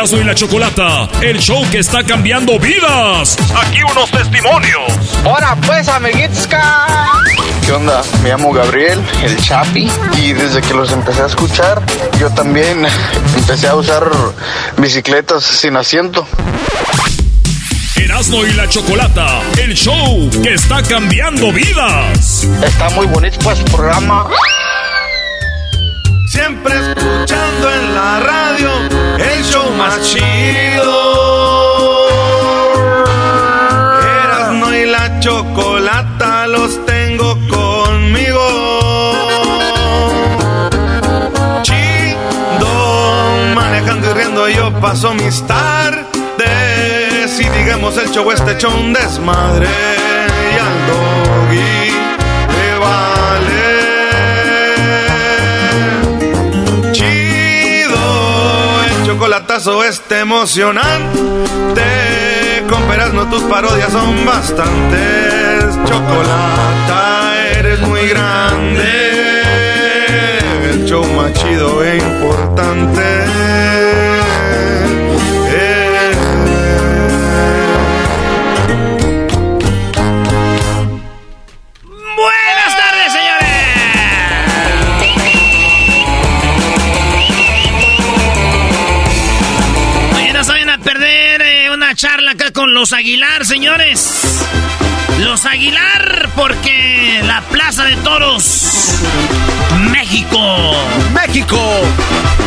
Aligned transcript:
Erasmo 0.00 0.18
y 0.18 0.24
la 0.24 0.34
Chocolata, 0.34 1.10
el 1.20 1.38
show 1.40 1.62
que 1.70 1.80
está 1.80 2.02
cambiando 2.02 2.58
vidas. 2.58 3.36
Aquí 3.54 3.82
unos 3.82 4.10
testimonios. 4.10 4.90
Ahora 5.26 5.54
pues, 5.66 5.88
amiguitos. 5.88 6.48
¿Qué 7.66 7.72
onda? 7.72 8.00
Me 8.22 8.30
llamo 8.30 8.50
Gabriel, 8.50 8.98
el 9.22 9.36
Chapi, 9.36 9.90
y 10.16 10.32
desde 10.32 10.62
que 10.62 10.72
los 10.72 10.90
empecé 10.92 11.20
a 11.20 11.26
escuchar, 11.26 11.82
yo 12.18 12.30
también 12.30 12.86
empecé 13.36 13.68
a 13.68 13.74
usar 13.74 14.10
bicicletas 14.78 15.44
sin 15.44 15.76
asiento. 15.76 16.26
Erasmo 17.96 18.46
y 18.46 18.54
la 18.54 18.66
Chocolata, 18.70 19.42
el 19.58 19.74
show 19.74 20.30
que 20.42 20.54
está 20.54 20.82
cambiando 20.82 21.52
vidas. 21.52 22.48
Está 22.64 22.88
muy 22.88 23.06
bonito 23.06 23.38
pues 23.42 23.58
el 23.58 23.66
programa. 23.66 24.30
Siempre 26.30 26.72
escuchando 26.72 27.72
en 27.74 27.92
la 27.92 28.20
radio 28.20 28.70
el 29.18 29.42
show 29.42 29.68
más 29.72 30.00
chido. 30.00 30.94
Erasmo 34.00 34.72
y 34.72 34.86
la 34.86 35.18
chocolata 35.18 36.46
los 36.46 36.86
tengo 36.86 37.36
conmigo. 37.48 38.46
Chido, 41.62 43.54
manejando 43.56 44.10
y 44.12 44.14
riendo 44.14 44.48
yo 44.50 44.72
paso 44.80 45.12
mis 45.14 45.44
tardes. 45.48 47.40
Y 47.40 47.48
digamos 47.58 47.96
el 47.96 48.08
show 48.12 48.30
este 48.30 48.56
show 48.56 48.72
un 48.72 48.92
desmadre. 48.92 49.66
Y 50.54 50.58
al 50.60 50.86
doggy 50.86 52.09
el 59.50 59.56
chocolatazo 59.56 59.84
este 59.84 60.20
emocionante. 60.20 61.82
Con 62.68 62.82
peras 62.84 63.12
no 63.12 63.28
tus 63.28 63.42
parodias 63.44 63.90
son 63.90 64.24
bastantes. 64.24 65.74
Chocolata, 65.86 67.32
eres 67.58 67.80
muy 67.80 68.06
grande. 68.10 68.82
El 70.70 70.84
show 70.86 71.04
más 71.14 71.32
chido 71.32 71.82
e 71.84 71.96
importante. 71.96 73.89
Los 92.80 92.94
Aguilar, 92.94 93.44
señores. 93.44 94.40
Los 95.18 95.44
Aguilar, 95.44 96.30
porque 96.34 97.20
la 97.26 97.42
Plaza 97.42 97.84
de 97.84 97.94
Toros, 97.96 99.02
México. 99.90 100.40
México. 101.12 101.60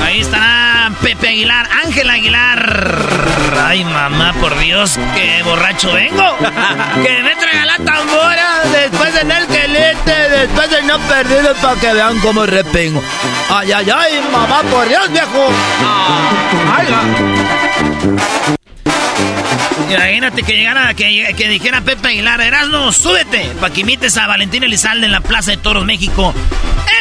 Ahí 0.03 0.21
estará 0.21 0.91
Pepe 1.03 1.27
Aguilar, 1.27 1.69
Ángel 1.85 2.09
Aguilar. 2.09 3.27
Ay, 3.63 3.85
mamá, 3.85 4.33
por 4.41 4.57
Dios, 4.57 4.99
qué 5.13 5.43
borracho 5.43 5.93
vengo. 5.93 6.35
que 7.03 7.21
me 7.21 7.35
traiga 7.35 7.65
la 7.67 7.77
tambora 7.77 8.63
después 8.71 9.15
en 9.15 9.31
el 9.31 9.45
quelete, 9.45 10.29
después 10.29 10.67
de 10.71 10.81
no 10.81 10.97
perdido 10.97 11.53
para 11.61 11.79
que 11.79 11.93
vean 11.93 12.19
cómo 12.21 12.43
repengo. 12.47 13.03
Ay, 13.51 13.71
ay, 13.71 13.87
ay, 13.95 14.21
mamá, 14.31 14.63
por 14.63 14.87
Dios, 14.87 15.11
viejo. 15.11 15.47
Ah, 15.85 16.75
ay, 16.79 16.87
va. 16.91 18.62
Imagínate 19.89 20.43
que 20.43 20.53
llegara, 20.53 20.93
que, 20.93 21.33
que 21.37 21.47
dijera 21.49 21.81
Pepe 21.81 22.07
Aguilar, 22.09 22.41
Erasmo, 22.41 22.91
súbete, 22.91 23.51
para 23.59 23.73
que 23.73 23.81
imites 23.81 24.17
a 24.17 24.27
Valentín 24.27 24.63
Elizalde 24.63 25.05
en 25.05 25.11
la 25.11 25.21
Plaza 25.21 25.51
de 25.51 25.57
Toros 25.57 25.85
México. 25.85 26.33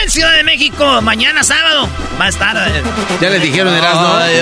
En 0.02 0.10
Ciudad 0.10 0.34
de 0.34 0.44
México, 0.44 1.00
mañana 1.02 1.42
sábado. 1.44 1.88
Va 2.20 2.26
a 2.26 2.28
estar. 2.28 2.56
eh. 2.68 2.82
Ya 3.20 3.30
le 3.30 3.38
dijeron 3.38 3.74
Erasmo. 3.74 4.16
Ay, 4.16 4.40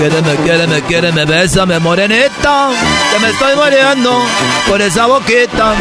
Quédeme, 0.00 0.34
quédeme, 0.46 0.80
quédeme, 0.80 1.26
bésame, 1.26 1.78
morenita. 1.78 2.70
Que 3.12 3.18
me 3.18 3.28
estoy 3.32 3.54
muriendo 3.54 4.24
por 4.66 4.80
esa 4.80 5.04
boquita. 5.04 5.74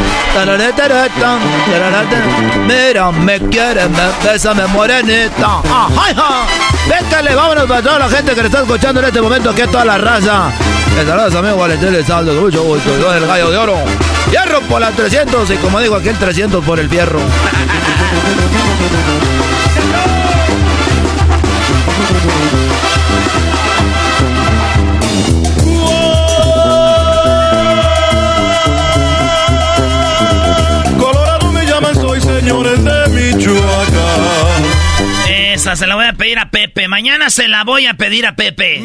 Mira, 2.67 3.11
me 3.13 3.39
quiere, 3.39 3.87
me, 3.87 4.11
bésame, 4.21 4.67
morenita. 4.67 5.61
Ay, 5.97 6.13
ja. 6.13 6.45
Véntale, 6.89 7.33
vámonos 7.33 7.65
para 7.65 7.81
toda 7.81 7.99
la 7.99 8.09
gente 8.09 8.35
que 8.35 8.41
le 8.41 8.47
está 8.47 8.59
escuchando 8.59 8.99
en 8.99 9.07
este 9.07 9.21
momento, 9.21 9.55
que 9.55 9.61
es 9.61 9.71
toda 9.71 9.85
la 9.85 9.97
raza. 9.97 10.51
Saludos 10.97 11.35
amigo 11.35 11.55
Valentín 11.55 11.95
con 12.05 12.39
mucho 12.41 12.63
gusto. 12.63 12.99
Yo 12.99 13.13
el 13.13 13.25
gallo 13.25 13.51
de 13.51 13.57
oro. 13.57 13.77
Hierro 14.31 14.59
por 14.63 14.81
las 14.81 14.93
300 14.97 15.49
y 15.49 15.55
como 15.55 15.79
digo 15.79 15.95
aquel 15.95 16.17
300 16.17 16.61
por 16.65 16.77
el 16.77 16.89
fierro. 16.89 17.21
Esa 35.59 35.75
se 35.75 35.87
la 35.87 35.95
voy 35.95 36.05
a 36.05 36.13
pedir 36.13 36.39
a 36.39 36.51
Pepe. 36.51 36.87
Mañana 36.87 37.29
se 37.29 37.49
la 37.49 37.65
voy 37.65 37.85
a 37.85 37.93
pedir 37.95 38.25
a 38.25 38.37
Pepe. 38.37 38.81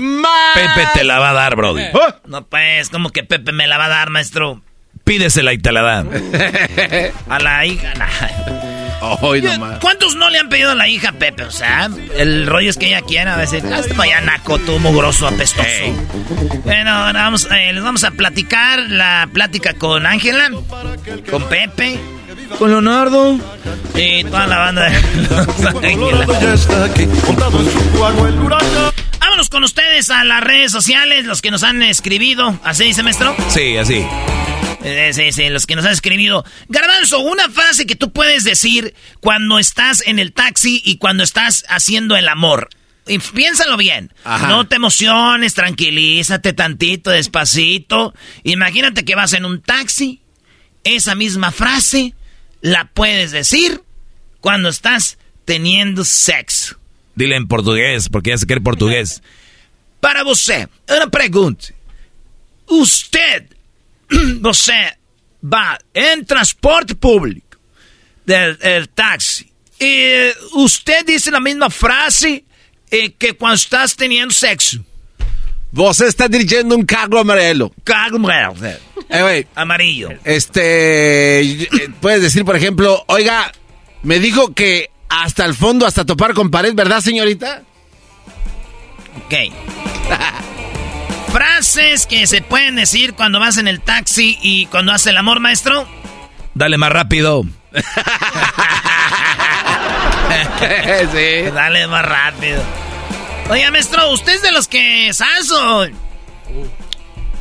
Pepe 0.54 0.88
te 0.92 1.04
la 1.04 1.20
va 1.20 1.30
a 1.30 1.32
dar, 1.32 1.54
Brody. 1.54 1.84
No, 2.26 2.44
pues, 2.48 2.88
como 2.88 3.10
que 3.10 3.22
Pepe 3.22 3.52
me 3.52 3.68
la 3.68 3.78
va 3.78 3.84
a 3.84 3.88
dar, 3.88 4.10
maestro? 4.10 4.60
Pídesela 5.04 5.52
y 5.52 5.58
te 5.58 5.70
la 5.70 5.82
da. 5.82 6.00
A 7.28 7.38
la 7.38 7.64
hija. 7.64 7.94
nah. 7.98 9.18
Hoy 9.20 9.40
nomás. 9.40 9.78
¿Cuántos 9.78 10.16
no 10.16 10.30
le 10.30 10.40
han 10.40 10.48
pedido 10.48 10.72
a 10.72 10.74
la 10.74 10.88
hija 10.88 11.10
a 11.10 11.12
Pepe? 11.12 11.44
O 11.44 11.50
sea, 11.52 11.88
el 12.16 12.48
rollo 12.48 12.70
es 12.70 12.76
que 12.76 12.88
ella 12.88 13.02
quiera 13.02 13.34
a 13.34 13.36
veces. 13.36 13.62
Hasta 13.62 13.94
para 13.94 14.16
allá, 14.16 14.20
naco, 14.22 14.58
tú 14.58 14.80
mugroso, 14.80 15.28
apestoso. 15.28 15.68
Bueno, 16.64 16.90
ahora 16.90 17.22
vamos, 17.22 17.46
eh, 17.52 17.72
les 17.72 17.84
vamos 17.84 18.02
a 18.02 18.10
platicar 18.10 18.80
la 18.80 19.28
plática 19.32 19.74
con 19.74 20.06
Ángela, 20.06 20.50
con 21.30 21.48
Pepe, 21.48 22.00
con 22.58 22.70
Leonardo 22.70 23.38
y 23.94 24.24
toda 24.24 24.46
la 24.46 24.58
banda 24.58 24.90
de 24.90 25.22
los 25.22 25.74
Águilas. 25.82 26.40
Ya 26.40 26.54
está 26.54 26.84
aquí, 26.84 27.06
montado 27.26 27.60
en 27.60 27.70
su 27.70 27.98
guagua 27.98 28.28
el 28.28 28.38
huracán. 28.38 28.92
Vámonos 29.20 29.48
con 29.48 29.64
ustedes 29.64 30.10
a 30.10 30.24
las 30.24 30.42
redes 30.42 30.70
sociales, 30.70 31.24
los 31.24 31.42
que 31.42 31.50
nos 31.50 31.62
han 31.62 31.82
escribido. 31.82 32.58
¿Así 32.62 32.84
dice, 32.84 33.02
maestro? 33.02 33.34
Sí, 33.48 33.76
así. 33.76 34.06
Eh, 34.84 35.10
sí, 35.14 35.32
sí, 35.32 35.48
los 35.48 35.66
que 35.66 35.76
nos 35.76 35.84
han 35.86 35.92
escribido. 35.92 36.44
Garbanzo, 36.68 37.20
una 37.20 37.48
frase 37.48 37.86
que 37.86 37.96
tú 37.96 38.12
puedes 38.12 38.44
decir 38.44 38.94
cuando 39.20 39.58
estás 39.58 40.02
en 40.06 40.18
el 40.18 40.32
taxi 40.32 40.82
y 40.84 40.98
cuando 40.98 41.24
estás 41.24 41.64
haciendo 41.68 42.16
el 42.16 42.28
amor. 42.28 42.68
Y 43.06 43.18
piénsalo 43.18 43.76
bien. 43.76 44.12
Ajá. 44.24 44.48
No 44.48 44.66
te 44.66 44.76
emociones, 44.76 45.54
tranquilízate 45.54 46.52
tantito, 46.52 47.10
despacito. 47.10 48.14
Imagínate 48.44 49.04
que 49.04 49.14
vas 49.14 49.32
en 49.32 49.44
un 49.44 49.62
taxi. 49.62 50.20
Esa 50.84 51.14
misma 51.14 51.50
frase 51.50 52.14
la 52.64 52.86
puedes 52.86 53.30
decir 53.30 53.82
cuando 54.40 54.70
estás 54.70 55.18
teniendo 55.44 56.02
sexo. 56.02 56.78
Dile 57.14 57.36
en 57.36 57.46
portugués, 57.46 58.08
porque 58.08 58.30
ya 58.30 58.38
se 58.38 58.46
quiere 58.46 58.62
portugués. 58.62 59.22
Para 60.00 60.24
você, 60.24 60.66
una 60.88 61.10
pregunta. 61.10 61.74
Usted, 62.66 63.44
você 64.40 64.96
va 65.42 65.78
en 65.92 66.24
transporte 66.24 66.94
público, 66.94 67.58
del 68.24 68.56
el 68.62 68.88
taxi, 68.88 69.52
y 69.78 70.30
usted 70.54 71.04
dice 71.04 71.30
la 71.30 71.40
misma 71.40 71.68
frase 71.68 72.44
eh, 72.90 73.12
que 73.12 73.34
cuando 73.34 73.56
estás 73.56 73.94
teniendo 73.94 74.32
sexo. 74.32 74.82
Você 75.74 76.06
está 76.06 76.28
dirigiendo 76.28 76.76
un 76.76 76.84
carro 76.84 77.18
amarelo. 77.18 77.72
Carro 77.82 78.14
amarelo. 78.14 78.54
Eh, 79.08 79.22
güey, 79.22 79.46
Amarillo. 79.56 80.10
este, 80.24 81.68
puedes 82.00 82.22
decir, 82.22 82.44
por 82.44 82.54
ejemplo, 82.54 83.02
oiga, 83.08 83.50
me 84.04 84.20
dijo 84.20 84.54
que 84.54 84.90
hasta 85.08 85.44
el 85.44 85.52
fondo, 85.52 85.84
hasta 85.84 86.04
topar 86.04 86.32
con 86.32 86.52
pared, 86.52 86.74
¿verdad, 86.74 87.00
señorita? 87.00 87.62
Ok. 89.26 89.34
Frases 91.32 92.06
que 92.06 92.28
se 92.28 92.40
pueden 92.40 92.76
decir 92.76 93.14
cuando 93.14 93.40
vas 93.40 93.56
en 93.56 93.66
el 93.66 93.80
taxi 93.80 94.38
y 94.42 94.66
cuando 94.66 94.92
hace 94.92 95.10
el 95.10 95.16
amor, 95.16 95.40
maestro. 95.40 95.88
Dale 96.54 96.78
más 96.78 96.92
rápido. 96.92 97.42
sí. 101.12 101.50
Dale 101.52 101.88
más 101.88 102.04
rápido. 102.04 102.62
Oiga, 103.50 103.70
maestro, 103.70 104.10
¿usted 104.10 104.34
es 104.34 104.42
de 104.42 104.52
los 104.52 104.68
que 104.68 105.12
salso? 105.12 105.86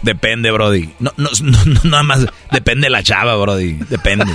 Depende, 0.01 0.51
Brody. 0.51 0.89
No, 0.99 1.13
no, 1.17 1.29
no, 1.41 1.57
nada 1.83 2.03
más. 2.03 2.25
Depende 2.51 2.85
de 2.87 2.89
la 2.91 3.03
chava, 3.03 3.35
Brody. 3.37 3.73
Depende. 3.89 4.25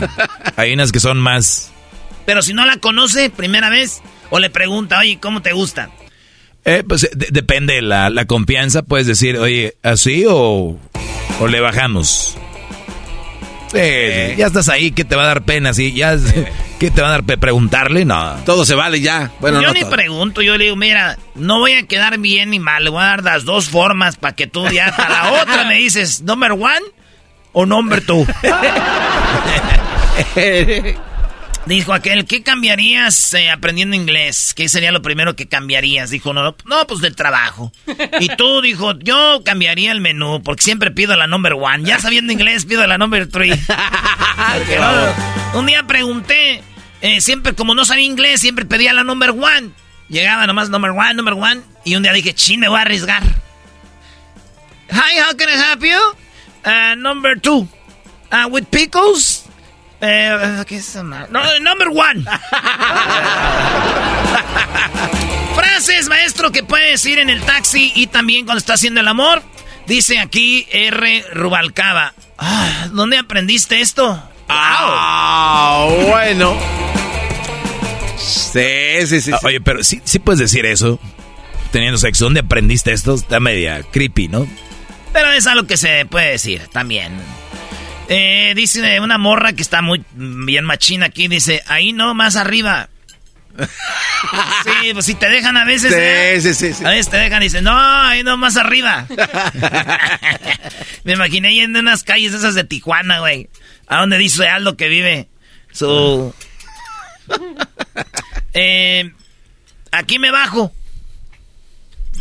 Hay 0.56 0.72
unas 0.72 0.92
que 0.92 1.00
son 1.00 1.18
más. 1.18 1.70
Pero 2.24 2.42
si 2.42 2.54
no 2.54 2.64
la 2.64 2.78
conoce, 2.78 3.30
primera 3.30 3.68
vez, 3.70 4.00
o 4.30 4.38
le 4.38 4.50
pregunta, 4.50 4.98
oye, 4.98 5.18
¿cómo 5.20 5.42
te 5.42 5.52
gusta? 5.52 5.90
Eh, 6.64 6.82
pues 6.88 7.08
de- 7.12 7.28
depende 7.30 7.74
de 7.74 7.82
la, 7.82 8.08
la 8.10 8.24
confianza. 8.24 8.82
Puedes 8.82 9.06
decir, 9.06 9.36
oye, 9.38 9.76
¿así 9.82 10.24
o, 10.28 10.78
o 11.40 11.46
le 11.48 11.60
bajamos? 11.60 12.36
Sí, 13.72 14.36
ya 14.36 14.46
estás 14.46 14.68
ahí, 14.68 14.92
¿qué 14.92 15.04
te 15.04 15.14
va 15.14 15.24
a 15.24 15.26
dar 15.26 15.42
pena? 15.42 15.74
¿sí? 15.74 15.92
Ya, 15.92 16.16
¿Qué 16.78 16.90
te 16.90 17.02
va 17.02 17.08
a 17.08 17.10
dar 17.10 17.24
preguntarle? 17.24 18.04
No. 18.04 18.36
Todo 18.46 18.64
se 18.64 18.74
vale 18.74 19.00
ya. 19.00 19.32
Bueno, 19.40 19.60
yo 19.60 19.68
no 19.68 19.74
ni 19.74 19.80
todo. 19.80 19.90
pregunto, 19.90 20.42
yo 20.42 20.56
le 20.56 20.64
digo, 20.64 20.76
mira, 20.76 21.18
no 21.34 21.58
voy 21.58 21.72
a 21.72 21.82
quedar 21.86 22.18
bien 22.18 22.50
ni 22.50 22.60
mal, 22.60 22.84
le 22.84 22.90
voy 22.90 23.02
a 23.02 23.06
dar 23.06 23.24
las 23.24 23.44
dos 23.44 23.68
formas 23.68 24.16
para 24.16 24.34
que 24.34 24.46
tú 24.46 24.66
ya 24.68 24.86
a 24.86 25.08
la 25.08 25.32
otra 25.42 25.64
me 25.64 25.74
dices, 25.78 26.22
number 26.22 26.52
one 26.52 26.82
o 27.52 27.66
number 27.66 28.04
two. 28.04 28.24
Dijo 31.66 31.92
aquel, 31.92 32.24
¿qué 32.24 32.42
cambiarías 32.42 33.34
eh, 33.34 33.50
aprendiendo 33.50 33.94
inglés? 33.94 34.54
¿Qué 34.54 34.70
sería 34.70 34.90
lo 34.90 35.02
primero 35.02 35.36
que 35.36 35.48
cambiarías? 35.48 36.08
Dijo, 36.08 36.32
no, 36.32 36.56
no, 36.64 36.86
pues 36.86 37.00
del 37.00 37.14
trabajo. 37.14 37.72
Y 38.20 38.28
tú, 38.36 38.62
dijo, 38.62 38.98
yo 38.98 39.42
cambiaría 39.44 39.92
el 39.92 40.00
menú, 40.00 40.42
porque 40.42 40.62
siempre 40.62 40.90
pido 40.90 41.14
la 41.14 41.26
number 41.26 41.52
one. 41.52 41.84
Ya 41.84 41.98
sabiendo 41.98 42.32
inglés, 42.32 42.64
pido 42.64 42.86
la 42.86 42.96
number 42.98 43.28
three. 43.28 43.54
No, 44.78 45.58
un 45.58 45.66
día 45.66 45.82
pregunté, 45.82 46.62
eh, 47.02 47.20
siempre 47.20 47.54
como 47.54 47.74
no 47.74 47.84
sabía 47.84 48.04
inglés, 48.06 48.40
siempre 48.40 48.64
pedía 48.64 48.92
la 48.94 49.04
number 49.04 49.30
one. 49.30 49.72
Llegaba 50.08 50.46
nomás 50.46 50.70
number 50.70 50.92
one, 50.92 51.14
number 51.14 51.34
one. 51.34 51.60
Y 51.84 51.96
un 51.96 52.02
día 52.02 52.12
dije, 52.12 52.34
chin, 52.34 52.60
me 52.60 52.68
voy 52.68 52.78
a 52.78 52.82
arriesgar. 52.82 53.22
Hi, 54.90 55.18
how 55.20 55.36
can 55.36 55.48
I 55.48 55.56
help 55.60 55.82
you? 55.82 55.98
Uh, 56.64 56.94
number 56.96 57.38
two. 57.38 57.68
Uh, 58.32 58.48
with 58.48 58.64
pickles? 58.70 59.47
Eh, 60.00 60.64
¿qué 60.66 60.76
es 60.76 60.88
eso, 60.88 61.04
ma- 61.04 61.26
No, 61.30 61.40
number 61.60 61.88
one. 61.88 62.24
Frases, 65.54 66.08
maestro, 66.08 66.52
que 66.52 66.62
puede 66.62 66.90
decir 66.92 67.18
en 67.18 67.30
el 67.30 67.42
taxi 67.42 67.92
y 67.94 68.06
también 68.06 68.44
cuando 68.44 68.58
está 68.58 68.74
haciendo 68.74 69.00
el 69.00 69.08
amor. 69.08 69.42
Dice 69.86 70.18
aquí 70.18 70.66
R. 70.70 71.24
Rubalcaba. 71.32 72.14
Ah, 72.36 72.88
¿Dónde 72.92 73.16
aprendiste 73.18 73.80
esto? 73.80 74.22
Ah, 74.48 75.88
bueno. 76.08 76.56
Sí, 78.18 79.06
sí, 79.06 79.20
sí. 79.20 79.32
Ah, 79.32 79.38
Oye, 79.44 79.60
pero 79.60 79.82
sí, 79.82 80.00
sí 80.04 80.18
puedes 80.18 80.38
decir 80.38 80.66
eso. 80.66 81.00
Teniendo 81.72 81.98
sexo, 81.98 82.24
¿dónde 82.24 82.40
aprendiste 82.40 82.92
esto? 82.92 83.14
Está 83.14 83.40
media 83.40 83.82
creepy, 83.90 84.28
¿no? 84.28 84.46
Pero 85.12 85.30
es 85.32 85.46
algo 85.46 85.66
que 85.66 85.76
se 85.76 86.04
puede 86.06 86.30
decir 86.32 86.68
también. 86.70 87.12
Eh, 88.08 88.54
dice 88.56 89.00
una 89.00 89.18
morra 89.18 89.52
que 89.52 89.60
está 89.60 89.82
muy 89.82 90.02
bien 90.14 90.64
machina 90.64 91.06
aquí, 91.06 91.28
dice, 91.28 91.62
ahí 91.66 91.92
no, 91.92 92.14
más 92.14 92.36
arriba. 92.36 92.88
sí, 93.58 94.92
pues 94.92 95.04
si 95.04 95.14
te 95.14 95.28
dejan 95.28 95.56
a 95.56 95.64
veces... 95.64 95.92
¿eh? 95.94 96.38
Sí, 96.40 96.54
sí, 96.54 96.72
sí. 96.72 96.84
A 96.84 96.90
veces 96.90 97.10
te 97.10 97.16
dejan 97.18 97.42
y 97.42 97.46
dicen, 97.46 97.64
no, 97.64 97.76
ahí 97.76 98.22
no, 98.22 98.36
más 98.36 98.56
arriba. 98.56 99.06
Me 101.04 101.14
imaginé 101.14 101.52
yendo 101.52 101.80
en 101.80 101.86
unas 101.86 102.02
calles 102.02 102.32
esas 102.32 102.54
de 102.54 102.64
Tijuana, 102.64 103.18
güey. 103.20 103.48
A 103.88 103.98
donde 104.00 104.16
dice 104.18 104.48
Aldo 104.48 104.76
que 104.76 104.88
vive 104.88 105.28
su... 105.72 106.34
Eh, 108.54 109.12
aquí 109.92 110.18
me 110.18 110.30
bajo. 110.32 110.72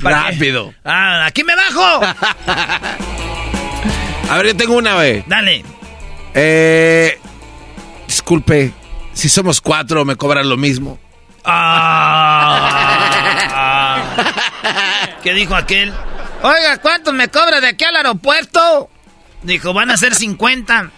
Rápido. 0.02 0.74
Ah, 0.84 1.26
aquí 1.26 1.44
me 1.44 1.56
bajo. 1.56 2.02
A 4.30 4.38
ver, 4.38 4.48
yo 4.48 4.58
tengo 4.58 4.76
una, 4.76 4.96
güey. 4.96 5.24
Dale. 5.26 5.64
Eh, 6.40 7.20
disculpe, 8.06 8.72
si 9.12 9.28
somos 9.28 9.60
cuatro, 9.60 10.06
me 10.06 10.16
cobran 10.16 10.48
lo 10.48 10.56
mismo. 10.56 11.00
Ah. 11.44 12.94
¿Qué 15.24 15.34
dijo 15.34 15.56
aquel? 15.56 15.92
Oiga, 16.44 16.78
¿cuánto 16.78 17.12
me 17.12 17.30
cobra 17.30 17.60
de 17.60 17.70
aquí 17.70 17.86
al 17.86 17.96
aeropuerto? 17.96 18.88
Dijo, 19.42 19.74
van 19.74 19.90
a 19.90 19.98
ser 19.98 20.14
50. 20.14 20.92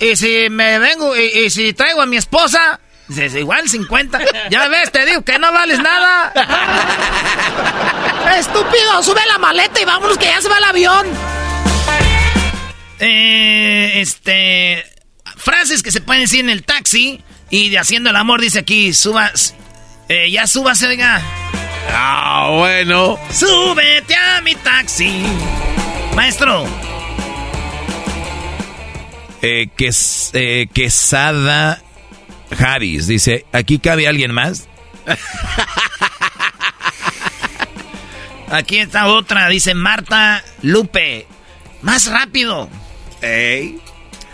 Y 0.00 0.16
si 0.16 0.50
me 0.50 0.78
vengo, 0.78 1.16
y, 1.16 1.22
y 1.22 1.48
si 1.48 1.72
traigo 1.72 2.02
a 2.02 2.06
mi 2.06 2.18
esposa, 2.18 2.78
dice, 3.08 3.40
igual 3.40 3.66
50. 3.66 4.20
Ya 4.50 4.68
ves, 4.68 4.92
te 4.92 5.06
digo 5.06 5.22
que 5.22 5.38
no 5.38 5.50
vales 5.50 5.78
nada. 5.78 6.30
Estúpido, 8.38 9.02
sube 9.02 9.22
la 9.28 9.38
maleta 9.38 9.80
y 9.80 9.86
vámonos 9.86 10.18
que 10.18 10.26
ya 10.26 10.42
se 10.42 10.50
va 10.50 10.58
el 10.58 10.64
avión. 10.64 11.06
Eh, 13.06 14.00
este, 14.00 14.82
frases 15.36 15.82
que 15.82 15.92
se 15.92 16.00
pueden 16.00 16.22
decir 16.22 16.40
en 16.40 16.48
el 16.48 16.62
taxi 16.64 17.20
y 17.50 17.68
de 17.68 17.78
haciendo 17.78 18.08
el 18.08 18.16
amor, 18.16 18.40
dice 18.40 18.60
aquí, 18.60 18.94
subas, 18.94 19.54
eh, 20.08 20.30
ya 20.30 20.46
súbase, 20.46 20.86
oiga. 20.88 21.20
Ah, 21.92 22.48
bueno. 22.52 23.18
Súbete 23.30 24.14
a 24.16 24.40
mi 24.40 24.54
taxi. 24.54 25.22
Maestro. 26.16 26.64
Eh, 29.42 29.68
Ques- 29.76 30.30
eh, 30.32 30.66
Quesada 30.72 31.82
Harris 32.58 33.06
dice, 33.06 33.44
¿aquí 33.52 33.78
cabe 33.80 34.08
alguien 34.08 34.32
más? 34.32 34.66
Aquí 38.50 38.78
está 38.78 39.06
otra, 39.08 39.48
dice 39.48 39.74
Marta 39.74 40.42
Lupe. 40.62 41.26
Más 41.82 42.06
rápido. 42.06 42.68
Ey. 43.24 43.78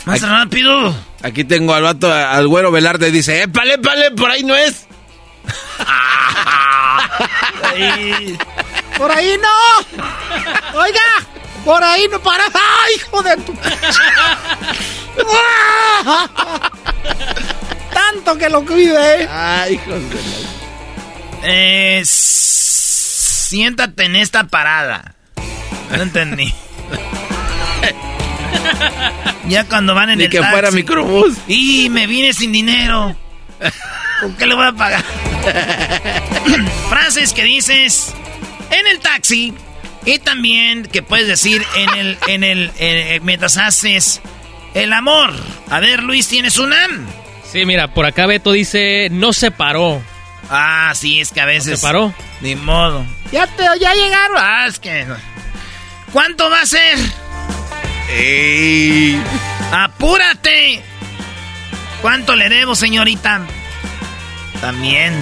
Más 0.05 0.21
Aquí- 0.21 0.31
rápido. 0.31 0.95
Aquí 1.23 1.43
tengo 1.43 1.73
al 1.73 1.83
vato, 1.83 2.11
al 2.11 2.47
güero 2.47 2.71
Velarde, 2.71 3.11
dice, 3.11 3.43
épale, 3.43 3.73
épale, 3.75 4.11
por 4.11 4.29
ahí 4.31 4.43
no 4.43 4.55
es. 4.55 4.87
Ay, 7.63 8.37
Por 8.97 9.11
ahí 9.11 9.35
no. 9.41 9.49
Oiga, 10.79 10.99
por 11.65 11.83
ahí 11.83 12.07
no 12.11 12.19
para. 12.21 12.43
¡Ay, 12.45 12.95
hijo 12.97 13.21
de 13.23 13.37
tu! 13.37 13.53
Tanto 17.93 18.37
que 18.37 18.49
lo 18.49 18.65
cuide. 18.65 19.27
Ay, 19.29 19.73
hijos 19.75 20.01
de 20.09 20.19
eh, 21.43 22.01
siéntate 22.05 24.05
en 24.05 24.15
esta 24.17 24.43
parada. 24.45 25.15
No 25.89 26.01
entendí. 26.03 26.53
ya 29.47 29.65
cuando 29.65 29.93
van 29.95 30.09
en 30.11 30.17
Ni 30.19 30.25
el 30.25 30.29
que 30.29 30.39
taxi. 30.39 30.51
fuera 30.51 30.71
microbús. 30.71 31.37
Y 31.47 31.89
me 31.89 32.07
vine 32.07 32.33
sin 32.33 32.51
dinero. 32.51 33.15
¿Con 34.21 34.35
qué 34.37 34.45
le 34.45 34.55
voy 34.55 34.67
a 34.67 34.71
pagar? 34.73 35.03
Frases 36.89 37.33
que 37.33 37.43
dices 37.43 38.13
en 38.69 38.87
el 38.87 38.99
taxi 38.99 39.53
y 40.05 40.19
también 40.19 40.83
que 40.85 41.01
puedes 41.03 41.27
decir 41.27 41.63
en 41.75 41.89
el, 41.97 42.17
en 42.27 42.43
el, 42.43 42.71
eh, 42.77 43.19
mientras 43.23 43.57
haces 43.57 44.21
el 44.73 44.93
amor. 44.93 45.31
A 45.69 45.79
ver, 45.79 46.03
Luis, 46.03 46.27
¿tienes 46.27 46.57
una? 46.57 46.77
Sí, 47.51 47.65
mira, 47.65 47.93
por 47.93 48.05
acá 48.05 48.25
Beto 48.27 48.51
dice, 48.51 49.09
no 49.11 49.33
se 49.33 49.51
paró. 49.51 50.01
Ah, 50.49 50.91
sí, 50.95 51.19
es 51.19 51.31
que 51.31 51.41
a 51.41 51.45
veces. 51.45 51.79
¿Se 51.79 51.85
paró? 51.85 52.13
Ni 52.41 52.55
modo. 52.55 53.05
Ya 53.31 53.47
te, 53.47 53.63
ya 53.79 53.93
llegaron. 53.93 54.37
Ah, 54.39 54.65
es 54.67 54.79
que. 54.79 55.05
¿Cuánto 56.11 56.49
va 56.49 56.61
a 56.61 56.65
ser? 56.65 56.97
¡Apúrate! 59.71 60.81
¿Cuánto 62.01 62.35
le 62.35 62.49
debo, 62.49 62.75
señorita? 62.75 63.41
También. 64.59 65.13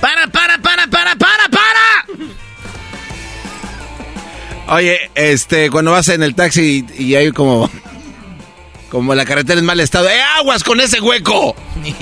¡Para, 0.00 0.26
para, 0.26 0.58
para, 0.58 0.86
para, 0.86 1.14
para, 1.16 1.48
para! 1.48 2.06
Oye, 4.68 5.10
este, 5.14 5.70
cuando 5.70 5.92
vas 5.92 6.08
en 6.08 6.22
el 6.22 6.34
taxi 6.34 6.84
y, 6.98 7.14
hay 7.14 7.30
como. 7.32 7.70
Como 8.90 9.14
la 9.14 9.24
carretera 9.24 9.60
en 9.60 9.66
mal 9.66 9.80
estado. 9.80 10.08
¡Eh, 10.08 10.22
aguas 10.38 10.64
con 10.64 10.80
ese 10.80 11.00
hueco! 11.00 11.54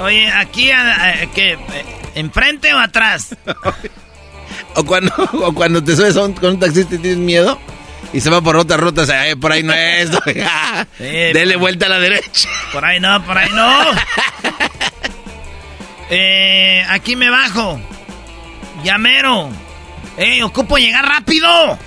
Oye, 0.00 0.30
aquí, 0.30 0.70
a, 0.70 1.22
a, 1.22 1.26
que, 1.26 1.58
¿enfrente 2.14 2.72
o 2.74 2.78
atrás? 2.78 3.36
o, 4.74 4.84
cuando, 4.84 5.12
o 5.32 5.52
cuando 5.52 5.82
te 5.82 5.96
subes 5.96 6.14
con 6.14 6.34
un 6.42 6.60
taxista 6.60 6.94
y 6.94 6.98
tienes 6.98 7.18
miedo 7.18 7.58
y 8.12 8.20
se 8.20 8.30
va 8.30 8.40
por 8.40 8.56
otra 8.56 8.76
ruta, 8.76 9.04
por 9.40 9.52
ahí 9.52 9.62
no 9.62 9.72
es. 9.72 10.10
Dele 10.98 11.56
vuelta 11.56 11.86
a 11.86 11.88
la 11.90 11.98
derecha. 11.98 12.48
Por 12.72 12.84
ahí 12.84 13.00
no, 13.00 13.22
por 13.24 13.36
ahí 13.36 13.50
no. 13.52 13.70
eh, 16.10 16.84
aquí 16.88 17.16
me 17.16 17.28
bajo. 17.28 17.80
Llamero. 18.82 19.50
Eh, 20.16 20.42
ocupo 20.42 20.78
llegar 20.78 21.06
rápido. 21.06 21.78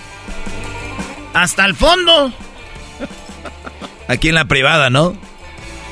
Hasta 1.33 1.65
el 1.65 1.75
fondo. 1.75 2.31
Aquí 4.07 4.29
en 4.29 4.35
la 4.35 4.45
privada, 4.45 4.89
¿no? 4.89 5.15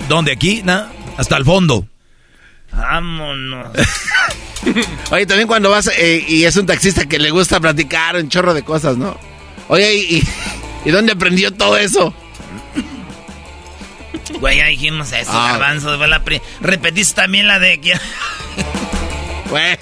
¿Dónde 0.07 0.33
aquí? 0.33 0.61
¿No? 0.63 0.85
Hasta 1.17 1.37
el 1.37 1.45
fondo. 1.45 1.87
Vámonos. 2.71 3.69
Oye, 5.11 5.25
también 5.25 5.47
cuando 5.47 5.69
vas 5.69 5.89
eh, 5.97 6.23
y 6.27 6.43
es 6.43 6.55
un 6.57 6.65
taxista 6.65 7.05
que 7.05 7.19
le 7.19 7.31
gusta 7.31 7.59
platicar 7.59 8.15
un 8.15 8.29
chorro 8.29 8.53
de 8.53 8.63
cosas, 8.63 8.97
¿no? 8.97 9.17
Oye, 9.67 9.93
¿y, 9.95 10.23
y 10.85 10.91
dónde 10.91 11.13
aprendió 11.13 11.51
todo 11.53 11.77
eso? 11.77 12.13
Güey, 14.39 14.57
ya 14.57 14.67
dijimos 14.67 15.11
eso, 15.11 15.31
ah. 15.33 15.51
garbanzo. 15.51 15.97
Repetiste 16.61 17.21
también 17.21 17.47
la 17.47 17.59
de... 17.59 17.79
Güey. 19.49 19.77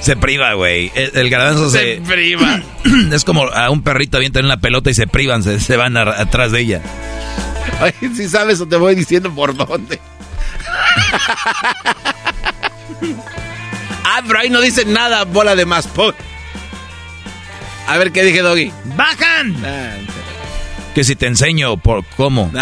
Se 0.00 0.16
priva, 0.16 0.54
güey. 0.54 0.92
El, 0.94 1.28
garbanzo 1.30 1.70
se... 1.70 1.96
Se 1.96 2.00
priva. 2.06 2.62
Es 3.12 3.24
como 3.24 3.44
a 3.44 3.70
un 3.70 3.82
perrito 3.82 4.18
avientan 4.18 4.44
una 4.44 4.58
pelota 4.58 4.90
y 4.90 4.94
se 4.94 5.06
privan, 5.06 5.42
se, 5.42 5.76
van 5.76 5.96
atrás 5.96 6.52
de 6.52 6.60
ella. 6.60 6.82
Oye, 7.80 8.14
si 8.14 8.28
sabes 8.28 8.60
o 8.60 8.66
te 8.66 8.76
voy 8.76 8.94
diciendo 8.94 9.34
por 9.34 9.56
dónde. 9.56 9.98
Ah, 14.04 14.22
pero 14.26 14.38
ahí 14.38 14.50
no 14.50 14.60
dicen 14.60 14.92
nada, 14.92 15.24
bola 15.24 15.56
de 15.56 15.66
más. 15.66 15.88
A 17.86 17.98
ver 17.98 18.12
qué 18.12 18.22
dije, 18.22 18.40
Doggy. 18.40 18.72
¡Bajan! 18.96 19.62
Ah, 19.64 19.96
que 20.94 21.04
si 21.04 21.16
te 21.16 21.26
enseño 21.26 21.76
por 21.76 22.04
cómo. 22.16 22.50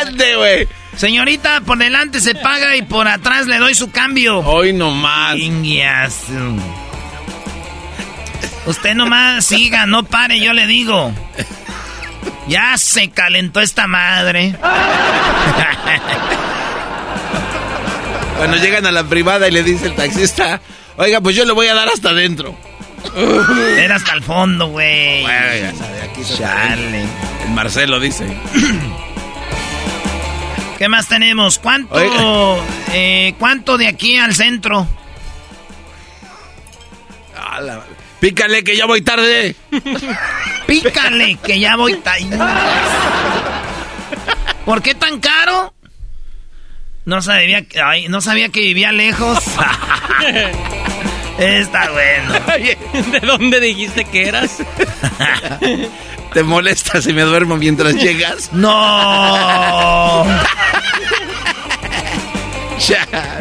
¡Ande, 0.00 0.36
güey! 0.36 0.68
Señorita, 0.96 1.60
por 1.62 1.78
delante 1.78 2.20
se 2.20 2.36
paga 2.36 2.76
y 2.76 2.82
por 2.82 3.08
atrás 3.08 3.46
le 3.46 3.58
doy 3.58 3.74
su 3.74 3.90
cambio. 3.90 4.38
Hoy 4.40 4.72
nomás. 4.72 5.36
Usted 8.66 8.94
nomás 8.94 9.44
siga, 9.44 9.86
no 9.86 10.04
pare, 10.04 10.40
yo 10.40 10.52
le 10.52 10.66
digo. 10.66 11.12
Ya 12.48 12.76
se 12.78 13.10
calentó 13.10 13.60
esta 13.60 13.86
madre. 13.86 14.56
Cuando 18.36 18.56
llegan 18.56 18.86
a 18.86 18.92
la 18.92 19.04
privada 19.04 19.48
y 19.48 19.50
le 19.50 19.62
dice 19.62 19.86
el 19.86 19.94
taxista, 19.94 20.60
oiga, 20.96 21.20
pues 21.20 21.36
yo 21.36 21.44
le 21.44 21.52
voy 21.52 21.68
a 21.68 21.74
dar 21.74 21.88
hasta 21.88 22.10
adentro. 22.10 22.56
Era 23.78 23.96
hasta 23.96 24.12
el 24.14 24.22
fondo, 24.22 24.68
güey. 24.68 25.22
Bueno, 25.22 25.72
Charlie. 26.36 27.06
El 27.44 27.50
Marcelo 27.50 28.00
dice. 28.00 28.26
¿Qué 30.78 30.88
más 30.88 31.08
tenemos? 31.08 31.58
¿Cuánto, 31.58 31.94
eh, 32.92 33.34
¿cuánto 33.38 33.78
de 33.78 33.86
aquí 33.86 34.18
al 34.18 34.34
centro? 34.34 34.88
Pícale 38.20 38.64
que 38.64 38.76
ya 38.76 38.86
voy 38.86 39.02
tarde. 39.02 39.54
Pícale 40.66 41.36
que 41.36 41.60
ya 41.60 41.76
voy 41.76 41.96
tarde. 41.96 42.38
¿Por 44.64 44.82
qué 44.82 44.94
tan 44.94 45.20
caro? 45.20 45.73
No 47.04 47.20
sabía, 47.20 47.64
no 48.08 48.20
sabía 48.20 48.48
que 48.48 48.60
vivía 48.60 48.92
lejos. 48.92 49.38
Está 51.38 51.90
bueno. 51.90 52.32
¿De 53.12 53.20
dónde 53.20 53.60
dijiste 53.60 54.04
que 54.04 54.28
eras? 54.28 54.58
¿Te 56.32 56.42
molesta 56.42 57.02
si 57.02 57.12
me 57.12 57.22
duermo 57.22 57.56
mientras 57.56 57.94
llegas? 57.94 58.50
¡No! 58.52 60.24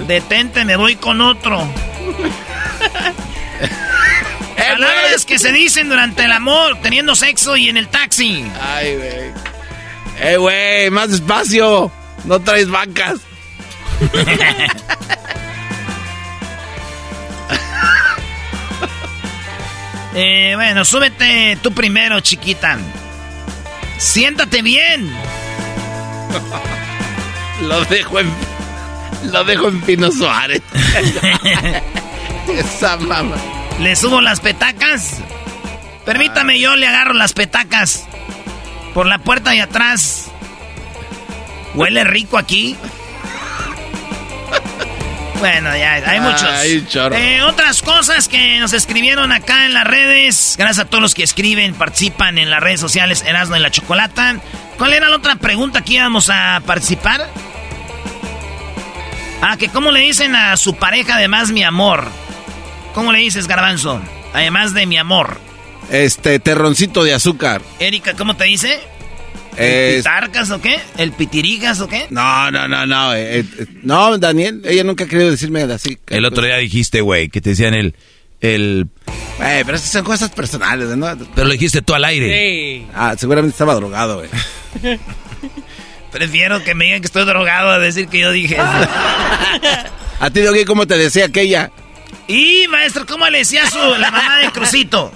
Detente, 0.07 0.65
me 0.65 0.75
voy 0.75 0.95
con 0.95 1.21
otro. 1.21 1.67
Palabras 4.57 5.25
que 5.25 5.39
se 5.39 5.51
dicen 5.51 5.89
durante 5.89 6.25
el 6.25 6.31
amor, 6.31 6.77
teniendo 6.81 7.15
sexo 7.15 7.55
y 7.55 7.69
en 7.69 7.77
el 7.77 7.87
taxi. 7.87 8.45
Ay, 8.61 8.95
güey. 8.95 9.31
Eh, 10.19 10.37
güey, 10.37 10.89
más 10.89 11.11
despacio. 11.11 11.91
No 12.25 12.39
traes 12.39 12.69
vacas. 12.69 13.19
eh, 20.15 20.53
bueno, 20.55 20.85
súbete 20.85 21.57
tú 21.61 21.73
primero, 21.73 22.19
chiquita. 22.19 22.77
Siéntate 23.97 24.61
bien. 24.61 25.11
Lo 27.61 27.83
dejo 27.85 28.19
en. 28.19 28.29
Lo 29.31 29.43
dejo 29.43 29.69
en 29.69 29.81
Pino 29.81 30.11
Suárez. 30.11 30.61
Esa 32.47 32.97
mamá. 32.97 33.35
¿Le 33.79 33.95
subo 33.95 34.21
las 34.21 34.41
petacas? 34.41 35.19
Permítame, 36.05 36.59
yo 36.59 36.75
le 36.75 36.87
agarro 36.87 37.13
las 37.13 37.33
petacas. 37.33 38.05
Por 38.93 39.05
la 39.05 39.19
puerta 39.19 39.51
de 39.51 39.61
atrás. 39.61 40.25
Huele 41.73 42.03
rico 42.03 42.37
aquí. 42.37 42.75
Bueno, 45.43 45.75
ya 45.75 45.95
hay 45.95 46.21
muchos. 46.21 46.49
Eh, 47.11 47.41
otras 47.43 47.81
cosas 47.81 48.29
que 48.29 48.59
nos 48.59 48.71
escribieron 48.71 49.33
acá 49.33 49.65
en 49.65 49.73
las 49.73 49.83
redes. 49.85 50.55
Gracias 50.57 50.85
a 50.85 50.89
todos 50.89 51.01
los 51.01 51.13
que 51.13 51.23
escriben, 51.23 51.73
participan 51.73 52.37
en 52.37 52.49
las 52.49 52.61
redes 52.61 52.79
sociales 52.79 53.25
Erasmo 53.27 53.57
y 53.57 53.59
la 53.59 53.69
Chocolata. 53.69 54.37
¿Cuál 54.77 54.93
era 54.93 55.09
la 55.09 55.17
otra 55.17 55.35
pregunta 55.35 55.83
que 55.83 55.95
íbamos 55.95 56.29
a 56.29 56.61
participar? 56.65 57.29
Ah, 59.41 59.57
que 59.57 59.67
cómo 59.67 59.91
le 59.91 59.99
dicen 59.99 60.33
a 60.33 60.55
su 60.55 60.75
pareja 60.75 61.15
además 61.15 61.51
mi 61.51 61.65
amor. 61.65 62.07
¿Cómo 62.93 63.11
le 63.11 63.19
dices, 63.19 63.45
Garbanzo? 63.45 64.01
Además 64.33 64.73
de 64.73 64.85
mi 64.85 64.97
amor. 64.97 65.41
Este, 65.89 66.39
terroncito 66.39 67.03
de 67.03 67.13
azúcar. 67.13 67.61
Erika, 67.79 68.13
¿cómo 68.13 68.37
te 68.37 68.45
dice? 68.45 68.79
¿El 69.57 69.97
pitarcas 69.97 70.51
o 70.51 70.61
qué? 70.61 70.79
¿El 70.97 71.11
pitirigas 71.11 71.79
o 71.81 71.87
qué? 71.87 72.07
No, 72.09 72.51
no, 72.51 72.67
no, 72.67 72.85
no. 72.85 73.13
Eh, 73.13 73.39
eh, 73.39 73.45
no, 73.83 74.17
Daniel, 74.17 74.61
ella 74.65 74.83
nunca 74.83 75.03
ha 75.03 75.07
querido 75.07 75.29
decirme 75.29 75.61
así. 75.63 75.97
El 76.09 76.25
otro 76.25 76.45
día 76.45 76.57
dijiste, 76.57 77.01
güey, 77.01 77.29
que 77.29 77.41
te 77.41 77.51
decían 77.51 77.73
el... 77.73 77.95
el... 78.41 78.87
Eh, 79.41 79.63
pero 79.65 79.77
esas 79.77 79.91
son 79.91 80.03
cosas 80.03 80.29
personales, 80.31 80.89
¿no? 80.89 81.07
Pero 81.35 81.47
lo 81.47 81.53
dijiste 81.53 81.81
tú 81.81 81.93
al 81.93 82.05
aire. 82.05 82.27
Sí. 82.29 82.87
Ah, 82.93 83.15
seguramente 83.17 83.53
estaba 83.53 83.75
drogado, 83.75 84.17
güey. 84.17 84.29
Prefiero 86.11 86.63
que 86.63 86.75
me 86.75 86.85
digan 86.85 87.01
que 87.01 87.07
estoy 87.07 87.25
drogado 87.25 87.71
a 87.71 87.79
decir 87.79 88.07
que 88.07 88.19
yo 88.19 88.31
dije 88.31 88.55
eso. 88.55 88.63
a 90.19 90.29
ti, 90.29 90.41
Doggy, 90.41 90.63
¿cómo 90.65 90.85
te 90.85 90.97
decía 90.97 91.25
aquella? 91.25 91.71
Y, 92.27 92.67
maestro, 92.69 93.05
¿cómo 93.05 93.27
le 93.29 93.39
decía 93.39 93.69
su, 93.69 93.79
la 93.99 94.11
mamá 94.11 94.37
de 94.37 94.51
Crucito? 94.51 95.11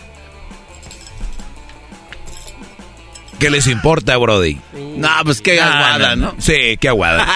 ¿Qué 3.40 3.50
les 3.50 3.68
importa, 3.68 4.18
Brody? 4.18 4.60
No, 4.74 5.10
pues 5.24 5.42
qué 5.42 5.62
aguada, 5.62 6.16
¿no? 6.16 6.36
Sí, 6.40 6.78
qué 6.80 6.88
aguada. 6.88 7.28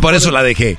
por, 0.00 0.14
eso 0.14 0.30
la 0.30 0.42
dejé. 0.42 0.76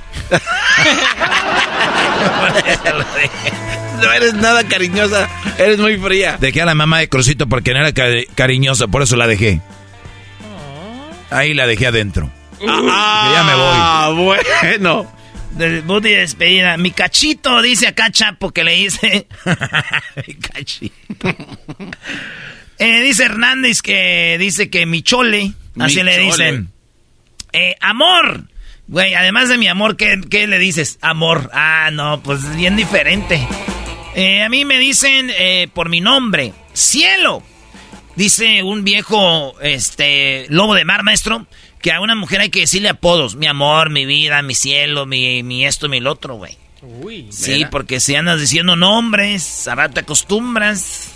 no 4.01 4.13
eres 4.13 4.33
nada 4.35 4.63
cariñosa, 4.63 5.27
eres 5.57 5.79
muy 5.79 5.97
fría. 5.97 6.37
Dejé 6.39 6.61
a 6.61 6.65
la 6.65 6.75
mamá 6.75 6.99
de 6.99 7.09
Crucito 7.09 7.47
porque 7.47 7.73
no 7.73 7.85
era 7.85 7.93
cariñosa, 8.35 8.87
por 8.87 9.01
eso 9.01 9.15
la 9.15 9.25
dejé. 9.27 9.61
Ahí 11.31 11.53
la 11.53 11.65
dejé 11.65 11.87
adentro. 11.87 12.29
Ah, 12.67 13.31
ya 13.33 13.43
me 13.43 13.55
voy. 13.55 13.73
Ah, 13.73 14.11
bueno. 14.15 15.11
De 15.51 15.81
de 15.81 16.15
despedida. 16.17 16.77
Mi 16.77 16.91
cachito, 16.91 17.61
dice 17.61 17.87
acá 17.87 18.11
Chapo 18.11 18.51
que 18.51 18.63
le 18.63 18.73
dice. 18.73 19.27
mi 20.27 20.33
cachito. 20.35 21.35
Eh, 22.81 23.01
dice 23.01 23.25
Hernández 23.25 23.83
que 23.83 24.37
dice 24.39 24.71
que 24.71 24.87
mi 24.87 25.03
chole, 25.03 25.53
así 25.79 26.01
le 26.01 26.17
dicen. 26.17 26.71
Eh, 27.53 27.75
amor. 27.79 28.45
Güey, 28.87 29.13
además 29.13 29.49
de 29.49 29.59
mi 29.59 29.67
amor, 29.67 29.97
¿qué, 29.97 30.47
le 30.47 30.57
dices? 30.57 30.97
Amor. 30.99 31.51
Ah, 31.53 31.91
no, 31.93 32.23
pues 32.23 32.55
bien 32.55 32.75
diferente. 32.75 33.47
Eh, 34.15 34.41
a 34.41 34.49
mí 34.49 34.65
me 34.65 34.79
dicen 34.79 35.31
por 35.75 35.89
mi 35.89 36.01
nombre, 36.01 36.53
cielo. 36.73 37.43
Dice 38.15 38.63
un 38.63 38.83
viejo, 38.83 39.53
este, 39.61 40.47
lobo 40.49 40.73
de 40.73 40.83
mar, 40.83 41.03
maestro, 41.03 41.45
que 41.83 41.91
a 41.91 42.01
una 42.01 42.15
mujer 42.15 42.41
hay 42.41 42.49
que 42.49 42.61
decirle 42.61 42.89
apodos. 42.89 43.35
Mi 43.35 43.45
amor, 43.45 43.91
mi 43.91 44.07
vida, 44.07 44.41
mi 44.41 44.55
cielo, 44.55 45.05
mi, 45.05 45.43
mi 45.43 45.67
esto, 45.67 45.87
mi 45.87 45.99
lo 45.99 46.13
otro, 46.13 46.37
güey. 46.37 46.57
Uy. 46.81 47.27
Sí, 47.29 47.63
porque 47.69 47.99
si 47.99 48.15
andas 48.15 48.41
diciendo 48.41 48.75
nombres, 48.75 49.67
ahora 49.67 49.87
te 49.89 49.99
acostumbras. 49.99 51.11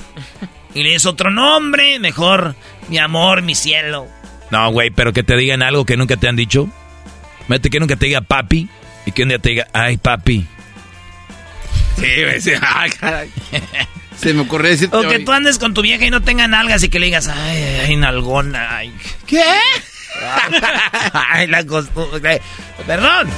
Y 0.73 0.83
le 0.83 0.89
dices 0.89 1.05
otro 1.05 1.31
nombre, 1.31 1.99
mejor 1.99 2.55
mi 2.89 2.97
amor, 2.97 3.41
mi 3.41 3.55
cielo. 3.55 4.07
No, 4.51 4.71
güey, 4.71 4.89
pero 4.91 5.13
que 5.13 5.23
te 5.23 5.35
digan 5.35 5.63
algo 5.63 5.85
que 5.85 5.97
nunca 5.97 6.17
te 6.17 6.27
han 6.27 6.35
dicho. 6.35 6.69
Mete 7.47 7.69
que 7.69 7.79
nunca 7.79 7.95
te 7.95 8.07
diga 8.07 8.21
papi 8.21 8.67
y 9.05 9.11
que 9.11 9.23
un 9.23 9.29
día 9.29 9.39
te 9.39 9.49
diga, 9.49 9.67
ay, 9.73 9.97
papi. 9.97 10.45
Sí, 11.97 12.23
güey, 12.23 12.41
sí. 12.41 12.51
Ay, 12.61 12.89
caray. 12.91 13.31
Se 14.17 14.33
me 14.33 14.41
ocurrió 14.41 14.69
decir. 14.69 14.89
O 14.91 15.01
que 15.01 15.19
tú 15.19 15.31
andes 15.31 15.59
con 15.59 15.73
tu 15.73 15.81
vieja 15.81 16.05
y 16.05 16.09
no 16.09 16.21
tenga 16.21 16.47
nalgas 16.47 16.83
y 16.83 16.89
que 16.89 16.99
le 16.99 17.05
digas, 17.05 17.27
ay, 17.27 17.63
ay, 17.85 17.95
nalgona, 17.95 18.77
ay. 18.77 18.93
¿Qué? 19.25 19.43
ay, 21.13 21.47
la 21.47 21.65
costumbre. 21.65 22.41
Perdón. 22.85 23.29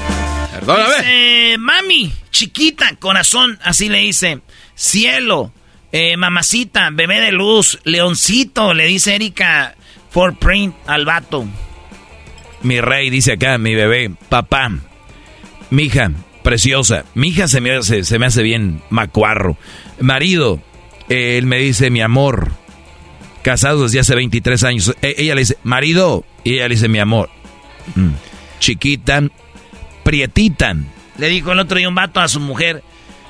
Dice, 0.62 1.56
mami, 1.60 2.12
chiquita, 2.32 2.96
corazón, 3.00 3.60
así 3.64 3.90
le 3.90 4.00
dice. 4.00 4.42
Cielo, 4.76 5.52
eh, 5.92 6.18
mamacita, 6.18 6.90
bebé 6.92 7.20
de 7.22 7.32
luz, 7.32 7.80
leoncito, 7.84 8.74
le 8.74 8.86
dice 8.86 9.16
Erika 9.16 9.76
for 10.10 10.38
print 10.38 10.76
al 10.86 11.06
vato. 11.06 11.46
Mi 12.64 12.82
rey, 12.82 13.10
dice 13.10 13.34
acá, 13.34 13.58
mi 13.58 13.76
bebé, 13.76 14.12
papá, 14.30 14.72
mi 15.70 15.84
hija, 15.84 16.12
preciosa, 16.44 17.06
mi 17.14 17.30
hija 17.30 17.48
se 17.48 17.62
me 17.62 17.76
hace, 17.76 18.04
se 18.04 18.20
me 18.20 18.26
hace 18.26 18.42
bien 18.42 18.82
macuarro. 18.90 19.58
Marido, 20.00 20.62
él 21.10 21.46
me 21.46 21.60
dice 21.60 21.90
mi 21.90 22.02
amor, 22.02 22.52
casados 23.44 23.92
desde 23.92 24.00
hace 24.00 24.16
23 24.16 24.64
años. 24.64 24.96
E, 25.02 25.16
ella 25.18 25.36
le 25.36 25.42
dice, 25.42 25.58
marido, 25.64 26.26
y 26.44 26.56
ella 26.56 26.68
le 26.68 26.76
dice 26.76 26.88
mi 26.88 27.00
amor. 27.00 27.30
Mm. 27.96 28.10
Chiquita, 28.60 29.24
prietitan. 30.04 30.90
Le 31.18 31.30
dijo 31.30 31.52
el 31.52 31.60
otro 31.60 31.78
día 31.78 31.90
un 31.90 31.96
vato 31.96 32.20
a 32.20 32.28
su 32.28 32.40
mujer, 32.40 32.84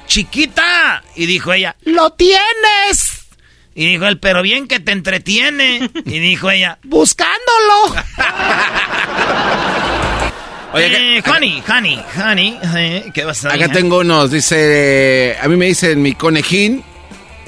chiquita. 0.07 1.03
Y 1.15 1.27
dijo 1.27 1.53
ella, 1.53 1.75
lo 1.83 2.11
tienes. 2.11 3.27
Y 3.75 3.85
dijo 3.85 4.07
él, 4.07 4.19
pero 4.19 4.41
bien 4.41 4.67
que 4.67 4.79
te 4.79 4.91
entretiene. 4.91 5.89
Y 6.05 6.19
dijo 6.19 6.49
ella, 6.49 6.79
buscándolo. 6.83 7.95
Oye, 10.73 11.17
eh, 11.17 11.23
honey, 11.25 11.63
honey, 11.67 12.03
honey, 12.17 12.59
eh, 12.75 13.05
¿qué 13.13 13.23
vas 13.23 13.45
a 13.45 13.53
Acá 13.53 13.69
tengo 13.69 13.99
unos, 13.99 14.31
dice, 14.31 15.37
a 15.41 15.47
mí 15.47 15.55
me 15.55 15.67
dicen 15.67 16.01
mi 16.01 16.13
conejín, 16.13 16.83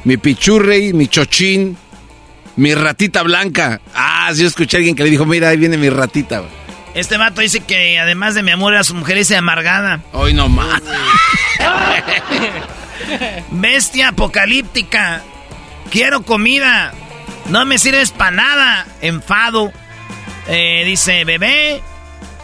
mi 0.05 0.15
pichurrey, 0.17 0.93
mi 0.93 1.07
chochín, 1.07 1.77
mi 2.55 2.73
ratita 2.73 3.21
blanca. 3.23 3.81
Ah, 3.93 4.31
sí, 4.33 4.43
yo 4.43 4.47
escuché 4.47 4.77
a 4.77 4.79
alguien 4.79 4.95
que 4.95 5.03
le 5.03 5.09
dijo, 5.09 5.25
mira, 5.25 5.49
ahí 5.49 5.57
viene 5.57 5.77
mi 5.77 5.89
ratita. 5.89 6.43
Este 6.99 7.15
vato 7.15 7.39
dice 7.39 7.61
que 7.61 7.97
además 7.97 8.35
de 8.35 8.43
mi 8.43 8.51
amor 8.51 8.75
a 8.75 8.83
su 8.83 8.93
mujer 8.93 9.15
dice 9.15 9.37
amargada. 9.37 10.01
Hoy 10.11 10.33
no 10.33 10.49
más. 10.49 10.81
Bestia 13.51 14.09
apocalíptica. 14.09 15.23
Quiero 15.91 16.23
comida. 16.23 16.93
No 17.47 17.63
me 17.63 17.77
sirves 17.77 18.11
para 18.11 18.31
nada. 18.31 18.85
Enfado. 18.99 19.71
Eh, 20.49 20.83
dice, 20.85 21.23
bebé. 21.23 21.81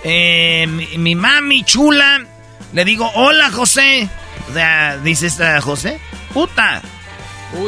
Eh, 0.06 0.68
mi, 0.68 1.16
mami 1.16 1.66
chula. 1.66 2.24
Le 2.72 2.86
digo, 2.86 3.12
hola 3.14 3.52
José. 3.52 4.08
O 4.50 4.54
sea, 4.54 4.98
dice 5.00 5.28
esta 5.28 5.60
José. 5.60 6.00
Puta. 6.34 6.82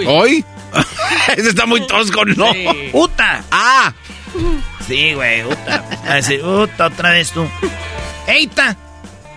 ¿Hoy? 0.07 0.45
Ese 1.35 1.49
está 1.49 1.65
muy 1.65 1.85
tosco, 1.85 2.23
¿no? 2.23 2.47
Puta. 2.93 3.43
Ah. 3.51 3.93
Sí, 4.87 5.13
güey, 5.13 5.43
uta. 5.43 5.83
A 6.07 6.15
decir, 6.15 6.41
otra 6.43 7.11
vez 7.11 7.31
tú. 7.31 7.47
Eita. 8.27 8.75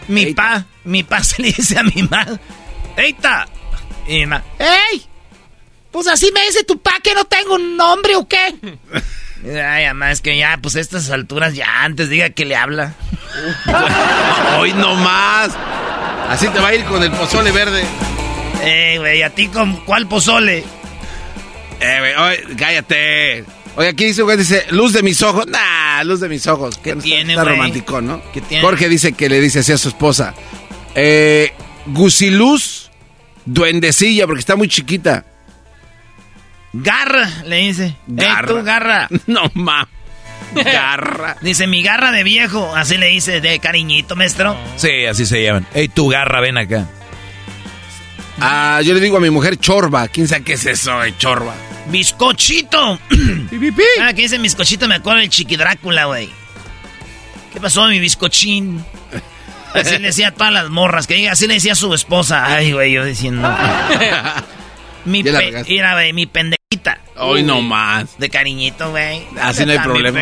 Mi 0.08 0.34
pa, 0.34 0.64
mi 0.84 1.02
pa 1.02 1.22
se 1.22 1.40
le 1.42 1.52
dice 1.52 1.78
a 1.78 1.82
mi 1.82 2.02
ma. 2.02 2.26
Eita. 2.96 3.46
Y 4.06 4.18
mi 4.18 4.26
ma, 4.26 4.42
¡Ey! 4.58 5.06
Pues 5.90 6.06
así 6.06 6.30
me 6.32 6.42
dice 6.42 6.64
tu 6.64 6.80
pa 6.80 6.92
que 7.02 7.14
no 7.14 7.24
tengo 7.24 7.54
un 7.54 7.76
nombre 7.76 8.16
o 8.16 8.26
qué. 8.26 8.54
Ay, 9.44 9.86
mamá, 9.86 10.12
es 10.12 10.20
que 10.20 10.36
ya, 10.36 10.58
pues 10.60 10.76
a 10.76 10.80
estas 10.80 11.10
alturas 11.10 11.54
ya 11.54 11.82
antes 11.82 12.08
diga 12.08 12.30
que 12.30 12.44
le 12.44 12.56
habla. 12.56 12.94
Hoy 14.58 14.72
no 14.72 14.94
más. 14.96 15.50
Así 16.28 16.48
te 16.48 16.60
va 16.60 16.68
a 16.68 16.74
ir 16.74 16.84
con 16.84 17.02
el 17.02 17.10
pozole 17.10 17.50
verde. 17.50 17.84
Eh, 18.62 18.96
güey, 18.98 19.22
¿a 19.22 19.30
ti 19.30 19.48
con 19.48 19.76
cuál 19.84 20.06
pozole? 20.06 20.64
Eh, 21.80 22.14
güey, 22.16 22.56
cállate. 22.56 23.44
Oye, 23.76 23.88
aquí 23.88 24.06
dice, 24.06 24.22
güey, 24.22 24.36
dice, 24.36 24.66
luz 24.70 24.92
de 24.92 25.02
mis 25.02 25.22
ojos. 25.22 25.46
Nah, 25.46 26.02
luz 26.04 26.20
de 26.20 26.28
mis 26.28 26.46
ojos. 26.46 26.78
¿Qué 26.78 26.96
tiene, 26.96 27.34
Está, 27.34 27.44
romántico, 27.44 28.00
¿no? 28.00 28.20
¿Qué 28.32 28.40
tiene? 28.40 28.62
Jorge 28.62 28.88
dice 28.88 29.12
que 29.12 29.28
le 29.28 29.40
dice 29.40 29.60
así 29.60 29.72
a 29.72 29.78
su 29.78 29.88
esposa. 29.88 30.34
Eh, 30.94 31.52
Gusiluz, 31.86 32.90
duendecilla, 33.46 34.26
porque 34.26 34.40
está 34.40 34.56
muy 34.56 34.68
chiquita. 34.68 35.24
Garra, 36.72 37.28
le 37.46 37.56
dice. 37.56 37.96
Garra. 38.06 38.48
tú, 38.48 38.62
garra. 38.62 39.08
No, 39.26 39.50
ma. 39.54 39.88
Garra. 40.54 41.36
dice, 41.42 41.66
mi 41.66 41.82
garra 41.82 42.10
de 42.12 42.24
viejo. 42.24 42.74
Así 42.74 42.96
le 42.96 43.06
dice, 43.06 43.40
de 43.40 43.58
cariñito, 43.60 44.16
maestro. 44.16 44.56
Sí, 44.76 45.06
así 45.06 45.26
se 45.26 45.42
llaman. 45.42 45.66
Ey, 45.74 45.88
tu 45.88 46.08
garra, 46.08 46.40
ven 46.40 46.58
acá. 46.58 46.88
Ah, 48.40 48.80
yo 48.82 48.94
le 48.94 49.00
digo 49.00 49.18
a 49.18 49.20
mi 49.20 49.30
mujer 49.30 49.58
chorba. 49.58 50.08
¿Quién 50.08 50.26
sabe 50.26 50.42
qué 50.44 50.54
es 50.54 50.66
eso 50.66 50.98
de 51.00 51.16
chorba? 51.18 51.54
¡Bizcochito! 51.90 52.98
ah, 54.00 54.12
que 54.12 54.22
dice 54.22 54.38
bizcochito, 54.38 54.86
me 54.88 54.96
acuerdo 54.96 55.20
del 55.20 55.28
Chiqui 55.28 55.56
Drácula, 55.56 56.06
güey. 56.06 56.28
¿Qué 57.52 57.60
pasó, 57.60 57.86
mi 57.88 57.98
bizcochín? 57.98 58.84
Así 59.74 59.98
le 59.98 60.08
decía 60.08 60.28
a 60.28 60.30
todas 60.32 60.52
las 60.52 60.70
morras, 60.70 61.06
que 61.06 61.28
así 61.28 61.46
le 61.46 61.54
decía 61.54 61.72
a 61.72 61.76
su 61.76 61.92
esposa. 61.94 62.44
Ay, 62.46 62.72
güey, 62.72 62.92
yo 62.92 63.04
diciendo. 63.04 63.48
mi, 65.04 65.22
mira, 65.22 65.92
güey, 65.94 66.12
mi 66.12 66.26
pendejita. 66.26 67.00
Hoy 67.16 67.42
no 67.42 67.60
más. 67.60 68.18
De 68.18 68.30
cariñito, 68.30 68.90
güey. 68.90 69.22
Así 69.40 69.64
no 69.66 69.72
hay 69.72 69.78
problema. 69.78 70.20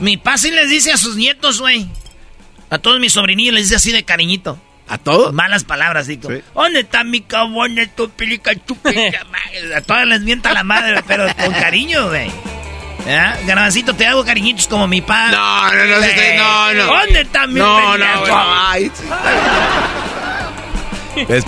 Mi, 0.00 0.16
pa 0.16 0.38
sí 0.38 0.50
les 0.50 0.70
dice 0.70 0.92
a 0.92 0.96
sus 0.96 1.16
nietos, 1.16 1.60
güey. 1.60 1.88
A 2.70 2.78
todos 2.78 3.00
mis 3.00 3.12
sobrinillos 3.12 3.54
les 3.54 3.64
dice 3.64 3.76
así 3.76 3.92
de 3.92 4.04
cariñito. 4.04 4.58
¿A 4.90 4.98
todos? 4.98 5.32
Malas 5.32 5.62
palabras, 5.62 6.06
sí. 6.06 6.18
¿Dónde 6.52 6.80
está 6.80 7.04
mi 7.04 7.20
cabrón, 7.20 7.76
tu 7.94 8.10
pilica, 8.10 8.50
A 9.76 9.80
todas 9.82 10.06
les 10.06 10.20
mienta 10.22 10.52
la 10.52 10.64
madre, 10.64 11.00
pero 11.06 11.26
con 11.36 11.52
cariño, 11.52 12.08
güey. 12.08 12.28
¿Ya? 13.06 13.38
Garbancito, 13.46 13.94
te 13.94 14.04
hago 14.04 14.24
cariñitos 14.24 14.66
como 14.66 14.88
mi 14.88 15.00
pa. 15.00 15.30
No, 15.30 15.72
no, 15.72 15.84
no, 15.86 16.00
no, 16.00 16.74
no. 16.74 16.86
¿Dónde 16.86 17.20
está 17.20 17.46
mi 17.46 17.60
No, 17.60 17.96
no, 17.96 18.26
no. 18.26 18.74
Es 21.28 21.44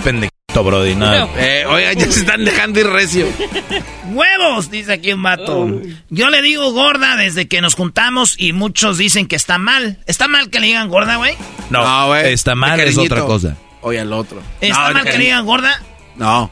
Brody. 0.61 0.95
No. 0.95 1.11
Eh, 1.37 1.65
oigan, 1.67 1.97
ya 1.97 2.11
se 2.11 2.19
están 2.19 2.45
dejando 2.45 2.79
ir 2.79 2.87
recio. 2.87 3.27
¡Huevos! 4.11 4.69
Dice 4.69 4.93
aquí 4.93 5.13
un 5.13 5.23
vato. 5.23 5.81
Yo 6.09 6.29
le 6.29 6.41
digo 6.41 6.71
gorda 6.71 7.15
desde 7.15 7.47
que 7.47 7.61
nos 7.61 7.75
juntamos 7.75 8.35
y 8.37 8.53
muchos 8.53 8.97
dicen 8.97 9.27
que 9.27 9.35
está 9.35 9.57
mal. 9.57 9.99
¿Está 10.05 10.27
mal 10.27 10.49
que 10.49 10.59
le 10.59 10.67
digan 10.67 10.89
gorda, 10.89 11.15
güey? 11.15 11.35
No, 11.69 12.07
güey. 12.07 12.33
está 12.33 12.55
mal 12.55 12.79
es 12.79 12.97
otra 12.97 13.21
cosa. 13.21 13.57
Oye, 13.81 13.99
al 13.99 14.13
otro. 14.13 14.41
¿Está 14.61 14.91
mal 14.91 15.03
que 15.03 15.17
le 15.17 15.25
digan 15.25 15.45
gorda? 15.45 15.81
No. 16.15 16.51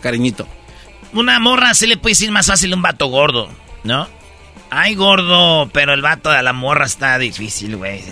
Cariñito. 0.00 0.46
Una 1.12 1.40
morra 1.40 1.74
se 1.74 1.86
le 1.88 1.96
puede 1.96 2.12
decir 2.12 2.30
más 2.30 2.46
fácil 2.46 2.72
a 2.72 2.76
un 2.76 2.82
vato 2.82 3.06
gordo. 3.06 3.50
¿no? 3.84 4.08
Ay, 4.70 4.94
gordo, 4.94 5.68
pero 5.72 5.94
el 5.94 6.02
vato 6.02 6.30
de 6.30 6.42
la 6.42 6.52
morra 6.52 6.86
está 6.86 7.18
difícil, 7.18 7.76
güey. 7.76 8.02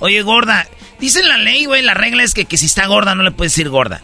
Oye, 0.00 0.22
gorda, 0.22 0.66
dice 0.98 1.22
la 1.22 1.36
ley, 1.36 1.64
güey, 1.64 1.82
la 1.82 1.94
regla 1.94 2.24
es 2.24 2.34
que, 2.34 2.44
que 2.44 2.56
si 2.56 2.66
está 2.66 2.86
gorda 2.86 3.14
no 3.14 3.22
le 3.22 3.30
puedes 3.30 3.52
decir 3.52 3.68
gorda. 3.68 4.02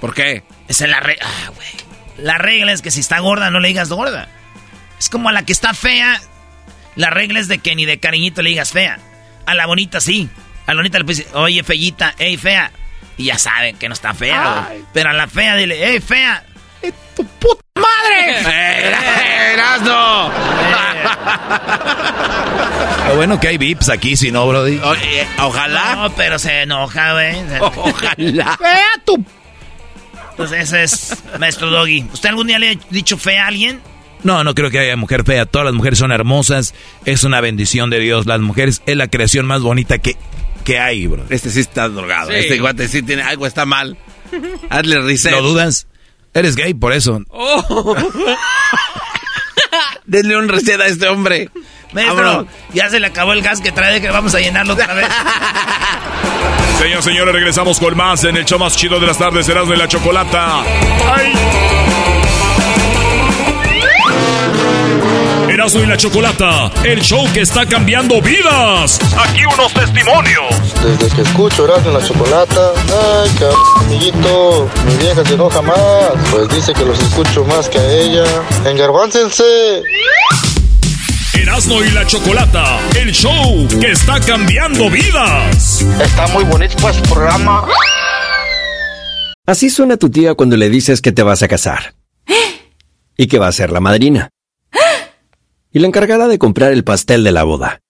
¿Por 0.00 0.14
qué? 0.14 0.42
Esa 0.68 0.84
es 0.84 0.90
la 0.90 1.00
regla. 1.00 1.26
Ah, 1.26 1.50
güey. 1.54 1.68
La 2.18 2.38
regla 2.38 2.72
es 2.72 2.82
que 2.82 2.90
si 2.90 3.00
está 3.00 3.18
gorda 3.20 3.50
no 3.50 3.60
le 3.60 3.68
digas 3.68 3.88
gorda. 3.90 4.28
Es 4.98 5.08
como 5.08 5.28
a 5.28 5.32
la 5.32 5.44
que 5.44 5.52
está 5.52 5.74
fea, 5.74 6.20
la 6.96 7.10
regla 7.10 7.38
es 7.40 7.46
de 7.48 7.58
que 7.58 7.74
ni 7.76 7.84
de 7.86 7.98
cariñito 8.00 8.42
le 8.42 8.50
digas 8.50 8.72
fea. 8.72 8.98
A 9.46 9.54
la 9.54 9.66
bonita 9.66 10.00
sí. 10.00 10.28
A 10.66 10.72
la 10.74 10.78
bonita 10.80 10.98
le 10.98 11.04
puedes 11.04 11.18
decir, 11.18 11.32
oye, 11.36 11.62
fellita, 11.62 12.14
ey, 12.18 12.36
fea. 12.36 12.72
Y 13.16 13.24
ya 13.26 13.38
saben 13.38 13.76
que 13.76 13.88
no 13.88 13.94
está 13.94 14.14
fea, 14.14 14.68
Pero 14.92 15.10
a 15.10 15.12
la 15.12 15.26
fea 15.28 15.56
dile, 15.56 15.92
ey, 15.92 16.00
fea. 16.00 16.44
tu 17.16 17.24
puta 17.24 17.62
madre! 17.76 18.40
¡Erasno! 19.54 20.30
Lo 23.08 23.16
bueno 23.16 23.40
que 23.40 23.48
hay 23.48 23.58
vips 23.58 23.88
aquí, 23.88 24.16
si 24.16 24.30
no, 24.30 24.46
Brody. 24.46 24.80
ojalá. 25.38 25.96
No, 25.96 26.10
pero 26.14 26.38
se 26.38 26.62
enoja, 26.62 27.12
güey. 27.12 27.36
Ojalá. 27.60 28.56
¡Fea 28.58 28.88
tu! 29.04 29.24
Entonces 30.38 30.72
ese 30.72 30.82
es 30.84 31.16
Maestro 31.40 31.68
Doggy. 31.68 32.04
¿Usted 32.12 32.28
algún 32.28 32.46
día 32.46 32.60
le 32.60 32.70
ha 32.70 32.74
dicho 32.90 33.18
fea 33.18 33.44
a 33.44 33.48
alguien? 33.48 33.80
No, 34.22 34.44
no 34.44 34.54
creo 34.54 34.70
que 34.70 34.78
haya 34.78 34.96
mujer 34.96 35.24
fea. 35.24 35.46
Todas 35.46 35.64
las 35.64 35.74
mujeres 35.74 35.98
son 35.98 36.12
hermosas. 36.12 36.74
Es 37.04 37.24
una 37.24 37.40
bendición 37.40 37.90
de 37.90 37.98
Dios. 37.98 38.26
Las 38.26 38.38
mujeres 38.38 38.80
es 38.86 38.96
la 38.96 39.08
creación 39.08 39.46
más 39.46 39.62
bonita 39.62 39.98
que, 39.98 40.16
que 40.62 40.78
hay, 40.78 41.08
bro. 41.08 41.24
Este 41.28 41.50
sí 41.50 41.58
está 41.58 41.88
drogado. 41.88 42.30
Este 42.30 42.56
guante 42.60 42.86
sí 42.86 43.02
tiene 43.02 43.22
algo 43.22 43.48
está 43.48 43.66
mal. 43.66 43.98
Hazle 44.70 45.00
reset. 45.00 45.32
¿Lo 45.32 45.42
dudas? 45.42 45.88
Eres 46.34 46.54
gay, 46.54 46.72
por 46.72 46.92
eso. 46.92 47.20
Oh. 47.30 47.96
Denle 50.06 50.36
un 50.36 50.46
reset 50.46 50.80
a 50.80 50.86
este 50.86 51.08
hombre. 51.08 51.50
Maestro, 51.92 52.46
ya 52.72 52.88
se 52.90 53.00
le 53.00 53.08
acabó 53.08 53.32
el 53.32 53.42
gas 53.42 53.60
que 53.60 53.72
trae, 53.72 54.00
que 54.00 54.08
vamos 54.08 54.36
a 54.36 54.38
llenarlo 54.38 54.74
otra 54.74 54.94
vez. 54.94 55.08
Señor, 56.78 57.02
señores, 57.02 57.34
regresamos 57.34 57.80
con 57.80 57.96
más 57.96 58.22
en 58.22 58.36
el 58.36 58.44
show 58.44 58.58
más 58.58 58.76
chido 58.76 59.00
de 59.00 59.06
las 59.06 59.18
tardes, 59.18 59.44
serás 59.44 59.68
de 59.68 59.76
la 59.76 59.88
Chocolata. 59.88 60.60
¡Ay! 60.60 61.32
Erasmo 65.48 65.82
y 65.82 65.86
la 65.86 65.96
Chocolata, 65.96 66.70
el 66.84 67.00
show 67.00 67.26
que 67.34 67.40
está 67.40 67.66
cambiando 67.66 68.22
vidas. 68.22 69.00
Aquí 69.18 69.40
unos 69.52 69.74
testimonios. 69.74 70.74
Desde 70.84 71.16
que 71.16 71.22
escucho 71.22 71.64
Erasmo 71.64 71.90
y 71.90 71.94
la 71.94 72.02
Chocolata, 72.06 72.72
ay, 72.76 73.30
cabrón, 73.40 73.58
amiguito, 73.80 74.70
mi 74.86 74.96
vieja 74.98 75.24
se 75.24 75.34
enoja 75.34 75.60
más, 75.60 76.12
pues 76.30 76.48
dice 76.50 76.72
que 76.74 76.84
los 76.84 76.98
escucho 77.00 77.44
más 77.44 77.68
que 77.68 77.78
a 77.78 77.92
ella. 77.92 78.24
Engarbáncense. 78.64 79.82
Erasmo 81.42 81.84
y 81.84 81.90
la 81.92 82.04
Chocolata, 82.04 82.80
el 83.00 83.12
show 83.12 83.68
que 83.80 83.92
está 83.92 84.18
cambiando 84.20 84.90
vidas. 84.90 85.82
Está 86.02 86.26
muy 86.28 86.44
bonito 86.44 86.92
su 86.92 87.02
programa. 87.02 87.64
Así 89.46 89.70
suena 89.70 89.96
tu 89.96 90.10
tía 90.10 90.34
cuando 90.34 90.56
le 90.56 90.68
dices 90.68 91.00
que 91.00 91.12
te 91.12 91.22
vas 91.22 91.42
a 91.42 91.48
casar. 91.48 91.94
Y 93.16 93.28
que 93.28 93.38
va 93.38 93.46
a 93.46 93.52
ser 93.52 93.70
la 93.70 93.80
madrina. 93.80 94.30
Y 95.72 95.78
la 95.78 95.86
encargada 95.86 96.26
de 96.28 96.38
comprar 96.38 96.72
el 96.72 96.82
pastel 96.82 97.22
de 97.22 97.32
la 97.32 97.44
boda. 97.44 97.80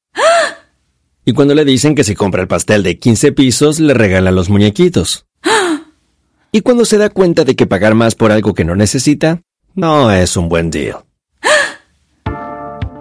Y 1.25 1.33
cuando 1.33 1.55
le 1.55 1.65
dicen 1.65 1.95
que 1.95 2.05
si 2.05 2.15
compra 2.15 2.43
el 2.43 2.49
pastel 2.49 2.83
de 2.83 2.99
15 2.99 3.33
pisos, 3.33 3.81
le 3.81 3.95
regalan 3.95 4.35
los 4.35 4.51
muñequitos. 4.51 5.27
Y 6.53 6.61
cuando 6.61 6.85
se 6.85 6.99
da 6.99 7.11
cuenta 7.11 7.45
de 7.45 7.57
que 7.57 7.67
pagar 7.67 7.95
más 7.95 8.15
por 8.15 8.31
algo 8.31 8.55
que 8.55 8.65
no 8.65 8.75
necesita, 8.75 9.43
no 9.75 10.11
es 10.11 10.37
un 10.37 10.49
buen 10.49 10.71
deal. 10.71 11.08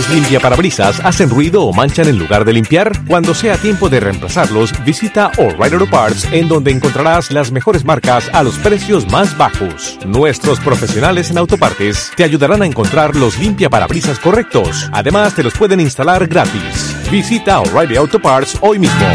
¿Tus 0.00 0.08
limpiaparabrisas 0.08 0.98
hacen 1.04 1.28
ruido 1.28 1.64
o 1.64 1.74
manchan 1.74 2.08
en 2.08 2.18
lugar 2.18 2.46
de 2.46 2.54
limpiar? 2.54 3.04
Cuando 3.06 3.34
sea 3.34 3.58
tiempo 3.58 3.90
de 3.90 4.00
reemplazarlos, 4.00 4.72
visita 4.82 5.30
O'Reilly 5.36 5.74
Auto 5.74 5.90
Parts 5.90 6.26
en 6.32 6.48
donde 6.48 6.70
encontrarás 6.70 7.30
las 7.30 7.52
mejores 7.52 7.84
marcas 7.84 8.30
a 8.32 8.42
los 8.42 8.56
precios 8.56 9.06
más 9.12 9.36
bajos. 9.36 9.98
Nuestros 10.06 10.58
profesionales 10.60 11.30
en 11.30 11.36
autopartes 11.36 12.12
te 12.16 12.24
ayudarán 12.24 12.62
a 12.62 12.66
encontrar 12.66 13.14
los 13.14 13.38
limpiaparabrisas 13.38 14.18
correctos. 14.18 14.88
Además, 14.90 15.34
te 15.34 15.42
los 15.42 15.52
pueden 15.52 15.80
instalar 15.80 16.26
gratis. 16.26 16.96
Visita 17.10 17.60
O'Reilly 17.60 17.96
Auto 17.96 18.18
Parts 18.18 18.56
hoy 18.62 18.78
mismo. 18.78 19.06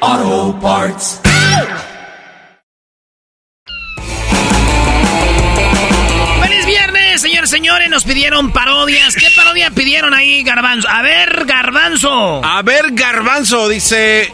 Auto 0.00 0.58
Parts. 0.58 1.29
Señores! 7.60 7.90
Nos 7.90 8.04
pidieron 8.04 8.52
parodias. 8.52 9.14
¿Qué 9.14 9.26
parodia 9.36 9.70
pidieron 9.70 10.14
ahí, 10.14 10.42
Garbanzo? 10.42 10.88
A 10.88 11.02
ver, 11.02 11.44
Garbanzo. 11.44 12.42
A 12.42 12.62
ver, 12.62 12.92
Garbanzo, 12.92 13.68
dice... 13.68 14.32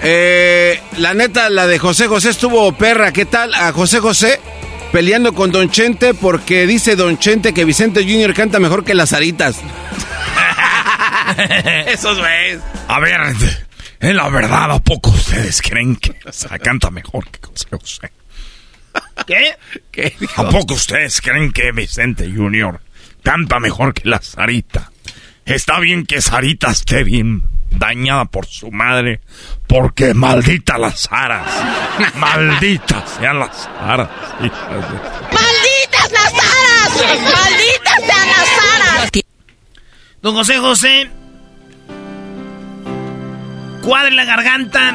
eh, 0.00 0.80
la 0.96 1.12
neta, 1.12 1.50
la 1.50 1.66
de 1.66 1.78
José 1.78 2.06
José 2.06 2.30
estuvo 2.30 2.72
perra. 2.72 3.12
¿Qué 3.12 3.26
tal? 3.26 3.52
A 3.52 3.72
José 3.72 4.00
José 4.00 4.40
peleando 4.90 5.34
con 5.34 5.52
Don 5.52 5.70
Chente 5.70 6.14
porque 6.14 6.66
dice 6.66 6.96
Don 6.96 7.18
Chente 7.18 7.52
que 7.52 7.66
Vicente 7.66 8.04
Jr. 8.04 8.32
canta 8.32 8.58
mejor 8.58 8.84
que 8.84 8.94
las 8.94 9.12
aritas. 9.12 9.56
Esos 11.86 12.18
güeyes. 12.18 12.60
A 12.88 13.00
ver, 13.00 13.20
en 14.00 14.16
la 14.16 14.30
verdad, 14.30 14.70
¿a 14.70 14.78
poco 14.78 15.10
ustedes 15.10 15.60
creen 15.60 15.96
que 15.96 16.14
se 16.32 16.48
canta 16.58 16.90
mejor 16.90 17.28
que 17.28 17.38
José 17.46 17.66
José? 17.70 18.12
¿Qué? 19.26 19.54
¿A 20.36 20.48
poco 20.48 20.74
ustedes 20.74 21.20
creen 21.20 21.52
que 21.52 21.72
Vicente 21.72 22.30
Junior 22.34 22.80
canta 23.22 23.60
mejor 23.60 23.94
que 23.94 24.08
la 24.08 24.20
Sarita? 24.20 24.90
Está 25.44 25.78
bien 25.80 26.06
que 26.06 26.20
Sarita 26.20 26.70
esté 26.70 27.04
bien 27.04 27.42
dañada 27.70 28.26
por 28.26 28.46
su 28.46 28.70
madre, 28.70 29.20
porque 29.66 30.12
maldita 30.14 30.76
las 30.78 31.08
aras. 31.10 31.46
Malditas 32.16 33.10
sean 33.18 33.38
las 33.38 33.68
aras. 33.80 34.08
hijas 34.42 34.68
de- 34.70 35.34
¡Malditas 35.34 36.12
las 36.12 36.32
aras! 36.34 37.20
¡Malditas 37.22 37.96
sean 38.06 38.28
las 38.28 38.48
aras! 38.80 39.10
Don 40.20 40.34
José 40.34 40.58
José, 40.58 41.10
cuadre 43.82 44.12
la 44.12 44.24
garganta. 44.24 44.94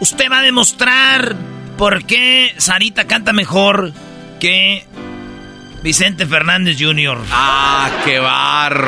Usted 0.00 0.30
va 0.30 0.38
a 0.40 0.42
demostrar 0.42 1.36
por 1.78 2.04
qué 2.04 2.52
Sarita 2.58 3.06
canta 3.06 3.32
mejor 3.32 3.92
que 4.40 4.84
Vicente 5.82 6.26
Fernández 6.26 6.76
Jr. 6.78 7.18
Ah, 7.30 7.88
qué 8.04 8.18
bar. 8.18 8.84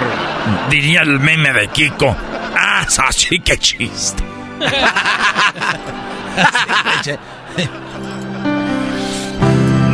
Diría 0.69 1.03
el 1.03 1.21
meme 1.21 1.53
de 1.53 1.69
Kiko. 1.69 2.15
Ah, 2.55 2.85
así 3.09 3.39
que 3.41 3.57
chiste. 3.59 4.25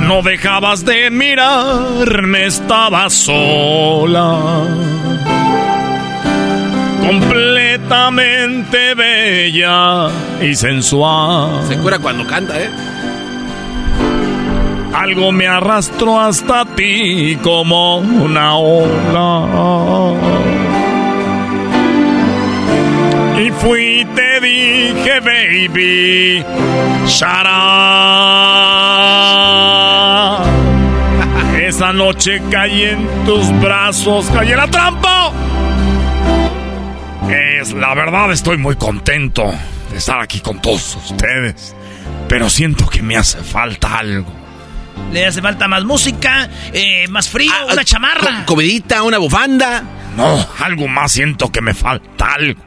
No 0.00 0.22
dejabas 0.22 0.85
de 0.85 1.11
mirarme, 1.11 2.46
estaba 2.46 3.11
sola. 3.11 4.64
Completamente 7.07 8.95
bella 8.95 10.09
y 10.42 10.55
sensual. 10.57 11.62
Se 11.69 11.77
cura 11.79 12.01
cuando 12.01 12.27
canta, 12.27 12.61
¿eh? 12.61 12.69
Algo 14.92 15.31
me 15.31 15.47
arrastró 15.47 16.19
hasta 16.19 16.64
ti 16.64 17.38
como 17.42 17.99
una 17.99 18.57
ola. 18.57 20.14
Y 23.38 23.51
fui 23.53 24.01
y 24.01 24.05
te 24.07 24.40
dije, 24.40 25.21
baby, 25.21 26.45
up. 27.23 27.66
Esa 31.57 31.92
noche 31.92 32.42
caí 32.51 32.83
en 32.83 33.07
tus 33.25 33.49
brazos, 33.61 34.27
caí 34.35 34.51
en 34.51 34.57
la 34.57 34.66
trampa. 34.66 35.33
Es 37.31 37.73
la 37.73 37.95
verdad, 37.95 38.31
estoy 38.33 38.57
muy 38.57 38.77
contento 38.77 39.53
de 39.91 39.97
estar 39.99 40.21
aquí 40.21 40.41
con 40.41 40.61
todos 40.61 40.97
ustedes. 40.97 41.75
Pero 42.29 42.49
siento 42.51 42.87
que 42.89 43.03
me 43.03 43.17
hace 43.17 43.43
falta 43.43 43.99
algo. 43.99 44.33
Le 45.12 45.27
hace 45.27 45.43
falta 45.43 45.69
más 45.69 45.85
música, 45.85 46.49
eh, 46.73 47.07
más 47.09 47.29
frío, 47.29 47.53
Ah, 47.53 47.73
una 47.73 47.85
chamarra. 47.85 48.45
Comidita, 48.47 49.03
una 49.03 49.19
bufanda. 49.19 49.83
No, 50.17 50.47
algo 50.61 50.89
más 50.89 51.12
siento 51.12 51.51
que 51.51 51.61
me 51.61 51.75
falta 51.75 52.33
algo. 52.35 52.61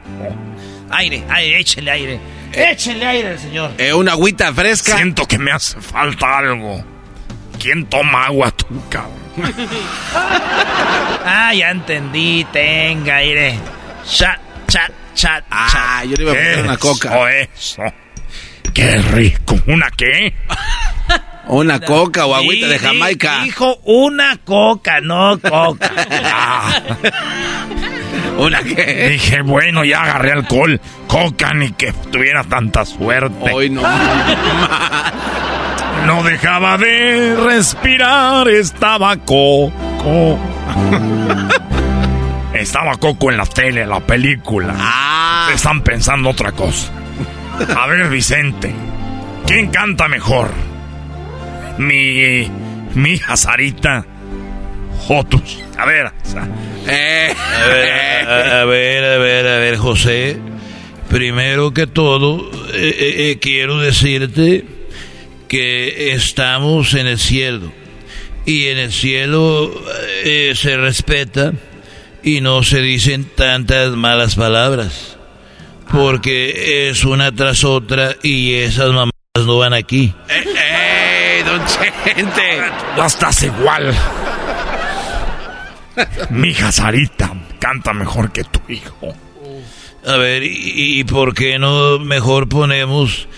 Aire, 0.90 1.24
aire, 1.28 1.60
échele 1.60 1.90
aire. 1.90 2.20
Échele 2.52 3.06
aire, 3.06 3.38
señor. 3.38 3.72
Eh, 3.78 3.92
una 3.92 4.12
agüita 4.12 4.52
fresca. 4.52 4.96
Siento 4.96 5.26
que 5.26 5.38
me 5.38 5.52
hace 5.52 5.80
falta 5.80 6.38
algo. 6.38 6.84
¿Quién 7.58 7.86
toma 7.86 8.26
agua 8.26 8.50
tú, 8.50 8.66
cabrón? 8.88 9.14
Ah, 11.24 11.52
ya 11.54 11.70
entendí. 11.70 12.46
Tenga 12.52 13.16
aire. 13.16 13.58
Chat, 14.70 14.92
chat, 15.14 15.44
chat. 15.44 15.44
Ah, 15.50 16.04
yo 16.04 16.16
le 16.16 16.22
iba 16.22 16.32
a 16.32 16.34
poner 16.34 16.64
una 16.64 16.76
coca. 16.76 17.30
Eso, 17.32 17.82
eso. 17.82 17.82
Qué 18.72 18.98
rico. 18.98 19.58
¿Una 19.66 19.90
qué? 19.90 20.32
Una 21.48 21.80
coca 21.80 22.26
o 22.26 22.34
agüita 22.36 22.68
de 22.68 22.78
Jamaica. 22.78 23.40
Dijo 23.42 23.76
una 23.84 24.36
coca, 24.44 25.00
no 25.00 25.40
coca. 25.40 25.90
Ah, 26.24 26.80
¿Una 28.38 28.62
qué? 28.62 29.08
dije, 29.10 29.42
bueno, 29.42 29.84
ya 29.84 30.02
agarré 30.02 30.30
alcohol. 30.32 30.80
Coca 31.08 31.52
ni 31.52 31.72
que 31.72 31.92
tuviera 32.12 32.44
tanta 32.44 32.84
suerte. 32.84 33.52
Hoy 33.52 33.70
no. 33.70 33.82
No 36.06 36.22
dejaba 36.22 36.78
de 36.78 37.36
respirar, 37.36 38.48
estaba 38.48 39.16
coco. 39.18 40.38
Estaba 42.60 42.96
Coco 42.96 43.30
en 43.30 43.38
la 43.38 43.46
tele, 43.46 43.86
la 43.86 44.00
película. 44.00 44.74
Ah. 44.76 45.50
Están 45.54 45.82
pensando 45.82 46.28
otra 46.28 46.52
cosa. 46.52 46.92
A 47.74 47.86
ver, 47.86 48.08
Vicente, 48.10 48.74
¿quién 49.46 49.68
canta 49.70 50.08
mejor? 50.08 50.50
Mi. 51.78 52.50
mi 52.94 53.12
hija 53.12 53.36
Sarita. 53.38 54.04
Jotus. 55.06 55.64
A 55.78 55.86
ver. 55.86 56.12
Eh. 56.86 57.34
A 57.34 57.66
ver, 57.66 58.28
a, 58.28 58.64
ver, 58.66 59.04
a 59.04 59.18
ver, 59.18 59.46
a 59.46 59.58
ver, 59.58 59.76
José. 59.78 60.38
Primero 61.08 61.72
que 61.72 61.86
todo, 61.86 62.50
eh, 62.74 62.94
eh, 63.30 63.38
quiero 63.40 63.78
decirte 63.78 64.66
que 65.48 66.12
estamos 66.12 66.92
en 66.92 67.06
el 67.06 67.18
cielo. 67.18 67.72
Y 68.44 68.66
en 68.66 68.78
el 68.78 68.92
cielo 68.92 69.72
se 70.54 70.76
respeta 70.76 71.52
y 72.22 72.40
no 72.40 72.62
se 72.62 72.80
dicen 72.80 73.24
tantas 73.24 73.90
malas 73.90 74.34
palabras. 74.34 75.16
Porque 75.90 76.88
es 76.88 77.04
una 77.04 77.32
tras 77.32 77.64
otra 77.64 78.14
y 78.22 78.54
esas 78.54 78.92
mamás 78.92 79.12
no 79.36 79.58
van 79.58 79.74
aquí. 79.74 80.14
¡Ey, 80.28 80.44
ey 80.46 81.42
don 81.42 81.60
Chente! 81.66 82.60
No 82.96 83.06
estás 83.06 83.42
igual. 83.42 83.94
Mi 86.30 86.48
hija 86.48 86.72
Sarita 86.72 87.32
canta 87.58 87.92
mejor 87.92 88.32
que 88.32 88.44
tu 88.44 88.60
hijo. 88.68 89.14
A 90.06 90.16
ver, 90.16 90.42
¿y, 90.44 91.04
por 91.04 91.34
qué 91.34 91.58
no 91.58 91.98
mejor 91.98 92.48
ponemos 92.48 93.28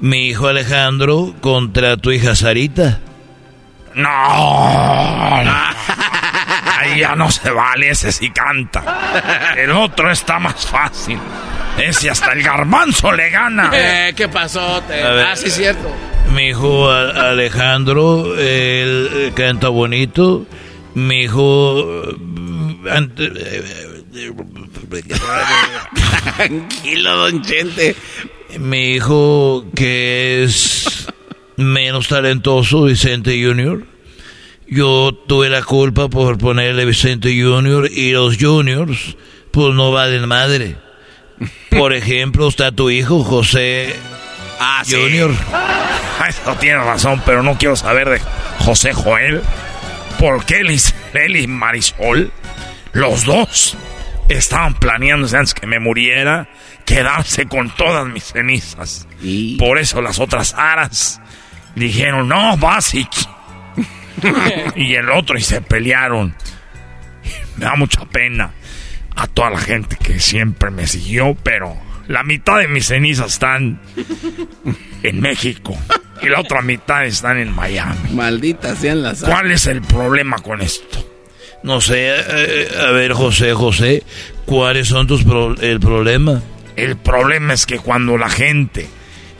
mi 0.00 0.28
hijo 0.28 0.48
Alejandro 0.48 1.34
contra 1.40 1.96
tu 1.96 2.10
hija 2.10 2.34
Sarita? 2.34 2.98
No, 3.94 4.08
ahí 6.78 7.00
ya 7.00 7.14
no 7.14 7.30
se 7.30 7.50
vale, 7.50 7.90
ese 7.90 8.12
sí 8.12 8.30
canta. 8.30 9.54
El 9.56 9.70
otro 9.70 10.10
está 10.10 10.38
más 10.38 10.66
fácil. 10.66 11.18
Ese 11.76 12.10
hasta 12.10 12.32
el 12.32 12.42
garbanzo 12.42 13.12
le 13.12 13.30
gana. 13.30 13.70
Eh, 13.72 14.12
¿Qué 14.16 14.28
pasó? 14.28 14.82
ah, 14.90 15.34
sí, 15.36 15.46
es 15.46 15.54
cierto. 15.54 15.94
Mi 16.34 16.48
hijo 16.48 16.90
Alejandro, 16.90 18.36
él 18.38 19.32
canta 19.34 19.68
bonito. 19.68 20.46
Mi 20.94 21.22
hijo... 21.22 22.04
Tranquilo, 26.36 27.16
don 27.16 27.42
Chente. 27.42 27.94
Mi 28.58 28.94
hijo, 28.94 29.66
que 29.74 30.44
es 30.44 31.06
menos 31.56 32.08
talentoso, 32.08 32.84
Vicente 32.84 33.42
Junior. 33.42 33.84
Yo 34.70 35.12
tuve 35.26 35.48
la 35.48 35.62
culpa 35.62 36.08
por 36.08 36.38
ponerle 36.38 36.84
Vicente 36.84 37.30
Junior 37.30 37.90
y 37.90 38.12
los 38.12 38.36
Juniors, 38.38 39.16
pues 39.50 39.74
no 39.74 39.92
valen 39.92 40.28
madre. 40.28 40.76
Por 41.70 41.92
ejemplo, 41.92 42.48
está 42.48 42.72
tu 42.72 42.90
hijo, 42.90 43.24
José 43.24 43.94
ah, 44.60 44.82
Junior. 44.88 45.30
Eso 46.28 46.54
tiene 46.60 46.78
razón, 46.78 47.22
pero 47.24 47.42
no 47.42 47.56
quiero 47.56 47.76
saber 47.76 48.10
de 48.10 48.20
José 48.58 48.92
Joel. 48.92 49.40
¿Por 50.18 50.44
qué 50.44 50.60
él 51.14 51.36
y 51.36 51.46
Marisol, 51.46 52.32
los 52.92 53.24
dos, 53.24 53.76
estaban 54.28 54.74
planeando 54.74 55.26
antes 55.36 55.54
que 55.54 55.66
me 55.66 55.78
muriera 55.78 56.48
quedarse 56.84 57.46
con 57.46 57.70
todas 57.70 58.06
mis 58.06 58.24
cenizas. 58.24 59.06
Por 59.58 59.78
eso 59.78 60.00
las 60.00 60.18
otras 60.18 60.54
aras 60.54 61.20
dijeron, 61.74 62.28
no, 62.28 62.56
Basic. 62.56 63.08
y 63.10 63.37
el 64.76 65.10
otro 65.10 65.38
y 65.38 65.42
se 65.42 65.60
pelearon. 65.60 66.34
Me 67.56 67.64
da 67.64 67.74
mucha 67.76 68.04
pena 68.06 68.52
a 69.16 69.26
toda 69.26 69.50
la 69.50 69.58
gente 69.58 69.96
que 69.96 70.20
siempre 70.20 70.70
me 70.70 70.86
siguió, 70.86 71.36
pero 71.42 71.76
la 72.06 72.22
mitad 72.22 72.58
de 72.58 72.68
mis 72.68 72.86
cenizas 72.86 73.32
están 73.32 73.80
en 75.02 75.20
México 75.20 75.76
y 76.22 76.28
la 76.28 76.40
otra 76.40 76.62
mitad 76.62 77.04
están 77.04 77.38
en 77.38 77.54
Miami. 77.54 78.10
Malditas 78.12 78.78
sean 78.78 79.02
las. 79.02 79.22
¿Cuál 79.22 79.50
es 79.50 79.66
el 79.66 79.82
problema 79.82 80.38
con 80.38 80.60
esto? 80.60 81.04
No 81.62 81.80
sé, 81.80 82.08
eh, 82.08 82.68
a 82.80 82.92
ver, 82.92 83.12
José, 83.12 83.52
José, 83.52 84.04
¿cuáles 84.46 84.88
son 84.88 85.06
tus 85.06 85.24
el 85.60 85.80
problema? 85.80 86.40
El 86.76 86.96
problema 86.96 87.52
es 87.52 87.66
que 87.66 87.78
cuando 87.78 88.16
la 88.16 88.30
gente 88.30 88.88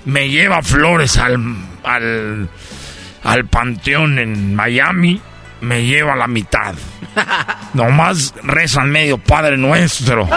me 0.04 0.28
lleva 0.28 0.62
flores 0.62 1.16
al, 1.16 1.38
al, 1.84 2.48
al 3.24 3.46
panteón 3.46 4.18
en 4.18 4.54
Miami, 4.54 5.20
me 5.60 5.84
lleva 5.84 6.16
la 6.16 6.26
mitad. 6.26 6.74
Nomás 7.74 8.34
rezan 8.42 8.90
medio 8.90 9.18
Padre 9.18 9.56
Nuestro. 9.56 10.28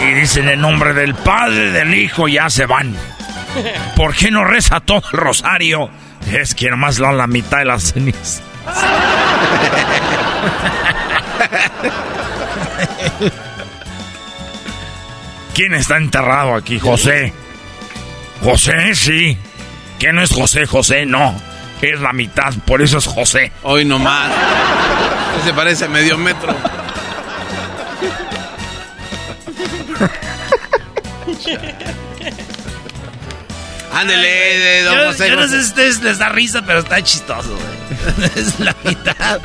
Y 0.00 0.12
dicen 0.14 0.48
el 0.48 0.60
nombre 0.60 0.94
del 0.94 1.14
Padre, 1.14 1.72
del 1.72 1.94
Hijo, 1.94 2.28
ya 2.28 2.48
se 2.48 2.66
van. 2.66 2.96
¿Por 3.96 4.14
qué 4.14 4.30
no 4.30 4.44
reza 4.44 4.80
todo 4.80 5.02
el 5.12 5.18
rosario? 5.18 5.90
Es 6.32 6.54
que 6.54 6.70
nomás 6.70 6.98
dan 6.98 7.16
la 7.16 7.26
mitad 7.26 7.58
de 7.58 7.64
las 7.64 7.92
cenizas. 7.92 8.42
¿Quién 15.54 15.74
está 15.74 15.96
enterrado 15.96 16.54
aquí? 16.54 16.78
José. 16.78 17.32
José, 18.42 18.94
sí. 18.94 19.36
¿Quién 20.00 20.16
no 20.16 20.22
es 20.22 20.32
José? 20.32 20.66
José, 20.66 21.04
no. 21.04 21.38
Es 21.82 22.00
la 22.00 22.14
mitad, 22.14 22.54
por 22.64 22.80
eso 22.80 22.96
es 22.96 23.06
José. 23.06 23.52
Hoy 23.62 23.84
nomás. 23.84 24.32
Se 25.44 25.52
parece 25.52 25.84
a 25.84 25.88
medio 25.88 26.16
metro. 26.16 26.56
Ándele, 33.92 34.84
don 34.84 35.08
José. 35.08 35.28
Yo 35.28 35.36
no 35.36 35.46
sé 35.46 35.60
si 35.60 35.68
ustedes 35.68 36.02
les 36.02 36.16
da 36.18 36.30
risa, 36.30 36.62
pero 36.64 36.78
está 36.78 37.02
chistoso, 37.02 37.58
es 38.36 38.58
la 38.58 38.74
mitad. 38.82 39.38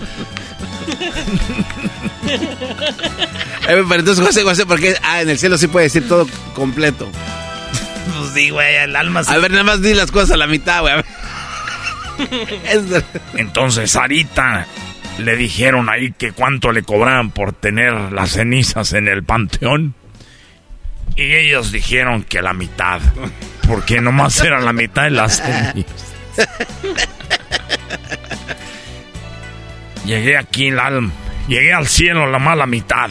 pero 3.68 3.82
entonces, 3.94 4.26
José, 4.26 4.44
José, 4.44 4.66
porque 4.66 4.96
ah, 5.04 5.22
en 5.22 5.30
el 5.30 5.38
cielo 5.38 5.58
sí 5.58 5.68
puede 5.68 5.88
decir 5.88 6.08
todo 6.08 6.26
completo. 6.54 7.12
Pues 8.06 8.34
sí, 8.34 8.50
güey, 8.50 8.76
el 8.76 8.96
alma 8.96 9.22
A 9.28 9.38
ver, 9.38 9.52
nada 9.52 9.64
más 9.64 9.82
di 9.82 9.94
las 9.94 10.12
cosas 10.12 10.32
a 10.32 10.38
la 10.38 10.48
mitad, 10.48 10.82
güey. 10.82 10.94
Entonces, 13.36 13.92
Sarita 13.92 14.66
le 15.18 15.36
dijeron 15.36 15.90
ahí 15.90 16.12
que 16.12 16.32
cuánto 16.32 16.72
le 16.72 16.84
cobraban 16.84 17.32
por 17.32 17.54
tener 17.54 17.94
las 18.12 18.32
cenizas 18.32 18.94
en 18.94 19.08
el 19.08 19.24
panteón. 19.24 19.96
Y 21.16 21.34
ellos 21.34 21.72
dijeron 21.72 22.24
que 22.24 22.42
la 22.42 22.54
mitad. 22.54 23.02
Porque 23.68 24.02
nomás 24.02 24.40
era 24.42 24.60
la 24.60 24.74
mitad 24.74 25.04
de 25.04 25.12
las 25.12 25.38
cenizas. 25.38 26.14
Llegué 30.06 30.38
aquí 30.38 30.70
al, 30.70 31.12
llegué 31.48 31.74
al 31.74 31.88
cielo 31.88 32.28
la 32.30 32.40
mala 32.40 32.66
mitad. 32.66 33.10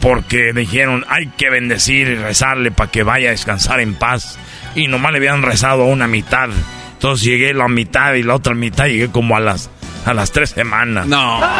Porque 0.00 0.52
dijeron, 0.54 1.04
hay 1.08 1.26
que 1.36 1.50
bendecir 1.50 2.08
y 2.08 2.14
rezarle 2.16 2.70
para 2.70 2.90
que 2.90 3.02
vaya 3.02 3.28
a 3.28 3.32
descansar 3.32 3.80
en 3.80 3.94
paz. 3.94 4.38
Y 4.74 4.88
nomás 4.88 5.12
le 5.12 5.18
habían 5.18 5.42
rezado 5.42 5.84
una 5.84 6.06
mitad. 6.06 6.48
Entonces 6.94 7.24
llegué 7.26 7.50
a 7.50 7.54
la 7.54 7.68
mitad 7.68 8.14
y 8.14 8.22
la 8.22 8.34
otra 8.34 8.54
mitad 8.54 8.86
llegué 8.86 9.10
como 9.10 9.36
a 9.36 9.40
las, 9.40 9.68
a 10.06 10.14
las 10.14 10.32
tres 10.32 10.50
semanas. 10.50 11.06
No. 11.06 11.40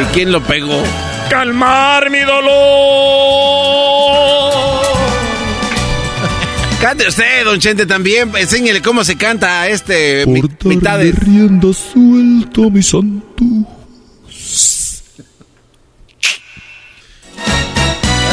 ¿Y 0.00 0.04
quién 0.12 0.32
lo 0.32 0.40
pegó? 0.42 0.82
Calmar 1.28 2.10
mi 2.10 2.20
dolor. 2.20 2.50
Cante 6.80 7.06
usted, 7.08 7.44
don 7.44 7.60
Chente, 7.60 7.86
también. 7.86 8.32
Enséñele 8.34 8.80
cómo 8.80 9.04
se 9.04 9.16
canta 9.16 9.68
este 9.68 10.24
Por 10.24 10.66
mitades. 10.66 11.14
rienda 11.18 11.72
suelto, 11.72 12.70
mi 12.70 12.82
santo. 12.82 13.26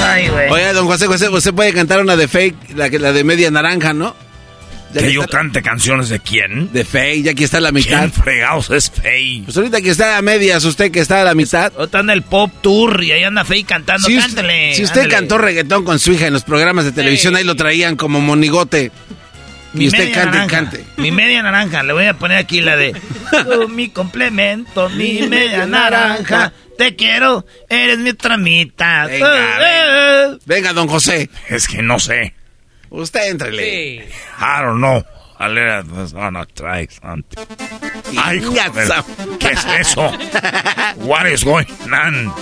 Ay, 0.08 0.28
güey. 0.30 0.50
Oye, 0.50 0.74
don 0.74 0.88
José 0.88 1.08
José, 1.08 1.30
usted 1.30 1.54
puede 1.54 1.74
cantar 1.74 2.00
una 2.02 2.15
de 2.15 2.28
fake, 2.28 2.76
la, 2.76 2.88
la 2.89 3.13
de 3.13 3.24
media 3.24 3.52
naranja, 3.52 3.93
¿no? 3.93 4.15
¿Que 4.93 5.12
yo 5.12 5.28
cante 5.28 5.62
canciones 5.62 6.08
de 6.10 6.20
quién? 6.20 6.72
De 6.72 6.86
Fey, 6.86 7.22
ya 7.22 7.32
aquí 7.32 7.43
está 7.43 7.60
la 7.60 7.72
mitad. 7.74 8.00
¿Quién 8.00 8.12
fregados 8.13 8.70
es 8.70 8.89
Fey? 8.89 9.41
Pues 9.43 9.56
ahorita 9.58 9.82
que 9.82 9.89
está 9.89 10.17
a 10.17 10.22
medias, 10.22 10.63
usted 10.63 10.91
que 10.91 11.02
está 11.02 11.22
a 11.22 11.24
la 11.26 11.36
mitad. 11.36 11.72
Está 11.78 12.00
en 12.00 12.10
el 12.10 12.22
pop 12.24 12.50
tour 12.62 13.04
y 13.04 13.12
ahí 13.12 13.24
anda 13.24 13.43
Fey 13.43 13.63
cantando, 13.63 14.08
si 14.08 14.17
cántale. 14.17 14.74
si 14.74 14.84
usted 14.84 15.10
cantó 15.10 15.38
reggaetón 15.38 15.84
con 15.84 16.00
su 16.00 16.13
hija 16.13 16.28
en 16.28 16.34
los 16.34 16.43
programas 16.43 16.86
de 16.86 16.93
televisión, 16.93 17.36
ahí 17.36 17.43
lo 17.43 17.56
traían 17.56 17.96
como 17.98 18.22
monigote. 18.22 18.91
y 19.74 19.88
usted 19.88 20.13
cante, 20.13 20.48
cante. 20.48 20.86
Mi 20.96 21.12
media 21.12 21.43
naranja, 21.43 21.84
le 21.84 21.91
voy 21.93 22.06
a 22.06 22.13
poner 22.13 22.38
aquí 22.38 22.62
la 22.62 22.78
de 22.78 22.93
mi 23.70 23.89
complemento, 23.89 24.89
mi 24.89 25.28
media 25.28 25.65
naranja. 25.67 26.54
Te 26.78 26.96
quiero, 26.96 27.46
eres 27.70 27.98
mi 27.98 28.13
tramita. 28.13 29.08
Venga, 29.08 30.38
venga, 30.46 30.74
don 30.74 30.88
José. 30.88 31.30
Es 31.50 31.68
que 31.68 31.82
no 31.82 32.00
sé. 32.00 32.34
Usted 32.90 33.32
entrele. 33.32 34.08
I 34.40 34.62
don't 34.62 34.78
know. 34.78 35.04
No, 35.40 36.32
no 36.32 36.46
traes, 36.48 37.00
Santi. 37.02 37.38
Ay, 38.18 38.42
joder, 38.42 38.90
¿qué 39.40 39.52
es 39.52 39.66
eso? 39.80 40.12
What 40.98 41.28
is 41.28 41.44
going 41.44 41.66
on? 41.92 42.34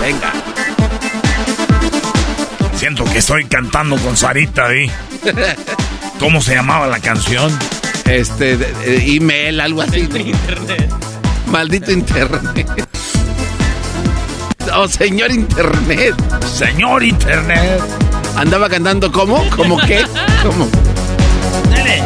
Venga. 0.00 0.32
Siento 2.74 3.04
que 3.04 3.18
estoy 3.18 3.44
cantando 3.44 3.96
con 3.98 4.16
Sarita 4.16 4.66
ahí. 4.66 4.90
¿Cómo 6.18 6.40
se 6.40 6.54
llamaba 6.54 6.86
la 6.86 7.00
canción? 7.00 7.56
Este, 8.06 8.56
email, 9.14 9.60
algo 9.60 9.82
así. 9.82 10.00
Internet. 10.00 10.90
Maldito 11.52 11.92
internet. 11.92 12.66
Oh, 14.74 14.88
señor 14.88 15.30
internet. 15.30 16.14
Señor 16.46 17.02
internet. 17.02 17.82
Andaba 18.38 18.70
cantando 18.70 19.12
¿cómo? 19.12 19.44
¿Cómo 19.54 19.76
qué? 19.76 20.02
¿Cómo? 20.42 20.66
Dale. 21.68 22.02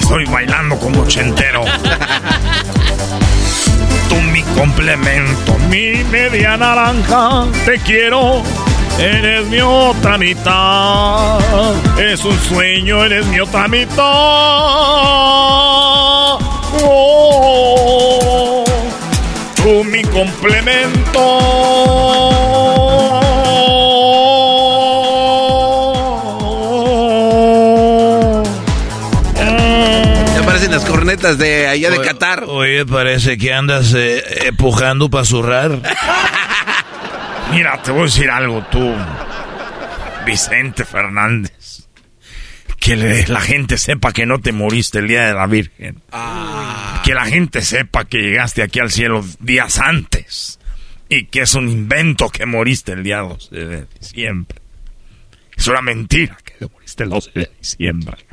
Estoy 0.00 0.24
bailando 0.24 0.78
como 0.78 1.02
ochentero. 1.02 1.64
Tú 4.08 4.14
mi 4.32 4.42
complemento, 4.58 5.58
mi 5.68 6.02
media 6.04 6.56
naranja, 6.56 7.44
te 7.66 7.78
quiero. 7.80 8.42
Eres 8.98 9.46
mi 9.46 9.60
otra 9.60 10.18
mitad. 10.18 11.38
Es 11.98 12.24
un 12.24 12.38
sueño, 12.40 13.04
eres 13.04 13.26
mi 13.26 13.40
otra 13.40 13.68
mitad. 13.68 13.96
Oh, 16.82 18.64
tú 19.56 19.84
mi 19.84 20.02
complemento. 20.02 21.56
Las 30.76 30.84
cornetas 30.84 31.38
de 31.38 31.68
allá 31.68 31.90
de 31.90 32.00
Qatar. 32.02 32.44
Oye, 32.48 32.84
parece 32.84 33.38
que 33.38 33.50
andas 33.50 33.94
eh, 33.94 34.22
empujando 34.46 35.08
para 35.08 35.24
zurrar. 35.24 35.70
Mira, 37.50 37.80
te 37.82 37.90
voy 37.90 38.02
a 38.02 38.04
decir 38.04 38.30
algo 38.30 38.64
tú, 38.70 38.94
Vicente 40.24 40.84
Fernández. 40.84 41.88
Que 42.78 43.24
la 43.28 43.40
gente 43.40 43.78
sepa 43.78 44.12
que 44.12 44.26
no 44.26 44.40
te 44.40 44.52
moriste 44.52 44.98
el 45.00 45.08
día 45.08 45.26
de 45.26 45.34
la 45.34 45.46
Virgen. 45.46 46.02
Que 47.04 47.14
la 47.14 47.24
gente 47.24 47.62
sepa 47.62 48.04
que 48.04 48.18
llegaste 48.18 48.62
aquí 48.62 48.78
al 48.80 48.90
cielo 48.92 49.24
días 49.40 49.78
antes. 49.78 50.60
Y 51.08 51.26
que 51.26 51.42
es 51.42 51.54
un 51.54 51.68
invento 51.68 52.28
que 52.30 52.46
moriste 52.46 52.92
el 52.92 53.02
día 53.02 53.18
12 53.18 53.54
de 53.56 53.86
diciembre. 53.98 54.60
Es 55.56 55.66
una 55.68 55.80
mentira 55.82 56.36
que 56.44 56.52
te 56.52 56.68
moriste 56.68 57.04
el 57.04 57.10
12 57.10 57.30
de 57.34 57.50
diciembre. 57.58 58.26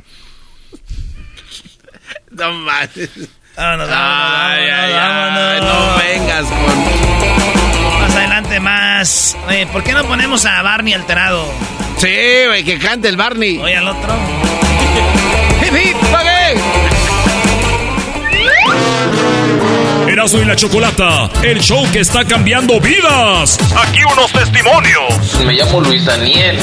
No 2.30 2.52
mames. 2.52 3.10
Ay, 3.56 3.78
vámonos, 3.78 3.88
ay, 3.90 4.92
vámonos. 4.92 5.62
no 5.62 5.96
vengas 5.98 6.46
con. 6.46 8.03
Adelante 8.34 8.58
más. 8.58 9.36
Oye, 9.46 9.64
¿por 9.68 9.84
qué 9.84 9.92
no 9.92 10.02
ponemos 10.06 10.44
a 10.44 10.60
Barney 10.60 10.92
alterado? 10.92 11.46
Sí, 11.98 12.12
güey, 12.48 12.64
que 12.64 12.80
cante 12.80 13.08
el 13.08 13.16
Barney. 13.16 13.58
Oye, 13.58 13.76
al 13.76 13.86
otro. 13.86 14.12
¡Hip, 15.62 15.72
hip, 15.72 15.96
pague! 16.10 16.60
Erasmo 20.10 20.40
y 20.40 20.46
la 20.46 20.56
Chocolata, 20.56 21.30
el 21.44 21.60
show 21.60 21.88
que 21.92 22.00
está 22.00 22.24
cambiando 22.24 22.80
vidas. 22.80 23.56
Aquí 23.76 24.00
unos 24.12 24.32
testimonios. 24.32 25.44
Me 25.46 25.52
llamo 25.52 25.80
Luis 25.82 26.04
Daniel 26.04 26.58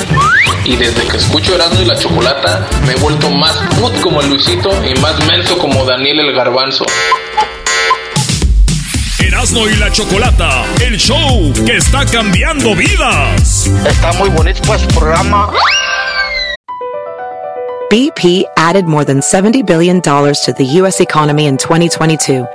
y 0.65 0.75
desde 0.75 1.07
que 1.07 1.15
escucho 1.15 1.55
Erasmo 1.55 1.81
y 1.84 1.86
la 1.86 1.97
Chocolata 1.97 2.67
me 2.86 2.91
he 2.91 2.97
vuelto 2.97 3.29
más 3.29 3.55
put 3.79 3.97
como 4.01 4.19
el 4.19 4.27
Luisito 4.27 4.69
y 4.86 4.93
más 4.99 5.25
menso 5.25 5.57
como 5.57 5.86
Daniel 5.86 6.19
el 6.19 6.34
Garbanzo. 6.36 6.84
Erasmo 9.41 9.67
y 9.67 9.75
la 9.77 9.91
Chocolata, 9.91 10.65
el 10.86 10.97
show 10.99 11.51
que 11.65 11.77
está 11.77 12.06
cambiando 12.06 12.75
vidas. 12.75 13.65
Está 13.88 14.13
muy 14.13 14.30
bonito 14.30 14.62
pues 14.67 14.84
programa. 14.93 15.51
BP 17.89 18.45
added 18.56 18.86
more 18.86 19.04
than 19.04 19.19
$70 19.19 19.65
billion 19.65 19.99
to 19.99 20.54
the 20.56 20.63
U.S. 20.82 21.01
economy 21.01 21.47
in 21.47 21.58
2022. 21.58 22.45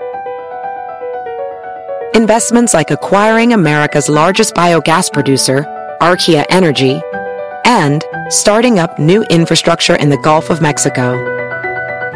Investments 2.14 2.72
like 2.72 2.92
acquiring 2.92 3.52
America's 3.52 4.08
largest 4.08 4.54
biogas 4.54 5.12
producer, 5.12 5.64
Archaea 6.00 6.44
Energy, 6.50 7.00
and 7.64 8.04
starting 8.28 8.78
up 8.78 8.96
new 9.00 9.24
infrastructure 9.24 9.96
in 9.96 10.08
the 10.08 10.18
Gulf 10.18 10.50
of 10.50 10.60
Mexico. 10.60 11.16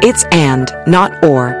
It's 0.01 0.23
and, 0.31 0.71
not 0.87 1.25
or. 1.25 1.60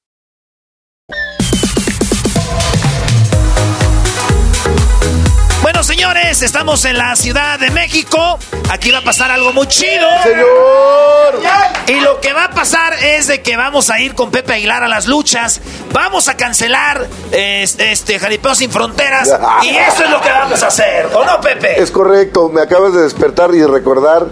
Bueno, 5.81 5.95
señores, 5.95 6.43
estamos 6.43 6.85
en 6.85 6.95
la 6.95 7.15
Ciudad 7.15 7.57
de 7.57 7.71
México. 7.71 8.37
Aquí 8.69 8.91
va 8.91 8.99
a 8.99 9.03
pasar 9.03 9.31
algo 9.31 9.51
muy 9.51 9.65
chido. 9.65 10.07
¡Señor! 10.21 11.41
Y 11.87 11.99
lo 12.01 12.21
que 12.21 12.33
va 12.33 12.45
a 12.45 12.51
pasar 12.51 12.93
es 13.01 13.25
de 13.25 13.41
que 13.41 13.57
vamos 13.57 13.89
a 13.89 13.99
ir 13.99 14.13
con 14.13 14.29
Pepe 14.29 14.53
Aguilar 14.53 14.83
a 14.83 14.87
las 14.87 15.07
luchas. 15.07 15.59
Vamos 15.91 16.29
a 16.29 16.37
cancelar 16.37 17.07
este, 17.31 17.91
este 17.91 18.19
Jaripeo 18.19 18.53
sin 18.53 18.69
fronteras. 18.69 19.27
Y 19.63 19.69
eso 19.69 20.03
es 20.03 20.09
lo 20.11 20.21
que 20.21 20.29
vamos 20.29 20.61
a 20.61 20.67
hacer. 20.67 21.07
¿O 21.13 21.25
no, 21.25 21.41
Pepe? 21.41 21.81
Es 21.81 21.89
correcto, 21.89 22.49
me 22.49 22.61
acabas 22.61 22.93
de 22.93 23.01
despertar 23.01 23.53
y 23.55 23.57
de 23.57 23.67
recordar 23.67 24.27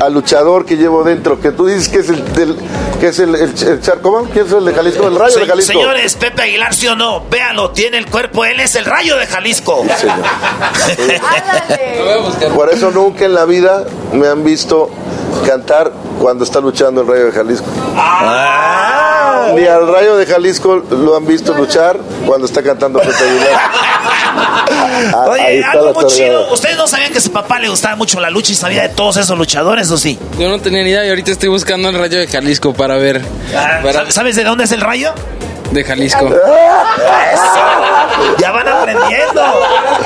al 0.00 0.12
luchador 0.12 0.64
que 0.64 0.76
llevo 0.76 1.04
dentro, 1.04 1.40
que 1.40 1.52
tú 1.52 1.66
dices 1.66 1.88
que 1.88 1.98
es 1.98 2.08
el 2.08 2.34
del, 2.34 2.56
que 3.00 3.08
es 3.08 3.18
el, 3.18 3.34
el, 3.34 3.42
el. 3.42 3.80
¿Quién 4.32 4.46
es 4.46 4.52
el 4.52 4.64
de 4.64 4.74
Jalisco? 4.74 5.08
El 5.08 5.16
rayo 5.16 5.38
de 5.38 5.46
Jalisco. 5.46 5.72
Señores, 5.72 6.14
Pepe 6.14 6.42
Aguilar, 6.42 6.74
sí 6.74 6.86
o 6.86 6.96
no, 6.96 7.24
véalo, 7.28 7.70
tiene 7.70 7.98
el 7.98 8.06
cuerpo, 8.06 8.44
él 8.44 8.60
es 8.60 8.74
el 8.74 8.84
rayo 8.84 9.16
de 9.16 9.26
Jalisco. 9.26 9.84
Por 12.54 12.70
eso 12.72 12.90
nunca 12.90 13.24
en 13.24 13.34
la 13.34 13.44
vida 13.44 13.84
me 14.12 14.26
han 14.28 14.44
visto 14.44 14.90
cantar 15.46 15.92
cuando 16.20 16.44
está 16.44 16.60
luchando 16.60 17.02
el 17.02 17.06
Rayo 17.08 17.26
de 17.26 17.32
Jalisco. 17.32 17.66
Ah. 17.96 19.50
Ni 19.54 19.66
al 19.66 19.86
Rayo 19.86 20.16
de 20.16 20.26
Jalisco 20.26 20.76
lo 20.90 21.16
han 21.16 21.26
visto 21.26 21.52
luchar 21.54 21.98
cuando 22.26 22.46
está 22.46 22.62
cantando 22.62 22.98
Pepe 23.00 23.14
Aguilar. 23.14 23.60
Ah, 24.36 25.26
ahí 25.32 25.40
Oye, 25.42 25.58
está 25.60 25.70
algo 25.72 25.86
la 25.86 25.92
muy 25.92 26.06
chido. 26.06 26.52
¿Ustedes 26.52 26.76
no 26.76 26.86
sabían 26.88 27.12
que 27.12 27.18
a 27.18 27.20
su 27.20 27.30
papá 27.30 27.58
le 27.60 27.68
gustaba 27.68 27.94
mucho 27.96 28.18
la 28.20 28.30
lucha 28.30 28.52
y 28.52 28.54
sabía 28.54 28.82
de 28.82 28.88
todos 28.88 29.16
esos 29.16 29.36
luchadores, 29.38 29.90
o 29.90 29.96
sí? 29.98 30.18
Yo 30.38 30.48
no 30.48 30.58
tenía 30.60 30.82
ni 30.82 30.90
idea 30.90 31.04
y 31.06 31.08
ahorita 31.10 31.30
estoy 31.30 31.48
buscando 31.48 31.88
el 31.88 31.94
rayo 31.98 32.18
de 32.18 32.26
Jalisco 32.26 32.72
para 32.74 32.96
ver. 32.96 33.22
Para- 33.82 34.10
¿Sabes 34.10 34.34
de 34.36 34.42
dónde 34.44 34.64
es 34.64 34.72
el 34.72 34.80
rayo? 34.80 35.12
De 35.74 35.82
Jalisco. 35.82 36.30
Ya 38.38 38.52
van 38.52 38.68
aprendiendo. 38.68 39.42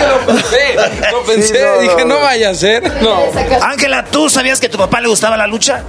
Lo 0.09 0.27
pensé, 0.27 0.75
lo 1.13 1.23
pensé, 1.25 1.81
dije, 1.81 2.05
no 2.07 2.19
vaya 2.21 2.51
a 2.51 2.55
ser. 2.55 2.83
No. 3.03 3.19
Ángela, 3.63 4.07
¿tú 4.07 4.31
sabías 4.31 4.61
que 4.61 4.69
a 4.69 4.71
tu 4.71 4.79
papá 4.79 5.03
le 5.03 5.09
gustaba 5.09 5.37
la 5.37 5.47
lucha? 5.47 5.83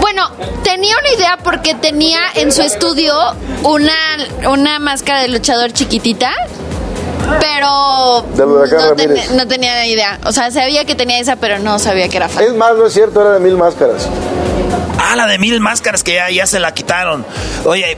Bueno, 0.00 0.28
tenía 0.64 0.96
una 0.98 1.08
idea 1.14 1.38
porque 1.44 1.76
tenía 1.76 2.18
en 2.34 2.50
su 2.50 2.62
estudio 2.62 3.14
una, 3.62 3.94
una 4.48 4.80
máscara 4.80 5.20
de 5.22 5.28
luchador 5.28 5.72
chiquitita, 5.72 6.32
pero 7.38 8.24
Del 8.34 8.46
huracán 8.48 8.80
no, 8.88 8.96
ten- 8.96 9.36
no 9.36 9.46
tenía 9.46 9.86
idea. 9.86 10.18
O 10.24 10.32
sea, 10.32 10.50
sabía 10.50 10.84
que 10.84 10.94
tenía 10.94 11.20
esa, 11.20 11.36
pero 11.36 11.58
no 11.58 11.78
sabía 11.78 12.08
que 12.08 12.16
era 12.16 12.28
fan. 12.28 12.44
Es 12.44 12.54
más, 12.54 12.74
no 12.76 12.86
es 12.86 12.92
cierto, 12.92 13.20
era 13.20 13.32
de 13.34 13.40
mil 13.40 13.56
máscaras. 13.56 14.08
Ah, 14.98 15.16
la 15.16 15.26
de 15.26 15.38
mil 15.38 15.60
máscaras 15.60 16.02
que 16.04 16.14
ya, 16.14 16.30
ya 16.30 16.46
se 16.46 16.60
la 16.60 16.72
quitaron. 16.74 17.24
Oye, 17.64 17.96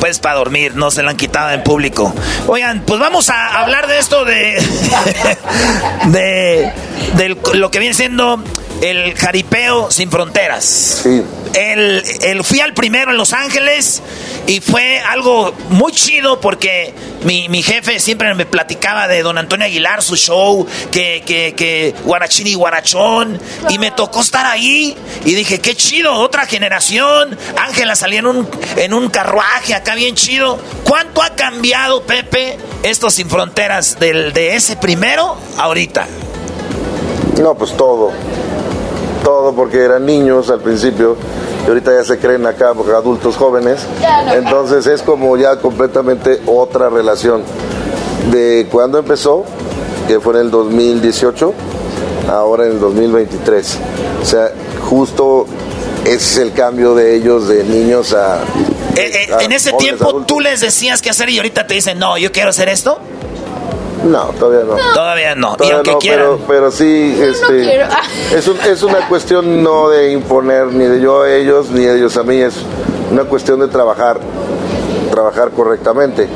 pues 0.00 0.18
para 0.18 0.36
dormir, 0.36 0.74
no 0.74 0.90
se 0.90 1.02
la 1.02 1.10
han 1.10 1.16
quitado 1.16 1.50
en 1.50 1.62
público. 1.62 2.12
Oigan, 2.46 2.82
pues 2.86 2.98
vamos 3.00 3.30
a 3.30 3.60
hablar 3.60 3.86
de 3.86 3.98
esto 3.98 4.24
de. 4.24 4.54
de. 6.06 6.72
de 7.16 7.36
lo 7.54 7.70
que 7.70 7.78
viene 7.78 7.94
siendo 7.94 8.42
el 8.82 9.14
jaripeo 9.16 9.90
sin 9.90 10.10
fronteras. 10.10 10.64
Sí. 11.04 11.22
El, 11.54 12.02
el- 12.22 12.44
fui 12.44 12.60
al 12.60 12.74
primero 12.74 13.10
en 13.12 13.16
Los 13.16 13.32
Ángeles 13.32 14.02
y 14.46 14.60
fue 14.60 14.98
algo 14.98 15.52
muy 15.70 15.92
chido 15.92 16.40
porque 16.40 16.92
mi, 17.24 17.48
mi 17.48 17.62
jefe 17.62 18.00
siempre 18.00 18.34
me 18.34 18.44
platicaba 18.44 19.06
de 19.06 19.22
don 19.22 19.38
Antonio 19.38 19.66
Aguilar, 19.66 20.02
su 20.02 20.16
show, 20.16 20.66
que, 20.90 21.22
que, 21.24 21.54
que 21.56 21.94
Guarachín 22.04 22.46
y 22.48 22.54
Guarachón. 22.54 23.38
Y 23.68 23.78
me 23.78 23.92
tocó 23.92 24.20
estar 24.20 24.44
ahí 24.46 24.96
y 25.24 25.34
dije, 25.34 25.60
qué 25.60 25.76
chido, 25.76 26.14
otra 26.14 26.46
generación. 26.46 27.38
Ángela 27.56 27.94
salía 27.94 28.18
en 28.18 28.26
un, 28.26 28.48
en 28.76 28.94
un 28.94 29.08
carruaje 29.08 29.74
acá 29.74 29.94
bien 29.94 30.16
chido. 30.16 30.58
¿Cuánto 30.84 31.22
ha 31.22 31.30
cambiado, 31.30 32.02
Pepe, 32.02 32.58
esto 32.82 33.10
sin 33.10 33.30
fronteras 33.30 33.98
del, 34.00 34.32
de 34.32 34.56
ese 34.56 34.76
primero 34.76 35.36
ahorita? 35.56 36.06
No, 37.40 37.54
pues 37.54 37.76
todo. 37.76 38.10
Todo 39.22 39.54
porque 39.54 39.78
eran 39.78 40.04
niños 40.04 40.50
al 40.50 40.60
principio 40.60 41.16
y 41.64 41.68
ahorita 41.68 41.92
ya 41.94 42.04
se 42.04 42.18
creen 42.18 42.46
acá 42.46 42.70
adultos 42.70 43.36
jóvenes. 43.36 43.80
Entonces 44.32 44.86
es 44.86 45.02
como 45.02 45.36
ya 45.36 45.56
completamente 45.56 46.40
otra 46.46 46.88
relación. 46.88 47.42
De 48.30 48.68
cuando 48.70 48.98
empezó, 48.98 49.44
que 50.06 50.20
fue 50.20 50.34
en 50.34 50.40
el 50.42 50.50
2018, 50.50 51.52
ahora 52.30 52.66
en 52.66 52.72
el 52.72 52.80
2023. 52.80 53.78
O 54.22 54.24
sea, 54.24 54.52
justo 54.88 55.46
ese 56.04 56.14
es 56.14 56.36
el 56.38 56.52
cambio 56.52 56.94
de 56.94 57.16
ellos 57.16 57.48
de 57.48 57.64
niños 57.64 58.12
a... 58.12 58.42
Eh, 58.96 59.26
eh, 59.28 59.34
a 59.34 59.42
en 59.42 59.52
ese 59.52 59.72
tiempo 59.72 60.04
adultos. 60.08 60.26
tú 60.26 60.40
les 60.40 60.60
decías 60.60 61.00
qué 61.00 61.10
hacer 61.10 61.30
y 61.30 61.38
ahorita 61.38 61.66
te 61.66 61.74
dicen, 61.74 61.98
no, 61.98 62.18
yo 62.18 62.32
quiero 62.32 62.50
hacer 62.50 62.68
esto. 62.68 63.00
No, 64.04 64.24
todavía 64.38 64.64
no. 64.64 64.76
Todavía 64.94 65.34
no. 65.34 65.52
y 65.54 65.56
Todavía 65.56 65.74
aunque 65.76 65.92
no, 65.92 65.98
quieran. 65.98 66.26
pero, 66.26 66.40
pero 66.48 66.70
sí, 66.70 67.16
este, 67.20 67.62
quiero. 67.62 67.86
es, 68.36 68.48
un- 68.48 68.60
es 68.60 68.82
una 68.82 69.08
cuestión 69.08 69.62
no 69.62 69.88
de 69.90 70.12
imponer 70.12 70.66
ni 70.66 70.84
de 70.86 71.00
yo 71.00 71.22
a 71.22 71.30
ellos 71.32 71.70
ni 71.70 71.84
de 71.84 71.98
ellos 71.98 72.16
a 72.16 72.22
mí, 72.22 72.36
es 72.36 72.54
una 73.12 73.24
cuestión 73.24 73.60
de 73.60 73.68
trabajar, 73.68 74.18
trabajar 75.10 75.50
correctamente 75.50 76.28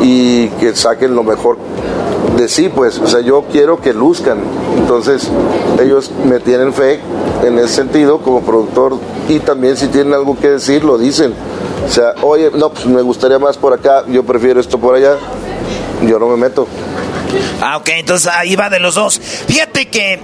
y 0.00 0.48
que 0.60 0.74
saquen 0.76 1.14
lo 1.14 1.22
mejor 1.22 1.56
de 2.36 2.48
sí, 2.48 2.68
pues, 2.68 2.98
o 2.98 3.06
sea, 3.06 3.20
yo 3.20 3.44
quiero 3.50 3.80
que 3.80 3.92
luzcan, 3.94 4.38
entonces 4.76 5.28
ellos 5.82 6.10
me 6.24 6.38
tienen 6.40 6.72
fe 6.72 7.00
en 7.44 7.58
ese 7.58 7.68
sentido 7.68 8.18
como 8.18 8.42
productor 8.42 8.94
y 9.28 9.40
también 9.40 9.76
si 9.76 9.88
tienen 9.88 10.12
algo 10.14 10.36
que 10.38 10.48
decir 10.50 10.84
lo 10.84 10.98
dicen, 10.98 11.32
o 11.86 11.90
sea, 11.90 12.14
oye, 12.22 12.50
no, 12.54 12.68
pues 12.70 12.86
me 12.86 13.02
gustaría 13.02 13.38
más 13.38 13.56
por 13.56 13.72
acá, 13.72 14.04
yo 14.08 14.22
prefiero 14.24 14.60
esto 14.60 14.78
por 14.78 14.94
allá, 14.94 15.16
yo 16.02 16.18
no 16.18 16.28
me 16.28 16.36
meto. 16.36 16.66
Ah, 17.60 17.76
ok, 17.76 17.88
entonces 17.90 18.30
ahí 18.32 18.56
va 18.56 18.70
de 18.70 18.80
los 18.80 18.94
dos. 18.94 19.20
Fíjate 19.46 19.88
que 19.88 20.20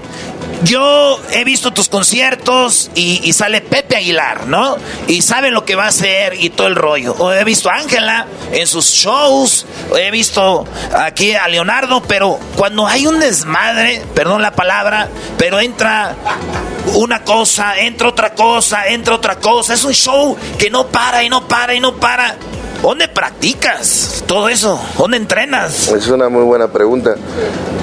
yo 0.63 1.21
he 1.31 1.45
visto 1.45 1.73
tus 1.73 1.89
conciertos 1.89 2.91
y, 2.95 3.33
sale 3.33 3.61
Pepe 3.61 3.97
Aguilar, 3.97 4.47
¿no? 4.47 4.77
Y 5.07 5.21
sabe 5.21 5.51
lo 5.51 5.65
que 5.65 5.75
va 5.75 5.85
a 5.85 5.89
hacer 5.89 6.35
y 6.41 6.51
todo 6.51 6.69
el 6.69 6.77
rollo. 6.77 7.15
O 7.19 7.33
he 7.33 7.45
visto 7.45 7.69
a 7.69 7.75
Ángela 7.75 8.27
en 8.53 8.67
sus 8.67 8.87
shows, 8.87 9.67
o 9.91 9.97
he 9.97 10.11
visto 10.11 10.65
aquí 10.97 11.35
a 11.35 11.49
Leonardo, 11.49 12.03
pero 12.03 12.39
cuando 12.57 12.87
hay 12.87 13.07
un 13.07 13.21
desmadre, 13.21 14.03
perdón 14.15 14.41
la 14.41 14.53
palabra, 14.53 15.09
pero 15.37 15.61
entra 15.61 16.17
una 16.95 17.25
cosa, 17.25 17.79
entra 17.79 18.09
otra 18.09 18.35
cosa, 18.35 18.87
entra 18.89 19.15
otra 19.15 19.37
cosa. 19.37 19.75
Es 19.75 19.85
un 19.85 19.93
show 19.93 20.37
que 20.59 20.71
no 20.71 20.87
para 20.87 21.23
y 21.23 21.29
no 21.29 21.47
para 21.47 21.75
y 21.75 21.81
no 21.81 21.97
para. 21.97 22.37
¿Dónde 22.85 23.09
practicas 23.09 24.23
todo 24.27 24.51
eso? 24.51 24.79
¿Dónde 24.99 25.17
entrenas? 25.17 25.89
Es 25.89 26.07
una 26.09 26.29
muy 26.29 26.43
buena 26.43 26.69
pregunta. 26.69 27.15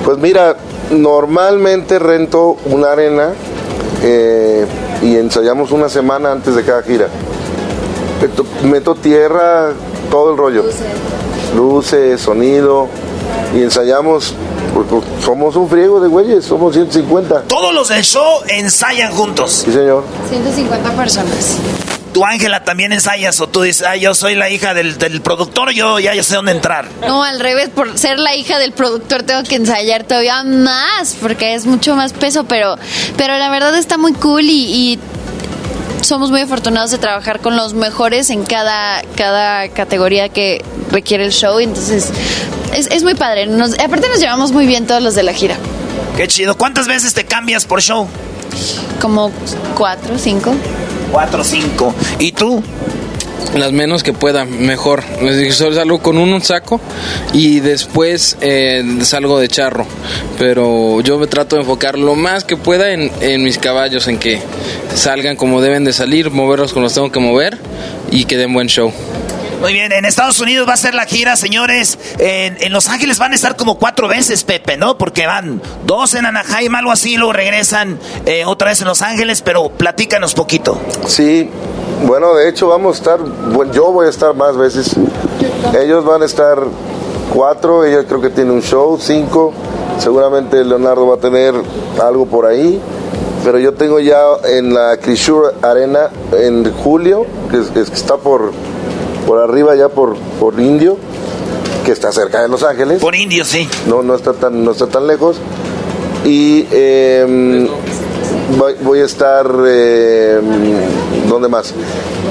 Pues 0.05 0.19
mira, 0.19 0.55
normalmente 0.91 1.97
rento 1.97 2.55
una 2.65 2.91
arena 2.91 3.29
eh, 4.03 4.63
y 5.01 5.15
ensayamos 5.15 5.71
una 5.71 5.89
semana 5.89 6.31
antes 6.31 6.55
de 6.55 6.63
cada 6.63 6.83
gira. 6.83 7.07
Meto, 8.21 8.45
meto 8.61 8.93
tierra, 8.93 9.71
todo 10.11 10.33
el 10.33 10.37
rollo. 10.37 10.65
Luces, 11.55 12.21
sonido 12.21 12.87
y 13.55 13.63
ensayamos. 13.63 14.35
pues, 14.75 14.85
pues, 14.87 15.03
somos 15.25 15.55
un 15.55 15.67
friego 15.67 15.99
de 15.99 16.09
güeyes, 16.09 16.45
somos 16.45 16.75
150. 16.75 17.45
Todos 17.47 17.73
los 17.73 17.89
del 17.89 18.03
show 18.03 18.41
ensayan 18.47 19.11
juntos. 19.13 19.63
Sí, 19.65 19.71
señor. 19.71 20.03
150 20.29 20.91
personas. 20.91 21.57
¿Tú, 22.13 22.25
Ángela, 22.25 22.63
también 22.65 22.91
ensayas 22.91 23.39
o 23.39 23.47
tú 23.47 23.61
dices, 23.61 23.85
ah, 23.87 23.95
yo 23.95 24.13
soy 24.13 24.35
la 24.35 24.49
hija 24.49 24.73
del, 24.73 24.97
del 24.97 25.21
productor, 25.21 25.71
yo 25.71 25.97
ya 25.99 26.13
yo 26.13 26.23
sé 26.23 26.35
dónde 26.35 26.51
entrar? 26.51 26.85
No, 27.07 27.23
al 27.23 27.39
revés, 27.39 27.69
por 27.69 27.97
ser 27.97 28.19
la 28.19 28.35
hija 28.35 28.59
del 28.59 28.73
productor 28.73 29.23
tengo 29.23 29.43
que 29.43 29.55
ensayar 29.55 30.03
todavía 30.03 30.43
más, 30.43 31.15
porque 31.21 31.53
es 31.53 31.65
mucho 31.65 31.95
más 31.95 32.11
peso, 32.11 32.43
pero, 32.43 32.75
pero 33.15 33.37
la 33.37 33.49
verdad 33.49 33.75
está 33.77 33.97
muy 33.97 34.11
cool 34.13 34.43
y, 34.43 34.49
y 34.93 34.99
somos 36.01 36.31
muy 36.31 36.41
afortunados 36.41 36.91
de 36.91 36.97
trabajar 36.97 37.39
con 37.39 37.55
los 37.55 37.73
mejores 37.75 38.29
en 38.29 38.43
cada, 38.43 39.01
cada 39.15 39.69
categoría 39.69 40.27
que 40.29 40.63
requiere 40.91 41.23
el 41.23 41.31
show, 41.31 41.59
entonces 41.59 42.09
es, 42.73 42.87
es 42.87 43.03
muy 43.03 43.13
padre. 43.13 43.45
Nos- 43.47 43.79
aparte 43.79 44.09
nos 44.09 44.19
llevamos 44.19 44.51
muy 44.51 44.65
bien 44.65 44.85
todos 44.85 45.01
los 45.01 45.15
de 45.15 45.23
la 45.23 45.33
gira, 45.33 45.55
Qué 46.17 46.27
chido. 46.27 46.57
¿Cuántas 46.57 46.87
veces 46.89 47.13
te 47.13 47.23
cambias 47.25 47.65
por 47.65 47.81
show? 47.81 48.07
como 48.99 49.31
cuatro, 49.75 50.17
cinco. 50.19 50.53
Cuatro, 51.11 51.43
cinco. 51.43 51.93
¿Y 52.19 52.31
tú? 52.31 52.63
Las 53.55 53.73
menos 53.73 54.01
que 54.01 54.13
pueda, 54.13 54.45
mejor. 54.45 55.03
Les 55.21 55.37
dije, 55.37 55.51
solo 55.51 55.75
salgo 55.75 55.99
con 55.99 56.17
un 56.17 56.41
saco 56.41 56.79
y 57.33 57.59
después 57.59 58.37
eh, 58.39 58.99
salgo 59.01 59.39
de 59.39 59.49
charro. 59.49 59.85
Pero 60.39 61.01
yo 61.01 61.17
me 61.17 61.27
trato 61.27 61.57
de 61.57 61.63
enfocar 61.63 61.97
lo 61.97 62.15
más 62.15 62.45
que 62.45 62.55
pueda 62.55 62.91
en, 62.93 63.11
en 63.19 63.43
mis 63.43 63.57
caballos, 63.57 64.07
en 64.07 64.19
que 64.19 64.39
salgan 64.95 65.35
como 65.35 65.61
deben 65.61 65.83
de 65.83 65.91
salir, 65.91 66.31
moverlos 66.31 66.71
como 66.71 66.83
los 66.83 66.93
tengo 66.93 67.11
que 67.11 67.19
mover 67.19 67.57
y 68.09 68.23
que 68.23 68.37
den 68.37 68.53
buen 68.53 68.67
show. 68.67 68.93
Muy 69.61 69.73
bien, 69.73 69.91
en 69.91 70.05
Estados 70.05 70.39
Unidos 70.39 70.67
va 70.67 70.73
a 70.73 70.77
ser 70.77 70.95
la 70.95 71.05
gira, 71.05 71.35
señores. 71.35 71.99
En, 72.17 72.73
Los 72.73 72.89
Ángeles 72.89 73.19
van 73.19 73.33
a 73.33 73.35
estar 73.35 73.55
como 73.55 73.77
cuatro 73.77 74.07
veces, 74.07 74.43
Pepe, 74.43 74.75
¿no? 74.75 74.97
Porque 74.97 75.27
van 75.27 75.61
dos 75.85 76.15
en 76.15 76.25
Anaheim, 76.25 76.73
algo 76.73 76.91
así, 76.91 77.15
luego 77.15 77.33
regresan 77.33 77.99
eh, 78.25 78.43
otra 78.43 78.69
vez 78.69 78.81
en 78.81 78.87
Los 78.87 79.03
Ángeles, 79.03 79.43
pero 79.43 79.69
platícanos 79.69 80.33
poquito. 80.33 80.79
Sí, 81.05 81.47
bueno, 82.07 82.33
de 82.33 82.49
hecho 82.49 82.69
vamos 82.69 82.95
a 82.95 82.97
estar, 82.97 83.19
yo 83.71 83.91
voy 83.91 84.07
a 84.07 84.09
estar 84.09 84.33
más 84.33 84.57
veces. 84.57 84.95
Ellos 85.79 86.03
van 86.05 86.23
a 86.23 86.25
estar 86.25 86.57
cuatro, 87.31 87.85
ella 87.85 88.03
creo 88.07 88.19
que 88.19 88.31
tiene 88.31 88.51
un 88.51 88.63
show, 88.63 88.97
cinco. 88.99 89.53
Seguramente 89.99 90.63
Leonardo 90.63 91.05
va 91.05 91.15
a 91.15 91.19
tener 91.19 91.53
algo 92.01 92.25
por 92.25 92.47
ahí. 92.47 92.81
Pero 93.43 93.59
yo 93.59 93.73
tengo 93.73 93.99
ya 93.99 94.21
en 94.45 94.73
la 94.73 94.97
Crisure 94.97 95.49
Arena 95.61 96.09
en 96.31 96.71
julio, 96.73 97.25
que, 97.49 97.59
es 97.59 97.89
que 97.89 97.95
está 97.95 98.17
por, 98.17 98.51
por 99.27 99.39
arriba 99.39 99.75
ya 99.75 99.89
por, 99.89 100.15
por 100.39 100.59
Indio, 100.59 100.97
que 101.85 101.91
está 101.91 102.11
cerca 102.11 102.41
de 102.41 102.47
Los 102.47 102.63
Ángeles. 102.63 102.99
Por 103.01 103.15
Indio, 103.15 103.43
sí. 103.45 103.67
No, 103.87 104.01
no 104.03 104.15
está 104.15 104.33
tan, 104.33 104.63
no 104.63 104.71
está 104.71 104.87
tan 104.87 105.07
lejos. 105.07 105.37
Y 106.25 106.67
em, 106.71 107.67
voy, 108.57 108.75
voy 108.81 108.99
a 108.99 109.05
estar, 109.05 109.45
em, 109.47 110.39
¿dónde 111.27 111.47
más? 111.47 111.73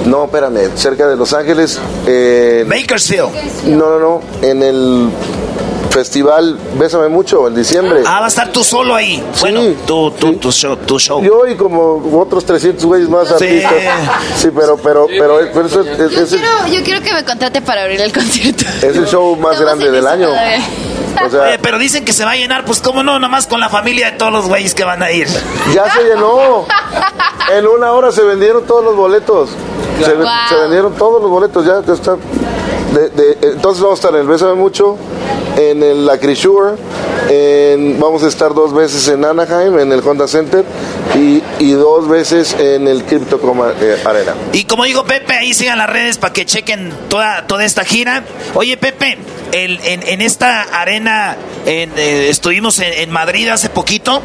No, 0.06 0.24
espérame, 0.24 0.70
cerca 0.76 1.08
de 1.08 1.16
Los 1.16 1.32
Ángeles. 1.32 1.78
en- 2.06 2.68
Bakersfield. 2.68 3.28
No, 3.66 3.90
no, 3.90 3.98
no, 3.98 4.20
en 4.42 4.62
el 4.62 5.08
festival 5.90 6.56
Bésame 6.78 7.08
Mucho, 7.08 7.46
en 7.48 7.54
diciembre. 7.54 8.02
Ah, 8.06 8.20
va 8.20 8.26
a 8.26 8.28
estar 8.28 8.50
tú 8.52 8.62
solo 8.64 8.94
ahí. 8.94 9.22
Bueno, 9.40 9.60
tu, 9.86 10.10
tu, 10.12 10.34
tu 10.36 10.52
show, 10.52 10.76
tu 10.76 10.98
show. 10.98 11.22
Yo 11.22 11.46
y 11.46 11.56
como 11.56 12.00
otros 12.20 12.44
300 12.44 12.84
güeyes 12.86 13.08
más 13.08 13.28
Sí. 13.28 13.34
artistas. 13.34 13.72
Sí, 14.36 14.48
pero, 14.54 14.76
pero, 14.76 15.06
pero, 15.08 15.38
pero 15.52 15.66
eso 15.66 15.80
es, 15.82 15.98
es- 15.98 16.12
Yo 16.12 16.20
es 16.22 16.28
quiero, 16.30 16.66
yo 16.68 16.82
quiero 16.84 17.02
que 17.02 17.12
me 17.12 17.24
contrate 17.24 17.60
para 17.62 17.82
abrir 17.82 18.00
el 18.00 18.12
concierto. 18.12 18.64
es 18.82 18.96
el 18.96 19.06
show 19.06 19.36
más 19.36 19.60
grande 19.60 19.90
del 19.90 20.06
año. 20.06 20.28
O 20.30 21.28
sea, 21.28 21.42
Oye, 21.42 21.58
pero 21.60 21.78
dicen 21.78 22.04
que 22.04 22.12
se 22.12 22.24
va 22.24 22.30
a 22.30 22.36
llenar, 22.36 22.64
pues 22.64 22.80
cómo 22.80 23.02
no, 23.02 23.18
nomás 23.18 23.46
con 23.46 23.58
la 23.60 23.68
familia 23.68 24.12
de 24.12 24.16
todos 24.16 24.32
los 24.32 24.46
güeyes 24.46 24.74
que 24.74 24.84
van 24.84 25.02
a 25.02 25.10
ir. 25.10 25.26
Ya 25.74 25.90
se 25.92 26.04
llenó. 26.04 26.66
En 27.52 27.66
una 27.66 27.92
hora 27.92 28.12
se 28.12 28.22
vendieron 28.22 28.64
todos 28.64 28.84
los 28.84 28.94
boletos. 28.96 29.50
Se, 30.04 30.14
Wow. 30.14 30.26
se 30.48 30.54
vendieron 30.54 30.94
todos 30.94 31.20
los 31.20 31.30
boletos, 31.30 31.66
ya, 31.66 31.82
ya 31.84 31.92
está. 31.92 32.16
De- 32.94 33.36
entonces 33.42 33.82
vamos 33.82 33.98
a 33.98 34.06
estar 34.06 34.14
en 34.14 34.20
el 34.22 34.26
Bésame 34.26 34.54
Mucho, 34.54 34.96
en 35.56 35.82
el 35.82 36.06
La 36.06 36.18
Crisure, 36.18 36.74
en- 37.28 37.98
vamos 38.00 38.22
a 38.24 38.28
estar 38.28 38.52
dos 38.54 38.72
veces 38.74 39.06
en 39.08 39.24
Anaheim, 39.24 39.78
en 39.78 39.92
el 39.92 40.00
Honda 40.00 40.26
Center, 40.26 40.64
y, 41.14 41.72
dos 41.72 42.08
veces 42.08 42.54
en 42.58 42.88
el 42.88 43.04
Crypto.com 43.04 43.60
eh, 43.80 43.96
Arena. 44.04 44.34
Y 44.52 44.64
como 44.64 44.84
dijo 44.84 45.04
Pepe, 45.04 45.34
ahí 45.34 45.54
sigan 45.54 45.78
las 45.78 45.90
redes 45.90 46.18
para 46.18 46.32
que 46.32 46.44
chequen 46.46 46.92
toda, 47.08 47.46
toda 47.46 47.64
esta 47.64 47.84
gira. 47.84 48.24
Oye, 48.54 48.76
Pepe, 48.76 49.18
en, 49.52 50.20
esta 50.22 50.62
arena 50.62 51.36
en, 51.66 51.90
eh, 51.96 52.28
estuvimos 52.28 52.78
en, 52.78 53.10
Madrid 53.10 53.48
hace 53.48 53.68
poquito 53.70 54.22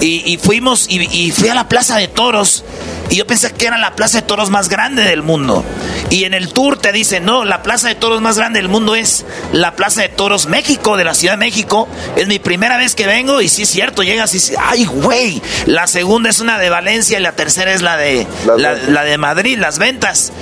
y, 0.00 0.38
fuimos 0.42 0.86
y 0.88 1.30
fui 1.32 1.48
a 1.48 1.54
la 1.54 1.68
Plaza 1.68 1.96
de 1.96 2.08
Toros 2.08 2.64
y 3.10 3.16
yo 3.16 3.26
pensé 3.26 3.52
que 3.52 3.66
era 3.66 3.78
la 3.78 3.94
Plaza 3.94 4.20
de 4.20 4.26
Toros 4.26 4.50
más 4.50 4.68
grande 4.68 5.02
del 5.02 5.22
mundo. 5.22 5.64
Y 6.10 6.24
en 6.24 6.34
el 6.34 6.52
tour 6.52 6.78
te 6.78 6.92
dicen, 6.92 7.24
no, 7.24 7.44
la 7.44 7.62
plaza 7.62 7.88
de 7.88 7.94
toros 7.94 8.22
más 8.22 8.38
grande 8.38 8.60
del 8.60 8.68
mundo 8.68 8.94
es 8.94 9.26
la 9.52 9.76
Plaza 9.76 10.02
de 10.02 10.08
Toros 10.08 10.46
México, 10.46 10.96
de 10.96 11.04
la 11.04 11.14
Ciudad 11.14 11.34
de 11.34 11.38
México. 11.38 11.86
Es 12.16 12.28
mi 12.28 12.38
primera 12.38 12.78
vez 12.78 12.94
que 12.94 13.06
vengo 13.06 13.42
y 13.42 13.48
sí 13.48 13.62
es 13.62 13.68
cierto, 13.68 14.02
llegas 14.02 14.30
y 14.32 14.38
dices, 14.38 14.56
ay, 14.58 14.86
güey. 14.86 15.42
La 15.66 15.86
segunda 15.86 16.30
es 16.30 16.40
una 16.40 16.58
de 16.58 16.70
Valencia 16.70 17.18
y 17.18 17.22
la 17.22 17.32
tercera 17.32 17.72
es 17.74 17.82
la 17.82 17.96
de, 17.96 18.26
la, 18.56 18.72
la 18.72 19.04
de 19.04 19.18
Madrid, 19.18 19.58
las 19.58 19.78
ventas. 19.78 20.32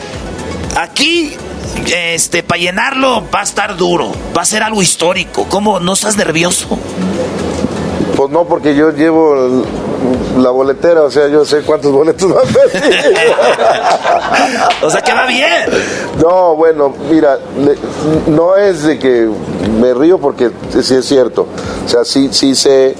Aquí 0.77 1.35
este, 1.87 2.43
para 2.43 2.61
llenarlo 2.61 3.25
va 3.35 3.41
a 3.41 3.45
estar 3.45 3.77
duro, 3.77 4.13
va 4.37 4.43
a 4.43 4.47
ser 4.47 4.63
algo 4.63 4.83
histórico. 4.83 5.47
¿Cómo? 5.49 5.81
¿No 5.81 5.95
estás 5.95 6.17
nervioso? 6.17 6.79
Pues 8.17 8.31
no, 8.31 8.45
porque 8.45 8.75
yo 8.75 8.91
llevo 8.91 9.65
la 10.39 10.51
boletera, 10.51 11.03
o 11.03 11.11
sea, 11.11 11.29
yo 11.29 11.45
sé 11.45 11.63
cuántos 11.63 11.93
boletos 11.97 12.31
va 12.35 12.41
a 12.41 12.45
O 14.83 14.91
sea, 14.91 15.01
que 15.01 15.13
va 15.13 15.27
bien. 15.27 15.71
No, 16.23 16.55
bueno, 16.57 16.95
mira, 17.11 17.39
no 18.27 18.57
es 18.57 18.83
de 18.85 18.99
que 18.99 19.29
me 19.81 19.95
río 19.95 20.19
porque 20.19 20.51
sí 20.81 20.95
es 20.95 21.07
cierto. 21.07 21.47
O 21.85 21.89
sea, 21.89 22.05
sí, 22.05 22.29
sí 22.33 22.55
sé 22.55 22.95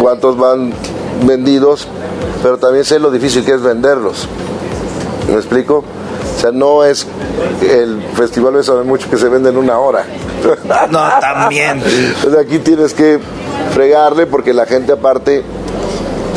cuántos 0.00 0.36
van 0.36 0.72
vendidos, 1.26 1.86
pero 2.42 2.58
también 2.58 2.84
sé 2.84 2.98
lo 2.98 3.10
difícil 3.10 3.44
que 3.44 3.52
es 3.52 3.62
venderlos. 3.62 4.28
¿Me 5.28 5.36
explico? 5.36 5.84
O 6.36 6.40
sea, 6.40 6.50
no 6.52 6.84
es 6.84 7.06
el 7.62 8.02
festival 8.14 8.54
de 8.54 8.62
sabe 8.62 8.84
mucho 8.84 9.08
que 9.08 9.16
se 9.16 9.28
vende 9.28 9.50
en 9.50 9.56
una 9.56 9.78
hora. 9.78 10.04
No, 10.90 11.08
también. 11.20 11.82
Entonces 12.16 12.38
aquí 12.38 12.58
tienes 12.58 12.92
que 12.92 13.18
fregarle 13.72 14.26
porque 14.26 14.52
la 14.52 14.66
gente 14.66 14.92
aparte 14.92 15.42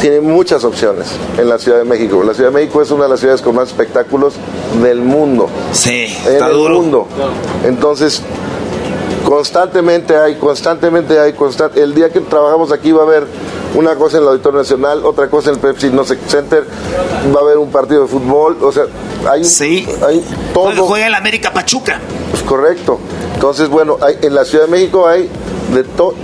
tiene 0.01 0.21
muchas 0.21 0.63
opciones 0.63 1.07
en 1.37 1.49
la 1.49 1.57
Ciudad 1.57 1.79
de 1.79 1.83
México. 1.83 2.23
La 2.23 2.33
Ciudad 2.33 2.49
de 2.49 2.55
México 2.55 2.81
es 2.81 2.91
una 2.91 3.03
de 3.03 3.09
las 3.09 3.19
ciudades 3.19 3.41
con 3.41 3.55
más 3.55 3.69
espectáculos 3.69 4.33
del 4.81 5.01
mundo. 5.01 5.49
Sí, 5.71 6.05
está 6.27 6.49
en 6.49 6.55
el 6.55 6.69
mundo. 6.69 7.07
Entonces, 7.65 8.21
constantemente 9.25 10.15
hay, 10.15 10.35
constantemente 10.35 11.19
hay, 11.19 11.33
constant... 11.33 11.75
el 11.77 11.93
día 11.93 12.09
que 12.09 12.19
trabajamos 12.21 12.71
aquí 12.71 12.91
va 12.91 13.03
a 13.03 13.05
haber 13.05 13.27
una 13.75 13.95
cosa 13.95 14.17
en 14.17 14.23
el 14.23 14.29
Auditorio 14.29 14.59
Nacional, 14.59 15.05
otra 15.05 15.29
cosa 15.29 15.49
en 15.49 15.55
el 15.55 15.61
Pepsi 15.61 15.89
No 15.89 16.03
Center, 16.03 16.65
va 17.35 17.39
a 17.39 17.43
haber 17.43 17.57
un 17.57 17.71
partido 17.71 18.03
de 18.03 18.07
fútbol, 18.07 18.57
o 18.61 18.71
sea, 18.71 18.83
hay, 19.29 19.43
sí. 19.43 19.87
hay 20.05 20.23
todo. 20.53 20.85
Juega 20.85 21.07
el 21.07 21.15
América 21.15 21.53
Pachuca. 21.53 21.99
Pues 22.31 22.43
correcto. 22.43 22.99
Entonces, 23.33 23.69
bueno, 23.69 23.97
hay, 24.01 24.17
en 24.21 24.33
la 24.33 24.45
Ciudad 24.45 24.65
de 24.65 24.71
México 24.71 25.07
hay 25.07 25.29
de 25.73 25.83
todo. 25.83 26.15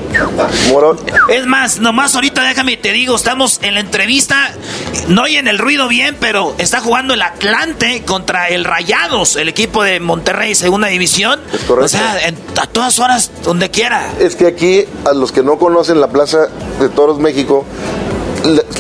Morón. 0.70 1.00
Es 1.30 1.46
más, 1.46 1.80
nomás 1.80 2.16
ahorita 2.16 2.44
déjame 2.44 2.78
te 2.78 2.92
digo, 2.92 3.16
estamos 3.16 3.60
en 3.62 3.74
la 3.74 3.80
entrevista, 3.82 4.54
no 5.08 5.24
oyen 5.24 5.48
el 5.48 5.58
ruido 5.58 5.88
bien, 5.88 6.16
pero 6.20 6.56
está 6.58 6.80
jugando 6.80 7.14
el 7.14 7.22
Atlante 7.22 8.04
contra 8.06 8.48
el 8.48 8.64
Rayados, 8.64 9.36
el 9.36 9.50
equipo 9.50 9.84
de 9.84 10.00
Monterrey, 10.00 10.56
segunda 10.56 10.88
división. 10.88 11.40
O 11.70 11.88
sea, 11.88 12.20
a 12.62 12.68
todas 12.68 13.00
horas, 13.00 13.32
donde 13.44 13.70
quiera. 13.70 14.14
Es 14.20 14.36
que 14.36 14.48
aquí, 14.48 14.86
a 15.06 15.14
los 15.14 15.32
que 15.32 15.44
no 15.44 15.58
conocen 15.58 16.00
la 16.00 16.08
Plaza 16.08 16.48
de 16.80 16.90
Toros 16.90 17.20
México, 17.20 17.33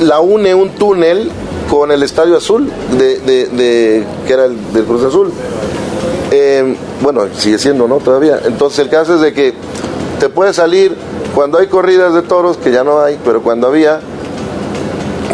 la 0.01 0.19
une 0.19 0.53
un 0.53 0.69
túnel 0.69 1.29
con 1.69 1.91
el 1.91 2.03
Estadio 2.03 2.37
Azul, 2.37 2.69
de, 2.97 4.05
que 4.27 4.33
era 4.33 4.45
el 4.45 4.73
del 4.73 4.83
Cruz 4.85 5.03
Azul. 5.03 5.31
Eh, 6.31 6.75
bueno, 7.01 7.27
sigue 7.35 7.57
siendo, 7.57 7.87
¿no? 7.87 7.97
Todavía. 7.97 8.39
Entonces 8.45 8.79
el 8.79 8.89
caso 8.89 9.15
es 9.15 9.21
de 9.21 9.33
que 9.33 9.53
te 10.19 10.29
puede 10.29 10.53
salir 10.53 10.95
cuando 11.35 11.57
hay 11.57 11.67
corridas 11.67 12.13
de 12.13 12.21
toros, 12.21 12.57
que 12.57 12.71
ya 12.71 12.83
no 12.83 13.01
hay, 13.01 13.19
pero 13.23 13.41
cuando 13.41 13.67
había, 13.67 14.01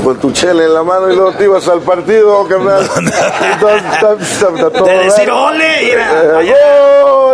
con 0.03 0.19
tu 0.19 0.31
chela 0.31 0.63
en 0.63 0.73
la 0.73 0.83
mano 0.83 1.11
y 1.11 1.15
luego 1.15 1.31
te 1.33 1.45
ibas 1.45 1.67
al 1.67 1.81
partido, 1.81 2.47
carnal. 2.47 2.87
de 4.85 4.97
decir, 5.03 5.29
ole, 5.29 5.83
mira. 5.83 6.41
Eh, 6.41 6.45
hijo. 6.45 7.33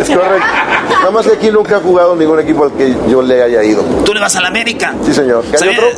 Es 0.00 0.08
correcto. 0.08 0.46
Nada 0.98 1.10
más 1.10 1.26
que 1.26 1.32
aquí 1.34 1.50
nunca 1.50 1.76
ha 1.76 1.80
jugado 1.80 2.14
ningún 2.16 2.38
equipo 2.40 2.64
al 2.64 2.72
que 2.72 2.94
yo 3.08 3.22
le 3.22 3.42
haya 3.42 3.62
ido. 3.62 3.82
¿Tú 4.04 4.14
le 4.14 4.20
vas 4.20 4.34
a 4.36 4.40
la 4.40 4.48
América? 4.48 4.94
Sí, 5.04 5.14
señor. 5.14 5.44
¿Hay 5.60 5.68
otro? 5.68 5.88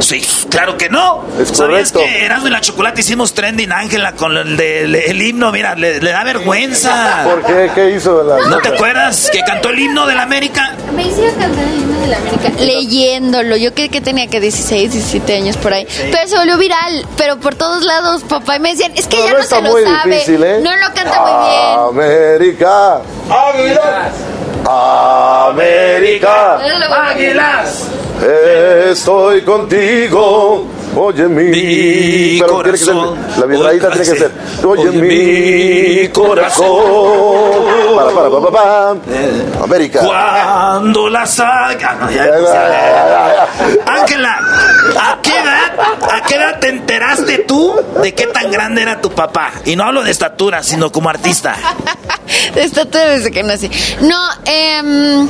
Sí, 0.00 0.24
claro 0.48 0.76
que 0.76 0.88
no. 0.88 1.24
Es 1.40 1.48
¿Sabías 1.48 1.92
correcto. 1.92 2.00
que 2.00 2.24
Erasmo 2.24 2.48
y 2.48 2.50
la 2.50 2.60
Chocolate 2.60 3.00
hicimos 3.00 3.34
trending 3.34 3.72
Ángela 3.72 4.12
con 4.12 4.36
el, 4.36 4.56
de, 4.56 4.84
el 4.84 5.22
himno? 5.22 5.52
Mira, 5.52 5.74
le, 5.74 6.00
le, 6.00 6.10
da 6.10 6.24
vergüenza. 6.24 7.24
¿Por 7.24 7.42
qué? 7.44 7.70
¿Qué 7.74 7.90
hizo? 7.90 8.22
La... 8.22 8.48
¿No 8.48 8.58
te 8.58 8.68
acuerdas 8.68 9.30
que 9.32 9.40
cantó 9.40 9.70
el 9.70 9.80
himno 9.80 10.06
de 10.06 10.14
la 10.14 10.22
América? 10.22 10.74
Me 10.94 11.06
hicieron 11.08 11.34
cantar 11.36 11.64
el 11.64 11.74
himno 11.80 12.00
de 12.00 12.06
la 12.08 12.16
América. 12.18 12.50
Leyéndolo. 12.60 13.56
Yo 13.56 13.74
creí 13.74 13.88
que 13.88 14.00
tenía 14.00 14.28
que 14.28 14.40
16, 14.40 14.92
17 14.92 15.01
años 15.34 15.56
por 15.56 15.72
ahí. 15.72 15.86
Pero 16.10 16.28
se 16.28 16.36
volvió 16.36 16.56
viral. 16.58 17.06
Pero 17.16 17.38
por 17.38 17.54
todos 17.54 17.84
lados, 17.84 18.22
papá. 18.28 18.56
Y 18.56 18.60
me 18.60 18.70
decían, 18.70 18.92
es 18.94 19.06
que 19.06 19.16
no, 19.16 19.24
ya 19.24 19.30
no, 19.30 19.36
no, 19.36 19.42
está 19.42 19.56
se 19.56 19.62
lo 19.62 19.70
muy 19.70 19.82
sabe. 19.84 20.10
Difícil, 20.14 20.44
¿eh? 20.44 20.60
No 20.62 20.76
lo 20.76 20.86
canta 20.94 21.20
muy 21.20 21.50
bien. 21.50 22.06
América. 22.08 23.00
Águilas. 23.30 24.12
América. 25.48 26.58
Águilas. 27.10 27.84
Estoy 28.90 29.42
contigo. 29.42 30.66
Oye 30.94 31.26
mi, 31.26 31.44
mi 31.44 32.38
pero 32.38 32.54
corazón. 32.54 32.64
Tiene 32.64 32.78
que 32.78 33.32
ser, 33.32 33.40
la 33.40 33.46
vibradita 33.46 33.90
tiene 33.90 34.04
que 34.04 34.18
ser. 34.18 34.30
Oye, 34.64 34.88
Oye, 34.88 35.00
mi 35.00 36.02
mi 36.02 36.08
corazón. 36.08 36.66
Para, 37.96 38.10
para, 38.10 38.30
para, 38.30 38.50
para. 38.50 38.90
América. 39.64 40.00
Cuando 40.00 41.08
la 41.08 41.24
ya, 41.24 41.58
Ángela, 43.86 44.38
¿a 45.00 45.18
qué 45.22 45.30
edad, 45.30 45.80
a 46.10 46.22
qué 46.26 46.34
edad 46.34 46.60
te 46.60 46.68
enteraste 46.68 47.38
tú 47.38 47.74
de 48.02 48.14
qué 48.14 48.26
tan 48.26 48.50
grande 48.50 48.82
era 48.82 49.00
tu 49.00 49.10
papá? 49.10 49.52
Y 49.64 49.76
no 49.76 49.84
hablo 49.84 50.02
de 50.02 50.10
estatura, 50.10 50.62
sino 50.62 50.92
como 50.92 51.08
artista. 51.08 51.56
de 52.54 52.64
estatura 52.64 53.04
desde 53.04 53.30
que 53.30 53.42
nací. 53.42 53.70
No, 54.00 54.18
eh, 54.44 55.26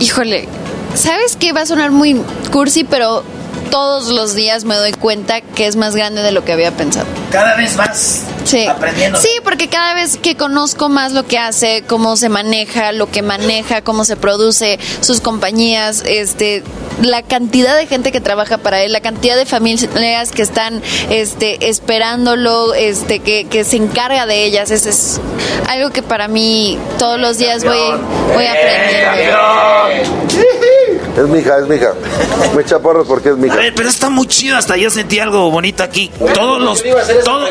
híjole, 0.00 0.48
¿sabes 0.94 1.36
qué? 1.36 1.52
Va 1.52 1.62
a 1.62 1.66
sonar 1.66 1.90
muy 1.90 2.22
cursi, 2.50 2.84
pero 2.84 3.22
todos 3.70 4.08
los 4.08 4.34
días 4.34 4.64
me 4.64 4.74
doy 4.76 4.92
cuenta 4.92 5.40
que 5.40 5.66
es 5.66 5.76
más 5.76 5.94
grande 5.96 6.22
de 6.22 6.32
lo 6.32 6.44
que 6.44 6.52
había 6.52 6.70
pensado. 6.72 7.06
Cada 7.30 7.56
vez 7.56 7.76
más 7.76 8.22
Sí. 8.44 8.66
aprendiendo. 8.66 9.18
Sí, 9.18 9.28
porque 9.42 9.68
cada 9.68 9.94
vez 9.94 10.18
que 10.18 10.36
conozco 10.36 10.88
más 10.88 11.12
lo 11.12 11.26
que 11.26 11.38
hace, 11.38 11.82
cómo 11.86 12.16
se 12.16 12.28
maneja, 12.28 12.92
lo 12.92 13.10
que 13.10 13.22
maneja, 13.22 13.80
cómo 13.82 14.04
se 14.04 14.16
produce, 14.16 14.78
sus 15.00 15.20
compañías, 15.22 16.02
este, 16.06 16.62
la 17.00 17.22
cantidad 17.22 17.74
de 17.76 17.86
gente 17.86 18.12
que 18.12 18.20
trabaja 18.20 18.58
para 18.58 18.82
él, 18.82 18.92
la 18.92 19.00
cantidad 19.00 19.36
de 19.36 19.46
familias 19.46 20.30
que 20.30 20.42
están 20.42 20.82
este, 21.10 21.70
esperándolo, 21.70 22.74
este, 22.74 23.20
que, 23.20 23.46
que 23.46 23.64
se 23.64 23.76
encarga 23.76 24.26
de 24.26 24.44
ellas, 24.44 24.70
eso 24.70 24.90
es 24.90 25.20
algo 25.68 25.90
que 25.90 26.02
para 26.02 26.28
mí 26.28 26.78
toy 26.98 27.18
los 27.18 27.38
días 27.38 27.64
voy, 27.64 27.74
voy 28.34 28.46
aprendiendo. 28.46 29.38
Es 31.16 31.22
mi 31.28 31.38
hija, 31.38 31.58
es 31.58 31.68
mi 31.68 31.76
hija. 31.76 31.92
Me 32.56 32.62
echa 32.62 32.78
porros 32.80 33.06
porque 33.06 33.28
es 33.30 33.36
mi 33.36 33.46
hija. 33.46 33.54
A 33.56 33.58
ver, 33.60 33.74
pero 33.74 33.88
está 33.88 34.08
muy 34.10 34.26
chido, 34.26 34.56
hasta 34.56 34.76
yo 34.76 34.90
sentí 34.90 35.20
algo 35.20 35.50
bonito 35.50 35.82
aquí. 35.84 36.10
Todos 36.34 36.60
los... 36.60 36.82
todo- 37.24 37.46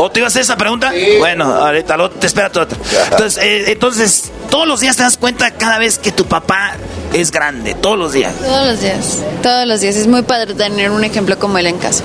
¿O 0.00 0.10
te 0.10 0.20
iba 0.20 0.26
a 0.26 0.28
hacer 0.28 0.42
esa 0.42 0.56
pregunta? 0.56 0.90
Bueno, 1.18 1.44
ahorita 1.44 1.96
lo- 1.96 2.10
te 2.10 2.26
espera 2.26 2.50
tu 2.50 2.60
otra. 2.60 2.78
Entonces, 3.10 3.42
eh, 3.42 3.72
entonces, 3.72 4.30
todos 4.50 4.66
los 4.66 4.80
días 4.80 4.96
te 4.96 5.02
das 5.02 5.16
cuenta 5.18 5.50
cada 5.52 5.78
vez 5.78 5.98
que 5.98 6.12
tu 6.12 6.24
papá 6.26 6.72
es 7.12 7.30
grande, 7.30 7.74
todos 7.74 7.98
los 7.98 8.12
días. 8.12 8.34
Todos 8.36 8.66
los 8.66 8.80
días, 8.80 9.18
todos 9.42 9.66
los 9.66 9.80
días. 9.80 9.96
Es 9.96 10.06
muy 10.06 10.22
padre 10.22 10.54
tener 10.54 10.90
un 10.90 11.04
ejemplo 11.04 11.38
como 11.38 11.58
él 11.58 11.66
en 11.66 11.76
casa. 11.78 12.02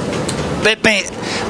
Pepe, 0.63 1.05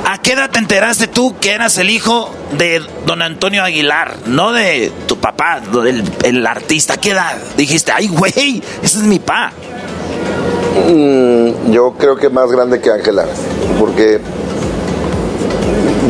¿a 0.05 0.21
qué 0.21 0.33
edad 0.33 0.49
te 0.49 0.59
enteraste 0.59 1.07
tú 1.07 1.35
que 1.39 1.51
eras 1.51 1.77
el 1.77 1.89
hijo 1.89 2.29
de 2.57 2.81
don 3.05 3.21
Antonio 3.21 3.63
Aguilar? 3.63 4.15
No 4.25 4.51
de 4.53 4.91
tu 5.07 5.17
papá, 5.17 5.61
del 5.61 6.03
el 6.23 6.45
artista. 6.45 6.93
¿A 6.93 6.97
qué 6.97 7.11
edad? 7.11 7.37
Dijiste, 7.55 7.91
ay, 7.91 8.07
güey, 8.07 8.61
ese 8.83 8.97
es 8.99 9.03
mi 9.03 9.19
pa. 9.19 9.51
Mm, 10.87 11.71
yo 11.71 11.93
creo 11.97 12.15
que 12.15 12.29
más 12.29 12.51
grande 12.51 12.79
que 12.79 12.91
Ángela, 12.91 13.25
porque 13.79 14.19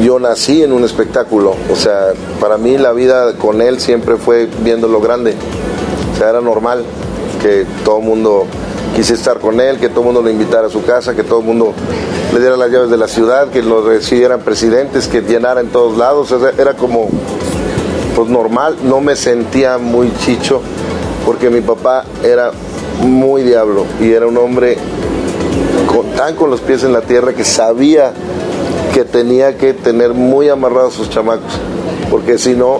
yo 0.04 0.20
nací 0.20 0.62
en 0.64 0.74
un 0.74 0.84
espectáculo, 0.84 1.56
o 1.72 1.76
sea, 1.76 2.14
para 2.39 2.58
mí 2.58 2.78
la 2.78 2.91
vida 2.91 3.34
con 3.34 3.62
él 3.62 3.80
siempre 3.80 4.18
fue 4.18 4.48
viendo 4.60 4.88
lo 4.88 5.00
grande, 5.00 5.36
o 6.14 6.18
sea, 6.18 6.30
era 6.30 6.41
normal 6.41 6.84
que 7.41 7.66
todo 7.84 8.00
el 8.00 8.04
mundo 8.04 8.45
quisiera 8.95 9.19
estar 9.19 9.39
con 9.39 9.59
él, 9.59 9.77
que 9.79 9.89
todo 9.89 9.99
el 10.01 10.05
mundo 10.07 10.21
lo 10.21 10.29
invitara 10.29 10.67
a 10.67 10.69
su 10.69 10.83
casa, 10.83 11.15
que 11.15 11.23
todo 11.23 11.39
el 11.39 11.45
mundo 11.45 11.73
le 12.33 12.39
diera 12.39 12.57
las 12.57 12.69
llaves 12.71 12.89
de 12.89 12.97
la 12.97 13.07
ciudad, 13.07 13.49
que 13.49 13.61
lo 13.61 13.81
recibieran 13.88 14.41
presidentes, 14.41 15.07
que 15.07 15.21
llenara 15.21 15.61
en 15.61 15.67
todos 15.69 15.97
lados, 15.97 16.33
era 16.57 16.73
como 16.75 17.07
pues 18.15 18.29
normal, 18.29 18.77
no 18.83 18.99
me 18.99 19.15
sentía 19.15 19.77
muy 19.77 20.11
chicho, 20.25 20.61
porque 21.25 21.49
mi 21.49 21.61
papá 21.61 22.03
era 22.23 22.51
muy 23.01 23.43
diablo 23.43 23.85
y 24.01 24.11
era 24.11 24.25
un 24.25 24.38
hombre 24.38 24.77
con- 25.88 26.09
tan 26.15 26.35
con 26.35 26.49
los 26.49 26.61
pies 26.61 26.83
en 26.83 26.93
la 26.93 27.01
tierra 27.01 27.33
que 27.33 27.43
sabía 27.43 28.11
que 28.93 29.03
tenía 29.03 29.55
que 29.57 29.73
tener 29.73 30.13
muy 30.15 30.49
amarrados 30.49 30.95
sus 30.95 31.09
chamacos, 31.11 31.53
porque 32.09 32.39
si 32.39 32.55
no, 32.55 32.79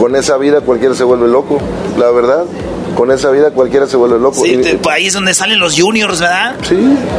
con 0.00 0.16
esa 0.16 0.36
vida 0.38 0.60
cualquiera 0.62 0.94
se 0.96 1.04
vuelve 1.04 1.28
loco, 1.28 1.58
la 1.96 2.10
verdad, 2.10 2.44
con 2.96 3.10
esa 3.10 3.30
vida 3.30 3.50
cualquiera 3.50 3.86
se 3.86 3.96
vuelve 3.96 4.18
loco. 4.18 4.36
Sí, 4.42 4.52
Y- 4.54 4.62
te- 4.62 4.90
ahí 4.90 5.06
es 5.06 5.14
donde 5.14 5.34
salen 5.34 5.58
los 5.60 5.78
juniors, 5.80 6.20
¿verdad? 6.20 6.54
Sí, 6.68 6.76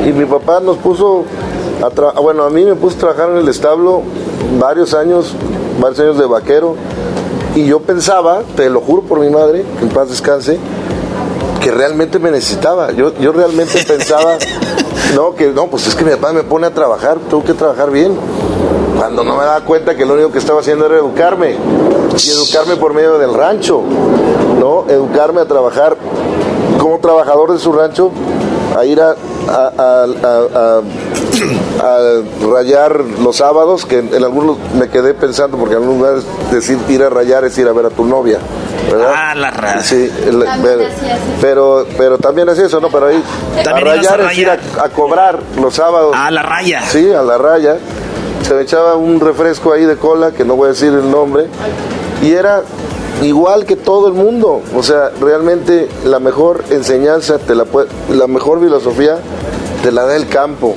y 0.08 0.12
mi 0.14 0.26
papá 0.26 0.60
nos 0.60 0.78
puso 0.78 1.26
a 1.84 1.90
tra- 1.90 2.14
bueno, 2.22 2.44
a 2.44 2.50
mí 2.50 2.64
me 2.64 2.76
puse 2.76 2.96
a 2.98 3.00
trabajar 3.00 3.30
en 3.32 3.38
el 3.38 3.48
establo 3.50 4.02
varios 4.60 4.94
años, 4.94 5.34
varios 5.80 6.00
años 6.00 6.18
de 6.18 6.26
vaquero, 6.26 6.76
y 7.56 7.66
yo 7.66 7.80
pensaba, 7.82 8.42
te 8.56 8.70
lo 8.70 8.82
juro 8.82 9.02
por 9.04 9.20
mi 9.20 9.30
madre, 9.30 9.64
que 9.78 9.84
en 9.86 9.90
paz 9.90 10.10
descanse, 10.10 10.58
que 11.62 11.72
realmente 11.72 12.20
me 12.20 12.32
necesitaba. 12.32 12.92
Yo, 12.92 13.14
yo 13.20 13.32
realmente 13.32 13.84
pensaba, 13.88 14.38
no, 15.16 15.36
que 15.36 15.48
no, 15.50 15.68
pues 15.68 15.88
es 15.88 15.96
que 15.96 16.04
mi 16.06 16.12
papá 16.12 16.32
me 16.34 16.44
pone 16.44 16.68
a 16.68 16.74
trabajar, 16.74 17.18
tengo 17.30 17.44
que 17.44 17.54
trabajar 17.54 17.92
bien. 17.92 18.14
Cuando 18.98 19.24
no 19.26 19.36
me 19.36 19.44
daba 19.44 19.62
cuenta 19.62 19.96
que 19.96 20.06
lo 20.06 20.14
único 20.14 20.32
que 20.32 20.38
estaba 20.40 20.62
haciendo 20.62 20.86
era 20.86 20.96
educarme, 20.96 21.56
y 22.24 22.30
educarme 22.30 22.76
por 22.78 22.94
medio 22.94 23.18
del 23.18 23.34
rancho, 23.34 23.82
¿no? 24.60 24.86
Educarme 24.90 25.42
a 25.42 25.46
trabajar 25.46 25.98
como 26.80 27.00
trabajador 27.00 27.52
de 27.54 27.60
su 27.60 27.72
rancho, 27.74 28.12
a 28.78 28.86
ir 28.86 29.00
a, 29.02 29.12
a- 29.12 29.72
a- 29.78 30.06
a- 30.24 30.48
a- 30.56 30.82
a 31.82 32.22
rayar 32.54 33.02
los 33.22 33.36
sábados, 33.38 33.86
que 33.86 34.00
en 34.00 34.24
algunos 34.24 34.58
me 34.78 34.90
quedé 34.90 35.14
pensando, 35.14 35.58
porque 35.58 35.76
en 35.76 35.82
algunos 35.82 36.00
lugares 36.00 36.24
decir 36.52 36.78
ir 36.90 37.04
a 37.04 37.10
rayar 37.10 37.44
es 37.46 37.58
ir 37.58 37.68
a 37.68 37.74
ver 37.74 37.86
a 37.88 37.90
tu 37.90 38.06
novia, 38.06 38.40
¿verdad? 38.90 39.12
Ah, 39.16 39.36
la 39.36 39.52
ra- 39.52 39.82
Sí, 39.84 40.10
el- 40.26 40.46
pero, 40.62 40.84
pero, 41.42 41.86
pero 41.98 42.18
también 42.18 42.50
es 42.50 42.58
eso, 42.60 42.80
¿no? 42.80 42.90
Pero 42.90 43.08
ahí 43.08 43.22
También 43.64 43.88
a 43.88 43.92
a 43.92 43.96
rayar 43.96 44.22
es 44.32 44.38
ir 44.38 44.50
a, 44.50 44.56
rayar. 44.56 44.86
a 44.86 44.90
cobrar 44.90 45.40
los 45.62 45.74
sábados. 45.76 46.16
A 46.18 46.32
la 46.32 46.42
raya. 46.42 46.82
Sí, 46.88 47.12
a 47.12 47.22
la 47.22 47.38
raya. 47.38 47.78
Se 48.44 48.54
me 48.54 48.62
echaba 48.62 48.96
un 48.96 49.20
refresco 49.20 49.74
ahí 49.74 49.86
de 49.86 49.98
cola, 49.98 50.32
que 50.32 50.46
no 50.46 50.56
voy 50.56 50.68
a 50.68 50.70
decir 50.70 50.94
el 50.94 51.10
nombre, 51.10 51.48
y 52.26 52.32
era 52.32 52.64
igual 53.22 53.66
que 53.66 53.76
todo 53.76 54.08
el 54.08 54.14
mundo. 54.14 54.62
O 54.76 54.82
sea, 54.82 55.12
realmente 55.22 55.88
la 56.04 56.20
mejor 56.20 56.64
enseñanza, 56.72 57.38
te 57.38 57.54
la, 57.54 57.66
la 58.10 58.28
mejor 58.28 58.60
filosofía, 58.60 59.20
te 59.84 59.92
la 59.92 60.06
da 60.06 60.16
el 60.16 60.28
campo. 60.28 60.76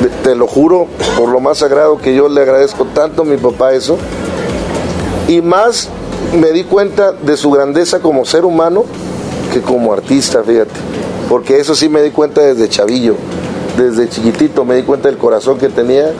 Te, 0.00 0.08
te 0.28 0.34
lo 0.34 0.46
juro, 0.46 0.88
por 1.16 1.30
lo 1.30 1.40
más 1.40 1.58
sagrado 1.58 1.98
que 1.98 2.14
yo 2.14 2.28
le 2.28 2.42
agradezco 2.42 2.84
tanto 2.86 3.22
a 3.22 3.24
mi 3.24 3.38
papá 3.38 3.72
eso. 3.72 3.96
Y 5.26 5.40
más 5.40 5.88
me 6.38 6.52
di 6.52 6.64
cuenta 6.64 7.12
de 7.12 7.36
su 7.36 7.50
grandeza 7.50 8.00
como 8.00 8.26
ser 8.26 8.44
humano 8.44 8.84
que 9.52 9.62
como 9.62 9.92
artista, 9.92 10.42
fíjate. 10.42 10.72
Porque 11.30 11.58
eso 11.60 11.74
sí 11.74 11.88
me 11.88 12.02
di 12.02 12.10
cuenta 12.10 12.42
desde 12.42 12.68
chavillo, 12.68 13.14
desde 13.78 14.08
chiquitito 14.08 14.64
me 14.64 14.74
di 14.74 14.82
cuenta 14.82 15.08
del 15.08 15.16
corazón 15.16 15.58
que 15.58 15.70
tenía, 15.70 16.12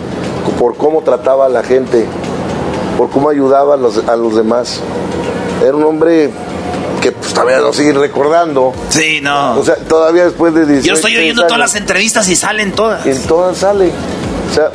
por 0.58 0.76
cómo 0.76 1.02
trataba 1.02 1.46
a 1.46 1.48
la 1.50 1.62
gente, 1.62 2.06
por 2.96 3.10
cómo 3.10 3.30
ayudaba 3.30 3.74
a 3.74 3.76
los, 3.76 3.98
a 4.06 4.16
los 4.16 4.36
demás. 4.36 4.80
Era 5.62 5.76
un 5.76 5.84
hombre 5.84 6.30
que 7.00 7.12
pues, 7.12 7.34
todavía 7.34 7.58
lo 7.58 7.72
sigue 7.72 7.92
recordando. 7.92 8.72
Sí, 8.88 9.20
no. 9.20 9.58
O 9.58 9.64
sea, 9.64 9.76
todavía 9.76 10.24
después 10.24 10.54
de 10.54 10.66
18 10.66 10.86
Yo 10.86 10.94
estoy 10.94 11.16
oyendo 11.16 11.42
todas 11.42 11.58
las 11.58 11.74
entrevistas 11.74 12.28
y 12.28 12.36
salen 12.36 12.72
todas. 12.72 13.06
En 13.06 13.22
todas 13.24 13.58
sale. 13.58 13.90
O 14.50 14.54
sea, 14.54 14.70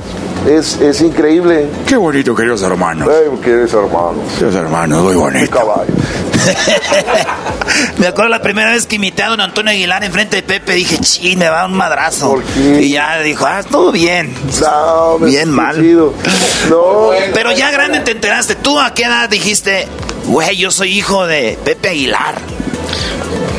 es, 0.48 0.80
es 0.82 1.02
increíble. 1.02 1.68
Qué 1.88 1.96
bonito, 1.98 2.36
queridos 2.36 2.62
hermanos. 2.64 3.08
Ay, 3.10 3.38
queridos 3.42 3.74
hermanos. 3.74 4.16
Queridos 4.38 4.56
hermanos, 4.56 5.04
muy 5.04 5.16
bonito. 5.16 5.52
Caballo. 5.52 5.94
Me 7.98 8.08
acuerdo 8.08 8.30
la 8.30 8.42
primera 8.42 8.72
vez 8.72 8.86
que 8.86 8.96
imité 8.96 9.24
a 9.24 9.30
don 9.30 9.42
Antonio 9.42 9.72
Aguilar 9.72 10.04
enfrente 10.04 10.38
de 10.38 10.44
Pepe, 10.44 10.74
dije, 10.74 10.98
chi, 11.00 11.36
me 11.36 11.50
va 11.50 11.66
un 11.66 11.74
madrazo. 11.74 12.42
Y 12.80 12.90
ya 12.90 13.20
dijo, 13.20 13.46
ah, 13.46 13.62
todo 13.64 13.92
bien. 13.92 14.34
No, 14.62 15.20
me- 15.20 15.28
bien 15.28 15.50
mal. 15.52 15.78
No. 16.70 17.10
Pero 17.34 17.52
ya 17.52 17.72
grande 17.72 18.00
te 18.00 18.12
enteraste. 18.12 18.56
¿Tú 18.56 18.80
a 18.80 18.94
qué 18.94 19.04
edad 19.04 19.30
dijiste, 19.30 19.88
güey, 20.26 20.58
yo 20.58 20.72
soy 20.72 20.98
hijo 20.98 21.28
de 21.28 21.58
Pepe 21.64 21.90
Aguilar? 21.90 22.36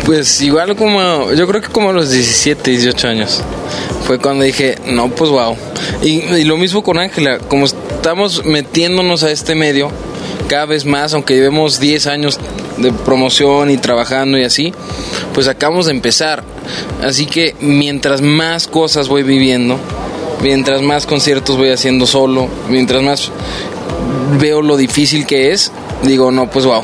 Pues 0.05 0.41
igual 0.41 0.75
como, 0.77 1.33
yo 1.33 1.47
creo 1.47 1.61
que 1.61 1.69
como 1.69 1.91
a 1.91 1.93
los 1.93 2.11
17, 2.11 2.71
18 2.71 3.09
años. 3.09 3.41
Fue 4.07 4.19
cuando 4.19 4.45
dije, 4.45 4.77
no, 4.87 5.09
pues 5.11 5.31
wow. 5.31 5.57
Y, 6.03 6.23
y 6.23 6.45
lo 6.45 6.57
mismo 6.57 6.83
con 6.83 6.99
Ángela, 6.99 7.39
como 7.39 7.67
estamos 7.67 8.45
metiéndonos 8.45 9.23
a 9.23 9.31
este 9.31 9.55
medio 9.55 9.91
cada 10.49 10.67
vez 10.67 10.85
más, 10.85 11.15
aunque 11.15 11.35
llevemos 11.35 11.79
10 11.79 12.07
años 12.09 12.41
de 12.79 12.93
promoción 12.93 13.71
y 13.71 13.77
trabajando 13.77 14.39
y 14.39 14.45
así, 14.45 14.73
pues 15.35 15.47
acabamos 15.47 15.87
de 15.87 15.93
empezar. 15.93 16.43
Así 17.03 17.27
que 17.27 17.55
mientras 17.61 18.21
más 18.21 18.67
cosas 18.67 19.09
voy 19.09 19.23
viviendo, 19.23 19.79
mientras 20.43 20.83
más 20.83 21.07
conciertos 21.07 21.57
voy 21.57 21.71
haciendo 21.71 22.07
solo, 22.07 22.49
mientras 22.69 23.03
más 23.03 23.31
veo 24.41 24.63
lo 24.63 24.77
difícil 24.77 25.27
que 25.27 25.53
es, 25.53 25.71
digo, 26.03 26.31
no, 26.31 26.51
pues 26.51 26.65
wow. 26.65 26.83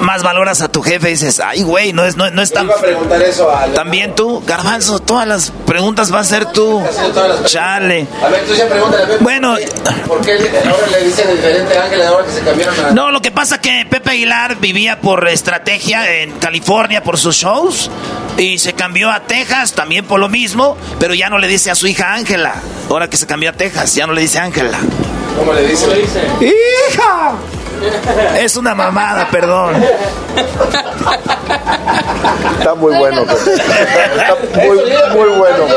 Más 0.00 0.22
valoras 0.22 0.62
a 0.62 0.68
tu 0.68 0.82
jefe 0.82 1.08
y 1.08 1.12
dices, 1.12 1.40
ay, 1.40 1.62
güey, 1.62 1.92
no 1.92 2.04
es, 2.04 2.16
no, 2.16 2.30
no 2.30 2.42
es 2.42 2.52
tan... 2.52 2.68
preguntar 2.80 3.22
eso 3.22 3.50
a 3.50 3.66
También 3.66 4.14
tú, 4.14 4.42
Garbanzo, 4.46 4.98
todas 4.98 5.26
las 5.26 5.50
preguntas 5.66 6.12
va 6.12 6.20
a 6.20 6.24
ser 6.24 6.46
tú. 6.46 6.82
Chale. 7.44 8.06
A 8.22 8.28
ver, 8.28 8.44
tú 8.44 8.54
ya 8.54 8.66
pregúntale. 8.66 9.18
Bueno, 9.20 9.56
¿Por 10.06 10.20
qué 10.22 10.32
ahora 10.32 10.86
le 10.90 11.04
dicen 11.04 11.30
diferente 11.30 11.76
a 11.76 11.84
Ángel 11.84 12.02
ahora 12.02 12.26
que 12.26 12.32
se 12.32 12.40
cambiaron 12.40 12.80
a... 12.80 12.90
No, 12.92 13.10
lo 13.10 13.20
que 13.20 13.30
pasa 13.30 13.60
que 13.60 13.86
Pepe 13.88 14.10
Aguilar 14.10 14.56
vivía 14.56 15.00
por 15.00 15.28
estrategia 15.28 16.22
en 16.22 16.32
California 16.32 17.02
por 17.02 17.18
sus 17.18 17.36
shows 17.36 17.90
y 18.36 18.58
se 18.58 18.72
cambió 18.72 19.10
a 19.10 19.20
Texas 19.20 19.72
también 19.72 20.04
por 20.04 20.20
lo 20.20 20.28
mismo, 20.28 20.76
pero 20.98 21.14
ya 21.14 21.28
no 21.28 21.38
le 21.38 21.46
dice 21.48 21.70
a 21.70 21.74
su 21.74 21.86
hija 21.86 22.14
Ángela. 22.14 22.54
Ahora 22.88 23.08
que 23.08 23.16
se 23.16 23.26
cambió 23.26 23.50
a 23.50 23.52
Texas, 23.52 23.94
ya 23.94 24.06
no 24.06 24.12
le 24.12 24.22
dice 24.22 24.38
Ángela. 24.38 24.78
¿Cómo 25.38 25.52
le 25.52 25.66
dice? 25.66 25.86
¡Hija! 26.40 27.34
Es 28.38 28.56
una 28.56 28.74
mamada, 28.74 29.28
perdón. 29.30 29.74
Está 32.58 32.74
muy 32.74 32.94
bueno. 32.96 33.22
Pepe. 33.24 33.54
Está 33.54 34.36
muy, 34.64 34.78
muy 35.12 35.28
bueno. 35.38 35.64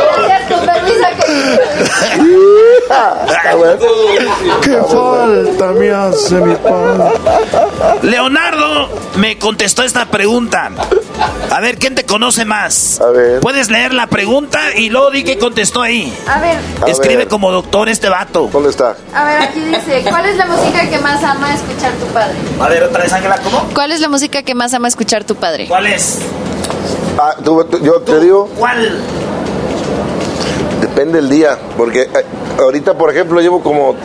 Bueno. 3.57 3.77
¿Qué 4.61 4.77
falta 4.77 5.67
me 5.73 5.89
hace 5.91 6.35
mi 6.35 6.55
padre? 6.55 7.11
Leonardo 8.01 8.89
me 9.17 9.37
contestó 9.37 9.83
esta 9.83 10.05
pregunta. 10.05 10.71
A 11.51 11.59
ver, 11.59 11.77
¿quién 11.77 11.95
te 11.95 12.05
conoce 12.05 12.45
más? 12.45 12.99
A 13.01 13.07
ver. 13.09 13.39
Puedes 13.39 13.69
leer 13.69 13.93
la 13.93 14.07
pregunta 14.07 14.59
y 14.75 14.89
luego 14.89 15.09
di 15.11 15.23
que 15.23 15.37
contestó 15.37 15.81
ahí. 15.81 16.15
A 16.27 16.39
ver, 16.39 16.57
A 16.81 16.89
Escribe 16.89 17.17
ver. 17.17 17.27
como 17.27 17.51
doctor 17.51 17.89
este 17.89 18.09
vato. 18.09 18.49
¿Dónde 18.51 18.69
está? 18.69 18.95
a 19.13 19.25
ver, 19.25 19.41
aquí 19.41 19.59
dice, 19.61 20.03
¿cuál 20.09 20.25
es 20.25 20.37
la 20.37 20.45
música 20.45 20.87
que 20.89 20.99
más 20.99 21.23
ama 21.23 21.53
escuchar 21.53 21.91
tu 21.93 22.05
padre? 22.07 22.35
A 22.59 22.67
ver, 22.67 22.83
otra 22.83 23.03
vez, 23.03 23.13
Ángela, 23.13 23.37
¿cómo? 23.43 23.63
¿Cuál 23.73 23.91
es 23.91 23.99
la 23.99 24.09
música 24.09 24.43
que 24.43 24.53
más 24.55 24.73
ama 24.73 24.87
escuchar 24.87 25.23
tu 25.23 25.35
padre? 25.35 25.67
¿Cuál 25.67 25.87
es? 25.87 26.19
Ah, 27.19 27.35
tú- 27.43 27.63
tú- 27.65 27.79
yo 27.83 28.01
te 28.01 28.19
digo, 28.19 28.47
¿Cuál? 28.57 28.99
depende 30.81 31.19
del 31.21 31.29
día. 31.29 31.57
Porque 31.77 32.01
eh, 32.03 32.09
ahorita, 32.59 32.93
por 32.95 33.11
ejemplo, 33.11 33.39
llevo 33.41 33.61
como. 33.61 33.95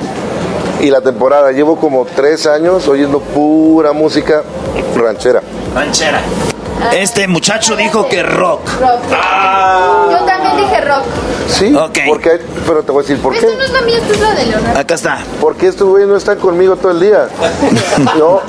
Y 0.80 0.90
la 0.90 1.00
temporada, 1.00 1.52
llevo 1.52 1.76
como 1.76 2.04
tres 2.04 2.46
años 2.46 2.88
oyendo 2.88 3.20
pura 3.20 3.92
música 3.92 4.42
ranchera. 4.96 5.42
Ranchera. 5.74 6.20
Este 6.92 7.28
muchacho 7.28 7.76
dijo 7.76 8.08
que 8.08 8.22
rock. 8.24 8.62
Rock. 8.80 9.02
Yo 10.10 10.18
también 10.26 10.56
dije 10.56 10.80
rock. 10.80 11.02
Sí, 11.48 11.72
Ok. 11.74 11.98
porque, 12.08 12.40
pero 12.66 12.82
te 12.82 12.90
voy 12.90 13.04
a 13.04 13.06
decir, 13.06 13.22
¿por 13.22 13.32
qué? 13.32 13.38
Esta 13.38 13.56
no 13.56 13.62
es 13.62 13.70
la 13.72 13.80
mía, 13.82 13.98
esta 13.98 14.12
es 14.14 14.20
la 14.20 14.34
de 14.34 14.46
Leonardo. 14.46 14.80
Acá 14.80 14.94
está. 14.94 15.18
Porque 15.40 15.68
estos 15.68 15.88
güeyes 15.88 16.08
no 16.08 16.16
están 16.16 16.38
conmigo 16.38 16.74
todo 16.76 16.90
el 16.90 17.00
día. 17.00 17.28
¿no? 18.18 18.40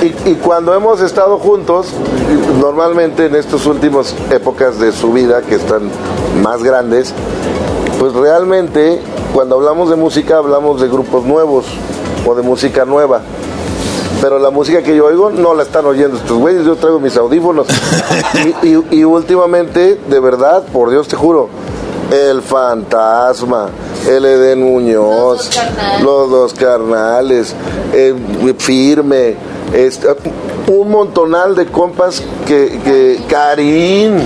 Y, 0.00 0.30
y 0.30 0.34
cuando 0.42 0.72
hemos 0.74 1.02
estado 1.02 1.36
juntos, 1.38 1.88
normalmente 2.58 3.26
en 3.26 3.34
estas 3.34 3.66
últimas 3.66 4.14
épocas 4.30 4.78
de 4.78 4.90
su 4.92 5.12
vida, 5.12 5.42
que 5.42 5.56
están 5.56 5.90
más 6.42 6.62
grandes, 6.62 7.12
pues 7.98 8.12
realmente 8.12 9.00
cuando 9.32 9.56
hablamos 9.56 9.90
de 9.90 9.96
música 9.96 10.38
hablamos 10.38 10.80
de 10.80 10.88
grupos 10.88 11.24
nuevos 11.24 11.64
o 12.26 12.34
de 12.34 12.42
música 12.42 12.84
nueva. 12.84 13.20
Pero 14.20 14.38
la 14.38 14.50
música 14.50 14.82
que 14.82 14.96
yo 14.96 15.06
oigo 15.06 15.30
no 15.30 15.54
la 15.54 15.64
están 15.64 15.84
oyendo 15.86 16.16
estos 16.16 16.38
güeyes, 16.38 16.64
yo 16.64 16.76
traigo 16.76 16.98
mis 17.00 17.16
audífonos. 17.16 17.66
Y, 18.62 18.68
y- 18.68 18.84
y 19.00 19.04
últimamente, 19.04 20.00
de 20.08 20.20
verdad, 20.20 20.62
por 20.72 20.90
Dios 20.90 21.08
te 21.08 21.16
juro, 21.16 21.48
El 22.10 22.42
Fantasma, 22.42 23.68
el 24.08 24.24
Eden 24.24 24.62
Muñoz, 24.62 25.50
los 26.02 26.30
dos 26.30 26.54
carnales, 26.54 27.54
eh, 27.92 28.14
Firme, 28.58 29.34
este, 29.72 30.08
un 30.68 30.90
montonal 30.90 31.54
de 31.54 31.66
compas 31.66 32.22
que, 32.46 32.80
que 32.84 33.22
Karim. 33.28 34.16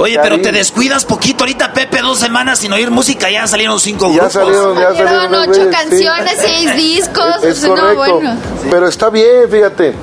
Oye, 0.00 0.18
pero 0.22 0.40
te 0.40 0.50
descuidas 0.52 1.04
poquito. 1.04 1.44
Ahorita 1.44 1.72
Pepe, 1.72 2.00
dos 2.00 2.18
semanas 2.18 2.58
sin 2.58 2.72
oír 2.72 2.90
música, 2.90 3.30
ya 3.30 3.46
salieron 3.46 3.78
cinco 3.78 4.06
Ya 4.08 4.12
grupos. 4.14 4.32
salieron, 4.32 4.74
ya 4.76 4.94
Salieron 4.94 5.34
ocho 5.34 5.64
sí. 5.64 5.70
canciones, 5.70 6.34
seis 6.40 6.76
discos. 6.76 7.44
Es 7.44 7.58
o 7.64 7.74
sea, 7.76 7.84
no, 7.84 7.94
bueno. 7.94 8.36
Pero 8.70 8.88
está 8.88 9.10
bien, 9.10 9.48
fíjate. 9.50 9.94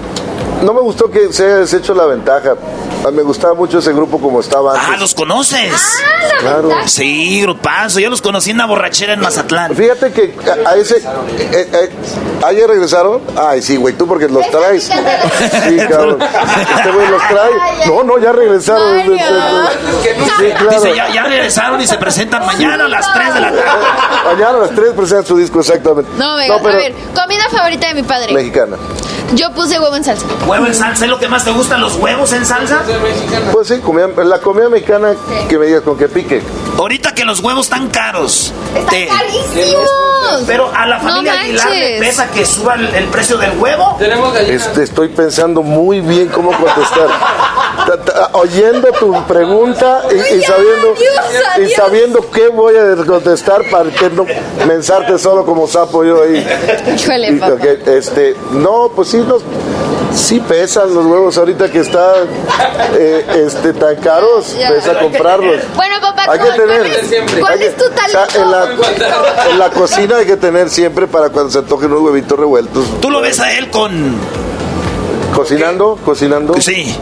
No 0.64 0.74
me 0.74 0.82
gustó 0.82 1.10
que 1.10 1.32
se 1.32 1.46
haya 1.46 1.56
deshecho 1.58 1.94
la 1.94 2.06
ventaja. 2.06 2.56
Ah, 3.08 3.12
Me 3.12 3.22
gustaba 3.24 3.54
mucho 3.54 3.80
ese 3.80 3.94
grupo 3.94 4.20
como 4.20 4.42
estaba 4.42 4.74
antes. 4.74 4.88
Ah, 4.92 4.98
¿los 4.98 5.14
conoces? 5.16 5.72
Claro. 6.40 6.70
Sí, 6.88 7.42
grupazo. 7.42 8.00
Yo 8.00 8.10
los 8.10 8.22
conocí 8.22 8.50
en 8.52 8.58
una 8.58 8.66
borrachera 8.66 9.14
en 9.14 9.22
Mazatlán. 9.22 9.74
Fíjate 9.76 10.12
que 10.12 10.36
a, 10.66 10.70
a 10.72 10.76
ese. 10.76 10.98
Eh, 10.98 11.04
eh, 11.72 11.90
¿Ayer 12.46 12.68
regresaron? 12.68 13.22
Ay, 13.38 13.62
sí, 13.62 13.78
güey, 13.78 13.94
tú 13.94 14.08
porque 14.08 14.28
los 14.28 14.50
traes. 14.52 14.84
Sí, 14.84 15.78
cabrón. 15.90 16.20
Este 16.22 16.92
güey 16.92 17.08
los 17.08 17.22
trae. 17.30 17.52
No, 17.88 18.04
no, 18.04 18.18
ya 18.20 18.32
regresaron. 18.34 19.02
Sí, 19.04 19.18
claro. 19.18 20.70
Dice, 20.70 20.96
ya, 20.96 21.10
ya 21.14 21.24
regresaron 21.24 21.80
y 21.82 21.88
se 21.88 21.98
presentan 21.98 22.46
mañana 22.46 22.86
a 22.86 22.90
las 22.90 23.14
3 23.14 23.34
de 23.34 23.40
la 23.40 23.52
tarde. 23.52 23.64
Mañana 24.26 24.50
a 24.50 24.62
las 24.62 24.72
3 24.72 24.94
presentan 24.96 25.26
su 25.26 25.38
disco, 25.38 25.60
exactamente. 25.62 26.12
No, 26.18 26.36
venga, 26.36 26.58
pero 26.62 26.74
a 26.76 26.78
ver, 26.78 26.94
comida 27.16 27.50
favorita 27.50 27.88
de 27.88 27.94
mi 27.96 28.04
padre. 28.04 28.34
Mexicana. 28.34 28.78
Yo 29.34 29.52
puse 29.52 29.78
huevo 29.80 29.96
en 29.96 30.04
salsa. 30.04 30.26
¿Huevo 30.48 30.66
en 30.66 30.74
salsa 30.76 31.06
es 31.06 31.12
lo 31.12 31.20
que 31.20 31.28
más 31.28 31.44
te 31.44 31.52
gustan, 31.52 31.82
los 31.82 31.96
huevos 31.96 32.32
en 32.34 32.46
salsa? 32.46 32.82
Pues 33.52 33.68
sí, 33.68 33.80
comida- 33.80 34.08
la 34.24 34.40
comida 34.40 34.70
mexicana 34.70 35.16
que 35.50 35.58
me 35.58 35.66
digas 35.66 35.82
con 35.82 35.98
que 35.98 36.08
pique. 36.08 36.42
Ahorita 36.78 37.14
que 37.14 37.26
los 37.26 37.40
huevos 37.42 37.66
están 37.66 37.90
caros. 37.90 38.54
te- 38.90 39.08
carísimos. 39.08 39.90
Pero 40.46 40.72
a 40.74 40.86
la 40.86 41.00
familia 41.00 41.34
No 41.34 41.40
Aguilar 41.42 41.70
le 41.72 42.00
pesa 42.00 42.30
que 42.32 42.46
suba 42.46 42.76
el, 42.76 42.86
el 42.96 43.06
precio 43.06 43.38
del 43.38 43.58
huevo. 43.60 43.98
Este, 44.48 44.84
estoy 44.84 45.10
pensando 45.10 45.62
muy 45.62 46.00
bien 46.02 46.28
cómo 46.30 46.52
contestar. 46.52 47.08
Ta- 47.86 48.04
ta- 48.04 48.30
Oyendo 48.34 48.92
tu 48.94 49.24
pregunta 49.26 50.04
y, 50.12 50.16
y 50.36 50.42
sabiendo 50.42 50.94
y 51.66 51.70
sabiendo 51.72 52.30
qué 52.32 52.50
voy 52.50 52.76
a 52.76 52.96
contestar 53.06 53.62
para 53.72 53.90
que 53.90 54.10
no 54.10 54.26
mensarte 54.68 55.18
solo 55.18 55.46
como 55.46 55.68
sapo 55.68 56.04
yo 56.04 56.22
ahí. 56.24 56.46
Híjole, 56.96 57.32
Y, 57.32 57.36
papá. 57.40 57.56
este, 57.88 58.36
no, 58.52 58.92
pues 58.96 59.10
sí 59.10 59.17
nos 59.26 59.42
sí 60.16 60.40
pesan 60.40 60.94
los 60.94 61.06
huevos 61.06 61.38
ahorita 61.38 61.70
que 61.72 61.80
están 61.82 62.26
eh, 62.94 63.26
este 63.46 63.74
tan 63.74 63.96
caros, 63.98 64.56
Ya. 64.58 64.70
pesa 64.70 64.98
comprarlos. 65.00 65.58
Bueno, 65.76 65.96
papá, 66.02 66.24
Hay 66.32 66.40
que 66.40 66.46
¿cuál, 66.46 66.58
cuál 66.58 66.68
tener 66.68 66.86
es, 66.88 67.40
cuál 67.40 67.54
hay 67.54 67.60
que- 67.60 67.68
es 67.68 67.78
tu 67.78 67.84
o 67.86 67.88
sea, 68.10 68.28
talento? 68.28 68.42
en, 68.42 68.52
la, 68.52 69.50
en 69.52 69.60
la 69.60 69.70
cocina 69.70 70.18
hay 70.18 70.26
que 70.26 70.38
tener 70.38 70.70
siempre 70.70 71.08
para 71.08 71.30
cuando 71.30 71.52
se 71.52 71.60
antojen 71.60 71.92
unos 71.92 72.02
huevitos 72.04 72.40
revueltos. 72.40 72.86
Tú 73.02 73.12
lo 73.12 73.22
ves 73.22 73.40
a 73.40 73.52
él 73.54 73.70
con... 73.70 74.16
¿Cocinando? 75.36 76.00
¿Cocinando? 76.04 76.56
Sí. 76.60 76.96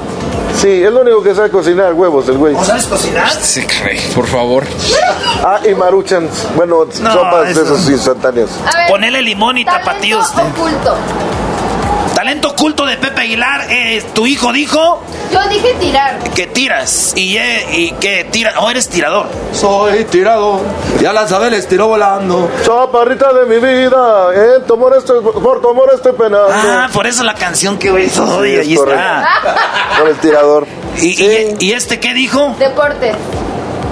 Sí, 0.59 0.83
es 0.83 0.91
lo 0.91 1.01
único 1.01 1.21
que 1.21 1.35
sabe 1.35 1.49
cocinar, 1.49 1.93
huevos, 1.93 2.27
el 2.29 2.37
güey. 2.37 2.55
¿O 2.55 2.63
sabes 2.63 2.85
cocinar? 2.85 3.29
Sí, 3.41 3.65
caray, 3.65 3.99
por 4.15 4.25
favor. 4.25 4.63
Ah, 5.43 5.59
y 5.69 5.73
maruchans. 5.75 6.47
Bueno, 6.55 6.85
No, 7.01 7.13
sopas 7.13 7.49
eso- 7.49 7.59
de 7.59 7.65
esos 7.65 7.89
instantáneos. 7.89 8.49
Ver, 8.63 8.87
Ponele 8.89 9.21
limón 9.21 9.57
y 9.57 9.65
tapatíos. 9.65 10.27
oculto. 10.31 10.95
Talento 12.25 12.49
oculto 12.49 12.87
de 12.87 12.97
Pepe 12.97 13.21
Aguilar. 13.21 13.67
eh, 13.69 14.03
tu 14.15 14.25
hijo 14.25 14.51
dijo 14.51 14.99
Yo 15.31 15.47
dije 15.47 15.75
tirar. 15.79 16.17
que 16.33 16.47
tiras. 16.47 17.13
Y, 17.15 17.37
eh, 17.37 17.67
y 17.71 17.91
que 17.91 18.23
tira. 18.31 18.59
O 18.61 18.71
eres 18.71 18.89
tirador. 18.89 19.27
Soy 19.53 20.05
tirado, 20.05 20.59
ya 20.99 21.13
la 21.13 21.27
sabe, 21.27 21.51
les 21.51 21.67
tiró 21.67 21.85
volando. 21.87 22.49
Chaparrita 22.65 23.31
de 23.31 23.45
mi 23.45 23.57
vida, 23.63 24.29
eh, 24.33 24.63
tu 24.67 24.73
amor 24.73 24.95
estoy, 24.97 25.21
por 25.23 25.61
tu 25.61 25.69
amor 25.69 25.91
estoy 25.93 26.13
penando. 26.13 26.47
Ah, 26.51 26.89
por 26.91 27.05
eso 27.05 27.23
la 27.23 27.35
canción 27.35 27.77
que 27.77 27.89
soy. 28.09 28.49
Sí, 28.49 28.55
es 28.55 28.67
ahí 28.69 28.75
correcto. 28.75 29.03
está. 29.03 29.99
Con 29.99 30.07
el 30.07 30.15
tirador. 30.15 30.67
¿Y, 30.97 31.23
y, 31.23 31.55
y 31.59 31.73
este 31.73 31.99
qué 31.99 32.15
dijo? 32.15 32.55
Deporte. 32.57 33.11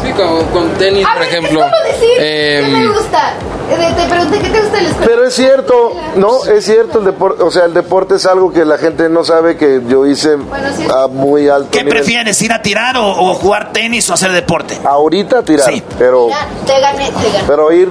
Sí, 0.04 0.12
con, 0.14 0.44
con 0.48 0.70
tenis, 0.80 1.06
A 1.06 1.12
por 1.12 1.20
ver, 1.20 1.30
ejemplo. 1.30 1.60
Como 1.60 1.84
decir, 1.86 2.18
¿qué 2.18 2.60
Em, 2.62 2.74
me 2.74 2.88
gusta? 2.88 3.34
Eh, 3.72 3.94
Te 3.96 4.08
pregunté, 4.10 4.40
¿qué 4.40 4.50
te 4.50 4.60
gusta 4.62 4.76
de 4.78 4.84
la 4.84 4.90
escuela? 4.90 5.06
Pero 5.08 5.26
es 5.26 5.34
cierto, 5.34 5.92
no, 6.18 6.46
es 6.46 6.66
cierto 6.66 7.00
el 7.00 7.06
deporte, 7.06 7.44
o 7.44 7.50
sea, 7.52 7.66
el 7.66 7.74
deporte 7.74 8.16
es 8.16 8.26
algo 8.26 8.52
que 8.52 8.66
la 8.66 8.78
gente 8.78 9.08
no 9.10 9.24
sabe 9.24 9.56
que 9.58 9.82
yo 9.88 10.06
hice 10.06 10.36
sí. 10.78 10.86
a 10.94 11.08
muy 11.08 11.48
alto 11.48 11.70
¿Qué 11.72 11.80
nivel. 11.84 11.94
prefieres? 12.00 12.42
¿Ir 12.42 12.52
a 12.52 12.62
tirar 12.62 12.98
o, 12.98 13.08
o 13.08 13.34
jugar 13.36 13.72
tenis 13.72 14.10
o 14.10 14.14
hacer 14.14 14.32
deporte? 14.32 14.78
Ahorita 14.84 15.44
tirar, 15.44 15.72
pero 15.98 16.30
Ya, 16.30 16.48
te 16.66 16.80
gané, 16.80 17.06
te 17.06 17.32
gané. 17.32 17.44
pero 17.48 17.72
ir, 17.72 17.90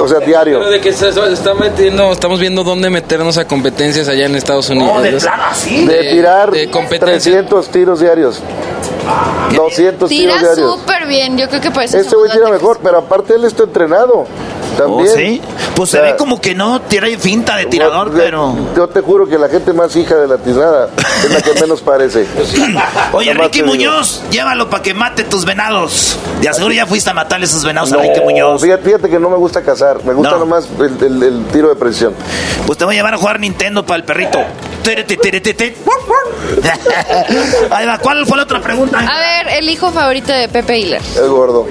o 0.00 0.08
sea, 0.08 0.18
diario. 0.18 0.58
Pero 0.58 0.70
de 0.70 0.80
que 0.80 0.92
se, 0.92 1.12
se 1.12 1.32
está 1.32 1.54
metiendo, 1.54 2.10
estamos 2.12 2.40
viendo 2.40 2.64
dónde 2.64 2.90
meternos 2.90 3.38
a 3.38 3.46
competencias 3.46 4.08
allá 4.08 4.26
en 4.26 4.34
Estados 4.34 4.68
Unidos. 4.70 4.92
Oh, 4.96 5.00
de 5.02 5.12
plano, 5.12 5.42
así. 5.50 5.86
De 5.86 6.10
tirar 6.10 6.50
de 6.50 6.68
competencia. 6.70 7.32
300 7.32 7.68
tiros 7.68 8.00
diarios. 8.00 8.40
200 9.54 10.08
Tira 10.08 10.34
tiros 10.34 10.40
diarios. 10.56 10.80
súper 10.80 11.06
bien. 11.06 11.36
Yo 11.38 11.48
creo 11.48 11.60
que 11.60 11.70
por 11.70 11.82
eso 11.82 11.98
Este 11.98 12.14
güey 12.16 12.30
tira 12.30 12.48
mejor, 12.48 12.78
pero 12.82 12.98
aparte 12.98 13.34
él 13.34 13.44
está 13.44 13.64
entrenado. 13.64 14.26
También. 14.78 15.11
¿Oh, 15.12 15.16
sí? 15.16 15.40
Pues 15.74 15.90
se 15.90 15.98
O 15.98 16.00
sea, 16.02 16.10
ve 16.12 16.16
como 16.16 16.40
que 16.40 16.54
no 16.54 16.80
tira 16.82 17.06
finta 17.18 17.56
de 17.56 17.66
tirador, 17.66 18.10
yo- 18.12 18.18
pero. 18.18 18.56
Yo 18.76 18.88
te 18.88 19.00
juro 19.00 19.26
que 19.28 19.38
la 19.38 19.48
gente 19.48 19.72
más 19.72 19.94
hija 19.96 20.16
de 20.16 20.26
la 20.28 20.38
tiznada 20.38 20.88
es 21.24 21.30
la 21.30 21.40
que 21.40 21.54
menos 21.60 21.80
parece. 21.80 22.26
Oye, 23.12 23.32
Ricky 23.34 23.60
digo. 23.60 23.68
Muñoz, 23.68 24.22
llévalo 24.30 24.68
para 24.70 24.82
que 24.82 24.94
mate 24.94 25.24
tus 25.24 25.44
venados. 25.44 26.16
De 26.40 26.48
aseguro 26.48 26.74
ya 26.74 26.86
fuiste 26.86 27.10
a 27.10 27.14
matarle 27.14 27.46
esos 27.46 27.64
venados 27.64 27.92
a 27.92 27.96
Ricky 27.98 28.20
Muñoz. 28.20 28.60
Fíjate, 28.62 28.82
fíjate 28.82 29.08
que 29.10 29.18
no 29.18 29.30
me 29.30 29.36
gusta 29.36 29.62
cazar, 29.62 30.04
me 30.04 30.12
gusta 30.14 30.32
No. 30.32 30.38
nomás 30.40 30.68
el, 30.78 30.96
el- 31.06 31.22
el 31.22 31.44
tiro 31.46 31.68
de 31.68 31.76
precisión. 31.76 32.14
Pues 32.66 32.78
te 32.78 32.84
voy 32.84 32.94
a 32.94 32.98
llevar 32.98 33.14
a 33.14 33.18
jugar 33.18 33.40
Nintendo 33.40 33.84
para 33.84 33.96
el 33.98 34.04
perrito. 34.04 34.38
Ahí 37.70 37.86
va, 37.86 37.98
¿cuál 37.98 38.26
fue 38.26 38.36
la 38.36 38.42
otra 38.44 38.60
pregunta? 38.60 38.98
A 38.98 39.18
ver, 39.44 39.48
el 39.58 39.68
hijo 39.68 39.90
favorito 39.92 40.32
de 40.32 40.48
Pepe 40.48 40.72
Aguilar. 40.74 41.00
El 41.16 41.28
gordo. 41.28 41.66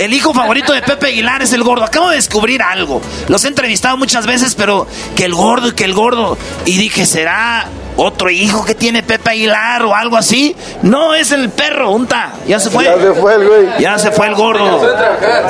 El 0.00 0.14
hijo 0.14 0.32
favorito 0.32 0.72
de 0.72 0.80
Pepe 0.80 1.08
Aguilar 1.08 1.42
es 1.42 1.52
el 1.52 1.62
gordo. 1.62 1.84
Acabo 1.84 2.08
de 2.08 2.16
descubrir 2.16 2.62
algo. 2.62 3.02
Los 3.28 3.44
he 3.44 3.48
entrevistado 3.48 3.98
muchas 3.98 4.26
veces, 4.26 4.54
pero 4.54 4.86
que 5.14 5.26
el 5.26 5.34
gordo 5.34 5.68
y 5.68 5.72
que 5.72 5.84
el 5.84 5.92
gordo. 5.92 6.38
Y 6.64 6.78
dije, 6.78 7.04
¿será 7.04 7.66
otro 7.96 8.30
hijo 8.30 8.64
que 8.64 8.74
tiene 8.74 9.02
Pepe 9.02 9.32
Aguilar 9.32 9.82
o 9.82 9.94
algo 9.94 10.16
así? 10.16 10.56
No, 10.80 11.14
es 11.14 11.32
el 11.32 11.50
perro, 11.50 11.90
unta. 11.90 12.32
Ya 12.48 12.58
se 12.58 12.70
fue. 12.70 12.84
Ya 12.84 12.98
se 12.98 13.12
fue 13.12 13.34
el 13.34 13.46
güey. 13.46 13.68
Ya 13.78 13.98
se 13.98 14.10
fue 14.10 14.28
el 14.28 14.36
gordo. 14.36 14.80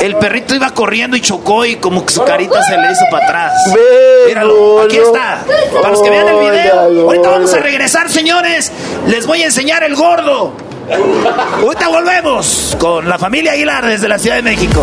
El 0.00 0.16
perrito 0.16 0.56
iba 0.56 0.74
corriendo 0.74 1.16
y 1.16 1.20
chocó 1.20 1.64
y 1.64 1.76
como 1.76 2.04
que 2.04 2.12
su 2.12 2.24
carita 2.24 2.60
se 2.64 2.76
le 2.76 2.90
hizo 2.90 3.04
para 3.08 3.24
atrás. 3.24 3.52
Míralo, 4.26 4.82
aquí 4.82 4.96
está. 4.96 5.44
Para 5.80 5.90
los 5.90 6.02
que 6.02 6.10
vean 6.10 6.26
el 6.26 6.50
video. 6.50 7.04
Ahorita 7.06 7.28
vamos 7.28 7.54
a 7.54 7.58
regresar, 7.58 8.10
señores. 8.10 8.72
Les 9.06 9.28
voy 9.28 9.44
a 9.44 9.46
enseñar 9.46 9.84
el 9.84 9.94
gordo. 9.94 10.69
Ahorita 10.92 11.88
volvemos 11.88 12.76
con 12.80 13.08
la 13.08 13.18
familia 13.18 13.52
Aguilar 13.52 13.86
desde 13.86 14.08
la 14.08 14.18
Ciudad 14.18 14.36
de 14.36 14.42
México. 14.42 14.82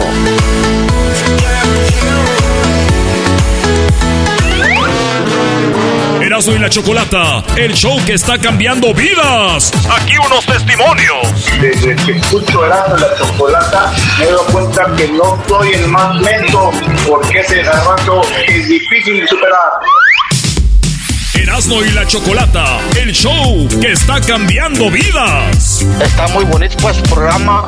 Erasmo 6.22 6.54
y 6.54 6.60
la 6.60 6.70
Chocolata, 6.70 7.44
el 7.58 7.74
show 7.74 7.98
que 8.06 8.14
está 8.14 8.38
cambiando 8.38 8.94
vidas. 8.94 9.72
Aquí 9.90 10.14
unos 10.18 10.46
testimonios. 10.46 11.46
Desde 11.62 11.96
que 11.96 12.12
escucho 12.14 12.66
Erasmo 12.66 12.98
y 12.98 13.02
la 13.02 13.16
Chocolata, 13.18 13.94
me 14.20 14.26
doy 14.28 14.46
cuenta 14.52 14.86
que 14.96 15.08
no 15.10 15.44
soy 15.48 15.74
el 15.74 15.88
más 15.88 16.16
lento, 16.22 16.72
porque 17.08 17.40
ese 17.40 17.62
garbanzo 17.64 18.22
es 18.48 18.68
difícil 18.68 19.20
de 19.20 19.28
superar. 19.28 19.72
Erasmo 21.38 21.84
y 21.84 21.92
la 21.92 22.06
Chocolata, 22.08 22.80
el 23.00 23.14
show 23.14 23.68
que 23.80 23.92
está 23.92 24.20
cambiando 24.22 24.90
vidas. 24.90 25.86
Está 26.02 26.28
muy 26.30 26.46
bonito 26.46 26.76
pues 26.82 26.98
programa. 27.10 27.68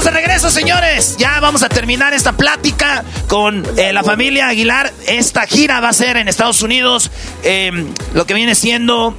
Estamos 0.00 0.14
de 0.14 0.20
regreso, 0.22 0.48
señores. 0.50 1.16
Ya 1.18 1.40
vamos 1.40 1.62
a 1.62 1.68
terminar 1.68 2.14
esta 2.14 2.32
plática 2.32 3.04
con 3.28 3.66
eh, 3.76 3.92
la 3.92 4.02
familia 4.02 4.48
Aguilar. 4.48 4.90
Esta 5.06 5.46
gira 5.46 5.78
va 5.82 5.90
a 5.90 5.92
ser 5.92 6.16
en 6.16 6.26
Estados 6.26 6.62
Unidos. 6.62 7.10
eh, 7.42 7.70
lo 8.14 8.24
que 8.24 8.32
viene 8.32 8.54
siendo 8.54 9.14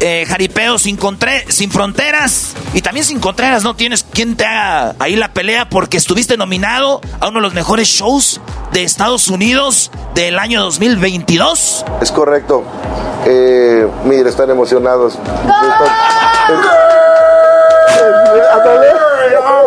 eh, 0.00 0.24
jaripeo 0.26 0.78
sin, 0.78 0.96
contre- 0.96 1.44
sin 1.52 1.70
fronteras. 1.70 2.54
Y 2.72 2.80
también 2.80 3.04
sin 3.04 3.20
contreras. 3.20 3.62
No 3.62 3.76
tienes 3.76 4.04
quien 4.04 4.34
te 4.34 4.46
haga 4.46 4.94
ahí 5.00 5.16
la 5.16 5.34
pelea 5.34 5.68
porque 5.68 5.98
estuviste 5.98 6.38
nominado 6.38 7.02
a 7.20 7.28
uno 7.28 7.40
de 7.40 7.42
los 7.42 7.52
mejores 7.52 7.88
shows 7.88 8.40
de 8.72 8.84
Estados 8.84 9.28
Unidos 9.28 9.90
del 10.14 10.38
año 10.38 10.62
2022. 10.62 11.84
Es 12.00 12.10
correcto. 12.10 12.64
Eh, 13.26 13.86
mira, 14.06 14.30
están 14.30 14.48
emocionados. 14.48 15.12
Están- 15.12 15.92
Eh, 17.98 18.42
ándale. 18.54 18.86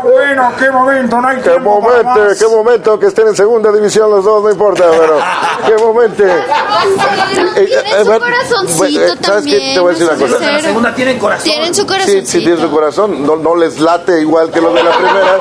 Bueno, 0.01 0.51
qué 0.57 0.69
momento, 0.71 1.21
no 1.21 1.27
hay 1.27 1.41
Qué 1.41 1.59
momento, 1.59 2.03
más. 2.03 2.37
qué 2.39 2.47
momento 2.47 2.99
que 2.99 3.07
estén 3.07 3.27
en 3.27 3.35
segunda 3.35 3.71
división 3.71 4.09
los 4.09 4.23
dos, 4.23 4.43
no 4.43 4.51
importa, 4.51 4.85
pero 4.89 5.19
qué 5.67 5.83
momento. 5.83 6.23
Eh, 6.25 7.67
Tienen 7.67 8.05
su 8.05 8.19
corazoncito 8.19 9.15
¿Sabes 9.23 9.45
qué? 9.45 9.71
Te 9.73 9.79
voy 9.79 9.89
a 9.89 9.93
decir 9.97 10.07
una 10.09 10.17
cosa. 10.19 10.39
también. 10.39 10.95
tienen 10.95 11.19
corazón. 11.19 11.43
Tienen 11.43 11.73
su 11.75 11.81
Sí, 11.81 11.87
corazoncito. 11.87 12.25
sí 12.31 12.39
tiene 12.39 12.57
su 12.61 12.71
corazón, 12.71 13.25
no, 13.25 13.35
no 13.37 13.55
les 13.55 13.79
late 13.79 14.19
igual 14.21 14.51
que 14.51 14.61
los 14.61 14.73
de 14.73 14.83
la 14.83 14.91
primera, 14.91 15.37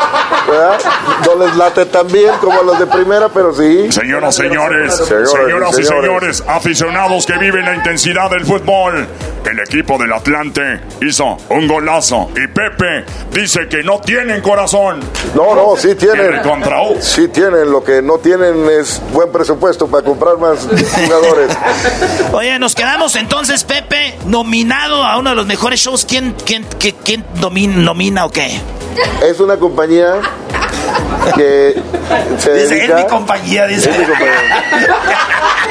¿verdad? 0.48 0.78
No 1.26 1.44
les 1.44 1.57
late 1.57 1.86
tan 1.86 2.07
bien 2.09 2.32
como 2.40 2.62
los 2.62 2.78
de 2.78 2.86
primera, 2.86 3.28
pero 3.28 3.52
sí. 3.55 3.90
Señoras, 3.92 4.34
señores, 4.36 4.96
Señores, 4.96 5.30
señoras 5.30 5.70
y 5.78 5.84
señores. 5.84 6.05
señores, 6.05 6.44
aficionados 6.46 7.26
que 7.26 7.34
viven 7.38 7.64
la 7.64 7.74
intensidad 7.74 8.30
del 8.30 8.44
fútbol, 8.44 9.07
el 9.50 9.61
equipo 9.61 9.98
del 9.98 10.12
Atlante 10.12 10.80
hizo 11.02 11.36
un 11.50 11.66
golazo 11.68 12.30
y 12.36 12.46
Pepe 12.48 13.05
dice 13.32 13.68
que 13.68 13.82
no 13.82 14.00
tienen 14.00 14.40
corazón. 14.45 15.01
No, 15.34 15.55
no, 15.57 15.74
sí 15.76 15.95
tienen. 15.97 16.40
Sí 17.01 17.26
tienen, 17.28 17.70
lo 17.72 17.82
que 17.82 18.01
no 18.03 18.18
tienen 18.18 18.68
es 18.68 19.01
buen 19.12 19.32
presupuesto 19.32 19.88
para 19.88 20.05
comprar 20.05 20.38
más 20.38 20.68
jugadores. 20.95 21.57
Oye, 22.32 22.59
nos 22.61 22.74
quedamos 22.76 23.16
entonces, 23.16 23.64
Pepe, 23.64 24.16
nominado 24.26 25.03
a 25.03 25.18
uno 25.18 25.30
de 25.30 25.36
los 25.36 25.47
mejores 25.47 25.80
shows. 25.80 26.05
¿Quién, 26.05 26.36
quién, 26.45 26.64
qué- 26.78 26.95
quién 26.95 27.24
domina, 27.40 27.76
nomina 27.78 28.24
o 28.26 28.30
qué? 28.30 28.61
Es 29.22 29.40
una 29.40 29.57
compañía 29.57 30.20
que 31.34 31.74
se 32.38 32.53
Dice, 32.55 32.74
dedica... 32.76 32.99
es 32.99 33.05
mi 33.05 33.11
compañía, 33.11 33.66
dice. 33.66 33.90
Es 33.90 33.99
mi 33.99 34.05
compañía. 34.05 34.64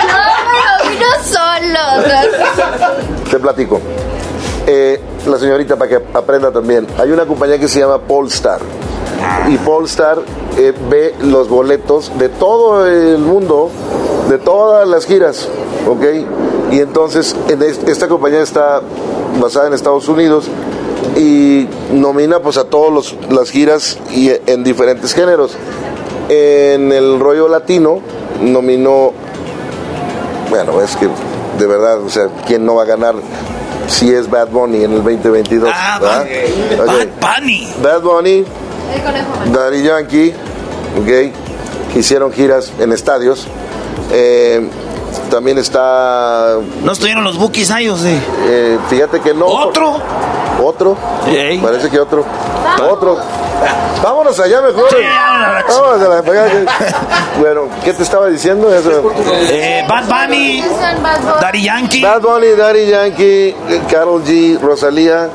No, 0.07 0.89
vino 0.89 1.05
solo. 1.23 2.03
Te 3.29 3.39
platico. 3.39 3.79
Eh, 4.65 4.99
la 5.27 5.37
señorita, 5.37 5.75
para 5.75 5.89
que 5.89 6.01
aprenda 6.13 6.51
también, 6.51 6.87
hay 6.97 7.11
una 7.11 7.25
compañía 7.25 7.59
que 7.59 7.67
se 7.67 7.79
llama 7.79 7.97
Polestar. 7.99 8.59
Y 9.49 9.57
Polestar 9.57 10.19
eh, 10.57 10.73
ve 10.89 11.13
los 11.21 11.49
boletos 11.49 12.11
de 12.17 12.29
todo 12.29 12.87
el 12.87 13.17
mundo, 13.19 13.69
de 14.29 14.37
todas 14.37 14.87
las 14.87 15.05
giras, 15.05 15.47
¿ok? 15.87 16.71
Y 16.71 16.79
entonces 16.79 17.35
en 17.49 17.61
es- 17.61 17.79
esta 17.87 18.07
compañía 18.07 18.41
está 18.41 18.81
basada 19.41 19.67
en 19.67 19.73
Estados 19.73 20.07
Unidos 20.07 20.45
y 21.17 21.67
nomina 21.91 22.39
pues 22.39 22.57
a 22.57 22.63
todas 22.65 23.15
las 23.29 23.49
giras 23.51 23.97
y 24.11 24.31
en 24.47 24.63
diferentes 24.63 25.13
géneros. 25.13 25.51
En 26.29 26.91
el 26.91 27.19
rollo 27.19 27.47
latino 27.49 27.99
nominó 28.41 29.11
bueno, 30.49 30.81
es 30.81 30.95
que 30.95 31.07
de 31.59 31.67
verdad, 31.67 32.01
o 32.01 32.09
sea, 32.09 32.27
¿quién 32.47 32.65
no 32.65 32.75
va 32.75 32.83
a 32.83 32.85
ganar 32.85 33.15
si 33.87 34.13
es 34.13 34.29
Bad 34.29 34.49
Bunny 34.49 34.83
en 34.83 34.93
el 34.93 35.03
2022? 35.03 35.69
Ah. 35.73 35.99
Bad 36.01 36.21
Ok. 36.21 37.07
Bunny. 37.19 37.73
Bad 37.81 38.01
Bunny, 38.01 38.45
el 38.95 39.03
conejo. 39.03 39.27
Daddy 39.53 39.83
Yankee, 39.83 40.33
ok, 40.99 41.95
hicieron 41.97 42.31
giras 42.31 42.71
en 42.79 42.91
estadios. 42.91 43.47
Eh, 44.11 44.67
también 45.29 45.57
está, 45.57 46.55
¿No 46.83 46.91
estuvieron 46.91 47.23
los 47.23 47.37
bookies 47.37 47.71
ahí 47.71 47.89
o 47.89 47.97
sí? 47.97 48.19
eh, 48.45 48.77
fíjate 48.89 49.19
que 49.21 49.33
no. 49.33 49.45
¿Otro? 49.45 49.95
Otro, 50.63 50.95
parece 51.61 51.89
que 51.89 51.99
otro. 51.99 52.23
Otro. 52.89 53.17
Vámonos 54.03 54.39
allá 54.39 54.61
mejor. 54.61 54.85
Sí, 54.89 54.95
vámonos. 55.03 55.63
Vámonos 55.67 56.01
a 56.01 56.15
la 56.15 56.21
pegada. 56.21 56.49
Bueno, 57.39 57.61
¿qué 57.83 57.93
te 57.93 58.03
estaba 58.03 58.27
diciendo? 58.27 58.73
Eso. 58.73 59.11
Eh, 59.49 59.83
Bad 59.87 60.05
Bunny, 60.05 60.63
Daddy 61.41 61.63
Yankee. 61.63 62.01
Bad 62.01 62.21
Bunny, 62.21 62.47
Daddy 62.55 62.87
Yankee, 62.87 63.55
Carol 63.89 64.23
G, 64.23 64.59
Rosalía, 64.59 65.29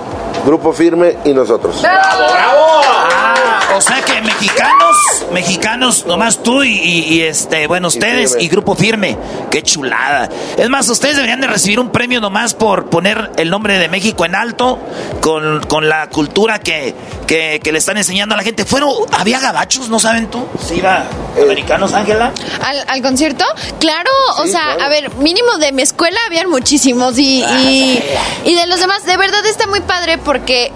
Grupo 0.47 0.73
Firme 0.73 1.17
y 1.25 1.33
nosotros. 1.33 1.83
Ah, 1.85 3.61
o 3.77 3.81
sea 3.81 4.01
que 4.03 4.21
mexicanos, 4.23 4.88
mexicanos, 5.33 6.07
nomás 6.07 6.43
tú 6.43 6.63
y, 6.63 6.71
y- 6.73 7.15
y, 7.15 7.23
este, 7.23 7.67
bueno, 7.67 7.89
ustedes 7.89 8.37
y 8.39 8.49
Grupo 8.49 8.75
Firme. 8.75 9.17
Qué 9.51 9.63
chulada. 9.63 10.29
Es 10.57 10.69
más, 10.69 10.89
ustedes 10.89 11.17
deberían 11.17 11.41
de 11.41 11.47
recibir 11.47 11.81
un 11.81 11.91
premio 11.91 12.21
nomás 12.21 12.55
por 12.55 12.91
poner 12.91 13.31
el 13.37 13.51
nombre 13.51 13.79
de 13.79 13.89
México 13.89 14.25
en 14.25 14.35
alto 14.35 14.79
con, 15.21 15.61
con 15.67 15.89
la 15.89 16.09
cultura 16.09 16.59
que, 16.61 16.95
que, 17.27 17.61
que 17.63 17.73
le 17.73 17.79
están 17.79 17.97
enseñando 17.97 18.35
a 18.35 18.39
la 18.39 18.45
gente. 18.45 18.65
Fueron, 18.65 18.91
había 19.13 19.41
gabachos, 19.41 19.89
¿no 19.89 19.99
saben 19.99 20.29
tú? 20.31 20.47
Sí, 20.67 20.77
iba 20.77 21.05
americanos, 21.41 21.93
Ángela. 21.95 22.33
¿Al, 22.65 22.85
al 22.89 23.03
concierto? 23.03 23.45
Claro, 23.81 24.11
o 24.39 24.47
sea, 24.47 24.73
a 24.81 24.89
ver, 24.89 25.15
mínimo 25.17 25.59
de 25.59 25.73
mi 25.73 25.83
escuela 25.83 26.19
habían 26.27 26.49
muchísimos 26.51 27.19
y, 27.19 27.43
y, 27.45 28.03
y 28.45 28.55
de 28.55 28.67
los 28.67 28.81
demás, 28.81 29.05
de 29.05 29.17
verdad 29.17 29.45
está 29.47 29.67
muy 29.67 29.81
padre 29.81 30.19
porque 30.19 30.73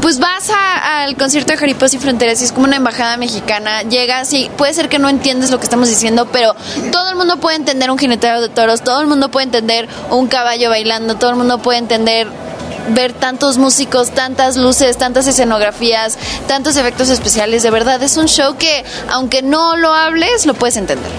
pues 0.00 0.18
vas 0.18 0.50
a- 0.50 1.02
al 1.02 1.16
concierto 1.16 1.52
de 1.52 1.58
Jaripos 1.58 1.94
y 1.94 1.98
Fronteras 1.98 2.40
y 2.40 2.44
es 2.44 2.52
como 2.52 2.66
una 2.66 2.76
embajada 2.76 3.16
mexicana, 3.16 3.82
llegas 3.82 4.32
y 4.32 4.50
puede 4.56 4.74
ser 4.74 4.88
que 4.88 4.98
no 4.98 5.08
entiendes 5.08 5.50
lo 5.50 5.58
que 5.58 5.64
estamos 5.64 5.88
diciendo, 5.88 6.26
pero 6.32 6.54
todo 6.92 7.10
el 7.10 7.16
mundo 7.16 7.36
puede 7.38 7.56
entender 7.56 7.90
un 7.90 7.98
jineteo 7.98 8.40
de 8.40 8.48
toros, 8.48 8.82
todo 8.82 9.00
el 9.00 9.06
mundo 9.06 9.30
puede 9.30 9.44
entender 9.44 9.88
un 10.10 10.28
caballo 10.28 10.70
bailando, 10.70 11.16
todo 11.16 11.30
el 11.30 11.36
mundo 11.36 11.58
puede 11.58 11.78
entender 11.78 12.28
ver 12.90 13.12
tantos 13.12 13.58
músicos, 13.58 14.10
tantas 14.10 14.56
luces, 14.56 14.98
tantas 14.98 15.26
escenografías, 15.26 16.18
tantos 16.46 16.76
efectos 16.76 17.08
especiales, 17.10 17.62
de 17.62 17.70
verdad 17.70 18.02
es 18.02 18.16
un 18.16 18.26
show 18.26 18.56
que 18.56 18.84
aunque 19.10 19.42
no 19.42 19.76
lo 19.76 19.94
hables, 19.94 20.46
lo 20.46 20.54
puedes 20.54 20.76
entender. 20.76 21.10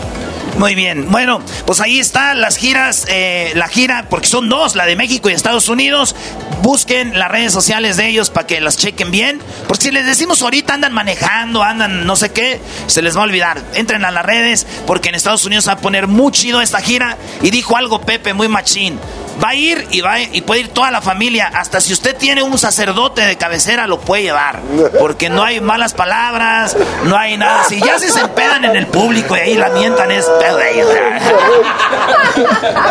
Muy 0.60 0.76
bien, 0.76 1.10
bueno, 1.10 1.42
pues 1.66 1.80
ahí 1.80 2.00
están 2.00 2.42
las 2.42 2.58
giras, 2.58 3.06
eh, 3.08 3.54
la 3.56 3.70
gira, 3.70 4.08
porque 4.10 4.28
son 4.28 4.50
dos, 4.50 4.76
la 4.76 4.86
de 4.86 4.98
México 4.98 5.30
y 5.30 5.34
Estados 5.34 5.70
Unidos. 5.70 6.18
Busquen 6.62 7.18
las 7.18 7.32
redes 7.32 7.54
sociales 7.54 7.96
de 7.96 8.10
ellos 8.10 8.30
para 8.30 8.46
que 8.46 8.60
las 8.60 8.76
chequen 8.76 9.10
bien. 9.10 9.40
Porque 9.70 9.86
si 9.86 9.92
les 9.92 10.06
decimos 10.06 10.42
ahorita 10.42 10.74
andan 10.74 10.92
manejando, 10.92 11.64
andan 11.64 12.06
no 12.06 12.18
sé 12.18 12.34
qué, 12.34 12.60
se 12.88 13.02
les 13.02 13.16
va 13.16 13.22
a 13.22 13.24
olvidar. 13.24 13.62
Entren 13.76 14.04
a 14.04 14.12
las 14.12 14.26
redes 14.26 14.68
porque 14.86 15.08
en 15.08 15.16
Estados 15.16 15.46
Unidos 15.46 15.66
va 15.70 15.74
a 15.74 15.78
poner 15.78 16.08
muy 16.08 16.34
chido 16.34 16.60
esta 16.60 16.82
gira. 16.82 17.18
Y 17.42 17.52
dijo 17.52 17.78
algo 17.78 18.02
Pepe, 18.02 18.34
muy 18.34 18.50
machín. 18.50 19.00
Va 19.42 19.50
a 19.50 19.56
ir 19.56 19.88
y 19.92 20.02
va 20.02 20.20
y 20.20 20.42
puede 20.42 20.62
ir 20.62 20.68
toda 20.70 20.92
la 20.92 21.02
familia. 21.02 21.52
Hasta 21.54 21.80
si 21.80 21.94
usted 21.94 22.16
tiene 22.18 22.44
un 22.44 22.58
sacerdote 22.58 23.22
de 23.22 23.38
cabecera, 23.38 23.88
lo 23.88 24.00
puede 24.00 24.24
llevar. 24.24 24.60
Porque 25.00 25.30
no 25.30 25.44
hay 25.44 25.62
malas 25.62 25.94
palabras, 25.94 26.76
no 27.06 27.18
hay 27.18 27.38
nada. 27.38 27.64
Si 27.66 27.80
ya 27.80 27.98
se 28.00 28.10
se 28.10 28.22
empedan 28.22 28.66
en 28.66 28.76
el 28.76 28.88
público 28.88 29.38
y 29.38 29.40
ahí 29.40 29.56
la 29.56 29.70
mientan, 29.70 30.12
es. 30.12 30.28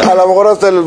A 0.09 0.15
lo 0.15 0.27
mejor 0.27 0.49
hasta 0.49 0.69
el 0.69 0.85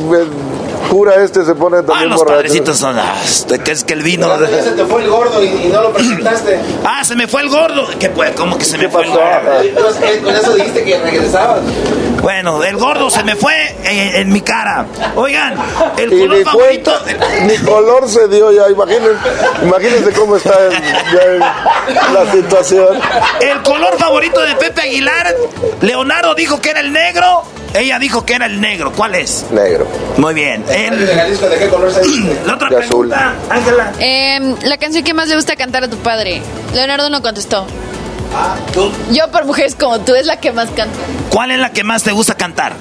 cura 0.89 1.15
este 1.23 1.45
se 1.45 1.55
pone 1.55 1.77
Ah, 1.77 1.83
también 1.83 2.09
los 2.09 2.19
borracho. 2.19 2.35
padrecitos 2.37 2.77
son. 2.77 2.97
ah, 2.99 3.15
de 3.47 3.59
que 3.59 3.71
es 3.71 3.83
que 3.83 3.93
el 3.93 4.01
vino. 4.03 4.27
Se 4.37 4.71
te 4.71 4.85
fue 4.85 5.03
el 5.03 5.09
gordo 5.09 5.43
y, 5.43 5.47
y 5.47 5.67
no 5.71 5.81
lo 5.81 5.91
presentaste. 5.93 6.59
Ah, 6.85 7.03
se 7.03 7.15
me 7.15 7.27
fue 7.27 7.41
el 7.41 7.49
gordo. 7.49 7.87
¿Qué 7.99 8.09
pues? 8.09 8.31
¿Cómo 8.35 8.57
que 8.57 8.65
se 8.65 8.77
me 8.77 8.89
fue 8.89 9.03
el 9.03 9.09
gordo? 9.09 9.61
Entonces, 9.61 10.01
eh, 10.03 10.21
con 10.23 10.35
eso 10.35 10.53
dijiste 10.53 10.83
que 10.83 10.97
regresabas. 10.99 11.59
Bueno, 12.21 12.63
el 12.63 12.77
gordo 12.77 13.09
se 13.09 13.23
me 13.23 13.35
fue 13.35 13.53
en, 13.83 14.15
en 14.15 14.31
mi 14.31 14.41
cara. 14.41 14.85
Oigan, 15.15 15.55
el 15.97 16.13
Y 16.13 16.19
color 16.27 16.43
favorito. 16.43 16.91
cuenta, 17.03 17.45
ni 17.47 17.57
color 17.57 18.07
se 18.07 18.27
dio 18.27 18.51
ya, 18.51 18.69
imagínense, 18.69 19.17
imagínense 19.63 20.11
cómo 20.13 20.35
está 20.35 20.53
el- 20.67 20.71
ya 20.71 21.23
el- 21.23 21.39
la 22.13 22.31
situación. 22.31 22.99
El 23.39 23.61
color 23.63 23.97
favorito 23.97 24.39
de 24.41 24.55
Pepe 24.55 24.81
Aguilar. 24.81 25.35
Leonardo 25.81 26.35
dijo 26.35 26.61
que 26.61 26.69
era 26.69 26.79
el 26.81 26.93
negro. 26.93 27.43
Ella 27.73 27.99
dijo 27.99 28.25
que 28.25 28.33
era 28.35 28.45
el 28.47 28.59
negro. 28.59 28.91
¿Cuál 28.95 29.15
es? 29.15 29.45
Negro. 29.51 29.87
Muy 30.17 30.33
bien. 30.33 30.63
El- 30.69 31.05
De 31.05 31.15
Jalisco, 31.15 31.47
¿de 31.47 31.57
qué 31.57 31.67
color 31.69 31.91
se 31.91 32.01
la 32.45 32.55
otra 32.55 32.69
De 32.69 32.77
azul. 32.77 33.07
pregunta, 33.09 33.33
Ángela. 33.49 33.91
Em, 33.99 34.55
la 34.63 34.77
canción 34.77 35.03
que 35.03 35.13
más 35.13 35.27
le 35.29 35.35
gusta 35.35 35.55
cantar 35.55 35.83
a 35.85 35.87
tu 35.89 35.97
padre. 35.97 36.41
Leonardo 36.73 37.09
no 37.09 37.21
contestó. 37.21 37.65
¿Tú? 38.73 38.91
Yo 39.11 39.29
por 39.31 39.45
mujeres 39.45 39.75
como 39.75 39.99
tú 39.99 40.15
es 40.15 40.25
la 40.25 40.37
que 40.39 40.51
más 40.51 40.67
canta. 40.69 40.95
¿Cuál 41.29 41.51
es 41.51 41.59
la 41.59 41.71
que 41.71 41.83
más 41.83 42.03
te 42.03 42.11
gusta 42.11 42.35
cantar? 42.35 42.73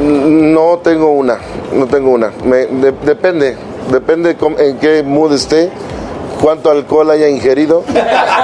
No 0.00 0.78
tengo 0.82 1.12
una, 1.12 1.38
no 1.72 1.86
tengo 1.86 2.10
una. 2.10 2.30
Me- 2.44 2.66
de- 2.66 2.92
depende, 3.04 3.56
depende 3.90 4.36
en 4.58 4.78
qué 4.78 5.02
mood 5.02 5.32
esté, 5.34 5.70
cuánto 6.42 6.72
alcohol 6.72 7.08
haya 7.12 7.28
ingerido 7.28 7.84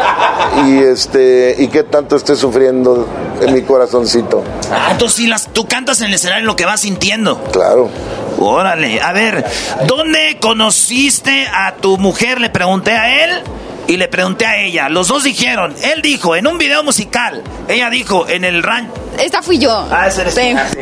y 0.67 0.79
este 0.79 1.57
y 1.59 1.67
qué 1.67 1.83
tanto 1.83 2.15
esté 2.15 2.37
sufriendo 2.37 3.07
en 3.43 3.53
mi 3.53 3.63
corazoncito. 3.63 4.45
Ah, 4.71 4.91
entonces 4.93 5.17
sí 5.17 5.27
las, 5.27 5.49
tú 5.53 5.67
cantas 5.67 6.01
en 6.01 6.07
el 6.07 6.15
escenario 6.15 6.47
lo 6.47 6.55
que 6.55 6.65
vas 6.65 6.81
sintiendo. 6.81 7.43
Claro. 7.53 7.91
Órale, 8.39 9.03
a 9.03 9.13
ver, 9.13 9.45
¿dónde 9.89 10.39
conociste 10.41 11.49
a 11.53 11.75
tu 11.75 11.99
mujer? 11.99 12.41
Le 12.41 12.51
pregunté 12.51 12.93
a 12.93 13.25
él 13.25 13.43
y 13.89 13.97
le 13.97 14.07
pregunté 14.07 14.47
a 14.47 14.57
ella. 14.59 14.89
Los 14.89 15.09
dos 15.09 15.25
dijeron, 15.25 15.75
él 15.83 16.01
dijo 16.03 16.37
en 16.37 16.47
un 16.47 16.59
video 16.59 16.85
musical, 16.85 17.43
ella 17.67 17.91
dijo 17.91 18.29
en 18.29 18.45
el 18.45 18.63
rancho. 18.63 18.93
Esta 19.19 19.43
fui 19.43 19.59
yo. 19.59 19.73
Ah, 19.91 20.07
ese 20.07 20.21
eres 20.21 20.35
Sí. 20.35 20.55
tú. 20.75 20.81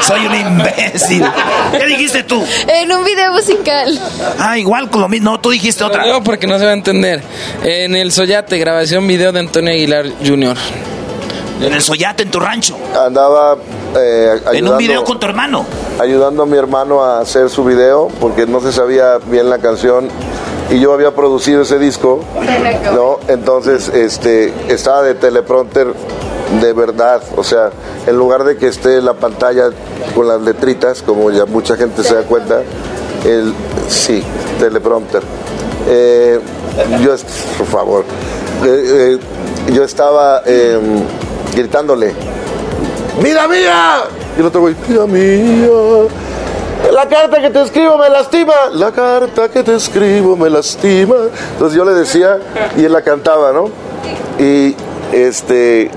Soy 0.06 0.24
un 0.26 0.34
imbécil. 0.34 1.24
¿Qué 1.76 1.84
dijiste 1.86 2.22
tú? 2.22 2.42
En 2.68 2.90
un 2.90 3.04
video 3.04 3.32
musical. 3.32 4.00
Ah, 4.38 4.56
igual 4.56 4.88
con 4.88 5.02
lo 5.02 5.08
mismo. 5.08 5.32
No, 5.32 5.40
tú 5.40 5.50
dijiste 5.50 5.84
otra. 5.84 6.06
No, 6.06 6.22
porque 6.22 6.46
no 6.46 6.58
se 6.58 6.64
va 6.64 6.70
a 6.70 6.74
entender. 6.74 7.22
En 7.62 7.94
el 7.96 8.12
Soyate, 8.12 8.56
grabación 8.58 9.06
video 9.06 9.30
de 9.32 9.40
Antonio 9.40 9.72
Aguilar 9.72 10.06
Jr. 10.24 10.56
En 11.60 11.72
el 11.72 11.82
Soyate, 11.82 12.22
en 12.22 12.30
tu 12.30 12.40
rancho. 12.40 12.78
Andaba 12.98 13.56
eh, 13.96 14.30
ayudando, 14.32 14.52
En 14.54 14.68
un 14.68 14.78
video 14.78 15.04
con 15.04 15.20
tu 15.20 15.26
hermano. 15.26 15.66
ayudando 16.00 16.44
a 16.44 16.46
mi 16.46 16.56
hermano 16.56 17.02
a 17.04 17.20
hacer 17.20 17.50
su 17.50 17.64
video 17.64 18.08
porque 18.20 18.46
no 18.46 18.60
se 18.60 18.72
sabía 18.72 19.18
bien 19.26 19.50
la 19.50 19.58
canción 19.58 20.08
y 20.74 20.80
yo 20.80 20.92
había 20.92 21.14
producido 21.14 21.62
ese 21.62 21.78
disco, 21.78 22.18
¿no? 22.92 23.20
Entonces, 23.28 23.88
este, 23.90 24.52
estaba 24.68 25.02
de 25.02 25.14
teleprompter 25.14 25.94
de 26.60 26.72
verdad, 26.72 27.22
o 27.36 27.44
sea, 27.44 27.70
en 28.08 28.16
lugar 28.16 28.42
de 28.42 28.56
que 28.56 28.66
esté 28.66 29.00
la 29.00 29.14
pantalla 29.14 29.70
con 30.16 30.26
las 30.26 30.40
letritas, 30.40 31.02
como 31.02 31.30
ya 31.30 31.46
mucha 31.46 31.76
gente 31.76 32.02
se 32.02 32.16
da 32.16 32.22
cuenta, 32.22 32.62
el, 33.24 33.54
sí, 33.88 34.20
teleprompter. 34.58 35.22
Eh, 35.88 36.40
yo, 37.04 37.14
por 37.56 37.66
favor, 37.68 38.04
eh, 38.64 39.18
eh, 39.68 39.72
yo 39.72 39.84
estaba 39.84 40.42
eh, 40.44 40.76
gritándole, 41.54 42.14
¡Mira 43.22 43.46
mía! 43.46 44.02
Y 44.36 44.40
el 44.40 44.46
otro 44.46 44.62
güey, 44.62 44.74
¡Mira 44.88 45.06
mía! 45.06 45.68
La 46.94 47.08
carta 47.08 47.40
que 47.40 47.50
te 47.50 47.60
escribo 47.60 47.98
me 47.98 48.08
lastima. 48.08 48.52
La 48.72 48.92
carta 48.92 49.48
que 49.48 49.64
te 49.64 49.74
escribo 49.74 50.36
me 50.36 50.48
lastima. 50.48 51.16
Entonces 51.54 51.76
yo 51.76 51.84
le 51.84 51.90
decía 51.90 52.38
y 52.76 52.84
él 52.84 52.92
la 52.92 53.02
cantaba, 53.02 53.52
¿no? 53.52 53.68
Y 54.38 54.76
este. 55.12 55.90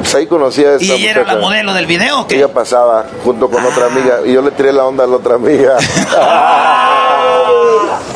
Pues 0.00 0.14
ahí 0.14 0.26
conocía 0.26 0.68
a 0.68 0.74
esta 0.74 0.94
¿Y 0.94 1.06
era 1.06 1.24
la 1.24 1.36
modelo 1.36 1.72
del 1.72 1.86
video 1.86 2.20
o 2.20 2.26
qué? 2.28 2.36
Ella 2.36 2.48
pasaba 2.48 3.06
junto 3.24 3.48
con 3.48 3.64
otra 3.64 3.86
amiga 3.86 4.18
y 4.26 4.34
yo 4.34 4.42
le 4.42 4.50
tiré 4.50 4.74
la 4.74 4.84
onda 4.84 5.04
a 5.04 5.06
la 5.06 5.16
otra 5.16 5.36
amiga. 5.36 5.78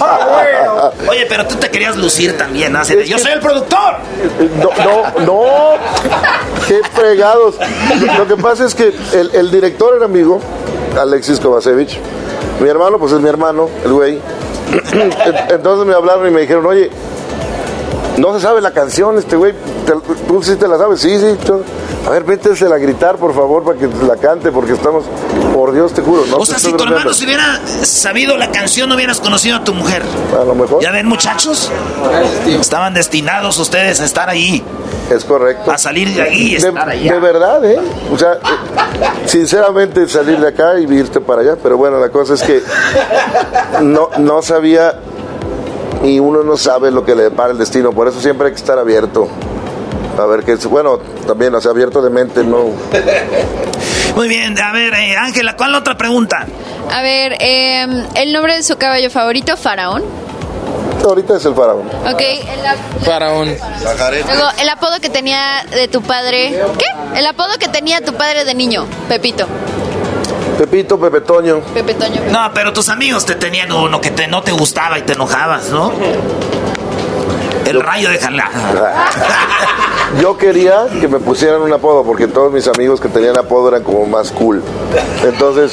Oye, 1.08 1.24
pero 1.26 1.46
tú 1.46 1.54
te 1.56 1.70
querías 1.70 1.96
lucir 1.96 2.36
también, 2.36 2.74
¿no? 2.74 2.84
Yo 2.84 3.18
soy 3.18 3.32
el 3.32 3.40
productor. 3.40 3.96
No, 4.58 4.70
no, 4.84 5.24
no. 5.24 5.42
Qué 6.68 6.82
fregados. 6.92 7.56
Lo, 7.98 8.18
lo 8.18 8.28
que 8.28 8.36
pasa 8.42 8.66
es 8.66 8.74
que 8.74 8.92
el, 9.14 9.30
el 9.34 9.50
director 9.50 9.96
era 9.96 10.04
amigo, 10.04 10.40
Alexis 10.98 11.40
Kovacevic. 11.40 11.98
Mi 12.60 12.68
hermano, 12.68 12.98
pues 12.98 13.12
es 13.12 13.20
mi 13.20 13.28
hermano, 13.28 13.68
el 13.84 13.92
güey. 13.92 14.18
Entonces 15.48 15.86
me 15.86 15.94
hablaron 15.94 16.28
y 16.28 16.30
me 16.30 16.42
dijeron, 16.42 16.66
oye, 16.66 16.90
no 18.20 18.34
se 18.34 18.40
sabe 18.40 18.60
la 18.60 18.72
canción, 18.72 19.18
este 19.18 19.36
güey. 19.36 19.52
¿Te- 19.86 19.92
¿Tú 20.28 20.42
sí 20.42 20.56
te 20.56 20.68
la 20.68 20.78
sabes? 20.78 21.00
Sí, 21.00 21.18
sí. 21.18 21.36
tú- 21.44 21.62
A 22.06 22.10
ver, 22.10 22.24
métesela 22.24 22.76
a 22.76 22.78
gritar, 22.78 23.16
por 23.16 23.34
favor, 23.34 23.62
para 23.62 23.78
que 23.78 23.86
la 24.06 24.16
cante, 24.16 24.50
porque 24.50 24.72
estamos, 24.72 25.04
por 25.54 25.72
Dios 25.72 25.92
te 25.92 26.00
juro. 26.00 26.24
No 26.30 26.38
o 26.38 26.46
sea, 26.46 26.58
si 26.58 26.72
tu 26.72 26.82
hermano 26.84 27.12
se 27.12 27.24
hubiera 27.26 27.60
sabido 27.82 28.38
la 28.38 28.50
canción, 28.50 28.88
no 28.88 28.94
hubieras 28.94 29.20
conocido 29.20 29.56
a 29.58 29.64
tu 29.64 29.74
mujer. 29.74 30.02
A 30.40 30.44
lo 30.44 30.54
mejor. 30.54 30.82
¿Ya 30.82 30.92
ven, 30.92 31.06
muchachos? 31.06 31.70
Estaban 32.46 32.94
destinados 32.94 33.58
ustedes 33.58 34.00
a 34.00 34.04
estar 34.06 34.30
ahí. 34.30 34.64
Es 35.10 35.24
correcto. 35.26 35.70
A 35.72 35.76
salir 35.76 36.14
de 36.14 36.22
ahí 36.22 36.54
y 36.54 36.56
De, 36.60 36.68
estar 36.68 36.88
allá. 36.88 37.12
de 37.12 37.20
verdad, 37.20 37.64
¿eh? 37.64 37.78
O 38.14 38.16
sea, 38.18 38.38
sinceramente 39.26 40.08
salir 40.08 40.38
de 40.40 40.48
acá 40.48 40.78
y 40.78 40.84
irte 40.84 41.20
para 41.20 41.42
allá, 41.42 41.56
pero 41.62 41.76
bueno, 41.76 41.98
la 41.98 42.08
cosa 42.10 42.34
es 42.34 42.42
que 42.42 42.62
no, 43.82 44.08
no 44.18 44.40
sabía 44.42 44.98
y 46.02 46.18
uno 46.18 46.42
no 46.42 46.56
sabe 46.56 46.90
lo 46.90 47.04
que 47.04 47.14
le 47.14 47.24
depara 47.24 47.52
el 47.52 47.58
destino, 47.58 47.92
por 47.92 48.08
eso 48.08 48.20
siempre 48.20 48.48
hay 48.48 48.52
que 48.52 48.58
estar 48.58 48.78
abierto. 48.78 49.28
A 50.18 50.26
ver 50.26 50.44
qué 50.44 50.52
es, 50.52 50.66
bueno, 50.66 50.98
también, 51.26 51.54
o 51.54 51.60
sea, 51.60 51.70
abierto 51.70 52.02
de 52.02 52.10
mente, 52.10 52.44
no. 52.44 52.66
Muy 54.16 54.28
bien, 54.28 54.58
a 54.60 54.72
ver, 54.72 54.92
eh, 54.94 55.16
Ángela, 55.16 55.56
¿cuál 55.56 55.74
otra 55.74 55.96
pregunta? 55.96 56.46
A 56.92 57.02
ver, 57.02 57.36
eh, 57.40 57.86
el 58.16 58.32
nombre 58.32 58.56
de 58.56 58.62
su 58.62 58.76
caballo 58.76 59.08
favorito, 59.10 59.56
Faraón. 59.56 60.02
Ahorita 61.04 61.36
es 61.36 61.44
el 61.46 61.54
faraón. 61.54 61.86
Ok, 62.12 62.20
el, 62.20 63.04
Faraón. 63.04 63.48
luego, 63.48 64.48
el 64.60 64.68
apodo 64.68 65.00
que 65.00 65.08
tenía 65.08 65.64
de 65.70 65.88
tu 65.88 66.02
padre. 66.02 66.60
¿Qué? 66.78 67.18
El 67.18 67.26
apodo 67.26 67.56
que 67.58 67.68
tenía 67.68 68.02
tu 68.02 68.12
padre 68.14 68.44
de 68.44 68.54
niño, 68.54 68.84
Pepito. 69.08 69.46
Pepito, 70.60 71.00
Pepe 71.00 71.22
Toño. 71.22 71.60
Pepe 71.72 71.94
Toño. 71.94 72.20
No, 72.30 72.52
pero 72.52 72.70
tus 72.70 72.90
amigos 72.90 73.24
te 73.24 73.34
tenían 73.34 73.72
uno 73.72 73.98
que 73.98 74.10
te, 74.10 74.28
no 74.28 74.42
te 74.42 74.52
gustaba 74.52 74.98
y 74.98 75.02
te 75.02 75.14
enojabas, 75.14 75.70
¿no? 75.70 75.90
El 77.64 77.80
rayo 77.80 78.10
de 78.10 78.18
Jalá. 78.18 78.50
Yo 80.20 80.36
quería 80.36 80.86
que 81.00 81.06
me 81.06 81.18
pusieran 81.20 81.62
un 81.62 81.72
apodo 81.72 82.02
porque 82.02 82.26
todos 82.26 82.52
mis 82.52 82.66
amigos 82.66 83.00
que 83.00 83.08
tenían 83.08 83.38
apodo 83.38 83.68
eran 83.68 83.84
como 83.84 84.06
más 84.06 84.32
cool. 84.32 84.60
Entonces, 85.24 85.72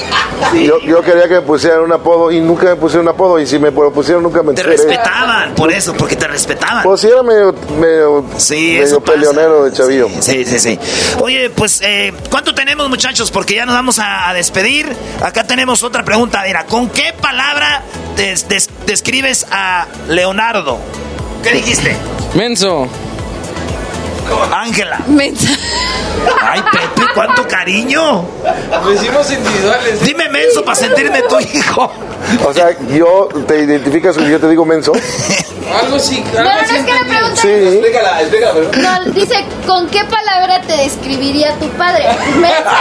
yo, 0.53 0.77
yo 0.79 1.01
quería 1.01 1.27
que 1.27 1.35
me 1.35 1.41
pusieran 1.41 1.79
un 1.81 1.91
apodo 1.91 2.31
y 2.31 2.39
nunca 2.39 2.65
me 2.67 2.75
pusieron 2.75 3.07
un 3.07 3.13
apodo. 3.15 3.39
Y 3.39 3.47
si 3.47 3.57
me 3.57 3.71
lo 3.71 3.91
pusieron, 3.91 4.21
nunca 4.21 4.43
me 4.43 4.53
Te 4.53 4.61
enteré. 4.61 4.77
respetaban, 4.77 5.55
por 5.55 5.71
eso, 5.71 5.93
porque 5.95 6.15
te 6.15 6.27
respetaban. 6.27 6.83
Pues 6.83 7.01
sí, 7.01 7.07
era 7.07 7.23
medio, 7.23 7.55
medio, 7.79 8.25
Sí, 8.37 8.73
medio 8.73 8.83
eso 8.83 8.99
pasa. 9.01 9.13
peleonero 9.13 9.63
de 9.63 9.71
chavillo. 9.71 10.07
Sí, 10.19 10.45
sí, 10.45 10.59
sí. 10.59 10.79
Oye, 11.19 11.49
pues, 11.49 11.81
eh, 11.83 12.13
¿cuánto 12.29 12.53
tenemos, 12.53 12.89
muchachos? 12.89 13.31
Porque 13.31 13.55
ya 13.55 13.65
nos 13.65 13.73
vamos 13.73 13.97
a, 13.97 14.29
a 14.29 14.33
despedir. 14.35 14.95
Acá 15.23 15.45
tenemos 15.45 15.81
otra 15.81 16.05
pregunta. 16.05 16.43
Mira, 16.45 16.65
¿con 16.67 16.89
qué 16.89 17.11
palabra 17.19 17.81
des- 18.15 18.47
des- 18.47 18.69
describes 18.85 19.47
a 19.49 19.87
Leonardo? 20.09 20.77
¿Qué 21.43 21.53
dijiste? 21.53 21.95
Menso. 22.35 22.87
Ángela. 24.51 24.99
Mensa. 25.07 25.47
Ay, 26.41 26.61
Pepe, 26.71 27.07
cuánto 27.13 27.47
cariño. 27.47 28.25
Lo 28.83 28.93
hicimos 28.93 29.31
individuales. 29.31 30.01
Dime 30.01 30.29
menso 30.29 30.63
para 30.63 30.75
sentirme 30.75 31.21
tu 31.23 31.39
hijo. 31.39 31.91
O 32.45 32.53
sea, 32.53 32.75
yo 32.89 33.29
te 33.47 33.59
identificas 33.59 34.17
y 34.17 34.29
yo 34.29 34.39
te 34.39 34.49
digo 34.49 34.65
menso. 34.65 34.93
Algo 35.81 35.97
así. 35.97 36.23
No, 36.33 36.43
no, 36.43 36.49
no, 36.53 36.59
es 36.61 36.71
que 36.71 36.93
la 36.93 36.99
pregunta 37.07 37.41
Sí. 37.41 37.49
Explícala, 37.49 38.21
explícala. 38.21 39.03
No, 39.05 39.11
dice, 39.11 39.45
¿con 39.65 39.87
qué 39.89 40.03
palabra 40.05 40.61
te 40.61 40.77
describiría 40.77 41.53
tu 41.59 41.67
padre? 41.69 42.05
Mensa. 42.39 42.77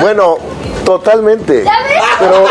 Bueno, 0.00 0.38
totalmente. 0.84 1.64
¿Ya 1.64 1.78
ves? 1.82 2.02
Pero 2.18 2.46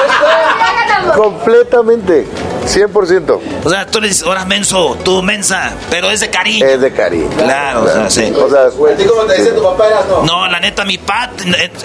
completamente. 1.15 2.27
100%. 2.67 3.39
O 3.63 3.69
sea, 3.69 3.85
tú 3.87 3.99
le 4.01 4.09
dices, 4.09 4.23
ahora 4.23 4.45
menso, 4.45 4.97
tú 5.03 5.21
mensa, 5.23 5.73
pero 5.89 6.09
es 6.11 6.19
de 6.19 6.29
cariño. 6.29 6.65
Es 6.65 6.81
de 6.81 6.91
cariño. 6.91 7.29
Claro, 7.37 7.83
o 7.83 7.87
sea, 7.87 8.09
sí. 8.09 8.31
O 8.35 8.49
sea, 8.49 8.65
¿A 8.65 8.95
ti 8.97 9.03
cómo 9.05 9.23
te 9.23 9.37
dice 9.37 9.51
tu 9.51 9.63
papá 9.63 9.87
eras 9.87 10.05
no? 10.07 10.23
No, 10.23 10.47
la 10.47 10.59
neta, 10.59 10.83
mi 10.85 10.97
pa, 10.97 11.31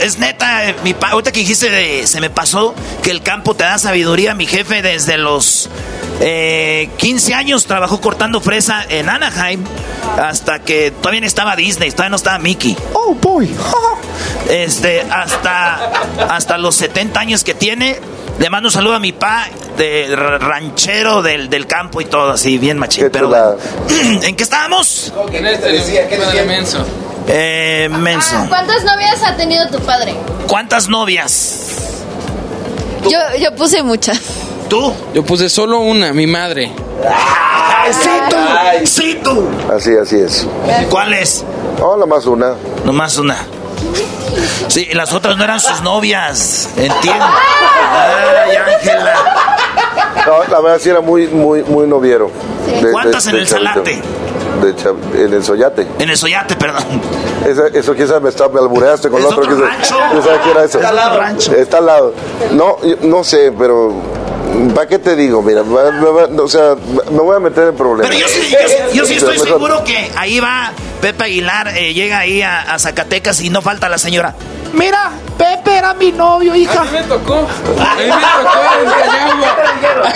es 0.01 0.19
neta, 0.19 0.75
mi 0.85 0.95
pa, 0.95 1.11
ahorita 1.11 1.33
que 1.33 1.41
dijiste 1.41 1.71
de, 1.71 2.07
se 2.07 2.21
me 2.21 2.31
pasó 2.31 2.75
que 3.03 3.11
el 3.11 3.23
campo 3.23 3.55
te 3.55 3.65
da 3.65 3.79
sabiduría, 3.79 4.35
mi 4.35 4.47
jefe 4.47 4.83
desde 4.83 5.19
los 5.19 5.69
eh, 6.21 6.91
15 6.99 7.35
años 7.35 7.67
trabajó 7.67 8.01
cortando 8.01 8.41
fresa 8.41 8.85
en 8.89 9.09
Anaheim 9.09 9.65
hasta 10.19 10.59
que 10.61 10.91
todavía 10.91 11.21
no 11.21 11.27
estaba 11.27 11.57
Disney, 11.57 11.91
todavía 11.91 12.11
no 12.11 12.17
estaba 12.17 12.39
Mickey. 12.39 12.77
Oh, 12.93 13.15
boy. 13.15 13.49
Este, 14.51 15.01
hasta, 15.03 15.75
hasta 16.29 16.59
los 16.59 16.75
70 16.75 17.19
años 17.19 17.45
que 17.45 17.55
tiene, 17.55 17.99
le 18.39 18.51
mando 18.51 18.69
un 18.69 18.73
saludo 18.73 18.95
a 18.97 18.99
mi 18.99 19.13
pa, 19.13 19.47
de 19.79 20.15
ra- 20.15 20.39
ranchero 20.73 21.23
del, 21.23 21.51
del 21.51 21.67
campo 21.67 22.01
y 22.01 22.07
todo, 22.07 22.31
así, 22.33 22.57
bien 22.59 22.79
machín. 22.79 23.11
Pero, 23.13 23.29
bueno. 23.29 23.57
¿En 24.23 24.35
qué 24.35 24.43
estábamos? 24.43 25.13
En 25.31 25.47
este 25.47 25.73
decía? 25.73 26.09
¿Qué 26.09 26.19
decía? 26.19 26.45
menso. 26.45 26.79
Eh, 27.29 27.89
menso. 27.91 28.35
Ah, 28.37 28.47
¿Cuántas 28.49 28.83
novias 28.85 29.23
ha 29.23 29.37
tenido 29.37 29.69
tu 29.69 29.79
padre? 29.81 30.15
¿Cuántas 30.49 30.89
novias? 30.89 31.59
Yo, 33.09 33.19
yo 33.39 33.55
puse 33.55 33.83
muchas. 33.83 34.19
¿Tú? 34.69 34.93
Yo 35.13 35.23
puse 35.25 35.49
solo 35.49 35.81
una, 35.81 36.13
mi 36.13 36.27
madre. 36.27 36.73
¡Ay, 37.05 37.93
sí 37.93 38.11
tú! 38.31 38.87
¡Sí 38.87 39.21
tú! 39.23 39.49
así, 39.75 39.91
así 39.97 40.17
es. 40.17 40.47
¿Cuál 40.89 41.13
es? 41.13 41.45
No, 41.79 41.97
la 41.97 42.07
más 42.07 42.27
una. 42.27 42.55
Nomás 42.85 43.19
una. 43.19 43.37
Sí, 44.69 44.89
las 44.95 45.13
otras 45.13 45.37
no 45.37 45.45
eran 45.45 45.61
sus 45.61 45.83
novias. 45.83 46.69
Entiendo. 46.77 47.25
Ay, 47.93 48.57
Ángela. 48.57 49.15
No, 50.27 50.45
la 50.51 50.61
verdad 50.61 50.79
sí 50.81 50.89
era 50.91 51.01
muy, 51.01 51.27
muy, 51.29 51.63
muy 51.65 51.87
noviero. 51.87 52.31
De- 52.83 52.91
¿Cuántas 52.93 53.27
en 53.27 53.37
el 53.37 53.47
chavito. 53.47 53.71
Salate? 53.71 54.03
De 54.63 54.77
chav- 54.77 55.15
en 55.15 55.33
el 55.33 55.43
Soyate. 55.45 55.87
En 55.99 56.11
el 56.11 56.17
Soyate, 56.17 56.55
perdón. 56.57 56.85
Eso, 57.47 57.67
sabe, 58.07 58.21
me, 58.21 58.29
está, 58.29 58.49
me 58.49 58.61
albureaste 58.61 59.09
con 59.09 59.19
¿Es 59.21 59.27
el 59.27 59.33
otro. 59.33 59.43
otro 59.43 59.57
quién 59.57 59.69
sabe- 59.69 59.77
rancho? 59.79 59.97
qué 60.45 60.51
era 60.51 60.65
eso? 60.65 60.79
Está 60.79 60.89
al 60.91 60.97
lado. 60.97 61.19
Rancho. 61.19 61.53
Está 61.55 61.79
al 61.79 61.87
lado. 61.87 62.15
No, 62.53 62.77
no 63.03 63.25
sé, 63.25 63.53
pero 63.59 63.93
¿para 64.75 64.87
qué 64.87 64.99
te 64.99 65.17
digo? 65.17 65.43
Mira, 65.43 65.63
o 65.63 66.49
sea, 66.49 66.77
me 67.11 67.19
voy 67.19 67.37
a 67.37 67.41
meter 67.41 67.69
en 67.69 67.75
problemas. 67.77 68.15
Pero 68.15 68.21
yo 68.21 68.29
sí, 68.29 68.51
yo 68.53 68.69
sí- 68.69 68.97
yo 68.99 69.05
sí 69.07 69.15
estoy 69.15 69.39
seguro 69.39 69.83
que 69.85 70.11
ahí 70.17 70.39
va 70.39 70.71
Pepe 71.03 71.25
Aguilar, 71.25 71.77
eh, 71.77 71.95
llega 71.95 72.21
ahí 72.21 72.43
a, 72.43 72.61
a 72.61 72.79
Zacatecas 72.79 73.41
y 73.41 73.51
no 73.51 73.61
falta 73.61 73.89
la 73.89 73.99
señora. 73.99 74.37
Mira, 74.73 75.11
Pepe 75.37 75.77
era 75.77 75.95
mi 75.95 76.13
novio, 76.13 76.55
hija. 76.55 76.81
A 76.81 76.85
mí 76.85 76.91
me 76.93 77.03
tocó. 77.03 77.35
A 77.35 77.95
mí 77.97 78.05
me 78.05 78.11
tocó. 78.11 78.59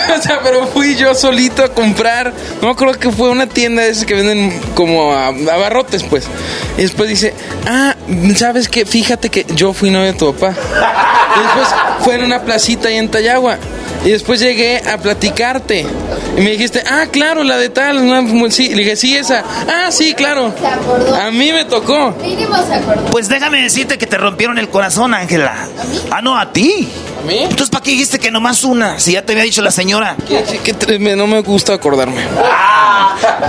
O 0.17 0.21
sea, 0.21 0.39
pero 0.41 0.65
fui 0.67 0.95
yo 0.95 1.13
solito 1.13 1.63
a 1.63 1.69
comprar. 1.69 2.31
No 2.61 2.75
creo 2.75 2.93
que 2.93 3.11
fue 3.11 3.29
una 3.29 3.47
tienda 3.47 3.83
de 3.83 3.89
esas 3.89 4.05
que 4.05 4.15
venden 4.15 4.59
como 4.73 5.13
a, 5.13 5.27
abarrotes, 5.27 6.03
pues. 6.03 6.27
Y 6.77 6.83
después 6.83 7.09
dice, 7.09 7.33
ah, 7.67 7.95
¿sabes 8.35 8.69
qué? 8.69 8.85
Fíjate 8.85 9.29
que 9.29 9.45
yo 9.53 9.73
fui 9.73 9.91
novio 9.91 10.13
de 10.13 10.13
tu 10.13 10.33
papá. 10.33 10.55
Y 11.35 11.39
después 11.43 11.67
fue 11.99 12.15
en 12.15 12.23
una 12.23 12.41
placita 12.43 12.87
ahí 12.87 12.95
en 12.95 13.11
Tayagua. 13.11 13.57
Y 14.07 14.11
después 14.11 14.39
llegué 14.39 14.81
a 14.87 14.97
platicarte. 14.97 15.85
Y 16.37 16.39
me 16.39 16.51
dijiste, 16.51 16.81
ah, 16.89 17.07
claro, 17.11 17.43
la 17.43 17.57
de 17.57 17.67
tal. 17.67 17.99
Sí, 18.49 18.69
le 18.69 18.83
dije, 18.83 18.95
sí, 18.95 19.17
esa. 19.17 19.43
Ah, 19.67 19.91
sí, 19.91 20.13
claro. 20.13 20.53
Se 20.57 20.65
acordó. 20.65 21.13
A 21.13 21.29
mí 21.29 21.51
me 21.51 21.65
tocó. 21.65 22.15
Mínimo 22.21 22.55
se 22.65 22.75
acordó. 22.75 23.03
Pues 23.11 23.27
déjame 23.27 23.61
decirte 23.63 23.97
que 23.97 24.07
te 24.07 24.17
rompieron 24.17 24.57
el 24.59 24.69
corazón, 24.69 25.13
Ángela. 25.13 25.67
Ah, 26.09 26.21
no, 26.21 26.39
a 26.39 26.53
ti. 26.53 26.87
¿A 27.19 27.25
mí? 27.25 27.39
Entonces, 27.43 27.69
¿para 27.69 27.83
qué 27.83 27.91
dijiste 27.91 28.19
que 28.19 28.31
nomás 28.31 28.63
una? 28.63 28.99
Si 28.99 29.13
ya 29.13 29.21
te 29.23 29.33
había 29.33 29.43
dicho 29.43 29.61
la 29.61 29.71
señora. 29.71 30.15
¿Qué, 30.27 30.43
qué 30.63 30.75
tre- 30.75 30.99
me- 30.99 31.15
no 31.15 31.27
me 31.27 31.41
gusta 31.41 31.73
acordarme. 31.73 32.21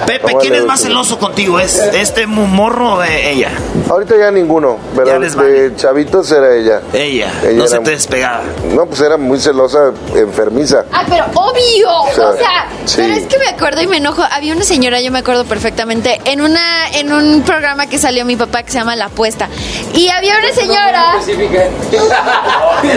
Pepe, 0.06 0.22
¿Cómo 0.22 0.38
¿quién 0.38 0.54
es 0.54 0.64
más 0.64 0.80
celoso 0.80 1.18
contigo? 1.18 1.60
¿Es 1.60 1.76
este 1.78 2.26
morro 2.26 2.94
o 2.94 3.02
ella? 3.04 3.50
Ahorita 3.90 4.16
ya 4.18 4.30
ninguno, 4.30 4.78
pero 4.94 5.06
Ya 5.06 5.18
les 5.18 5.36
de 5.36 5.72
chavitos 5.76 6.30
era 6.32 6.54
ella. 6.56 6.80
Ella. 6.94 7.30
Ella 7.44 7.52
no 7.58 7.66
se 7.66 7.78
te 7.80 7.90
despegaba. 7.90 8.42
No, 8.74 8.86
pues 8.86 9.00
era 9.02 9.16
muy 9.18 9.38
celosa, 9.38 9.92
enfermiza. 10.14 10.84
Ah, 10.92 11.04
pero 11.08 11.26
obvio. 11.34 11.90
O 11.90 12.08
O 12.08 12.12
sea, 12.36 12.66
sí. 12.86 12.96
pero 13.02 13.14
es 13.14 13.26
que 13.26 13.38
me 13.38 13.46
acuerdo 13.48 13.82
y 13.82 13.86
me 13.86 13.98
enojo. 13.98 14.22
Había 14.30 14.54
una 14.54 14.64
señora, 14.64 15.00
yo 15.00 15.10
me 15.12 15.18
acuerdo 15.18 15.44
perfectamente, 15.44 16.18
en 16.24 16.40
una 16.40 16.88
en 16.94 17.12
un 17.12 17.42
programa 17.42 17.86
que 17.86 17.98
salió 17.98 18.24
mi 18.24 18.36
papá 18.36 18.62
que 18.62 18.72
se 18.72 18.78
llama 18.78 18.96
La 18.96 19.06
Apuesta. 19.06 19.48
Y 19.94 20.08
había 20.08 20.34
una 20.38 20.52
señora. 20.54 21.12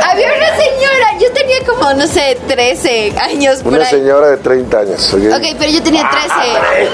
había 0.09 0.27
una 0.27 0.47
señora. 0.57 0.60
señora 0.61 1.10
Yo 1.21 1.31
tenía 1.33 1.57
como, 1.67 1.93
no 1.93 2.07
sé, 2.07 2.37
13 2.47 3.13
años 3.21 3.59
por 3.59 3.73
Una 3.73 3.83
ahí. 3.85 3.89
señora 3.91 4.27
de 4.29 4.37
30 4.37 4.79
años. 4.79 5.13
¿ok? 5.13 5.19
Ok, 5.35 5.55
pero 5.59 5.71
yo 5.71 5.83
tenía 5.83 6.09
13. 6.09 6.91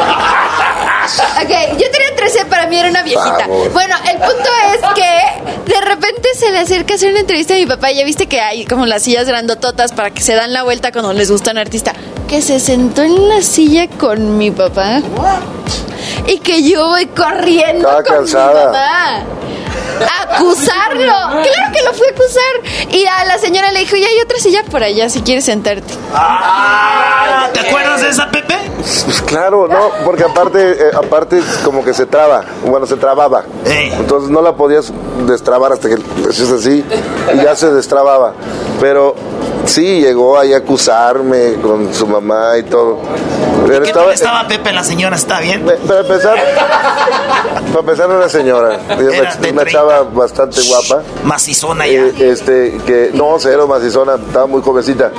Ok, 1.41 1.80
yo 1.80 1.91
tenía 1.91 2.15
13, 2.15 2.45
para 2.45 2.67
mí 2.67 2.78
era 2.78 2.89
una 2.89 3.03
viejita. 3.03 3.39
Favor. 3.39 3.71
Bueno, 3.71 3.95
el 4.11 4.17
punto 4.17 4.49
es 4.73 4.82
que 4.95 5.73
de 5.73 5.82
repente 5.82 6.30
se 6.36 6.51
le 6.51 6.59
acerca 6.59 6.93
a 6.93 6.95
hacer 6.97 7.11
una 7.11 7.21
entrevista 7.21 7.53
a 7.53 7.57
mi 7.57 7.65
papá. 7.65 7.91
Y 7.91 7.95
ya 7.97 8.03
viste 8.05 8.28
que 8.28 8.41
hay 8.41 8.65
como 8.65 8.86
las 8.86 9.03
sillas 9.03 9.25
grandototas 9.28 9.93
para 9.93 10.09
que 10.11 10.21
se 10.21 10.34
dan 10.34 10.51
la 10.53 10.63
vuelta 10.63 10.91
cuando 10.91 11.13
les 11.13 11.32
gusta 11.32 11.51
un 11.51 11.57
artista. 11.59 11.93
Que 12.28 12.41
se 12.41 12.59
sentó 12.59 13.03
en 13.03 13.30
la 13.30 13.41
silla 13.41 13.88
con 13.88 14.38
mi 14.38 14.51
papá. 14.51 15.01
Y 16.28 16.39
que 16.39 16.63
yo 16.69 16.88
voy 16.88 17.05
corriendo 17.05 17.88
Estaba 17.88 18.03
con 18.03 18.15
cansada. 18.17 18.53
mi 18.65 18.73
papá. 18.73 19.23
A 19.99 20.36
acusarlo. 20.36 21.05
Claro 21.05 21.71
que 21.73 21.82
lo 21.84 21.93
fui 21.93 22.05
a 22.07 22.11
acusar. 22.11 22.91
Y 22.93 23.05
a 23.05 23.25
la 23.25 23.38
señora 23.39 23.71
le 23.71 23.80
dijo, 23.80 23.95
ya 23.95 24.07
hay 24.18 24.24
otra 24.24 24.39
silla 24.39 24.63
por 24.70 24.84
allá 24.84 25.09
si 25.09 25.22
quieres 25.22 25.45
sentarte. 25.45 25.93
Ah, 26.13 27.49
¿Te 27.53 27.59
acuerdas 27.59 28.01
de 28.01 28.09
esa, 28.09 28.30
Pepe? 28.30 28.55
Pues 28.78 29.22
claro, 29.22 29.68
no, 29.68 29.89
porque 30.05 30.24
aparte, 30.24 30.72
eh, 30.72 30.91
aparte 30.93 31.41
como 31.63 31.84
que 31.84 31.93
se 31.93 32.05
traba, 32.05 32.43
bueno, 32.65 32.86
se 32.86 32.95
trababa. 32.95 33.43
Entonces 33.65 34.30
no 34.30 34.41
la 34.41 34.55
podías 34.55 34.91
destrabar 35.26 35.74
hasta 35.74 35.89
que 35.89 35.95
hacías 36.30 36.51
así 36.51 36.84
y 37.34 37.38
ya 37.38 37.55
se 37.55 37.72
destrababa. 37.72 38.34
Pero 38.80 39.15
sí, 39.65 40.01
llegó 40.01 40.39
ahí 40.39 40.53
a 40.53 40.57
acusarme 40.57 41.55
con 41.61 41.93
su 41.93 42.07
mamá 42.07 42.57
y 42.57 42.63
todo. 42.63 42.99
Pero 43.66 43.84
¿Qué 43.86 43.91
tal 43.91 44.12
estaba 44.12 44.47
Pepe, 44.47 44.72
la 44.72 44.84
señora? 44.84 45.16
¿Está 45.16 45.39
bien? 45.39 45.66
Para 45.88 46.01
empezar, 46.01 46.36
para 47.68 47.80
empezar 47.80 48.05
era 48.10 48.18
una 48.18 48.30
señora, 48.30 48.80
Era 48.89 49.36
una, 49.39 49.49
una 49.51 49.66
chava 49.66 50.03
bastante 50.03 50.62
guapa. 50.68 51.01
Macizona 51.24 51.88
ya. 51.88 51.99
Eh, 52.01 52.14
este, 52.32 52.78
que 52.86 53.12
no, 53.14 53.36
cero 53.39 53.68
macizona, 53.68 54.16
estaba 54.16 54.45
muy 54.45 54.62
jovencita. 54.62 55.12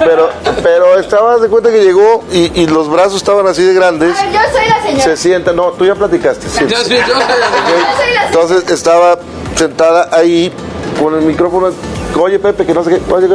Pero, 0.00 0.30
pero 0.62 0.98
estaba 0.98 1.36
de 1.38 1.48
cuenta 1.48 1.70
que 1.70 1.82
llegó 1.84 2.24
y, 2.32 2.60
y 2.60 2.66
los 2.66 2.88
brazos 2.90 3.16
estaban 3.16 3.46
así 3.46 3.62
de 3.64 3.74
grandes. 3.74 4.16
Yo 4.16 4.22
soy 4.52 4.68
la 4.68 4.82
señora. 4.82 5.04
Se 5.04 5.16
sienta, 5.16 5.52
no, 5.52 5.72
tú 5.72 5.84
ya 5.84 5.94
platicaste. 5.94 6.48
sí. 6.48 6.64
Yo 6.66 6.76
soy- 6.78 6.96
yo 6.96 7.04
soy 7.04 7.14
la 7.14 7.26
señora. 7.26 7.68
Yo 7.68 7.96
soy 8.02 8.14
la 8.14 8.26
Entonces 8.26 8.70
estaba 8.70 9.18
sentada 9.56 10.08
ahí 10.12 10.52
con 11.00 11.14
el 11.14 11.22
micrófono. 11.22 11.68
Oye, 12.18 12.38
Pepe, 12.38 12.64
que 12.64 12.72
no 12.72 12.82
sé 12.82 12.90
qué. 12.98 13.12
Oye, 13.12 13.28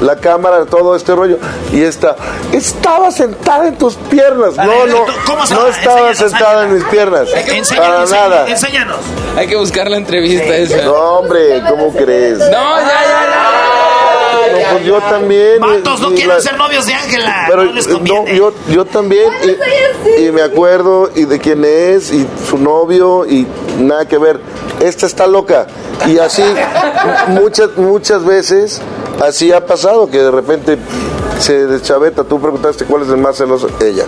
la, 0.00 0.16
cámara, 0.16 0.64
todo 0.66 0.94
este 0.96 1.14
rollo. 1.14 1.38
Y 1.72 1.82
esta, 1.82 2.16
estaba 2.52 3.10
sentada 3.10 3.68
en 3.68 3.76
tus 3.76 3.94
piernas. 3.96 4.56
No, 4.56 4.86
no, 4.86 5.04
¿cómo 5.26 5.46
se 5.46 5.54
no 5.54 5.62
va? 5.64 5.68
estaba 5.70 6.08
Enséñanos, 6.10 6.18
sentada 6.32 6.64
en 6.64 6.74
mis 6.74 6.84
piernas. 6.84 7.28
Para 7.76 8.04
nada. 8.06 8.48
enséñanos. 8.48 8.96
Hay 9.36 9.46
que 9.46 9.56
buscar 9.56 9.88
la 9.90 9.96
entrevista 9.98 10.56
esa. 10.56 10.82
No, 10.84 10.92
hombre, 11.18 11.62
¿cómo 11.68 11.92
crees? 11.92 12.38
No, 12.38 12.46
ya, 12.46 12.86
ya, 12.86 14.52
No, 14.52 14.70
pues 14.72 14.84
yo 14.84 15.00
también. 15.02 15.60
Vatos, 15.60 16.00
no 16.00 16.10
y- 16.10 16.12
y 16.12 16.16
quieren 16.16 16.34
la- 16.36 16.40
ser 16.42 16.56
novios 16.56 16.86
de 16.86 16.94
Ángela. 16.94 17.44
Pero 17.48 17.64
no 17.64 17.72
les 17.72 17.86
eh, 17.86 17.90
conviene. 17.92 18.32
no, 18.32 18.36
yo, 18.36 18.52
yo 18.68 18.84
también. 18.84 19.30
y, 20.18 20.22
y 20.24 20.32
me 20.32 20.42
acuerdo 20.42 21.10
y 21.14 21.24
de 21.24 21.38
quién 21.38 21.64
es 21.64 22.12
y 22.12 22.26
su 22.48 22.58
novio 22.58 23.26
y 23.26 23.46
nada 23.78 24.06
que 24.06 24.18
ver. 24.18 24.40
Esta 24.80 25.06
está 25.06 25.26
loca. 25.26 25.66
Y 26.06 26.18
así 26.18 26.42
muchas, 27.28 27.76
muchas 27.76 28.24
veces 28.24 28.80
así 29.20 29.52
ha 29.52 29.64
pasado 29.64 30.10
que 30.10 30.18
de 30.18 30.30
repente 30.30 30.78
se 31.40 31.66
deschaveta. 31.66 32.24
Tú 32.24 32.40
preguntaste 32.40 32.84
cuál 32.84 33.02
es 33.02 33.08
el 33.08 33.18
más 33.18 33.36
celoso. 33.36 33.68
Ella. 33.80 34.04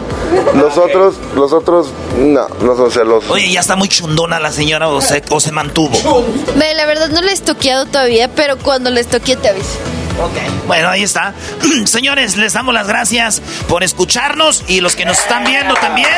Los 0.54 0.76
otros, 0.78 1.14
los 1.34 1.52
otros, 1.52 1.88
no, 2.18 2.46
no 2.62 2.76
son 2.76 2.90
celosos. 2.90 3.30
Oye, 3.30 3.50
ya 3.52 3.60
está 3.60 3.76
muy 3.76 3.88
chundona 3.88 4.40
la 4.40 4.52
señora 4.52 4.88
o 4.88 5.00
se, 5.00 5.22
o 5.30 5.40
se 5.40 5.52
mantuvo. 5.52 6.24
Ve, 6.56 6.74
la 6.74 6.86
verdad 6.86 7.08
no 7.08 7.22
le 7.22 7.30
he 7.30 7.34
estoqueado 7.34 7.86
todavía, 7.86 8.28
pero 8.34 8.58
cuando 8.58 8.90
le 8.90 9.00
estoquee 9.00 9.36
te 9.36 9.48
aviso. 9.48 9.78
Ok, 10.20 10.66
bueno, 10.66 10.90
ahí 10.90 11.02
está. 11.02 11.32
Señores, 11.84 12.36
les 12.36 12.52
damos 12.52 12.74
las 12.74 12.86
gracias 12.86 13.40
por 13.68 13.82
escucharnos 13.82 14.64
y 14.68 14.82
los 14.82 14.94
que 14.94 15.06
nos 15.06 15.18
están 15.18 15.44
viendo 15.44 15.74
también. 15.74 16.08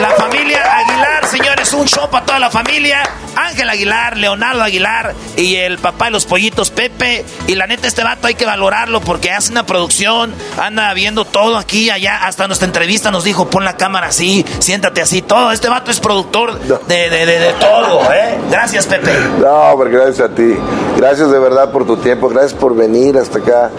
La 0.00 0.10
familia 0.10 0.62
Aguilar, 0.78 1.26
señores, 1.26 1.72
un 1.74 1.86
show 1.86 2.08
para 2.10 2.24
toda 2.24 2.38
la 2.38 2.50
familia. 2.50 3.02
Ángel 3.36 3.68
Aguilar, 3.68 4.16
Leonardo 4.16 4.62
Aguilar 4.62 5.14
y 5.36 5.56
el 5.56 5.78
papá 5.78 6.06
de 6.06 6.12
los 6.12 6.24
pollitos, 6.24 6.70
Pepe. 6.70 7.24
Y 7.46 7.54
la 7.54 7.66
neta, 7.66 7.86
este 7.86 8.02
vato 8.02 8.26
hay 8.26 8.34
que 8.34 8.46
valorarlo 8.46 9.00
porque 9.00 9.30
hace 9.30 9.52
una 9.52 9.64
producción, 9.66 10.34
anda 10.58 10.92
viendo 10.94 11.24
todo 11.24 11.58
aquí, 11.58 11.90
allá. 11.90 12.26
Hasta 12.26 12.46
nuestra 12.46 12.66
entrevista 12.66 13.10
nos 13.10 13.24
dijo, 13.24 13.48
pon 13.48 13.64
la 13.64 13.76
cámara 13.76 14.08
así, 14.08 14.44
siéntate 14.58 15.02
así, 15.02 15.22
todo. 15.22 15.52
Este 15.52 15.68
vato 15.68 15.90
es 15.90 16.00
productor 16.00 16.58
de, 16.58 17.10
de, 17.10 17.26
de, 17.26 17.38
de 17.38 17.52
todo, 17.54 18.12
¿eh? 18.12 18.38
Gracias, 18.50 18.86
Pepe. 18.86 19.12
No, 19.38 19.74
pero 19.78 19.90
gracias 19.90 20.30
a 20.30 20.34
ti. 20.34 20.54
Gracias 20.96 21.30
de 21.30 21.38
verdad 21.38 21.70
por 21.70 21.86
tu 21.86 21.96
tiempo. 21.98 22.28
Gracias 22.28 22.54
por 22.54 22.74
venir 22.74 23.01
hasta 23.16 23.38
acá 23.38 23.70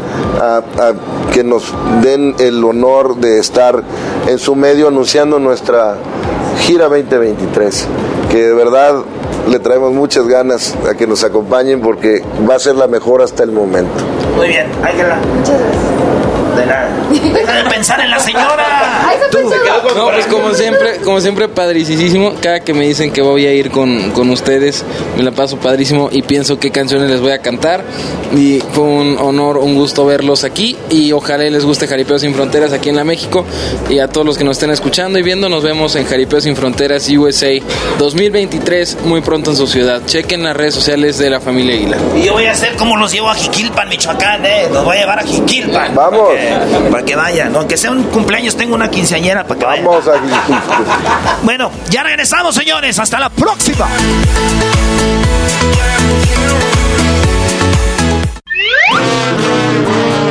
a, 0.41 0.57
a 0.57 0.93
que 1.34 1.43
nos 1.43 1.74
den 2.01 2.36
el 2.39 2.63
honor 2.63 3.15
de 3.17 3.39
estar 3.39 3.82
en 4.28 4.38
su 4.38 4.55
medio 4.55 4.88
anunciando 4.88 5.39
nuestra 5.39 5.95
gira 6.59 6.89
2023. 6.89 7.88
Que 8.30 8.43
de 8.43 8.53
verdad 8.53 9.03
le 9.49 9.59
traemos 9.59 9.91
muchas 9.93 10.28
ganas 10.28 10.76
a 10.89 10.95
que 10.95 11.07
nos 11.07 11.24
acompañen 11.24 11.82
porque 11.82 12.24
va 12.49 12.55
a 12.55 12.59
ser 12.59 12.76
la 12.76 12.88
mejor 12.88 13.21
hasta 13.21 13.43
el 13.43 13.51
momento. 13.51 13.91
Muy 14.36 14.47
bien, 14.47 14.67
Ángela. 14.84 15.19
Muchas 15.38 15.59
gracias. 15.59 15.92
De 16.55 16.65
nada. 16.65 16.89
Deja 17.11 17.53
de 17.53 17.69
pensar 17.69 17.99
en 18.01 18.09
la 18.09 18.19
señora. 18.19 18.65
Tú. 19.31 19.37
No, 19.95 20.11
pues 20.11 20.25
como 20.27 20.53
siempre, 20.53 20.97
como 21.03 21.19
siempre, 21.19 21.47
padricísimo. 21.47 22.33
Cada 22.41 22.59
que 22.59 22.73
me 22.73 22.85
dicen 22.87 23.11
que 23.11 23.21
voy 23.21 23.45
a 23.45 23.53
ir 23.53 23.71
con, 23.71 24.11
con 24.11 24.29
ustedes, 24.29 24.83
me 25.17 25.23
la 25.23 25.31
paso 25.31 25.57
padrísimo 25.57 26.09
y 26.11 26.21
pienso 26.21 26.59
qué 26.59 26.71
canciones 26.71 27.09
les 27.09 27.21
voy 27.21 27.31
a 27.31 27.39
cantar. 27.39 27.83
Y 28.35 28.59
fue 28.73 28.83
un 28.83 29.17
honor, 29.19 29.57
un 29.57 29.75
gusto 29.75 30.05
verlos 30.05 30.43
aquí. 30.43 30.77
Y 30.89 31.11
ojalá 31.11 31.43
les 31.43 31.65
guste 31.65 31.87
Jaripeo 31.87 32.19
Sin 32.19 32.33
Fronteras 32.35 32.73
aquí 32.73 32.89
en 32.89 32.95
la 32.95 33.03
México. 33.03 33.45
Y 33.89 33.99
a 33.99 34.07
todos 34.07 34.25
los 34.25 34.37
que 34.37 34.43
nos 34.43 34.57
estén 34.57 34.71
escuchando 34.71 35.19
y 35.19 35.23
viendo, 35.23 35.49
nos 35.49 35.63
vemos 35.63 35.95
en 35.95 36.05
Jaripeo 36.05 36.41
Sin 36.41 36.55
Fronteras 36.55 37.09
USA 37.09 37.51
2023, 37.97 38.99
muy 39.05 39.21
pronto 39.21 39.51
en 39.51 39.57
su 39.57 39.67
ciudad. 39.67 40.01
Chequen 40.05 40.43
las 40.43 40.55
redes 40.55 40.75
sociales 40.75 41.17
de 41.17 41.29
la 41.29 41.39
familia 41.39 41.75
Aguilar. 41.75 41.99
Y 42.15 42.23
yo 42.23 42.33
voy 42.33 42.45
a 42.45 42.51
hacer 42.51 42.75
como 42.75 42.97
los 42.97 43.11
llevo 43.11 43.29
a 43.29 43.35
Jiquilpan, 43.35 43.89
Michoacán, 43.89 44.45
¿eh? 44.45 44.67
Los 44.71 44.83
voy 44.83 44.97
a 44.97 44.99
llevar 45.01 45.19
a 45.19 45.23
Jiquilpan. 45.23 45.95
Vamos. 45.95 46.29
Para 46.91 47.03
que, 47.03 47.15
vayan. 47.15 47.55
Aunque 47.55 47.77
sea 47.77 47.91
un 47.91 48.03
cumpleaños, 48.03 48.55
tengo 48.55 48.75
una 48.75 48.89
quinceañera 48.89 49.45
para 49.45 49.59
que 49.59 49.65
vayan. 49.65 49.85
Vamos 49.85 50.07
a 50.07 50.13
Bueno, 51.43 51.71
ya 51.89 52.03
regresamos, 52.03 52.55
señores. 52.55 52.97
Hasta 52.99 53.19
la 53.19 53.29
próxima. 53.29 53.87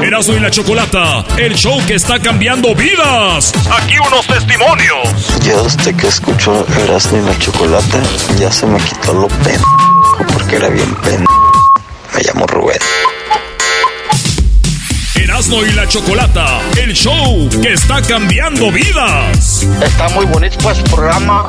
Erasmo 0.02 0.34
y 0.34 0.40
la 0.40 0.50
Chocolata, 0.50 1.24
el 1.38 1.54
show 1.54 1.80
que 1.86 1.94
está 1.94 2.18
cambiando 2.18 2.74
vidas. 2.74 3.52
Aquí 3.70 3.94
unos 4.06 4.26
testimonios. 4.26 5.08
Yo 5.42 5.62
desde 5.62 5.96
que 5.96 6.08
escucho 6.08 6.66
Erasmo 6.84 7.18
y 7.18 7.22
la 7.22 7.38
Chocolata 7.38 8.02
ya 8.38 8.50
se 8.50 8.66
me 8.66 8.78
quitó 8.78 9.14
lo 9.14 9.28
pen 9.28 9.60
porque 10.32 10.56
era 10.56 10.68
bien 10.68 10.94
pen. 10.96 11.24
Me 12.14 12.22
llamo 12.22 12.46
Rubén. 12.46 12.78
Y 15.50 15.72
la 15.72 15.88
Chocolata, 15.88 16.60
el 16.80 16.92
show 16.92 17.48
que 17.60 17.72
está 17.72 18.00
cambiando 18.00 18.70
vidas. 18.70 19.66
Está 19.82 20.08
muy 20.10 20.24
bonito 20.26 20.56
pues 20.62 20.78
programa. 20.82 21.48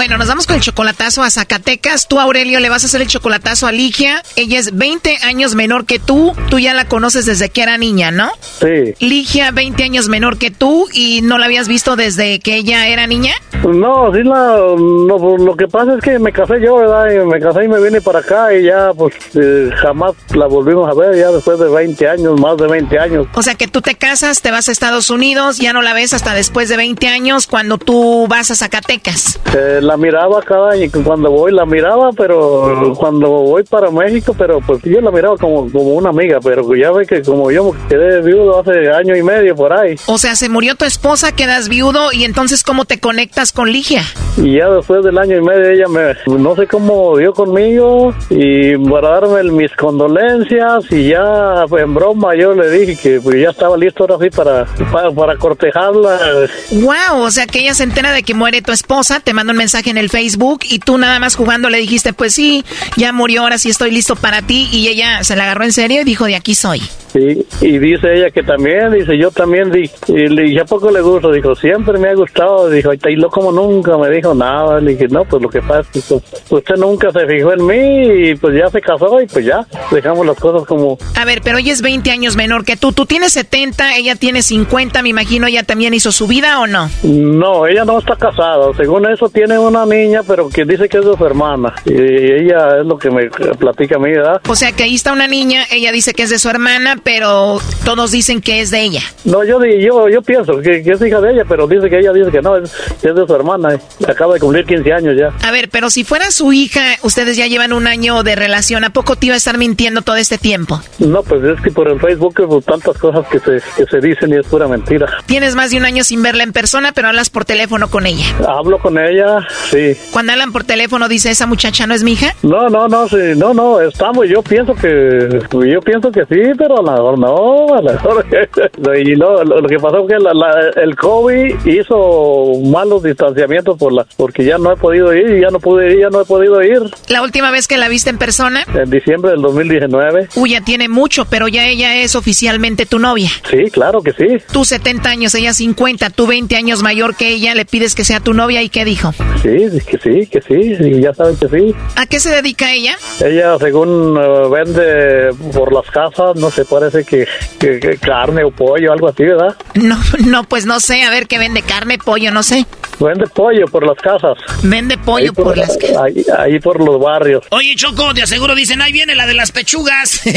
Bueno, 0.00 0.16
nos 0.16 0.28
vamos 0.28 0.46
con 0.46 0.56
el 0.56 0.62
chocolatazo 0.62 1.22
a 1.22 1.28
Zacatecas. 1.28 2.08
Tú, 2.08 2.18
Aurelio, 2.18 2.58
le 2.58 2.70
vas 2.70 2.84
a 2.84 2.86
hacer 2.86 3.02
el 3.02 3.06
chocolatazo 3.06 3.66
a 3.66 3.72
Ligia. 3.72 4.22
Ella 4.34 4.58
es 4.58 4.74
20 4.74 5.18
años 5.24 5.54
menor 5.54 5.84
que 5.84 5.98
tú. 5.98 6.32
Tú 6.48 6.58
ya 6.58 6.72
la 6.72 6.88
conoces 6.88 7.26
desde 7.26 7.50
que 7.50 7.62
era 7.62 7.76
niña, 7.76 8.10
¿no? 8.10 8.30
Sí. 8.40 8.94
Ligia, 8.98 9.50
20 9.50 9.84
años 9.84 10.08
menor 10.08 10.38
que 10.38 10.50
tú 10.50 10.88
y 10.94 11.20
no 11.20 11.36
la 11.36 11.44
habías 11.44 11.68
visto 11.68 11.96
desde 11.96 12.40
que 12.40 12.56
ella 12.56 12.88
era 12.88 13.06
niña. 13.06 13.34
No, 13.62 14.10
sí, 14.14 14.22
la, 14.22 14.56
no, 14.78 15.18
pues, 15.18 15.42
lo 15.42 15.54
que 15.54 15.68
pasa 15.68 15.94
es 15.94 16.02
que 16.02 16.18
me 16.18 16.32
casé 16.32 16.62
yo, 16.62 16.76
¿verdad? 16.76 17.10
Y 17.12 17.26
me 17.26 17.38
casé 17.38 17.64
y 17.64 17.68
me 17.68 17.78
vine 17.78 18.00
para 18.00 18.20
acá 18.20 18.54
y 18.54 18.64
ya, 18.64 18.92
pues, 18.96 19.12
eh, 19.34 19.68
jamás 19.82 20.14
la 20.34 20.46
volvimos 20.46 20.88
a 20.88 20.94
ver, 20.94 21.14
ya 21.14 21.30
después 21.30 21.58
de 21.58 21.68
20 21.68 22.08
años, 22.08 22.40
más 22.40 22.56
de 22.56 22.68
20 22.68 22.98
años. 22.98 23.26
O 23.34 23.42
sea 23.42 23.54
que 23.54 23.68
tú 23.68 23.82
te 23.82 23.96
casas, 23.96 24.40
te 24.40 24.50
vas 24.50 24.70
a 24.70 24.72
Estados 24.72 25.10
Unidos, 25.10 25.58
ya 25.58 25.74
no 25.74 25.82
la 25.82 25.92
ves 25.92 26.14
hasta 26.14 26.32
después 26.32 26.70
de 26.70 26.78
20 26.78 27.06
años 27.08 27.46
cuando 27.46 27.76
tú 27.76 28.26
vas 28.30 28.50
a 28.50 28.54
Zacatecas. 28.54 29.38
Eh, 29.54 29.80
la 29.90 29.96
miraba 29.96 30.40
cada 30.42 30.70
año, 30.70 30.88
cuando 31.04 31.30
voy 31.32 31.50
la 31.52 31.66
miraba, 31.66 32.10
pero 32.16 32.94
cuando 32.96 33.28
voy 33.28 33.64
para 33.64 33.90
México, 33.90 34.36
pero 34.38 34.60
pues 34.64 34.80
yo 34.84 35.00
la 35.00 35.10
miraba 35.10 35.36
como, 35.36 35.68
como 35.70 35.94
una 35.94 36.10
amiga, 36.10 36.38
pero 36.40 36.62
ya 36.76 36.92
ve 36.92 37.04
que 37.06 37.22
como 37.22 37.50
yo 37.50 37.72
me 37.72 37.88
quedé 37.88 38.22
viudo 38.22 38.60
hace 38.60 38.88
año 38.92 39.16
y 39.16 39.22
medio 39.24 39.56
por 39.56 39.72
ahí. 39.72 39.96
O 40.06 40.16
sea, 40.16 40.36
se 40.36 40.48
murió 40.48 40.76
tu 40.76 40.84
esposa, 40.84 41.32
quedas 41.32 41.68
viudo 41.68 42.12
y 42.12 42.22
entonces 42.22 42.62
¿cómo 42.62 42.84
te 42.84 43.00
conectas 43.00 43.50
con 43.52 43.72
Ligia? 43.72 44.02
Y 44.36 44.58
ya 44.58 44.68
después 44.70 45.02
del 45.02 45.18
año 45.18 45.36
y 45.38 45.40
medio 45.42 45.68
ella 45.70 45.88
me, 45.88 46.38
no 46.38 46.54
sé 46.54 46.68
cómo 46.68 47.16
dio 47.16 47.32
conmigo 47.32 48.14
y 48.30 48.76
para 48.88 49.08
darme 49.20 49.40
el- 49.40 49.50
mis 49.50 49.72
condolencias 49.74 50.84
y 50.90 51.08
ya 51.08 51.64
pues, 51.68 51.82
en 51.82 51.94
broma 51.94 52.36
yo 52.36 52.54
le 52.54 52.70
dije 52.70 52.96
que 53.02 53.20
pues, 53.20 53.40
ya 53.42 53.50
estaba 53.50 53.76
listo 53.76 54.04
ahora 54.04 54.24
sí 54.24 54.30
para, 54.30 54.66
para, 54.92 55.10
para 55.10 55.36
cortejarla. 55.36 56.46
Wow, 56.70 57.22
o 57.22 57.30
sea 57.32 57.46
que 57.48 57.58
ella 57.58 57.74
se 57.74 57.82
entera 57.82 58.12
de 58.12 58.22
que 58.22 58.34
muere 58.34 58.62
tu 58.62 58.70
esposa, 58.70 59.18
te 59.20 59.32
manda 59.34 59.50
un 59.52 59.56
mensaje 59.56 59.69
en 59.74 59.96
el 59.98 60.10
Facebook 60.10 60.60
y 60.68 60.78
tú 60.80 60.98
nada 60.98 61.18
más 61.18 61.36
jugando 61.36 61.70
le 61.70 61.78
dijiste, 61.78 62.12
pues 62.12 62.34
sí, 62.34 62.64
ya 62.96 63.12
murió, 63.12 63.42
ahora 63.42 63.58
sí 63.58 63.70
estoy 63.70 63.90
listo 63.90 64.16
para 64.16 64.42
ti 64.42 64.68
y 64.72 64.88
ella 64.88 65.22
se 65.24 65.36
la 65.36 65.44
agarró 65.44 65.64
en 65.64 65.72
serio 65.72 66.00
y 66.00 66.04
dijo, 66.04 66.24
de 66.26 66.36
aquí 66.36 66.54
soy. 66.54 66.80
Sí, 67.12 67.44
y 67.60 67.78
dice 67.78 68.14
ella 68.14 68.30
que 68.30 68.44
también, 68.44 68.92
dice 68.92 69.18
yo 69.18 69.32
también, 69.32 69.72
di- 69.72 69.90
y 70.06 70.28
le 70.28 70.42
dije, 70.42 70.60
¿a 70.60 70.64
poco 70.64 70.92
le 70.92 71.00
gusta? 71.00 71.28
Dijo, 71.32 71.56
siempre 71.56 71.98
me 71.98 72.08
ha 72.08 72.14
gustado, 72.14 72.70
dijo, 72.70 72.92
y 72.94 73.16
lo 73.16 73.28
como 73.30 73.50
nunca, 73.50 73.96
me 73.98 74.08
dijo 74.10 74.32
nada, 74.32 74.78
le 74.80 74.92
dije, 74.92 75.08
no, 75.08 75.24
pues 75.24 75.42
lo 75.42 75.48
que 75.48 75.60
pasa 75.60 75.88
es 75.92 76.04
que 76.04 76.14
usted 76.54 76.76
nunca 76.76 77.10
se 77.10 77.26
fijó 77.26 77.52
en 77.52 77.66
mí 77.66 78.28
y 78.30 78.34
pues 78.36 78.56
ya 78.56 78.70
se 78.70 78.80
casó 78.80 79.20
y 79.20 79.26
pues 79.26 79.44
ya, 79.44 79.66
dejamos 79.90 80.24
las 80.24 80.36
cosas 80.38 80.66
como, 80.68 80.98
A 81.16 81.24
ver, 81.24 81.40
pero 81.42 81.58
ella 81.58 81.72
es 81.72 81.82
20 81.82 82.12
años 82.12 82.36
menor 82.36 82.64
que 82.64 82.76
tú, 82.76 82.92
tú 82.92 83.06
tienes 83.06 83.32
70, 83.32 83.96
ella 83.96 84.14
tiene 84.14 84.42
50, 84.42 85.02
me 85.02 85.08
imagino, 85.08 85.48
ella 85.48 85.64
también 85.64 85.92
hizo 85.94 86.12
su 86.12 86.28
vida 86.28 86.60
o 86.60 86.68
no? 86.68 86.88
no, 87.02 87.66
ella 87.66 87.84
no 87.84 87.98
está 87.98 88.14
casada, 88.14 88.68
según 88.76 89.10
eso 89.10 89.28
tiene 89.28 89.58
una 89.68 89.86
niña, 89.86 90.22
pero 90.26 90.48
que 90.48 90.64
dice 90.64 90.88
que 90.88 90.98
es 90.98 91.04
de 91.04 91.16
su 91.16 91.24
hermana, 91.24 91.74
y 91.84 91.92
ella 91.92 92.80
es 92.80 92.86
lo 92.86 92.98
que 92.98 93.10
me 93.10 93.28
platica 93.58 93.96
a 93.96 93.98
mí, 93.98 94.10
¿verdad? 94.12 94.40
O 94.48 94.56
sea 94.56 94.72
que 94.72 94.84
ahí 94.84 94.94
está 94.94 95.12
una 95.12 95.26
niña, 95.26 95.64
ella 95.70 95.92
dice 95.92 96.12
que 96.12 96.22
es 96.22 96.30
de 96.30 96.38
su 96.38 96.48
hermana, 96.48 96.96
pero 97.02 97.58
todos 97.84 98.10
dicen 98.10 98.40
que 98.40 98.60
es 98.60 98.70
de 98.70 98.82
ella. 98.82 99.02
No, 99.24 99.44
yo 99.44 99.64
yo 99.64 100.08
yo 100.08 100.22
pienso 100.22 100.58
que, 100.60 100.82
que 100.82 100.92
es 100.92 101.02
hija 101.02 101.20
de 101.20 101.32
ella, 101.32 101.44
pero 101.48 101.66
dice 101.66 101.88
que 101.88 101.98
ella 101.98 102.12
dice 102.12 102.30
que 102.30 102.40
no, 102.40 102.56
es, 102.56 102.72
es 103.02 103.14
de 103.14 103.26
su 103.26 103.34
hermana, 103.34 103.74
eh. 103.74 103.80
acaba 104.08 104.34
de 104.34 104.40
cumplir 104.40 104.64
15 104.64 104.92
años 104.92 105.16
ya. 105.16 105.32
A 105.46 105.50
ver, 105.50 105.68
pero 105.70 105.90
si 105.90 106.04
fuera 106.04 106.30
su 106.30 106.52
hija, 106.52 106.80
ustedes 107.02 107.36
ya 107.36 107.46
llevan 107.46 107.72
un 107.72 107.86
año 107.86 108.22
de 108.22 108.36
relación, 108.36 108.84
¿a 108.84 108.90
poco 108.90 109.16
te 109.16 109.26
iba 109.26 109.34
a 109.34 109.38
estar 109.38 109.58
mintiendo 109.58 110.02
todo 110.02 110.16
este 110.16 110.38
tiempo? 110.38 110.80
No, 110.98 111.22
pues 111.22 111.42
es 111.44 111.60
que 111.60 111.70
por 111.70 111.88
el 111.88 112.00
Facebook 112.00 112.34
pues, 112.46 112.64
tantas 112.64 112.96
cosas 112.98 113.26
que 113.28 113.38
se, 113.38 113.62
que 113.76 113.84
se 113.90 114.00
dicen 114.00 114.30
y 114.30 114.38
es 114.38 114.46
pura 114.46 114.66
mentira. 114.68 115.06
Tienes 115.26 115.54
más 115.54 115.70
de 115.70 115.76
un 115.76 115.84
año 115.84 116.04
sin 116.04 116.22
verla 116.22 116.42
en 116.42 116.52
persona, 116.52 116.92
pero 116.92 117.08
hablas 117.08 117.30
por 117.30 117.44
teléfono 117.44 117.90
con 117.90 118.06
ella. 118.06 118.24
Hablo 118.46 118.78
con 118.78 118.98
ella, 118.98 119.46
sí. 119.70 119.96
Cuando 120.12 120.32
hablan 120.32 120.52
por 120.52 120.64
teléfono, 120.64 121.08
dice, 121.08 121.30
¿esa 121.30 121.46
muchacha 121.46 121.86
no 121.86 121.94
es 121.94 122.02
mi 122.02 122.12
hija? 122.12 122.34
No, 122.42 122.68
no, 122.68 122.88
no, 122.88 123.08
sí, 123.08 123.16
no, 123.36 123.54
no, 123.54 123.80
estamos, 123.80 124.28
yo 124.28 124.42
pienso 124.42 124.74
que, 124.74 125.28
yo 125.52 125.80
pienso 125.80 126.10
que 126.10 126.22
sí, 126.26 126.40
pero 126.58 126.78
a 126.78 126.82
lo 126.82 126.90
mejor 126.92 127.18
no, 127.18 127.74
a 127.74 127.82
lo 127.82 127.92
mejor, 127.92 128.26
y 129.04 129.16
no, 129.16 129.42
lo, 129.44 129.60
lo 129.60 129.68
que 129.68 129.76
pasó 129.78 129.98
fue 130.06 130.08
que 130.16 130.22
la, 130.22 130.32
la- 130.34 130.70
el 130.82 130.96
COVID 130.96 131.54
hizo 131.66 132.60
malos 132.64 133.02
distanciamientos 133.02 133.76
por 133.78 133.92
la, 133.92 134.06
porque 134.16 134.44
ya 134.44 134.58
no 134.58 134.72
he 134.72 134.76
podido 134.76 135.14
ir, 135.14 135.40
ya 135.40 135.48
no 135.50 135.58
pude 135.60 135.92
ir, 135.92 136.00
ya 136.00 136.10
no 136.10 136.20
he 136.20 136.24
podido 136.24 136.62
ir, 136.62 136.80
La 137.08 137.22
última 137.22 137.50
vez 137.50 137.66
que 137.68 137.76
la 137.78 137.88
viste 137.88 138.10
en 138.10 138.18
persona, 138.18 138.64
en 138.74 138.90
diciembre 138.90 139.32
del 139.32 139.42
2019. 139.42 140.28
uy, 140.36 140.50
ya 140.50 140.60
tiene 140.62 140.88
mucho, 140.88 141.24
pero 141.26 141.48
ya 141.48 141.66
ella 141.66 141.96
es 141.96 142.14
oficialmente 142.14 142.86
tu 142.86 142.98
novia. 142.98 143.30
Sí, 143.50 143.70
claro 143.70 144.02
que 144.02 144.12
sí. 144.12 144.42
Tú 144.52 144.64
70 144.64 145.08
años, 145.08 145.34
ella 145.34 145.52
50, 145.52 146.10
tú 146.10 146.26
20 146.26 146.56
años 146.56 146.82
mayor 146.82 147.14
que 147.16 147.28
ella, 147.28 147.54
le 147.54 147.64
pides 147.64 147.94
que 147.94 148.04
sea 148.04 148.20
tu 148.20 148.34
novia 148.34 148.62
y 148.62 148.68
¿qué 148.68 148.84
dijo? 148.84 149.12
Sí, 149.42 149.80
que 149.86 149.98
sí, 149.98 150.26
que 150.26 150.40
sí, 150.42 151.00
ya 151.00 151.14
saben 151.14 151.36
que 151.36 151.48
sí. 151.48 151.74
¿A 151.96 152.04
qué 152.06 152.20
se 152.20 152.28
dedica 152.30 152.70
ella? 152.72 152.94
Ella, 153.24 153.56
según 153.58 154.18
eh, 154.22 154.48
vende 154.50 155.30
por 155.54 155.72
las 155.72 155.86
casas, 155.90 156.36
no 156.36 156.50
sé, 156.50 156.64
parece 156.66 157.04
que, 157.04 157.26
que- 157.58 157.80
que 157.80 157.96
carne 157.96 158.44
o 158.44 158.50
pollo, 158.50 158.92
algo 158.92 159.08
así, 159.08 159.22
¿verdad? 159.24 159.56
No, 159.74 159.96
no, 160.26 160.44
pues 160.44 160.66
no 160.66 160.78
sé, 160.78 161.02
a 161.04 161.10
ver 161.10 161.26
qué 161.26 161.38
vende, 161.38 161.62
carne, 161.62 161.96
pollo, 161.98 162.30
no 162.30 162.42
sé. 162.42 162.66
Vende 163.00 163.26
pollo 163.34 163.66
por 163.66 163.86
las 163.86 163.96
casas. 163.98 164.36
Vende 164.62 164.98
pollo 164.98 165.30
Ahí 165.30 165.30
por, 165.30 165.44
por 165.44 165.56
las 165.58 165.76
casas. 165.76 165.96
Ahí, 165.96 166.24
ahí 166.38 166.60
por 166.60 166.84
los 166.84 167.00
barrios. 167.00 167.44
Oye, 167.50 167.74
Choco, 167.74 168.12
de 168.12 168.22
aseguro 168.22 168.54
dicen, 168.54 168.82
ahí 168.82 168.92
viene 168.92 169.14
la 169.14 169.26
de 169.26 169.34
las 169.34 169.52
pechugas. 169.52 170.20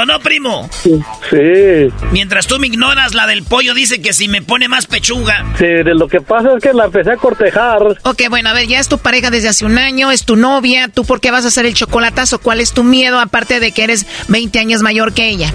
¿O 0.00 0.04
no, 0.06 0.20
primo? 0.20 0.68
Sí. 0.72 1.88
Mientras 2.12 2.46
tú 2.46 2.58
me 2.58 2.68
ignoras, 2.68 3.14
la 3.14 3.26
del 3.26 3.42
pollo 3.42 3.74
dice 3.74 4.00
que 4.00 4.12
si 4.12 4.28
me 4.28 4.42
pone 4.42 4.68
más 4.68 4.86
pechuga. 4.86 5.44
Sí, 5.58 5.66
de 5.66 5.94
lo 5.94 6.06
que 6.08 6.20
pasa 6.20 6.50
es 6.56 6.62
que 6.62 6.72
la 6.72 6.84
empecé 6.86 7.12
a 7.12 7.16
cortejar. 7.16 7.82
Ok, 8.04 8.22
bueno, 8.30 8.50
a 8.50 8.52
ver, 8.52 8.66
ya 8.66 8.78
es 8.78 8.88
tu 8.88 8.98
pareja 8.98 9.30
desde 9.30 9.48
hace 9.48 9.64
un 9.64 9.78
año, 9.78 10.10
es 10.10 10.24
tu 10.24 10.36
novia, 10.36 10.88
¿tú 10.88 11.04
por 11.04 11.20
qué 11.20 11.30
vas 11.30 11.44
a 11.44 11.48
hacer 11.48 11.66
el 11.66 11.74
chocolatazo? 11.74 12.38
¿Cuál 12.38 12.60
es 12.60 12.72
tu 12.72 12.84
miedo 12.84 13.18
aparte 13.18 13.60
de 13.60 13.72
que 13.72 13.84
eres 13.84 14.06
20 14.28 14.58
años 14.58 14.82
mayor 14.82 15.12
que 15.12 15.28
ella? 15.28 15.52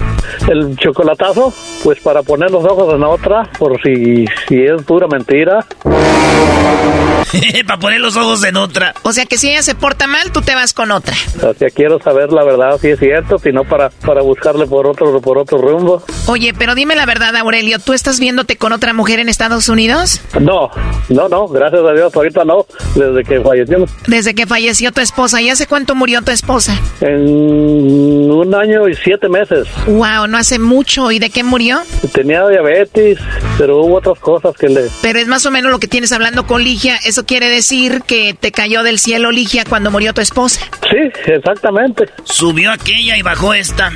El 0.48 0.76
chocolatazo, 0.76 1.52
pues 1.82 2.00
para 2.00 2.22
poner 2.22 2.50
los 2.50 2.64
ojos 2.64 2.94
en 2.94 3.02
otra, 3.04 3.44
por 3.58 3.80
si, 3.82 4.26
si 4.48 4.62
es 4.62 4.82
pura 4.82 5.06
mentira. 5.06 5.64
Para 7.66 7.80
poner 7.80 8.00
los 8.00 8.16
ojos 8.16 8.44
en 8.44 8.56
otra. 8.56 8.94
O 9.02 9.12
sea 9.12 9.26
que 9.26 9.38
si 9.38 9.50
ella 9.50 9.62
se 9.62 9.74
porta 9.74 10.06
mal, 10.06 10.30
tú 10.32 10.40
te 10.42 10.54
vas 10.54 10.72
con 10.72 10.90
otra. 10.90 11.14
O 11.42 11.54
sea, 11.54 11.70
quiero 11.70 11.98
saber 12.00 12.32
la 12.32 12.44
verdad, 12.44 12.78
si 12.80 12.88
es 12.88 12.98
cierto, 12.98 13.38
si 13.38 13.50
no 13.50 13.64
para, 13.64 13.90
para 13.90 14.22
buscarle 14.22 14.66
por 14.66 14.86
otro, 14.86 15.20
por 15.20 15.38
otro 15.38 15.58
rumbo. 15.58 16.02
Oye, 16.26 16.52
pero 16.56 16.74
dime 16.74 16.94
la 16.94 17.06
verdad, 17.06 17.34
Aurelio, 17.36 17.78
¿tú 17.78 17.92
estás 17.92 18.20
viéndote 18.20 18.56
con 18.56 18.72
otra 18.72 18.92
mujer 18.92 19.18
en 19.18 19.28
Estados 19.28 19.68
Unidos? 19.68 20.20
No, 20.40 20.70
no, 21.08 21.28
no, 21.28 21.48
gracias 21.48 21.82
a 21.82 21.92
Dios, 21.92 22.14
ahorita 22.14 22.44
no, 22.44 22.66
desde 22.94 23.24
que 23.24 23.40
fallecimos. 23.40 23.90
Desde 24.06 24.34
que 24.34 24.46
falleció 24.46 24.92
tu 24.92 25.00
esposa, 25.00 25.40
¿y 25.40 25.48
hace 25.50 25.66
cuánto 25.66 25.94
murió 25.94 26.22
tu 26.22 26.30
esposa? 26.30 26.78
En 27.00 28.30
un 28.30 28.54
año 28.54 28.88
y 28.88 28.94
siete 28.94 29.28
meses. 29.28 29.68
Wow, 29.86 30.26
no 30.28 30.38
hace 30.38 30.58
mucho. 30.58 31.10
¿Y 31.10 31.18
de 31.18 31.30
qué 31.30 31.44
murió? 31.44 31.80
Tenía 32.12 32.46
diabetes, 32.48 33.18
pero 33.58 33.82
hubo 33.82 33.96
otras 33.96 34.18
cosas 34.24 34.56
que 34.56 34.68
le... 34.68 34.88
Pero 35.02 35.18
es 35.18 35.28
más 35.28 35.44
o 35.46 35.50
menos 35.50 35.70
lo 35.70 35.78
que 35.78 35.86
tienes 35.86 36.10
hablando 36.12 36.46
con 36.46 36.64
Ligia. 36.64 36.96
Eso 37.04 37.24
quiere 37.26 37.48
decir 37.48 38.02
que 38.06 38.34
te 38.34 38.50
cayó 38.50 38.82
del 38.82 38.98
cielo 38.98 39.30
Ligia 39.30 39.64
cuando 39.68 39.90
murió 39.90 40.12
tu 40.14 40.20
esposa. 40.22 40.60
Sí, 40.90 41.30
exactamente. 41.32 42.08
Subió 42.24 42.72
aquella 42.72 43.16
y 43.16 43.22
bajó 43.22 43.52
esta. 43.54 43.90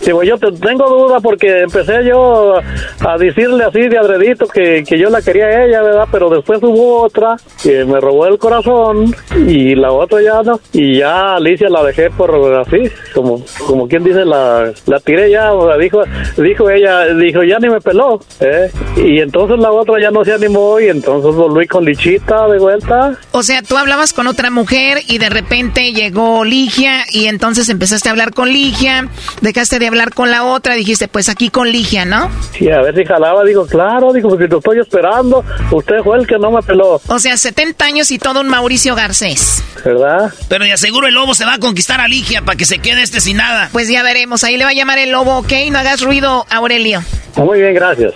Sí, 0.00 0.10
pues 0.12 0.28
yo 0.28 0.36
te- 0.38 0.52
tengo 0.52 0.88
duda 0.88 1.20
porque 1.20 1.60
empecé 1.62 2.04
yo 2.08 2.54
a 2.58 3.18
decirle 3.18 3.64
así 3.64 3.80
de 3.88 3.98
adredito 3.98 4.46
que, 4.46 4.84
que 4.86 4.98
yo 4.98 5.10
la 5.10 5.22
quería 5.22 5.46
a 5.46 5.64
ella, 5.64 5.82
¿verdad? 5.82 6.08
Pero 6.10 6.28
después 6.30 6.60
hubo 6.62 7.02
otra 7.02 7.36
que 7.62 7.84
me 7.84 8.00
robó 8.00 8.26
el 8.26 8.38
corazón 8.38 9.14
y 9.46 9.74
la 9.74 9.90
otra 9.92 10.20
ya 10.22 10.42
no. 10.42 10.60
Y 10.72 10.98
ya 10.98 11.34
Alicia 11.34 11.68
la 11.68 11.82
dejé 11.84 12.10
por 12.10 12.30
así, 12.54 12.90
como, 13.14 13.44
como 13.66 13.88
quien 13.88 14.04
dice, 14.04 14.24
la, 14.24 14.72
la 14.86 15.00
tiré 15.00 15.30
ya, 15.30 15.52
o 15.52 15.66
sea, 15.68 15.76
dijo, 15.76 16.02
dijo 16.36 16.70
ella, 16.70 17.06
dijo, 17.14 17.42
ya 17.42 17.58
ni 17.58 17.68
me 17.68 17.80
peló, 17.80 18.20
¿eh? 18.40 18.70
Y 18.96 19.20
entonces 19.20 19.57
la 19.60 19.72
otra 19.72 20.00
ya 20.00 20.10
no 20.10 20.24
se 20.24 20.32
animó 20.32 20.80
y 20.80 20.88
entonces 20.88 21.34
volví 21.34 21.66
con 21.66 21.84
Lichita, 21.84 22.48
de 22.48 22.58
vuelta. 22.58 23.16
O 23.32 23.42
sea, 23.42 23.62
tú 23.62 23.76
hablabas 23.76 24.12
con 24.12 24.26
otra 24.26 24.50
mujer 24.50 25.02
y 25.08 25.18
de 25.18 25.28
repente 25.28 25.92
llegó 25.92 26.44
Ligia 26.44 27.04
y 27.12 27.26
entonces 27.26 27.68
empezaste 27.68 28.08
a 28.08 28.12
hablar 28.12 28.32
con 28.32 28.48
Ligia, 28.48 29.08
dejaste 29.40 29.78
de 29.78 29.88
hablar 29.88 30.14
con 30.14 30.30
la 30.30 30.44
otra, 30.44 30.74
dijiste, 30.74 31.08
pues 31.08 31.28
aquí 31.28 31.50
con 31.50 31.70
Ligia, 31.70 32.04
¿no? 32.04 32.30
Sí, 32.56 32.70
a 32.70 32.80
ver 32.80 32.94
si 32.94 33.04
jalaba. 33.04 33.44
Digo, 33.44 33.66
claro, 33.66 34.12
digo, 34.12 34.28
porque 34.28 34.48
lo 34.48 34.58
estoy 34.58 34.80
esperando. 34.80 35.44
Usted 35.70 35.96
fue 36.02 36.18
el 36.18 36.26
que 36.26 36.38
no 36.38 36.50
me 36.50 36.62
peló. 36.62 37.00
O 37.06 37.18
sea, 37.18 37.36
70 37.36 37.84
años 37.84 38.10
y 38.10 38.18
todo 38.18 38.40
un 38.40 38.48
Mauricio 38.48 38.94
Garcés. 38.94 39.62
¿Verdad? 39.84 40.32
Pero 40.48 40.64
de 40.64 40.72
aseguro 40.72 41.06
el 41.06 41.14
lobo 41.14 41.34
se 41.34 41.44
va 41.44 41.54
a 41.54 41.58
conquistar 41.58 42.00
a 42.00 42.08
Ligia 42.08 42.42
para 42.42 42.56
que 42.56 42.64
se 42.64 42.78
quede 42.78 43.02
este 43.02 43.20
sin 43.20 43.36
nada. 43.36 43.68
Pues 43.72 43.88
ya 43.88 44.02
veremos, 44.02 44.44
ahí 44.44 44.56
le 44.56 44.64
va 44.64 44.70
a 44.70 44.74
llamar 44.74 44.98
el 44.98 45.10
lobo, 45.10 45.38
¿ok? 45.38 45.52
No 45.70 45.78
hagas 45.78 46.02
ruido, 46.02 46.46
Aurelio. 46.50 47.02
Muy 47.36 47.60
bien, 47.60 47.74
gracias. 47.74 48.14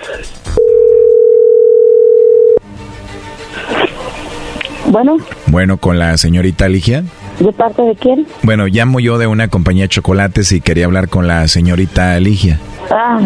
Bueno, 4.93 5.17
Bueno, 5.47 5.79
con 5.79 5.99
la 5.99 6.19
señorita 6.19 6.69
Ligia. 6.69 7.03
¿De 7.43 7.53
parte 7.53 7.83
de 7.83 7.95
quién? 7.95 8.27
Bueno, 8.43 8.67
llamo 8.67 9.01
yo 9.01 9.19
de 9.19 9.27
una 9.27 9.49
compañía 9.49 9.85
de 9.85 9.89
chocolates 9.89 10.53
y 10.53 10.61
quería 10.61 10.87
hablar 10.87 11.09
con 11.09 11.27
la 11.27 11.49
señorita 11.49 12.19
Ligia. 12.21 12.59
Ah, 12.91 13.19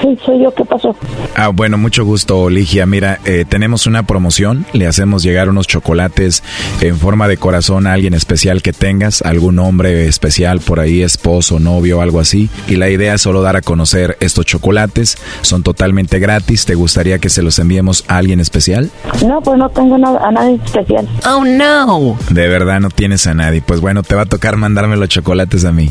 sí, 0.00 0.18
soy 0.24 0.42
yo, 0.42 0.52
¿qué 0.52 0.64
pasó? 0.64 0.96
Ah, 1.36 1.48
bueno, 1.48 1.78
mucho 1.78 2.04
gusto, 2.04 2.50
Ligia. 2.50 2.84
Mira, 2.86 3.20
eh, 3.24 3.44
tenemos 3.48 3.86
una 3.86 4.02
promoción. 4.02 4.66
Le 4.72 4.86
hacemos 4.86 5.22
llegar 5.22 5.48
unos 5.48 5.68
chocolates 5.68 6.42
en 6.80 6.96
forma 6.96 7.28
de 7.28 7.36
corazón 7.36 7.86
a 7.86 7.92
alguien 7.92 8.14
especial 8.14 8.60
que 8.60 8.72
tengas, 8.72 9.22
algún 9.22 9.58
hombre 9.60 10.06
especial 10.08 10.60
por 10.60 10.80
ahí, 10.80 11.02
esposo, 11.02 11.60
novio, 11.60 12.00
algo 12.00 12.18
así. 12.18 12.50
Y 12.66 12.76
la 12.76 12.88
idea 12.88 13.14
es 13.14 13.22
solo 13.22 13.40
dar 13.42 13.56
a 13.56 13.62
conocer 13.62 14.16
estos 14.20 14.46
chocolates. 14.46 15.16
Son 15.42 15.62
totalmente 15.62 16.18
gratis. 16.18 16.64
¿Te 16.64 16.74
gustaría 16.74 17.18
que 17.18 17.28
se 17.28 17.42
los 17.42 17.58
enviemos 17.58 18.04
a 18.08 18.16
alguien 18.16 18.40
especial? 18.40 18.90
No, 19.24 19.40
pues 19.40 19.58
no 19.58 19.68
tengo 19.68 19.96
nada, 19.96 20.26
a 20.26 20.32
nadie 20.32 20.58
especial. 20.64 21.08
Oh, 21.24 21.44
no. 21.44 22.18
De 22.30 22.48
verdad 22.48 22.80
no 22.80 22.90
tienes 22.90 23.26
a 23.28 23.34
nadie. 23.38 23.62
Pues 23.62 23.80
bueno, 23.80 24.02
te 24.02 24.14
va 24.14 24.22
a 24.22 24.26
tocar 24.26 24.56
mandarme 24.56 24.96
los 24.96 25.08
chocolates 25.08 25.64
a 25.64 25.72
mí. 25.72 25.90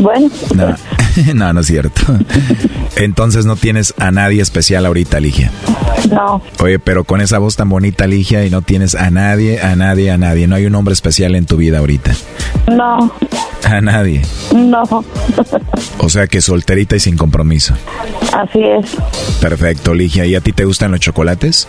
Bueno, 0.00 0.28
No, 0.54 0.74
no, 1.34 1.52
no 1.52 1.60
es 1.60 1.66
cierto. 1.66 2.02
Entonces 2.96 3.46
no 3.46 3.56
tienes 3.56 3.94
a 3.98 4.10
nadie 4.10 4.42
especial 4.42 4.86
ahorita, 4.86 5.20
Ligia. 5.20 5.50
no, 6.10 6.42
Oye, 6.60 6.78
pero 6.78 7.04
con 7.04 7.20
esa 7.20 7.38
voz 7.38 7.56
tan 7.56 7.68
bonita, 7.68 8.06
Ligia, 8.06 8.44
y 8.46 8.50
no 8.50 8.62
tienes 8.62 8.94
a 8.94 9.10
nadie, 9.10 9.60
a 9.60 9.76
nadie, 9.76 10.10
a 10.10 10.18
nadie. 10.18 10.46
No 10.46 10.56
hay 10.56 10.66
un 10.66 10.74
hombre 10.74 10.92
especial 10.94 11.34
en 11.34 11.46
tu 11.46 11.56
vida 11.56 11.78
ahorita. 11.78 12.12
no, 12.68 13.12
A 13.64 13.80
nadie. 13.80 14.22
no. 14.54 14.82
O 15.98 16.08
sea 16.10 16.26
que 16.26 16.40
solterita 16.40 16.96
y 16.96 17.00
sin 17.00 17.16
compromiso. 17.16 17.74
Así 18.32 18.60
es, 18.62 18.96
Perfecto, 19.40 19.94
Ligia. 19.94 20.26
¿Y 20.26 20.34
a 20.34 20.40
ti 20.40 20.52
te 20.52 20.64
gustan 20.64 20.90
los 20.90 21.00
chocolates? 21.00 21.68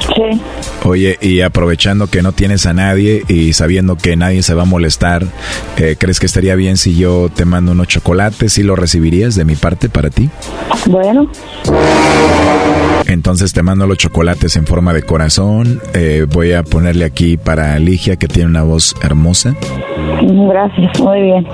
sí. 0.00 0.40
Oye, 0.84 1.18
y 1.20 1.40
aprovechando 1.40 2.06
que 2.06 2.22
no 2.22 2.30
tienes 2.32 2.64
a 2.66 2.72
nadie 2.72 3.24
y 3.28 3.52
sabiendo 3.54 3.96
que 3.96 4.16
nadie 4.16 4.42
se 4.44 4.54
va 4.54 4.62
a 4.62 4.66
molestar, 4.66 5.26
eh, 5.78 5.96
¿crees 5.98 6.20
que 6.20 6.26
estaría 6.26 6.54
bien 6.54 6.76
si 6.76 6.96
yo 6.96 7.28
te 7.34 7.44
mando 7.44 7.65
unos 7.72 7.88
chocolates 7.88 8.58
y 8.58 8.62
los 8.62 8.78
recibirías 8.78 9.34
de 9.34 9.44
mi 9.44 9.56
parte 9.56 9.88
para 9.88 10.10
ti? 10.10 10.28
Bueno, 10.86 11.28
Entonces 13.06 13.52
te 13.52 13.62
mando 13.62 13.86
los 13.86 13.98
chocolates 13.98 14.56
en 14.56 14.66
forma 14.66 14.92
de 14.92 15.02
corazón. 15.02 15.80
Eh, 15.94 16.26
voy 16.30 16.52
a 16.52 16.62
ponerle 16.62 17.04
aquí 17.04 17.36
para 17.36 17.78
Ligia, 17.78 18.16
que 18.16 18.28
tiene 18.28 18.48
una 18.50 18.62
voz 18.62 18.94
hermosa. 19.02 19.54
gracias, 20.22 21.00
muy 21.00 21.22
bien. 21.22 21.46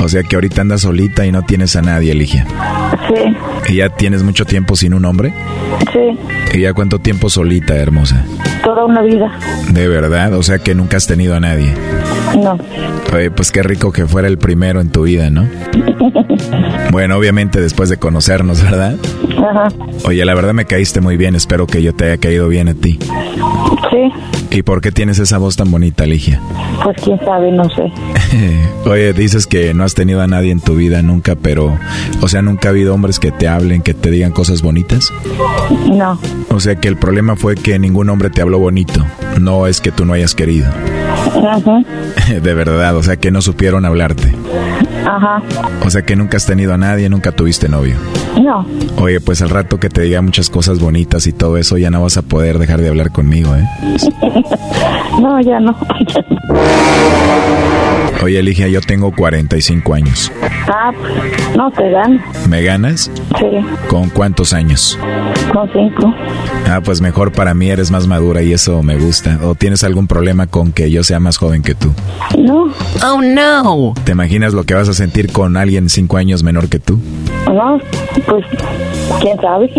O 0.00 0.08
sea 0.08 0.22
que 0.22 0.36
ahorita 0.36 0.60
andas 0.62 0.82
solita 0.82 1.26
y 1.26 1.32
no 1.32 1.42
tienes 1.42 1.74
a 1.76 1.82
nadie, 1.82 2.14
Ligia. 2.14 2.46
Sí, 3.08 3.72
¿Y 3.72 3.76
ya 3.76 3.88
tienes 3.88 4.22
mucho 4.22 4.44
tiempo 4.44 4.76
sin 4.76 4.94
un 4.94 5.04
hombre? 5.04 5.32
sí, 5.92 6.18
¿Y 6.56 6.60
ya 6.62 6.72
cuánto 6.72 6.98
tiempo 6.98 7.28
solita, 7.28 7.74
hermosa? 7.76 8.24
toda 8.64 8.84
una 8.84 9.00
vida. 9.02 9.30
De 9.72 9.88
verdad, 9.88 10.34
o 10.34 10.42
sea 10.42 10.58
que 10.58 10.74
nunca 10.74 10.96
has 10.98 11.06
tenido 11.06 11.34
a 11.34 11.40
nadie. 11.40 11.72
No, 12.38 12.58
Oye, 13.14 13.30
pues 13.30 13.50
qué 13.50 13.62
rico 13.62 13.90
que 13.92 14.06
fuera 14.06 14.28
el 14.28 14.36
primero 14.36 14.80
en 14.82 14.90
tu 14.90 15.02
vida, 15.04 15.30
¿no? 15.30 15.48
Bueno, 16.90 17.16
obviamente 17.16 17.60
después 17.60 17.88
de 17.90 17.96
conocernos, 17.98 18.62
¿verdad? 18.62 18.96
ajá, 19.38 19.68
Oye, 20.04 20.24
la 20.24 20.34
verdad 20.34 20.54
me 20.54 20.64
caíste 20.64 21.00
muy 21.00 21.16
bien, 21.16 21.34
espero 21.34 21.66
que 21.66 21.82
yo 21.82 21.94
te 21.94 22.04
haya 22.06 22.16
caído 22.18 22.48
bien 22.48 22.68
a 22.68 22.74
ti. 22.74 22.98
sí, 23.90 24.12
¿Y 24.50 24.62
por 24.62 24.80
qué 24.80 24.90
tienes 24.92 25.18
esa 25.18 25.38
voz 25.38 25.56
tan 25.56 25.70
bonita, 25.70 26.06
Ligia? 26.06 26.40
pues 26.82 26.96
quién 27.02 27.18
sabe, 27.20 27.52
no 27.52 27.68
sé. 27.70 27.92
Oye, 28.88 29.12
dices 29.12 29.46
que 29.46 29.74
no 29.74 29.84
has 29.84 29.94
tenido 29.94 30.22
a 30.22 30.26
nadie 30.26 30.50
en 30.52 30.60
tu 30.60 30.74
vida 30.74 31.02
nunca, 31.02 31.34
pero, 31.34 31.78
o 32.20 32.28
sea, 32.28 32.40
nunca 32.40 32.68
ha 32.68 32.70
habido 32.70 32.94
hombres 32.94 33.18
que 33.18 33.30
te 33.30 33.46
hablen, 33.48 33.82
que 33.82 33.94
te 33.94 34.10
digan 34.10 34.32
cosas 34.32 34.62
bonitas. 34.62 35.12
No, 35.90 36.18
O 36.50 36.60
sea, 36.60 36.76
que 36.76 36.88
el 36.88 36.96
problema 36.96 37.36
fue 37.36 37.56
que 37.56 37.78
ningún 37.78 38.08
hombre 38.08 38.30
te 38.30 38.40
habló 38.40 38.58
bonito, 38.58 39.04
no 39.40 39.66
es 39.66 39.80
que 39.80 39.90
tú 39.92 40.04
no 40.04 40.14
hayas 40.14 40.34
querido. 40.34 40.70
Ajá, 41.26 41.82
De 42.42 42.54
verdad, 42.54 42.96
o 42.96 43.02
sea, 43.02 43.16
que 43.16 43.30
no 43.30 43.40
supieron 43.42 43.84
hablarte. 43.84 44.34
ajá, 45.06 45.42
O 45.84 45.90
sea, 45.90 46.02
que 46.02 46.16
nunca 46.16 46.36
has 46.36 46.46
tenido 46.46 46.74
a 46.74 46.78
nadie, 46.78 47.08
nunca 47.08 47.32
tuviste 47.32 47.68
novio. 47.68 47.96
no, 48.40 48.66
Oye, 49.00 49.20
pues 49.20 49.42
al 49.42 49.50
rato 49.50 49.78
que 49.78 49.88
te 49.88 50.02
diga 50.02 50.22
muchas 50.22 50.50
cosas 50.50 50.80
bonitas 50.80 51.26
y 51.26 51.32
todo 51.32 51.56
eso, 51.56 51.78
ya 51.78 51.90
no 51.90 52.02
vas 52.02 52.16
a 52.16 52.22
poder 52.22 52.58
dejar 52.58 52.80
de 52.80 52.88
hablar 52.88 53.10
conmigo, 53.12 53.54
¿eh? 53.56 53.64
no, 55.20 55.40
ya 55.40 55.60
no. 55.60 55.76
Oye, 58.22 58.42
Ligia, 58.42 58.66
yo 58.68 58.80
tengo 58.80 59.12
45 59.14 59.94
años. 59.94 60.32
Ah, 60.66 60.90
pues, 60.92 61.56
no 61.56 61.70
te 61.70 61.88
dan. 61.90 62.20
¿Me 62.48 62.62
ganas? 62.62 63.10
Sí, 63.38 63.46
¿Con 63.88 64.08
cuántos 64.10 64.52
años? 64.52 64.98
con 65.52 65.70
cinco. 65.72 66.12
Ah, 66.68 66.80
pues 66.84 67.00
mejor 67.00 67.32
para 67.32 67.54
mí 67.54 67.70
eres 67.70 67.90
más 67.90 68.06
madura 68.06 68.42
y 68.42 68.52
eso 68.52 68.82
me 68.82 68.96
gusta. 68.96 69.38
¿O 69.44 69.54
tienes 69.54 69.82
algún 69.84 70.06
problema 70.08 70.46
con 70.46 70.72
que 70.72 70.90
yo 70.90 71.04
sea 71.04 71.20
más 71.20 71.36
joven 71.38 71.62
que 71.62 71.74
tú? 71.74 71.92
No, 72.36 72.66
Oh, 73.04 73.22
no. 73.22 73.94
¿Te 74.04 74.12
imaginas 74.12 74.52
lo 74.52 74.64
que 74.64 74.74
vas 74.74 74.88
a 74.88 74.94
sentir 74.94 75.32
con 75.32 75.56
alguien 75.56 75.88
cinco 75.88 76.16
años 76.16 76.42
menor 76.42 76.68
que 76.68 76.80
tú? 76.80 76.98
no, 77.46 77.78
pues 78.26 78.44
quién 79.20 79.40
sabe. 79.40 79.70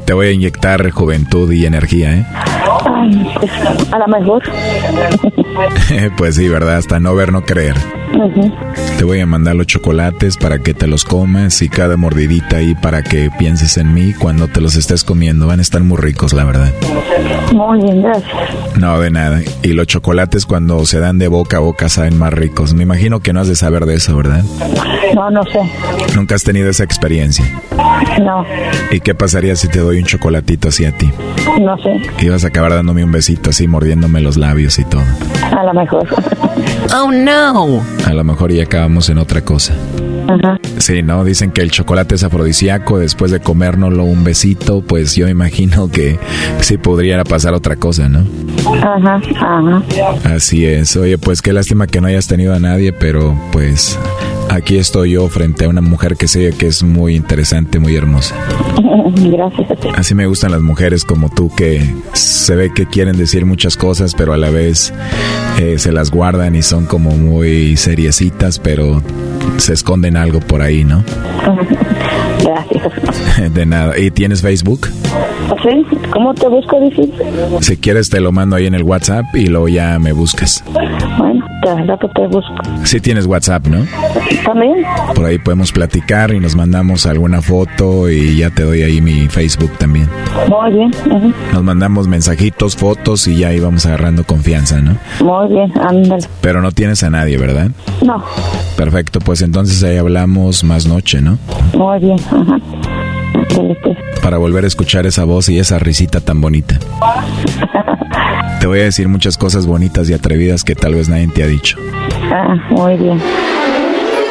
Te 0.04 0.12
voy 0.14 0.28
a 0.28 0.32
inyectar 0.32 0.88
juventud 0.90 1.50
y 1.52 1.66
energía, 1.66 2.14
¿eh? 2.18 2.26
Ay, 2.86 3.30
pues, 3.38 3.50
a 3.92 3.98
lo 3.98 4.06
mejor. 4.08 4.42
pues 6.16 6.36
sí, 6.36 6.48
¿verdad? 6.48 6.76
Hasta 6.76 7.00
no 7.00 7.14
ver, 7.14 7.32
no 7.32 7.42
creer. 7.42 7.76
Te 8.98 9.04
voy 9.04 9.20
a 9.20 9.26
mandar 9.26 9.54
los 9.56 9.66
chocolates 9.66 10.36
para 10.36 10.58
que 10.58 10.74
te 10.74 10.86
los 10.86 11.04
comas 11.04 11.62
y 11.62 11.68
cada 11.68 11.96
mordidita 11.96 12.58
ahí 12.58 12.74
para 12.74 13.02
que 13.02 13.30
pienses 13.38 13.76
en 13.78 13.94
mí 13.94 14.12
cuando 14.12 14.48
te 14.48 14.60
los 14.60 14.76
estés 14.76 15.02
comiendo. 15.02 15.46
Van 15.46 15.58
a 15.58 15.62
estar 15.62 15.82
muy 15.82 15.96
ricos, 15.96 16.32
la 16.32 16.44
verdad. 16.44 16.70
Muy 17.52 17.80
bien, 17.82 18.02
gracias. 18.02 18.32
No, 18.78 19.00
de 19.00 19.10
nada. 19.10 19.40
Y 19.62 19.68
los 19.68 19.86
chocolates 19.86 20.46
cuando 20.46 20.84
se 20.84 21.00
dan 21.00 21.18
de 21.18 21.28
boca 21.28 21.56
a 21.56 21.60
boca 21.60 21.88
saben 21.88 22.18
más 22.18 22.32
ricos. 22.32 22.74
Me 22.74 22.82
imagino 22.82 23.20
que 23.20 23.32
no 23.32 23.40
has 23.40 23.48
de 23.48 23.56
saber 23.56 23.86
de 23.86 23.94
eso, 23.94 24.16
¿verdad? 24.16 24.44
No, 25.14 25.30
no 25.30 25.42
sé. 25.44 25.60
Nunca 26.14 26.34
has 26.34 26.44
tenido 26.44 26.68
esa 26.70 26.84
experiencia. 26.84 27.44
No, 28.22 28.44
¿Y 28.90 29.00
qué 29.00 29.14
pasaría 29.14 29.56
si 29.56 29.68
te 29.68 29.80
doy 29.80 29.98
un 29.98 30.04
chocolatito 30.04 30.68
así 30.68 30.84
a 30.84 30.96
ti? 30.96 31.10
no 31.60 31.76
sé. 31.78 32.00
Ibas 32.20 32.44
a 32.44 32.48
acabar 32.48 32.72
dándome 32.72 33.04
un 33.04 33.12
besito 33.12 33.50
así, 33.50 33.66
mordiéndome 33.66 34.20
los 34.20 34.36
labios 34.36 34.78
y 34.78 34.84
todo. 34.84 35.02
A 35.56 35.64
lo 35.64 35.74
mejor. 35.74 36.06
Oh, 36.94 37.10
no. 37.10 37.82
A 38.06 38.12
lo 38.14 38.24
mejor 38.24 38.52
ya 38.52 38.64
acabamos 38.64 39.08
en 39.08 39.18
otra 39.18 39.42
cosa. 39.42 39.74
Ajá. 40.28 40.58
Sí, 40.78 41.02
¿no? 41.02 41.24
Dicen 41.24 41.50
que 41.50 41.62
el 41.62 41.70
chocolate 41.70 42.14
es 42.14 42.24
afrodisíaco. 42.24 42.98
Después 42.98 43.30
de 43.30 43.40
comérnoslo 43.40 44.04
un 44.04 44.24
besito, 44.24 44.82
pues 44.82 45.14
yo 45.14 45.28
imagino 45.28 45.90
que 45.90 46.18
sí 46.60 46.78
podría 46.78 47.22
pasar 47.24 47.54
otra 47.54 47.76
cosa, 47.76 48.08
¿no? 48.08 48.24
Ajá, 48.82 49.20
ajá. 49.36 49.82
Así 50.24 50.64
es. 50.64 50.96
Oye, 50.96 51.18
pues 51.18 51.42
qué 51.42 51.52
lástima 51.52 51.86
que 51.86 52.00
no 52.00 52.08
hayas 52.08 52.26
tenido 52.26 52.54
a 52.54 52.60
nadie, 52.60 52.92
pero 52.92 53.38
pues 53.52 53.98
aquí 54.52 54.76
estoy 54.76 55.12
yo 55.12 55.28
frente 55.28 55.64
a 55.64 55.68
una 55.68 55.80
mujer 55.80 56.16
que 56.16 56.28
sé 56.28 56.52
que 56.56 56.66
es 56.66 56.82
muy 56.82 57.16
interesante, 57.16 57.78
muy 57.78 57.96
hermosa. 57.96 58.34
Gracias. 59.14 59.68
Así 59.96 60.14
me 60.14 60.26
gustan 60.26 60.52
las 60.52 60.60
mujeres 60.60 61.04
como 61.04 61.28
tú 61.28 61.50
que 61.54 61.94
se 62.12 62.54
ve 62.54 62.72
que 62.72 62.86
quieren 62.86 63.16
decir 63.16 63.46
muchas 63.46 63.76
cosas, 63.76 64.14
pero 64.14 64.32
a 64.32 64.36
la 64.36 64.50
vez 64.50 64.92
eh, 65.58 65.78
se 65.78 65.92
las 65.92 66.10
guardan 66.10 66.54
y 66.54 66.62
son 66.62 66.86
como 66.86 67.10
muy 67.10 67.76
seriecitas, 67.76 68.58
pero 68.58 69.02
se 69.56 69.72
esconden 69.72 70.16
algo 70.16 70.40
por 70.40 70.62
ahí, 70.62 70.84
¿no? 70.84 71.04
Gracias. 72.42 73.52
De 73.54 73.66
nada. 73.66 73.98
¿Y 73.98 74.10
tienes 74.10 74.42
Facebook? 74.42 74.88
¿Sí? 75.62 75.86
¿Cómo 76.12 76.34
te 76.34 76.48
busco, 76.48 76.80
dices? 76.80 77.08
Si 77.60 77.76
quieres 77.76 78.10
te 78.10 78.20
lo 78.20 78.32
mando 78.32 78.56
ahí 78.56 78.66
en 78.66 78.74
el 78.74 78.82
WhatsApp 78.82 79.24
y 79.34 79.46
luego 79.46 79.68
ya 79.68 79.98
me 79.98 80.12
buscas. 80.12 80.64
Bueno, 81.18 81.46
te 81.62 81.84
rato 81.84 82.10
te 82.14 82.26
busco. 82.26 82.54
Si 82.84 83.00
tienes 83.00 83.26
WhatsApp, 83.26 83.66
¿no? 83.66 83.86
¿También? 84.44 84.84
Por 85.14 85.24
ahí 85.24 85.38
podemos 85.38 85.72
platicar 85.72 86.32
y 86.32 86.40
nos 86.40 86.56
mandamos 86.56 87.06
alguna 87.06 87.40
foto 87.40 88.10
y 88.10 88.36
ya 88.36 88.50
te 88.50 88.64
doy 88.64 88.82
ahí 88.82 89.00
mi 89.00 89.28
Facebook 89.28 89.72
también. 89.78 90.08
Muy 90.48 90.72
bien. 90.72 90.90
Nos 91.52 91.62
mandamos 91.62 92.08
mensajitos, 92.08 92.76
fotos 92.76 93.26
y 93.28 93.38
ya 93.38 93.48
ahí 93.48 93.60
vamos 93.60 93.86
agarrando 93.86 94.24
confianza, 94.24 94.80
¿no? 94.80 94.96
Muy 95.20 95.48
bien, 95.48 95.72
ándale. 95.80 96.26
Pero 96.40 96.60
no 96.62 96.72
tienes 96.72 97.02
a 97.02 97.10
nadie, 97.10 97.38
¿verdad? 97.38 97.70
No, 98.04 98.22
Perfecto, 98.76 99.20
pues 99.20 99.42
entonces 99.42 99.82
ahí 99.84 99.96
hablamos 99.96 100.64
más 100.64 100.86
noche, 100.86 101.20
¿no? 101.20 101.38
muy 101.74 102.00
bien, 102.00 102.18
ajá. 102.30 102.58
Pues. 103.54 103.98
Para 104.22 104.38
volver 104.38 104.64
a 104.64 104.66
escuchar 104.66 105.06
esa 105.06 105.24
voz 105.24 105.48
y 105.48 105.58
esa 105.58 105.78
risita 105.78 106.20
tan 106.20 106.40
bonita. 106.40 106.78
Te 108.62 108.68
voy 108.68 108.78
a 108.78 108.84
decir 108.84 109.08
muchas 109.08 109.36
cosas 109.36 109.66
bonitas 109.66 110.08
y 110.08 110.14
atrevidas 110.14 110.62
que 110.62 110.76
tal 110.76 110.94
vez 110.94 111.08
nadie 111.08 111.26
te 111.26 111.42
ha 111.42 111.48
dicho. 111.48 111.78
Ah, 112.30 112.54
muy 112.70 112.94
bien. 112.94 113.20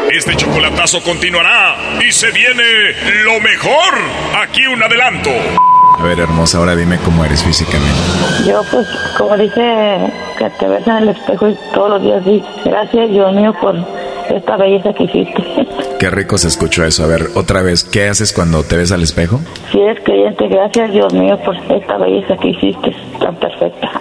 Este 0.10 0.38
chocolatazo 0.38 1.04
continuará 1.04 1.76
y 2.02 2.14
se 2.14 2.32
viene 2.32 2.64
lo 3.26 3.42
mejor. 3.42 3.94
Aquí 4.42 4.66
un 4.68 4.82
adelanto. 4.82 5.30
A 6.00 6.04
ver, 6.06 6.22
hermosa, 6.22 6.60
ahora 6.60 6.78
dime 6.78 6.98
cómo 7.04 7.26
eres 7.26 7.44
físicamente. 7.44 7.92
Yo, 8.48 8.62
pues, 8.72 8.88
como 9.18 9.36
dice, 9.36 9.98
que 10.38 10.50
te 10.58 10.66
ves 10.66 10.88
en 10.88 10.96
el 10.96 11.10
espejo 11.10 11.50
y 11.50 11.58
todos 11.74 11.90
los 11.90 12.02
días 12.02 12.24
dices, 12.24 12.48
gracias, 12.64 13.10
Dios 13.10 13.34
mío, 13.36 13.54
por 13.60 13.76
esta 14.34 14.56
belleza 14.56 14.94
que 14.94 15.04
hiciste. 15.04 15.44
Qué 16.00 16.10
rico 16.10 16.38
se 16.38 16.48
escuchó 16.48 16.86
eso. 16.86 17.04
A 17.04 17.08
ver, 17.08 17.28
otra 17.36 17.62
vez, 17.64 17.84
¿qué 17.84 18.08
haces 18.08 18.32
cuando 18.32 18.64
te 18.64 18.78
ves 18.78 18.94
al 18.94 19.04
espejo? 19.04 19.42
Si 19.74 19.80
eres 19.82 20.02
creyente, 20.06 20.48
gracias, 20.48 20.94
Dios 20.94 21.14
mío, 21.14 21.38
por 21.44 21.54
esta 21.58 21.98
belleza 21.98 22.38
que 22.38 22.48
hiciste, 22.48 22.96
tan 23.20 23.36
perfecta. 23.36 24.01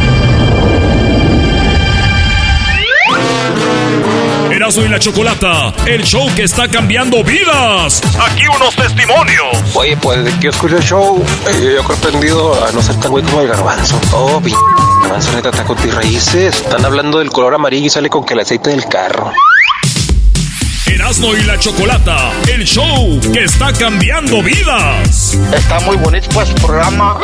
Erasmo 4.61 4.85
y 4.85 4.89
la 4.89 4.99
Chocolata, 4.99 5.73
el 5.87 6.03
show 6.03 6.29
que 6.35 6.43
está 6.43 6.67
cambiando 6.67 7.23
vidas. 7.23 7.99
Aquí 8.29 8.43
unos 8.55 8.75
testimonios. 8.75 9.57
Oye, 9.73 9.97
pues 9.97 10.23
de 10.23 10.31
que 10.33 10.39
yo 10.41 10.49
escucho 10.51 10.77
el 10.77 10.83
show, 10.83 11.25
eh, 11.47 11.73
yo 11.77 11.83
creo 11.83 11.97
aprendido 11.97 12.63
a 12.63 12.71
no 12.71 12.79
ser 12.79 12.95
tan 12.99 13.09
güey 13.09 13.23
como 13.23 13.41
el 13.41 13.47
garbanzo. 13.47 13.99
Oh, 14.13 14.39
p 14.39 14.51
garbanzo 15.01 15.31
neta 15.31 15.49
está 15.49 15.63
con 15.63 15.77
tus 15.77 15.91
raíces. 15.95 16.61
Están 16.61 16.85
hablando 16.85 17.17
del 17.17 17.31
color 17.31 17.55
amarillo 17.55 17.87
y 17.87 17.89
sale 17.89 18.07
con 18.11 18.23
que 18.23 18.35
el 18.35 18.41
aceite 18.41 18.69
del 18.69 18.85
carro. 18.85 19.33
Erasmo 20.85 21.35
y 21.35 21.41
la 21.41 21.57
Chocolata, 21.57 22.31
el 22.47 22.63
show 22.63 23.19
que 23.33 23.45
está 23.45 23.73
cambiando 23.73 24.43
vidas. 24.43 25.39
Está 25.55 25.79
muy 25.79 25.97
bonito 25.97 26.29
pues 26.35 26.49
su 26.49 26.53
programa. 26.53 27.17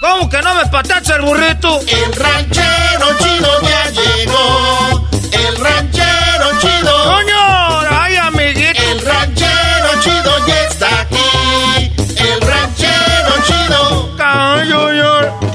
¿Cómo 0.00 0.30
que 0.30 0.40
no 0.40 0.54
me 0.54 0.64
patacha 0.64 1.16
el 1.16 1.22
burrito? 1.22 1.78
El 1.80 2.12
ranchero 2.14 3.18
chido 3.18 3.60
ya 3.60 3.90
llegó. 3.90 5.01
El 5.32 5.56
ranchero 5.56 6.46
chido. 6.60 7.04
¡Coño! 7.04 7.80
¡Ay, 7.90 8.16
amiguito! 8.16 8.82
El 8.90 9.00
ranchero 9.00 10.00
chido 10.00 10.46
ya 10.46 10.64
está 10.64 11.00
aquí. 11.00 11.92
El 12.16 12.40
ranchero 12.40 13.34
chido. 13.46 14.12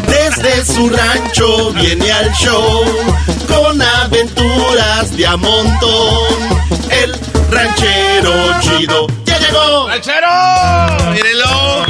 Desde 0.08 0.66
su 0.66 0.90
rancho 0.90 1.72
viene 1.74 2.12
al 2.12 2.32
show 2.34 2.84
con 3.48 3.82
aventuras 3.82 5.16
de 5.16 5.26
a 5.26 5.38
montón. 5.38 6.68
El 6.90 7.16
ranchero 7.49 8.60
chido 8.62 9.08
ya 9.26 9.40
llegó. 9.40 9.88
¡Ranchero! 9.88 10.28
¡Mírenlo! 11.14 11.86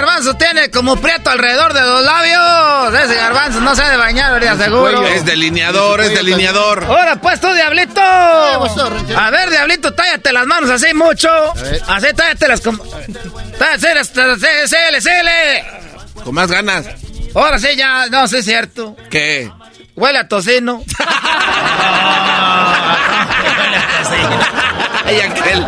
Garbanzo 0.00 0.34
tiene 0.34 0.70
como 0.70 0.96
prieto 0.96 1.28
alrededor 1.30 1.74
de 1.74 1.82
los 1.82 2.02
labios. 2.02 2.94
Ese 3.04 3.16
garbanzo 3.16 3.60
no 3.60 3.76
se 3.76 3.82
ha 3.82 3.90
de 3.90 3.98
bañar, 3.98 4.32
¿verdad? 4.32 4.56
Seguro. 4.56 5.06
Es 5.06 5.26
delineador, 5.26 6.00
es 6.00 6.14
delineador. 6.14 6.84
Ahora 6.84 7.16
pues 7.16 7.38
tú, 7.38 7.52
diablito. 7.52 8.00
A 8.00 9.30
ver, 9.30 9.50
diablito, 9.50 9.92
tállate 9.92 10.32
las 10.32 10.46
manos 10.46 10.70
así 10.70 10.94
mucho. 10.94 11.28
Así, 11.86 12.06
tállatelas 12.14 12.62
como... 12.62 12.82
Tállatelas, 13.58 14.08
sele, 14.08 15.00
sele. 15.02 15.64
Con 16.24 16.34
más 16.34 16.50
ganas. 16.50 16.86
Ahora 17.34 17.58
sí, 17.58 17.68
ya, 17.76 18.06
no 18.06 18.26
sé, 18.26 18.38
es 18.38 18.46
cierto. 18.46 18.96
¿Qué? 19.10 19.52
Huele 19.96 20.18
a 20.18 20.28
tocino. 20.28 20.82
Ay, 25.04 25.20
aquel. 25.20 25.66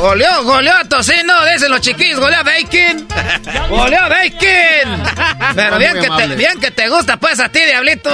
Goleó, 0.00 0.44
goleó 0.44 0.74
a 0.76 0.84
tocino, 0.84 1.44
dicen 1.52 1.70
los 1.70 1.80
chiquillos, 1.82 2.18
goleó 2.20 2.38
a 2.38 2.42
bacon. 2.42 3.06
Goleó 3.68 4.00
a 4.00 4.08
bacon. 4.08 5.04
Pero 5.54 5.78
bien 5.78 5.94
que, 6.00 6.08
te, 6.08 6.36
bien 6.36 6.58
que 6.58 6.70
te 6.70 6.88
gusta, 6.88 7.18
pues 7.18 7.38
a 7.38 7.50
ti, 7.50 7.60
diablito. 7.60 8.10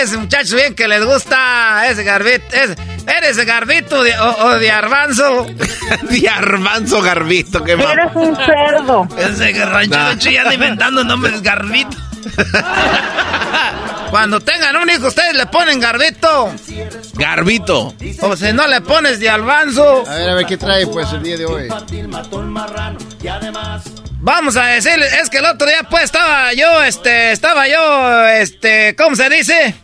Ese 0.00 0.18
muchacho 0.18 0.56
bien 0.56 0.74
que 0.74 0.86
les 0.88 1.02
gusta. 1.04 1.88
Ese 1.88 2.04
garbito. 2.04 2.44
Ese, 2.54 2.76
eres 3.06 3.38
garbito 3.46 4.02
de, 4.02 4.18
o, 4.18 4.44
o 4.46 4.58
de 4.58 4.70
arbanzo. 4.70 5.46
de 6.02 6.28
arbanzo 6.28 7.00
garbito, 7.00 7.64
qué 7.64 7.76
mal. 7.76 7.92
Eres 7.98 8.12
un 8.14 8.36
cerdo. 8.36 9.08
Ese 9.16 9.52
ranchero 9.64 9.90
Nah. 9.90 10.14
ya 10.16 10.42
anda 10.42 10.54
inventando 10.54 11.02
nombres 11.04 11.40
garbito. 11.42 11.96
Cuando 14.10 14.40
tengan 14.40 14.76
un 14.76 14.90
hijo, 14.90 15.06
ustedes 15.08 15.34
le 15.34 15.46
ponen 15.46 15.78
garbito. 15.80 16.52
Garbito. 17.14 17.94
O 18.22 18.36
si 18.36 18.52
no 18.52 18.66
le 18.66 18.80
pones 18.80 19.20
de 19.20 19.30
albanzo. 19.30 20.04
A 20.06 20.14
ver, 20.14 20.30
a 20.30 20.34
ver 20.34 20.46
qué 20.46 20.56
trae 20.56 20.86
pues 20.86 21.12
el 21.12 21.22
día 21.22 21.36
de 21.36 21.46
hoy. 21.46 21.68
Vamos 24.22 24.56
a 24.56 24.66
decirle, 24.66 25.06
es 25.22 25.30
que 25.30 25.38
el 25.38 25.46
otro 25.46 25.66
día 25.66 25.82
pues 25.88 26.04
estaba 26.04 26.52
yo, 26.52 26.82
este, 26.82 27.32
estaba 27.32 27.66
yo, 27.68 28.26
este, 28.26 28.94
¿cómo 28.94 29.16
se 29.16 29.30
dice? 29.30 29.74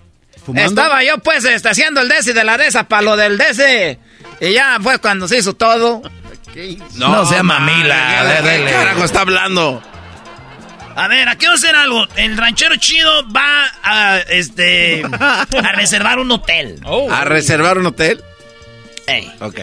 ¿Fumando? 0.44 0.68
Estaba 0.82 1.02
yo 1.02 1.18
pues 1.18 1.44
este, 1.44 1.70
haciendo 1.70 2.02
el 2.02 2.08
desi 2.08 2.32
de 2.34 2.44
la 2.44 2.58
desa 2.58 2.84
para 2.84 3.02
lo 3.02 3.16
del 3.16 3.38
desi. 3.38 3.98
Y 4.40 4.52
ya 4.52 4.78
fue 4.82 4.98
cuando 4.98 5.26
se 5.26 5.38
hizo 5.38 5.54
todo. 5.54 6.02
No 6.96 7.24
sea 7.26 7.42
mamila, 7.42 8.24
¿De 8.24 8.42
dele. 8.50 8.66
qué 8.66 8.72
carajo 8.72 9.04
está 9.04 9.20
hablando? 9.22 9.82
A 10.96 11.08
ver, 11.08 11.28
aquí 11.28 11.44
vamos 11.46 11.62
a 11.62 11.66
hacer 11.66 11.76
algo. 11.78 12.06
El 12.16 12.36
ranchero 12.36 12.74
chido 12.76 13.30
va 13.30 13.66
a, 13.82 14.18
este, 14.30 15.02
a 15.04 15.46
reservar 15.74 16.18
un 16.18 16.30
hotel. 16.32 16.80
¿A 17.10 17.24
reservar 17.24 17.78
un 17.78 17.86
hotel? 17.86 18.22
Ey. 19.06 19.30
Ok. 19.40 19.60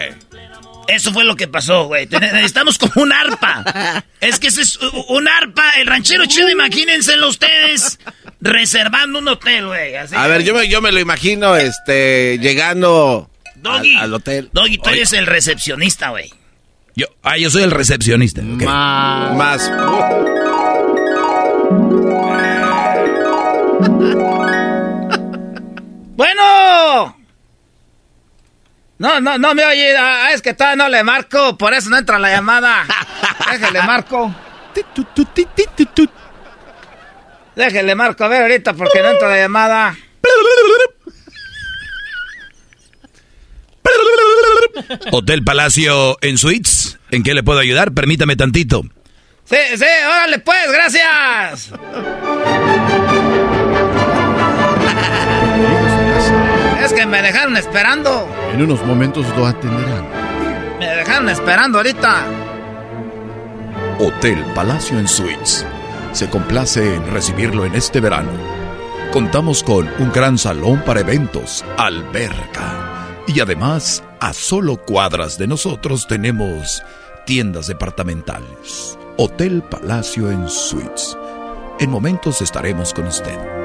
Eso 0.88 1.12
fue 1.12 1.24
lo 1.24 1.36
que 1.36 1.48
pasó, 1.48 1.86
güey. 1.86 2.08
Necesitamos 2.08 2.78
como 2.78 2.92
un 3.04 3.12
arpa. 3.14 4.04
Es 4.22 4.38
que 4.40 4.48
ese 4.48 4.62
es 4.62 4.78
un 5.08 5.28
arpa. 5.28 5.72
El 5.80 5.88
ranchero 5.88 6.26
chido, 6.28 6.50
imagínenselo 6.50 7.30
ustedes 7.30 8.00
reservando 8.42 9.20
un 9.20 9.28
hotel, 9.28 9.66
güey. 9.68 9.96
así. 9.96 10.16
A 10.16 10.28
ver, 10.28 10.44
yo 10.44 10.54
me, 10.54 10.68
yo 10.68 10.82
me 10.82 10.92
lo 10.92 11.00
imagino, 11.00 11.56
este, 11.56 12.38
llegando 12.40 13.30
Doggy. 13.56 13.96
al, 13.96 14.04
al 14.04 14.14
hotel. 14.14 14.50
Doggy, 14.54 14.78
tú 14.78 14.90
eres 14.90 15.14
el 15.14 15.26
recepcionista, 15.26 16.10
güey. 16.10 16.32
Yo, 16.96 17.08
ah, 17.24 17.38
yo 17.38 17.50
soy 17.50 17.64
el 17.64 17.72
recepcionista. 17.72 18.42
ok. 18.42 18.64
Más. 18.64 19.68
Bueno. 19.70 20.43
No, 29.04 29.20
no, 29.20 29.38
no 29.38 29.54
me 29.54 29.66
oye. 29.66 29.98
Ah, 29.98 30.32
es 30.32 30.42
que 30.42 30.54
todavía 30.54 30.82
no 30.82 30.88
le 30.88 31.04
marco. 31.04 31.58
Por 31.58 31.74
eso 31.74 31.90
no 31.90 31.98
entra 31.98 32.18
la 32.20 32.30
llamada. 32.30 32.86
Déjale 33.52 33.82
marco. 33.84 34.34
Déjale 37.54 37.96
marco. 37.96 38.24
A 38.24 38.30
ver 38.30 38.44
ahorita 38.44 38.74
porque 38.74 39.02
no 39.02 39.10
entra 39.10 39.28
la 39.28 39.38
llamada. 39.40 39.98
Hotel 45.12 45.44
Palacio 45.44 46.18
en 46.22 46.38
Suites. 46.38 46.98
¿En 47.12 47.24
qué 47.24 47.34
le 47.34 47.44
puedo 47.44 47.60
ayudar? 47.60 47.92
Permítame 47.92 48.38
tantito. 48.38 48.84
Sí, 49.44 49.58
sí, 49.76 49.86
órale 50.08 50.40
pues, 50.40 50.72
gracias. 50.72 51.74
Es 56.94 57.00
que 57.00 57.06
me 57.08 57.24
dejaron 57.24 57.58
esperando. 57.58 58.30
En 58.54 58.62
unos 58.62 58.86
momentos 58.86 59.26
lo 59.36 59.48
atenderán. 59.48 60.06
Me 60.78 60.86
dejaron 60.86 61.28
esperando 61.28 61.80
ahorita. 61.80 62.24
Hotel 64.00 64.46
Palacio 64.54 65.00
en 65.00 65.08
Suites. 65.08 65.66
Se 66.12 66.30
complace 66.30 66.94
en 66.94 67.12
recibirlo 67.12 67.66
en 67.66 67.74
este 67.74 68.00
verano. 68.00 68.30
Contamos 69.12 69.64
con 69.64 69.90
un 69.98 70.12
gran 70.12 70.38
salón 70.38 70.84
para 70.86 71.00
eventos, 71.00 71.66
alberca. 71.78 73.16
Y 73.26 73.40
además, 73.40 74.04
a 74.20 74.32
solo 74.32 74.78
cuadras 74.78 75.40
de 75.40 75.48
nosotros 75.48 76.06
tenemos 76.06 76.84
tiendas 77.26 77.66
departamentales. 77.66 79.00
Hotel 79.18 79.64
Palacio 79.64 80.30
en 80.30 80.48
Suites. 80.48 81.18
En 81.80 81.90
momentos 81.90 82.44
estaremos 82.44 82.94
con 82.94 83.08
usted. 83.08 83.63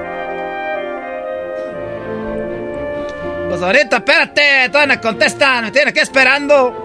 Pues 3.49 3.63
ahorita, 3.63 3.97
espérate, 3.99 4.69
todavía 4.71 4.97
no 4.97 5.01
contestan, 5.01 5.65
me 5.65 5.71
tiene 5.71 5.93
que 5.93 6.01
esperando. 6.01 6.85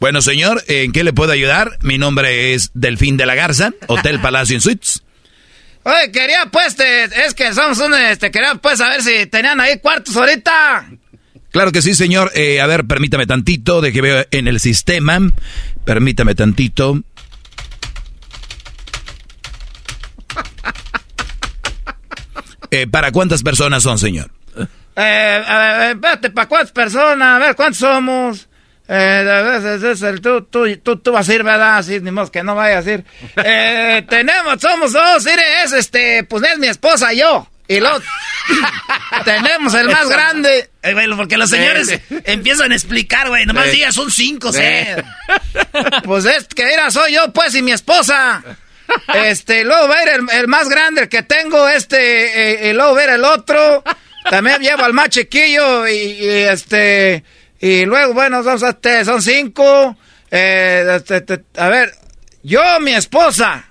Bueno, 0.00 0.22
señor, 0.22 0.62
¿en 0.66 0.92
qué 0.92 1.04
le 1.04 1.12
puedo 1.12 1.32
ayudar? 1.32 1.78
Mi 1.82 1.98
nombre 1.98 2.54
es 2.54 2.70
Delfín 2.74 3.16
de 3.16 3.26
la 3.26 3.34
Garza, 3.34 3.70
Hotel 3.86 4.20
Palacio 4.22 4.56
en 4.56 4.62
Suites. 4.62 5.02
Oye, 5.82 6.10
quería 6.12 6.46
pues, 6.50 6.74
te- 6.76 7.04
es 7.04 7.34
que 7.34 7.54
somos 7.54 7.78
un, 7.78 7.94
este, 7.94 8.30
quería 8.30 8.54
pues 8.56 8.78
saber 8.78 9.02
si 9.02 9.26
tenían 9.26 9.60
ahí 9.60 9.78
cuartos 9.78 10.16
ahorita. 10.16 10.86
Claro 11.52 11.72
que 11.72 11.82
sí, 11.82 11.94
señor. 11.94 12.30
Eh, 12.34 12.60
a 12.60 12.66
ver, 12.66 12.84
permítame 12.86 13.26
tantito, 13.26 13.80
de 13.80 13.92
que 13.92 14.00
veo 14.00 14.24
en 14.30 14.46
el 14.48 14.60
sistema. 14.60 15.18
Permítame 15.84 16.34
tantito. 16.34 17.00
Eh, 22.70 22.86
¿Para 22.86 23.10
cuántas 23.12 23.42
personas 23.42 23.82
son, 23.82 23.98
señor? 23.98 24.30
Eh, 24.96 25.44
a 25.46 25.58
ver, 25.58 25.82
eh, 25.82 25.90
espérate, 25.92 26.30
¿para 26.30 26.48
cuántas 26.48 26.72
personas? 26.72 27.36
A 27.36 27.38
ver, 27.38 27.56
¿cuántos 27.56 27.78
somos? 27.78 28.48
Eh, 28.88 28.92
a 29.30 29.42
veces 29.58 29.82
es 29.84 30.02
el, 30.02 30.20
tú, 30.20 30.42
tú, 30.42 30.66
tú, 30.78 30.96
tú 30.96 31.12
vas 31.12 31.28
a 31.28 31.34
ir, 31.34 31.44
¿verdad? 31.44 31.78
Así, 31.78 32.00
ni 32.00 32.10
modo 32.10 32.30
que 32.30 32.42
no 32.42 32.54
vayas 32.56 32.86
a 32.86 32.90
ir. 32.92 33.04
Eh, 33.36 34.04
tenemos, 34.08 34.60
somos 34.60 34.92
dos, 34.92 35.24
mire, 35.24 35.62
es 35.64 35.72
este, 35.72 36.24
pues 36.24 36.42
es 36.42 36.58
mi 36.58 36.66
esposa 36.66 37.12
y 37.14 37.18
yo. 37.20 37.48
Y 37.68 37.78
luego 37.78 38.00
tenemos 39.24 39.72
el 39.74 39.86
más 39.88 40.08
grande. 40.08 40.70
Eh, 40.82 40.92
güey, 40.92 41.06
porque 41.16 41.36
los 41.36 41.50
señores 41.50 42.00
empiezan 42.24 42.72
a 42.72 42.74
explicar, 42.74 43.28
güey. 43.28 43.46
Nomás 43.46 43.66
Sí. 43.66 43.76
digas, 43.76 43.94
son 43.94 44.10
cinco, 44.10 44.52
Sí. 44.52 44.60
Pues 46.04 46.24
es 46.24 46.46
que 46.46 46.64
mira, 46.66 46.90
soy 46.90 47.14
yo, 47.14 47.32
pues, 47.32 47.54
y 47.54 47.62
mi 47.62 47.70
esposa. 47.70 48.42
Este, 49.14 49.64
luego 49.64 49.88
va 49.88 50.02
el, 50.02 50.48
más 50.48 50.68
grande, 50.68 51.08
que 51.08 51.22
tengo, 51.22 51.68
este, 51.68 52.66
eh, 52.66 52.70
y 52.70 52.72
luego 52.72 52.94
va 52.94 53.00
a 53.00 53.04
ir 53.04 53.10
el 53.10 53.24
otro. 53.24 53.82
También 54.28 54.60
llevo 54.60 54.84
al 54.84 54.92
más 54.92 55.08
chiquillo, 55.08 55.88
y, 55.88 56.18
este, 56.20 57.24
y 57.58 57.84
luego, 57.86 58.14
bueno, 58.14 58.42
son, 58.42 58.58
son 58.58 59.22
cinco. 59.22 59.96
Eh, 60.30 60.86
este, 60.96 61.16
este, 61.16 61.44
a 61.56 61.68
ver, 61.68 61.94
yo, 62.42 62.62
mi 62.80 62.94
esposa, 62.94 63.64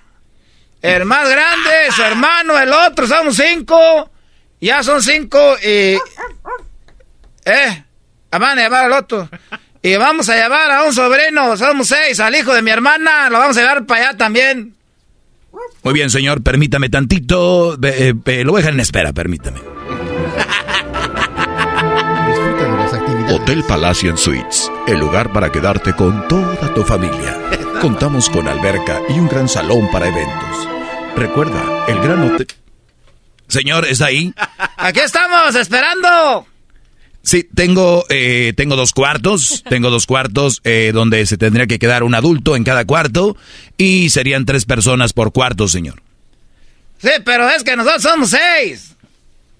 el 0.82 1.04
más 1.04 1.28
grande, 1.28 1.90
su 1.94 2.02
hermano, 2.02 2.58
el 2.58 2.72
otro, 2.72 3.06
somos 3.06 3.36
cinco. 3.36 4.10
Ya 4.60 4.82
son 4.82 5.02
cinco, 5.02 5.56
y. 5.62 5.98
Eh, 7.46 7.84
van 8.30 8.58
a 8.58 8.62
llevar 8.62 8.84
al 8.84 8.92
otro. 8.92 9.28
Y 9.82 9.96
vamos 9.96 10.28
a 10.28 10.36
llevar 10.36 10.70
a 10.70 10.82
un 10.82 10.92
sobrino, 10.92 11.56
somos 11.56 11.88
seis, 11.88 12.20
al 12.20 12.34
hijo 12.34 12.52
de 12.52 12.60
mi 12.60 12.70
hermana, 12.70 13.30
lo 13.30 13.38
vamos 13.38 13.56
a 13.56 13.60
llevar 13.60 13.86
para 13.86 14.08
allá 14.08 14.18
también. 14.18 14.76
Muy 15.82 15.94
bien, 15.94 16.10
señor, 16.10 16.42
permítame 16.42 16.88
tantito. 16.88 17.74
Eh, 17.82 18.14
eh, 18.24 18.44
lo 18.44 18.52
voy 18.52 18.58
a 18.58 18.62
dejar 18.62 18.74
en 18.74 18.80
espera, 18.80 19.12
permítame. 19.12 19.60
Hotel 23.32 23.64
Palacio 23.64 24.10
en 24.10 24.16
Suites, 24.16 24.70
el 24.86 24.98
lugar 24.98 25.32
para 25.32 25.52
quedarte 25.52 25.94
con 25.94 26.26
toda 26.28 26.74
tu 26.74 26.82
familia. 26.82 27.38
Contamos 27.80 28.28
con 28.28 28.48
alberca 28.48 29.00
y 29.08 29.12
un 29.12 29.28
gran 29.28 29.48
salón 29.48 29.88
para 29.90 30.08
eventos. 30.08 30.68
Recuerda, 31.16 31.86
el 31.88 32.00
gran 32.00 32.22
hotel... 32.22 32.46
Señor, 33.46 33.86
¿está 33.86 34.06
ahí? 34.06 34.34
Aquí 34.76 35.00
estamos, 35.00 35.54
esperando. 35.54 36.46
Sí, 37.30 37.44
tengo, 37.54 38.06
eh, 38.08 38.54
tengo 38.56 38.74
dos 38.74 38.90
cuartos, 38.90 39.62
tengo 39.68 39.88
dos 39.88 40.06
cuartos 40.06 40.60
eh, 40.64 40.90
donde 40.92 41.24
se 41.26 41.38
tendría 41.38 41.68
que 41.68 41.78
quedar 41.78 42.02
un 42.02 42.16
adulto 42.16 42.56
en 42.56 42.64
cada 42.64 42.84
cuarto 42.84 43.36
y 43.76 44.10
serían 44.10 44.46
tres 44.46 44.64
personas 44.64 45.12
por 45.12 45.30
cuarto, 45.30 45.68
señor. 45.68 46.02
Sí, 46.98 47.10
pero 47.24 47.48
es 47.48 47.62
que 47.62 47.76
nosotros 47.76 48.02
somos 48.02 48.30
seis. 48.30 48.96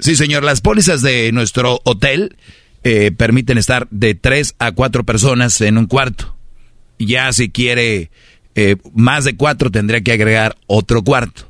Sí, 0.01 0.17
señor, 0.17 0.43
las 0.43 0.63
pólizas 0.63 1.01
de 1.01 1.31
nuestro 1.31 1.81
hotel 1.85 2.37
eh, 2.83 3.13
permiten 3.13 3.57
estar 3.57 3.87
de 3.93 4.17
tres 4.17 4.57
a 4.59 4.73
cuatro 4.73 5.05
personas 5.05 5.61
en 5.61 5.79
un 5.79 5.87
cuarto. 5.87 6.35
Ya 6.99 7.33
si 7.33 7.53
quiere 7.53 8.11
eh, 8.57 8.79
más 8.95 9.23
de 9.23 9.37
cuatro 9.37 9.71
tendría 9.71 10.01
que 10.01 10.11
agregar 10.11 10.57
otro 10.67 11.05
cuarto. 11.05 11.49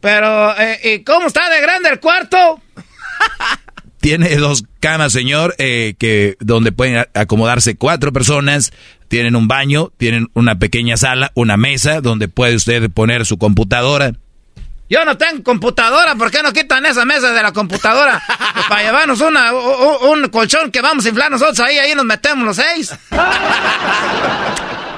Pero, 0.00 0.58
eh, 0.58 0.80
¿y 0.96 1.04
cómo 1.04 1.28
está 1.28 1.48
de 1.48 1.60
grande 1.60 1.90
el 1.90 2.00
cuarto? 2.00 2.60
Tiene 4.04 4.36
dos 4.36 4.64
camas, 4.80 5.14
señor, 5.14 5.54
eh, 5.56 5.94
que 5.98 6.36
donde 6.38 6.72
pueden 6.72 7.06
acomodarse 7.14 7.74
cuatro 7.76 8.12
personas. 8.12 8.70
Tienen 9.08 9.34
un 9.34 9.48
baño, 9.48 9.92
tienen 9.96 10.28
una 10.34 10.58
pequeña 10.58 10.98
sala, 10.98 11.32
una 11.34 11.56
mesa 11.56 12.02
donde 12.02 12.28
puede 12.28 12.54
usted 12.54 12.90
poner 12.90 13.24
su 13.24 13.38
computadora. 13.38 14.12
Yo 14.90 15.06
no 15.06 15.16
tengo 15.16 15.42
computadora, 15.42 16.16
¿por 16.16 16.30
qué 16.30 16.42
no 16.42 16.52
quitan 16.52 16.84
esa 16.84 17.06
mesa 17.06 17.32
de 17.32 17.42
la 17.42 17.52
computadora? 17.52 18.22
Pues 18.26 18.66
para 18.68 18.82
llevarnos 18.82 19.22
una, 19.22 19.54
u- 19.54 19.56
u- 19.58 20.12
un 20.12 20.28
colchón 20.28 20.70
que 20.70 20.82
vamos 20.82 21.06
a 21.06 21.08
inflar 21.08 21.30
nosotros 21.30 21.58
ahí, 21.60 21.78
ahí 21.78 21.94
nos 21.94 22.04
metemos 22.04 22.44
los 22.44 22.56
seis. 22.56 22.92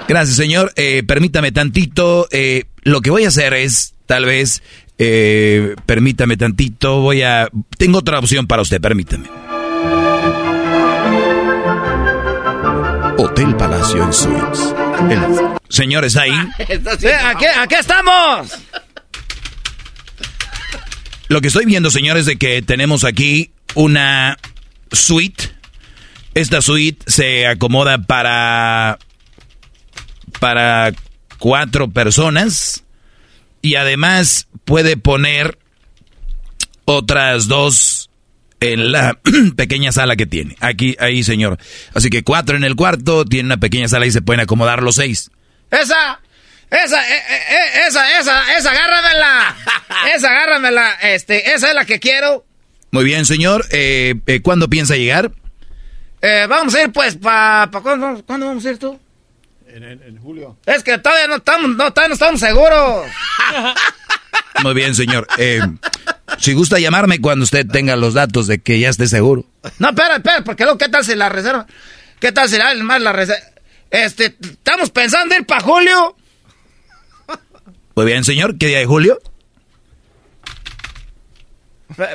Gracias, 0.09 0.37
señor. 0.37 0.73
Eh, 0.75 1.05
permítame 1.07 1.53
tantito. 1.53 2.27
eh, 2.33 2.65
lo 2.83 3.01
que 3.01 3.11
voy 3.11 3.25
a 3.25 3.29
hacer 3.29 3.55
es, 3.55 3.95
tal 4.07 4.25
vez, 4.25 4.63
eh, 4.99 5.77
permítame 5.85 6.37
tantito. 6.37 7.01
Voy 7.01 7.23
a. 7.23 7.49
Tengo 7.77 7.99
otra 7.99 8.19
opción 8.19 8.47
para 8.47 8.63
usted, 8.63 8.81
permítame. 8.81 9.29
Hotel 13.19 13.57
Palacio 13.57 14.03
en 14.05 14.13
Suites. 14.13 14.75
El... 15.11 15.21
Señor, 15.69 16.05
¿está 16.05 16.23
ahí? 16.23 16.33
Aquí, 16.59 17.45
aquí 17.45 17.75
estamos. 17.75 18.59
Lo 21.29 21.41
que 21.41 21.49
estoy 21.49 21.65
viendo, 21.65 21.91
señores, 21.91 22.25
de 22.25 22.37
que 22.37 22.63
tenemos 22.63 23.05
aquí 23.05 23.51
una 23.75 24.39
suite. 24.93 25.51
Esta 26.35 26.63
suite 26.63 27.05
se 27.11 27.47
acomoda 27.47 27.99
para 27.99 28.99
para 30.39 30.93
cuatro 31.39 31.89
personas 31.89 32.85
y 33.67 33.75
además 33.75 34.47
puede 34.65 34.97
poner 34.97 35.59
otras 36.85 37.49
dos 37.49 38.11
en 38.61 38.93
la 38.93 39.19
pequeña 39.57 39.91
sala 39.91 40.15
que 40.15 40.25
tiene. 40.25 40.57
Aquí, 40.61 40.97
ahí, 41.01 41.25
señor. 41.25 41.59
Así 41.93 42.09
que 42.09 42.23
cuatro 42.23 42.57
en 42.57 42.63
el 42.63 42.77
cuarto, 42.77 43.25
tiene 43.25 43.47
una 43.47 43.57
pequeña 43.57 43.89
sala 43.89 44.07
y 44.07 44.13
se 44.13 44.23
pueden 44.23 44.41
acomodar 44.41 44.85
los 44.85 44.95
seis. 44.95 45.33
Esa, 45.73 46.21
esa, 46.71 47.03
eh, 47.11 47.17
eh, 47.17 47.41
eh, 47.51 47.81
esa, 47.89 48.21
esa, 48.21 48.57
esa, 48.57 48.71
agárramela. 48.71 49.57
Esa, 50.15 50.29
agárramela. 50.29 50.93
Este, 51.03 51.53
esa 51.53 51.69
es 51.69 51.75
la 51.75 51.85
que 51.85 51.99
quiero. 51.99 52.47
Muy 52.93 53.05
bien, 53.05 53.25
señor. 53.25 53.67
Eh, 53.73 54.15
¿Cuándo 54.45 54.71
piensa 54.71 54.95
llegar? 54.95 55.33
Eh, 56.23 56.47
vamos 56.49 56.75
a 56.77 56.83
ir, 56.83 56.93
pues, 56.93 57.17
para... 57.17 57.69
Pa, 57.73 57.81
¿cuándo, 57.81 58.23
¿Cuándo 58.25 58.47
vamos 58.47 58.65
a 58.65 58.71
ir 58.71 58.79
tú? 58.79 58.99
En, 59.69 60.17
julio. 60.19 60.57
Es 60.65 60.83
que 60.83 60.97
todavía 60.99 61.27
no 61.29 61.37
estamos, 61.37 61.71
no, 61.71 61.93
todavía 61.93 62.09
no 62.09 62.15
estamos 62.15 62.41
seguros. 62.41 63.07
Muy 64.63 64.75
bien, 64.75 64.95
señor. 64.95 65.27
Eh, 65.39 65.61
si 66.39 66.55
gusta 66.55 66.79
llamarme 66.79 67.21
cuando 67.21 67.43
usted 67.45 67.67
tenga 67.67 67.97
los 67.97 68.15
datos 68.15 68.47
de 68.47 68.61
que 68.61 68.79
ya 68.79 68.89
esté 68.89 69.07
seguro. 69.07 69.45
No, 69.79 69.91
espera, 69.91 70.17
espera, 70.17 70.43
porque 70.45 70.65
luego, 70.65 70.79
¿qué 70.79 70.89
tal 70.89 71.05
si 71.05 71.15
la 71.15 71.29
reserva? 71.29 71.67
¿Qué 72.21 72.33
tal 72.33 72.49
si 72.49 72.57
la, 72.59 72.75
más 72.77 73.03
la 73.03 73.13
reserva? 73.13 73.43
Este, 73.91 74.37
estamos 74.41 74.91
pensando 74.91 75.35
ir 75.35 75.45
para 75.47 75.61
julio. 75.63 76.17
Muy 77.95 78.07
bien, 78.07 78.25
señor. 78.25 78.57
¿Qué 78.59 78.67
día 78.69 78.79
de 78.79 78.87
julio? 78.87 79.19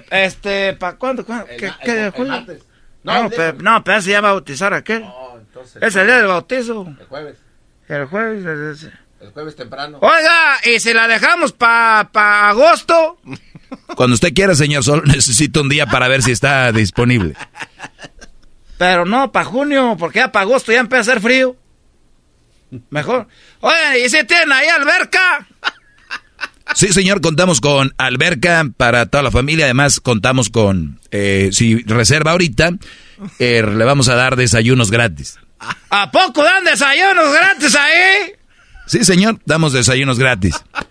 Este, 0.10 0.73
¿para 0.73 0.98
cuándo? 0.98 1.26
cuándo? 1.26 1.45
¿Qué, 1.57 1.68
El- 1.68 1.78
qué 1.84 1.91
el- 1.91 1.98
de 1.98 2.06
el 2.06 2.11
julio? 2.11 2.32
martes. 2.34 2.64
No, 3.03 3.14
No, 3.14 3.26
el 3.26 3.30
pe- 3.32 3.52
de- 3.53 3.64
no, 3.64 3.84
pero 3.84 4.02
se 4.02 4.11
ya 4.11 4.22
va 4.22 4.30
a 4.30 4.34
bautizar 4.34 4.73
aquel. 4.73 5.06
entonces- 5.40 5.82
Es 5.82 5.95
el 5.95 6.06
día 6.07 6.18
del 6.18 6.28
bautizo. 6.28 6.86
El 6.99 7.06
jueves. 7.07 7.38
El 7.88 8.06
jueves. 8.06 8.45
es- 8.45 8.84
es- 8.84 8.91
El 9.22 9.32
jueves 9.32 9.56
temprano. 9.56 9.99
Oiga, 10.02 10.57
¿y 10.65 10.80
si 10.80 10.94
la 10.94 11.07
dejamos 11.07 11.52
para 11.53 12.10
pa 12.11 12.49
agosto? 12.49 13.19
Cuando 13.95 14.15
usted 14.15 14.34
quiera, 14.34 14.56
señor. 14.56 14.84
Solo 14.84 15.03
necesito 15.03 15.61
un 15.61 15.69
día 15.69 15.86
para 15.86 16.07
ver 16.07 16.22
si 16.23 16.32
está 16.32 16.72
disponible. 16.72 17.36
Pero 18.78 19.06
no, 19.06 19.32
para 19.32 19.45
junio, 19.45 19.95
porque 19.99 20.19
ya 20.19 20.32
para 20.32 20.44
agosto 20.44 20.72
ya 20.72 20.80
empieza 20.80 21.11
a 21.11 21.14
hacer 21.14 21.22
frío. 21.22 21.56
Mejor. 22.90 23.28
Oiga, 23.60 23.98
¿y 23.98 24.10
si 24.10 24.23
tienen 24.23 24.52
ahí 24.52 24.68
alberca? 24.69 25.45
Sí, 26.76 26.88
señor. 26.89 27.22
Contamos 27.22 27.61
con 27.61 27.93
alberca 27.98 28.65
para 28.77 29.06
toda 29.06 29.23
la 29.23 29.31
familia. 29.31 29.65
Además, 29.65 29.99
contamos 29.99 30.49
con... 30.49 30.99
eh, 31.11 31.49
si 31.52 31.77
reserva 31.84 32.31
ahorita, 32.31 32.72
eh, 33.39 33.64
le 33.64 33.84
vamos 33.85 34.07
a 34.10 34.15
dar 34.15 34.35
desayunos 34.35 34.91
gratis. 34.91 35.38
¿A 35.89 36.10
poco 36.11 36.43
dan 36.43 36.64
desayunos 36.64 37.34
gratis 37.34 37.76
ahí? 37.76 38.31
Sí, 38.88 39.03
señor. 39.06 39.39
Damos 39.45 39.73
desayunos 39.73 40.18
gratis. 40.19 40.56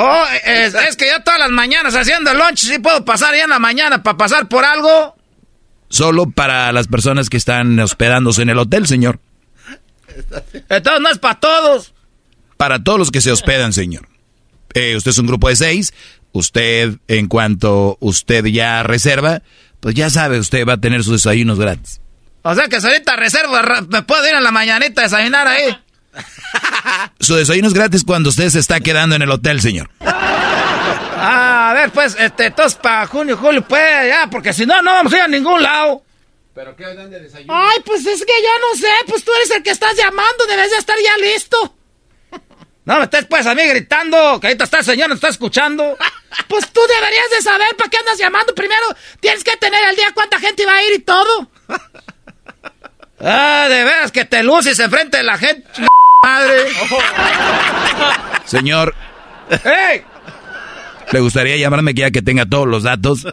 Oh, 0.00 0.24
es, 0.44 0.74
es 0.74 0.94
que 0.96 1.08
yo 1.08 1.20
todas 1.24 1.40
las 1.40 1.50
mañanas 1.50 1.92
haciendo 1.96 2.32
lunch, 2.32 2.58
sí 2.58 2.78
puedo 2.78 3.04
pasar 3.04 3.34
ya 3.34 3.42
en 3.42 3.50
la 3.50 3.58
mañana 3.58 4.00
para 4.00 4.16
pasar 4.16 4.46
por 4.48 4.64
algo. 4.64 5.16
Solo 5.88 6.30
para 6.30 6.70
las 6.70 6.86
personas 6.86 7.28
que 7.28 7.36
están 7.36 7.80
hospedándose 7.80 8.42
en 8.42 8.50
el 8.50 8.58
hotel, 8.58 8.86
señor. 8.86 9.18
Entonces 10.68 11.00
no 11.02 11.08
es 11.10 11.18
para 11.18 11.40
todos. 11.40 11.94
Para 12.56 12.78
todos 12.84 12.96
los 13.00 13.10
que 13.10 13.20
se 13.20 13.32
hospedan, 13.32 13.72
señor. 13.72 14.08
Eh, 14.74 14.96
usted 14.96 15.10
es 15.10 15.18
un 15.18 15.26
grupo 15.26 15.48
de 15.48 15.56
seis. 15.56 15.92
Usted, 16.32 16.94
en 17.08 17.26
cuanto 17.28 17.96
usted 18.00 18.44
ya 18.46 18.82
reserva, 18.82 19.42
pues 19.80 19.94
ya 19.94 20.10
sabe, 20.10 20.38
usted 20.38 20.66
va 20.66 20.74
a 20.74 20.80
tener 20.80 21.02
sus 21.02 21.14
desayunos 21.22 21.58
gratis. 21.58 22.00
O 22.42 22.54
sea 22.54 22.68
que 22.68 22.80
si 22.80 22.86
ahorita 22.86 23.16
reservo, 23.16 23.60
ra- 23.60 23.80
me 23.82 24.02
puedo 24.02 24.26
ir 24.28 24.34
en 24.34 24.42
la 24.44 24.50
mañanita 24.50 25.00
a 25.02 25.04
desayunar 25.04 25.46
ahí. 25.48 25.76
Su 27.20 27.34
desayuno 27.34 27.68
es 27.68 27.74
gratis 27.74 28.04
cuando 28.04 28.28
usted 28.30 28.48
se 28.50 28.58
está 28.58 28.80
quedando 28.80 29.16
en 29.16 29.22
el 29.22 29.30
hotel, 29.30 29.60
señor. 29.60 29.90
Ah, 30.00 31.68
a 31.70 31.74
ver, 31.74 31.90
pues, 31.90 32.16
este, 32.18 32.46
entonces 32.46 32.78
para 32.80 33.06
junio, 33.06 33.36
julio, 33.36 33.62
pues, 33.66 34.08
ya, 34.08 34.28
porque 34.30 34.52
si 34.52 34.66
no, 34.66 34.80
no 34.82 34.92
vamos 34.92 35.12
a 35.12 35.16
ir 35.16 35.22
a 35.22 35.28
ningún 35.28 35.62
lado. 35.62 36.02
¿Pero 36.54 36.74
qué 36.76 36.84
dan 36.94 37.10
de 37.10 37.20
desayuno? 37.20 37.52
Ay, 37.54 37.78
pues 37.84 38.00
es 38.06 38.20
que 38.20 38.32
yo 38.42 38.68
no 38.70 38.78
sé, 38.78 38.88
pues 39.06 39.24
tú 39.24 39.30
eres 39.36 39.50
el 39.56 39.62
que 39.62 39.70
estás 39.70 39.96
llamando, 39.96 40.44
debes 40.48 40.70
de 40.70 40.76
estar 40.78 40.96
ya 41.04 41.16
listo. 41.34 41.74
No 42.88 42.96
me 42.96 43.04
estés 43.04 43.26
pues 43.26 43.44
a 43.44 43.54
mí 43.54 43.62
gritando, 43.66 44.40
que 44.40 44.46
ahorita 44.46 44.64
está 44.64 44.78
el 44.78 44.84
señor, 44.84 45.10
nos 45.10 45.16
está 45.16 45.28
escuchando. 45.28 45.96
Pues 46.46 46.70
tú 46.70 46.80
deberías 46.86 47.30
de 47.30 47.42
saber 47.42 47.68
para 47.76 47.88
qué 47.88 47.96
andas 47.96 48.18
llamando. 48.18 48.54
Primero 48.54 48.84
tienes 49.18 49.42
que 49.42 49.56
tener 49.56 49.82
el 49.88 49.96
día 49.96 50.08
cuánta 50.14 50.38
gente 50.38 50.64
va 50.66 50.74
a 50.74 50.84
ir 50.84 50.94
y 50.94 50.98
todo. 51.00 51.50
Ah, 53.20 53.66
de 53.68 53.82
veras 53.82 54.12
que 54.12 54.24
te 54.24 54.44
luces 54.44 54.78
enfrente 54.78 55.16
de 55.16 55.24
la 55.24 55.36
gente, 55.36 55.68
madre. 56.22 56.68
Señor, 58.44 58.94
¡Ey! 59.64 60.04
¿le 61.10 61.18
gustaría 61.18 61.56
llamarme 61.56 61.94
que 61.94 62.02
ya 62.02 62.10
que 62.12 62.22
tenga 62.22 62.46
todos 62.46 62.68
los 62.68 62.84
datos? 62.84 63.26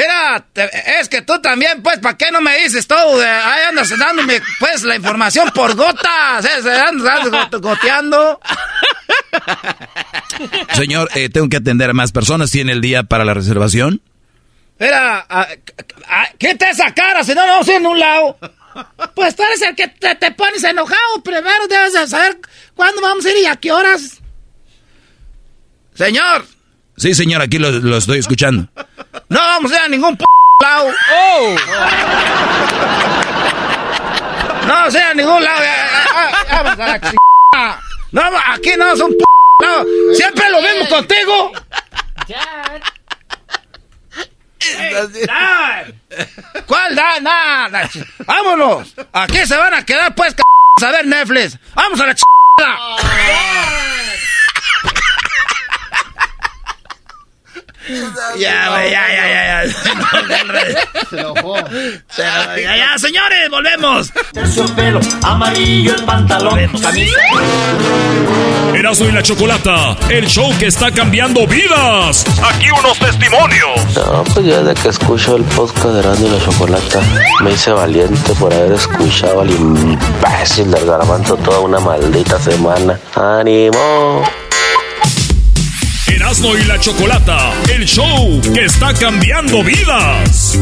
Mira, 0.00 0.44
te- 0.52 1.00
es 1.00 1.08
que 1.08 1.22
tú 1.22 1.40
también, 1.42 1.82
pues, 1.82 1.98
¿para 1.98 2.16
qué 2.16 2.30
no 2.30 2.40
me 2.40 2.56
dices 2.58 2.86
todo? 2.86 3.20
Ahí 3.20 3.62
andas 3.68 3.90
dándome, 3.98 4.40
pues, 4.60 4.84
la 4.84 4.94
información 4.94 5.50
por 5.52 5.74
gotas. 5.74 6.44
¿eh? 6.44 6.62
Se 6.62 6.70
Andas 6.72 7.24
got- 7.28 7.60
goteando. 7.60 8.40
Señor, 10.74 11.08
eh, 11.16 11.28
tengo 11.28 11.48
que 11.48 11.56
atender 11.56 11.90
a 11.90 11.94
más 11.94 12.12
personas. 12.12 12.50
¿Tiene 12.50 12.72
el 12.72 12.80
día 12.80 13.02
para 13.02 13.24
la 13.24 13.34
reservación? 13.34 14.00
Mira, 14.78 15.26
ah, 15.28 15.48
ah, 16.06 16.28
quita 16.38 16.70
esa 16.70 16.94
cara, 16.94 17.24
si 17.24 17.34
no, 17.34 17.44
no 17.44 17.52
vamos 17.54 17.68
a 17.68 17.72
ir 17.72 17.76
en 17.78 17.86
un 17.86 17.98
lado. 17.98 18.38
Pues 19.16 19.34
tú 19.34 19.42
eres 19.42 19.62
el 19.62 19.74
que 19.74 19.88
te, 19.88 20.14
te 20.14 20.30
pones 20.30 20.62
enojado. 20.62 21.22
Primero 21.24 21.66
debes 21.68 21.94
de 21.94 22.06
saber 22.06 22.38
cuándo 22.76 23.02
vamos 23.02 23.26
a 23.26 23.30
ir 23.32 23.38
y 23.38 23.46
a 23.46 23.56
qué 23.56 23.72
horas. 23.72 24.20
Señor, 25.94 26.46
Sí, 26.98 27.14
señor, 27.14 27.40
aquí 27.42 27.58
lo, 27.58 27.70
lo 27.70 27.96
estoy 27.96 28.18
escuchando. 28.18 28.68
no 29.28 29.38
vamos 29.40 29.72
a 29.72 29.76
ir 29.76 29.80
a 29.82 29.88
ningún 29.88 30.16
p 30.16 30.24
lado. 30.62 30.90
Oh. 31.12 31.56
No 34.66 34.72
vamos 34.74 34.94
a 34.94 34.98
ir 34.98 35.04
a 35.04 35.14
ningún 35.14 35.42
lado. 35.44 35.62
eh, 35.62 35.66
eh, 35.66 35.70
eh, 35.70 36.46
Vamos 36.50 36.72
a 36.80 36.86
la 36.86 37.00
chingada. 37.00 37.80
No, 38.10 38.22
aquí 38.52 38.70
no 38.76 38.92
es 38.92 39.00
un 39.00 39.10
p 39.10 39.24
lado. 39.64 39.84
Siempre 40.14 40.50
lo 40.50 40.60
mismo 40.60 40.88
contigo. 40.88 41.52
Dan. 45.26 45.94
¿Cuál 46.66 46.94
da? 46.96 47.20
Nada. 47.20 47.82
ch- 47.88 48.06
Vámonos. 48.26 48.94
Aquí 49.12 49.46
se 49.46 49.56
van 49.56 49.72
a 49.74 49.84
quedar 49.84 50.14
pues 50.14 50.34
c- 50.34 50.84
a 50.86 50.90
ver 50.90 51.06
Netflix. 51.06 51.56
Vamos 51.74 52.00
a 52.00 52.06
la 52.06 52.14
ch... 52.14 52.22
Ya, 58.38 58.68
güey, 58.68 58.90
ya, 58.90 59.06
ya, 59.08 59.28
ya, 59.28 59.64
ya. 59.64 61.06
Se 61.10 61.18
enojó. 61.20 61.56
Ya, 62.16 62.76
ya, 62.76 62.98
señores, 62.98 63.48
volvemos. 63.50 64.12
Terciopelo, 64.32 65.00
amarillo 65.22 65.94
el 65.94 66.04
pantalón, 66.04 66.58
camisa. 66.80 67.20
Erasmo 68.74 69.06
y 69.06 69.12
la 69.12 69.22
Chocolata, 69.22 69.96
el 70.08 70.26
show 70.26 70.52
que 70.58 70.66
está 70.66 70.90
cambiando 70.90 71.46
vidas. 71.46 72.24
Aquí 72.42 72.66
unos 72.70 72.98
testimonios. 72.98 73.96
No, 73.96 74.22
pues 74.24 74.46
yo 74.46 74.62
desde 74.62 74.80
que 74.82 74.88
escucho 74.88 75.36
el 75.36 75.44
podcast 75.44 75.86
de 75.86 76.00
Erasmo 76.00 76.26
y 76.26 76.30
la 76.30 76.44
Chocolata 76.44 77.00
me 77.42 77.52
hice 77.52 77.70
valiente 77.72 78.32
por 78.34 78.52
haber 78.52 78.72
escuchado 78.72 79.40
al 79.40 79.50
imbécil 79.50 80.70
del 80.70 80.84
garbanzo 80.86 81.36
toda 81.36 81.60
una 81.60 81.80
maldita 81.80 82.38
semana. 82.38 82.98
¡Ánimo! 83.14 84.22
Erasmo 86.28 86.58
y 86.58 86.64
la 86.64 86.78
Chocolata, 86.78 87.54
el 87.72 87.86
show 87.86 88.38
que 88.52 88.66
está 88.66 88.92
cambiando 88.92 89.64
vidas. 89.64 90.58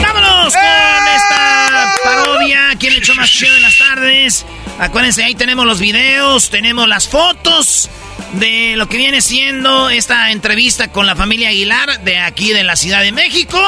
¡Vámonos 0.00 0.54
con 0.54 1.08
esta 1.14 1.94
parodia! 2.02 2.60
¿Quién 2.80 2.94
le 2.94 3.00
echó 3.00 3.14
más 3.14 3.30
chido 3.30 3.54
en 3.56 3.60
las 3.60 3.76
tardes? 3.76 4.46
Acuérdense, 4.78 5.22
ahí 5.22 5.34
tenemos 5.34 5.66
los 5.66 5.80
videos, 5.80 6.48
tenemos 6.48 6.88
las 6.88 7.08
fotos 7.08 7.90
de 8.32 8.72
lo 8.76 8.88
que 8.88 8.96
viene 8.96 9.20
siendo 9.20 9.90
esta 9.90 10.30
entrevista 10.30 10.88
con 10.88 11.04
la 11.04 11.14
familia 11.14 11.50
Aguilar 11.50 12.00
de 12.04 12.20
aquí 12.20 12.54
de 12.54 12.64
la 12.64 12.74
Ciudad 12.74 13.02
de 13.02 13.12
México. 13.12 13.60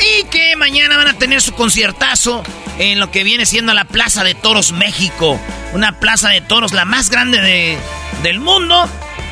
Y 0.00 0.24
que 0.24 0.56
mañana 0.56 0.96
van 0.96 1.08
a 1.08 1.14
tener 1.14 1.42
su 1.42 1.52
conciertazo 1.52 2.42
en 2.78 2.98
lo 3.00 3.10
que 3.10 3.24
viene 3.24 3.44
siendo 3.46 3.74
la 3.74 3.84
Plaza 3.84 4.24
de 4.24 4.34
Toros 4.34 4.72
México. 4.72 5.38
Una 5.72 5.92
plaza 6.00 6.30
de 6.30 6.40
toros 6.40 6.72
la 6.72 6.84
más 6.84 7.10
grande 7.10 7.40
de- 7.40 7.78
del 8.22 8.40
mundo. 8.40 8.88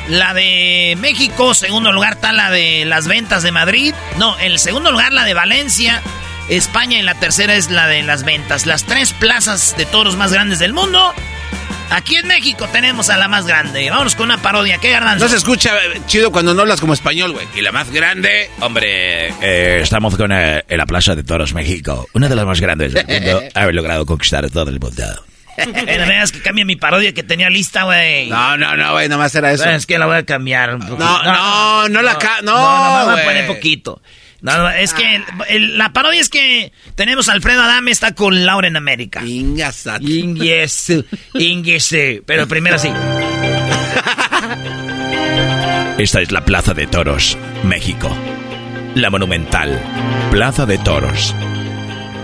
La 0.07 0.33
de 0.33 0.95
México, 0.99 1.53
segundo 1.53 1.91
lugar 1.91 2.13
está 2.13 2.31
la 2.31 2.49
de 2.49 2.85
las 2.85 3.07
ventas 3.07 3.43
de 3.43 3.51
Madrid. 3.51 3.93
No, 4.17 4.37
el 4.39 4.57
segundo 4.59 4.91
lugar 4.91 5.11
la 5.13 5.23
de 5.25 5.33
Valencia, 5.33 6.01
España 6.49 6.97
y 6.97 7.03
la 7.03 7.13
tercera 7.15 7.55
es 7.55 7.69
la 7.69 7.87
de 7.87 8.01
las 8.03 8.23
ventas. 8.23 8.65
Las 8.65 8.85
tres 8.85 9.13
plazas 9.13 9.75
de 9.77 9.85
toros 9.85 10.15
más 10.15 10.31
grandes 10.31 10.59
del 10.59 10.73
mundo. 10.73 11.13
Aquí 11.91 12.15
en 12.17 12.27
México 12.27 12.67
tenemos 12.71 13.09
a 13.09 13.17
la 13.17 13.27
más 13.27 13.47
grande. 13.47 13.89
Vámonos 13.89 14.15
con 14.15 14.25
una 14.25 14.37
parodia. 14.41 14.77
¿Qué 14.77 14.91
garbanzo? 14.91 15.25
No 15.25 15.29
se 15.29 15.37
escucha 15.37 15.71
chido 16.07 16.31
cuando 16.31 16.53
no 16.53 16.61
hablas 16.61 16.79
como 16.79 16.93
español, 16.93 17.31
güey. 17.33 17.47
Y 17.55 17.61
la 17.61 17.71
más 17.71 17.89
grande. 17.91 18.49
Hombre, 18.59 19.27
eh, 19.41 19.79
estamos 19.81 20.15
con 20.15 20.31
eh, 20.31 20.63
en 20.67 20.77
la 20.77 20.85
Plaza 20.85 21.15
de 21.15 21.23
Toros 21.23 21.53
México, 21.53 22.07
una 22.13 22.29
de 22.29 22.35
las 22.35 22.45
más 22.45 22.61
grandes 22.61 22.93
del 22.93 23.07
mundo. 23.07 23.41
Haber 23.55 23.73
logrado 23.75 24.05
conquistar 24.05 24.47
todo 24.51 24.69
el 24.69 24.79
mundo. 24.79 25.03
Eh, 25.57 25.65
no 25.99 26.05
me 26.05 26.13
digas 26.13 26.31
que 26.31 26.41
cambie 26.41 26.63
mi 26.63 26.77
parodia 26.77 27.11
que 27.13 27.23
tenía 27.23 27.49
lista, 27.49 27.83
güey. 27.83 28.29
No, 28.29 28.55
no, 28.55 28.77
no, 28.77 28.93
güey, 28.93 29.09
nomás 29.09 29.33
era 29.35 29.51
eso. 29.51 29.69
Es 29.69 29.85
que 29.85 29.97
la 29.99 30.05
voy 30.05 30.17
a 30.17 30.23
cambiar 30.25 30.75
un 30.75 30.81
poquito. 30.81 30.97
No, 31.03 31.23
no, 31.23 31.89
no 31.89 32.01
la 32.01 32.17
ca- 32.17 32.41
no, 32.43 32.53
No, 32.53 33.05
no, 33.07 33.11
güey. 33.13 33.25
poner 33.25 33.47
poquito. 33.47 34.01
No, 34.01 34.09
no, 34.41 34.69
es 34.69 34.93
que 34.93 35.15
el- 35.15 35.23
el- 35.49 35.77
la 35.77 35.91
parodia 35.93 36.21
es 36.21 36.29
que 36.29 36.71
tenemos 36.95 37.29
a 37.29 37.33
Alfredo 37.33 37.61
Adame 37.63 37.91
está 37.91 38.13
con 38.15 38.45
Laura 38.45 38.67
en 38.67 38.75
América. 38.77 39.21
Ingasat. 39.25 40.01
Ingues, 40.01 40.93
ingues, 41.33 41.95
pero 42.25 42.47
primero 42.47 42.77
sí. 42.79 42.89
Esta 45.97 46.21
es 46.21 46.31
la 46.31 46.45
Plaza 46.45 46.73
de 46.73 46.87
Toros, 46.87 47.37
México. 47.63 48.09
La 48.95 49.09
monumental 49.09 49.79
Plaza 50.31 50.65
de 50.65 50.77
Toros. 50.77 51.35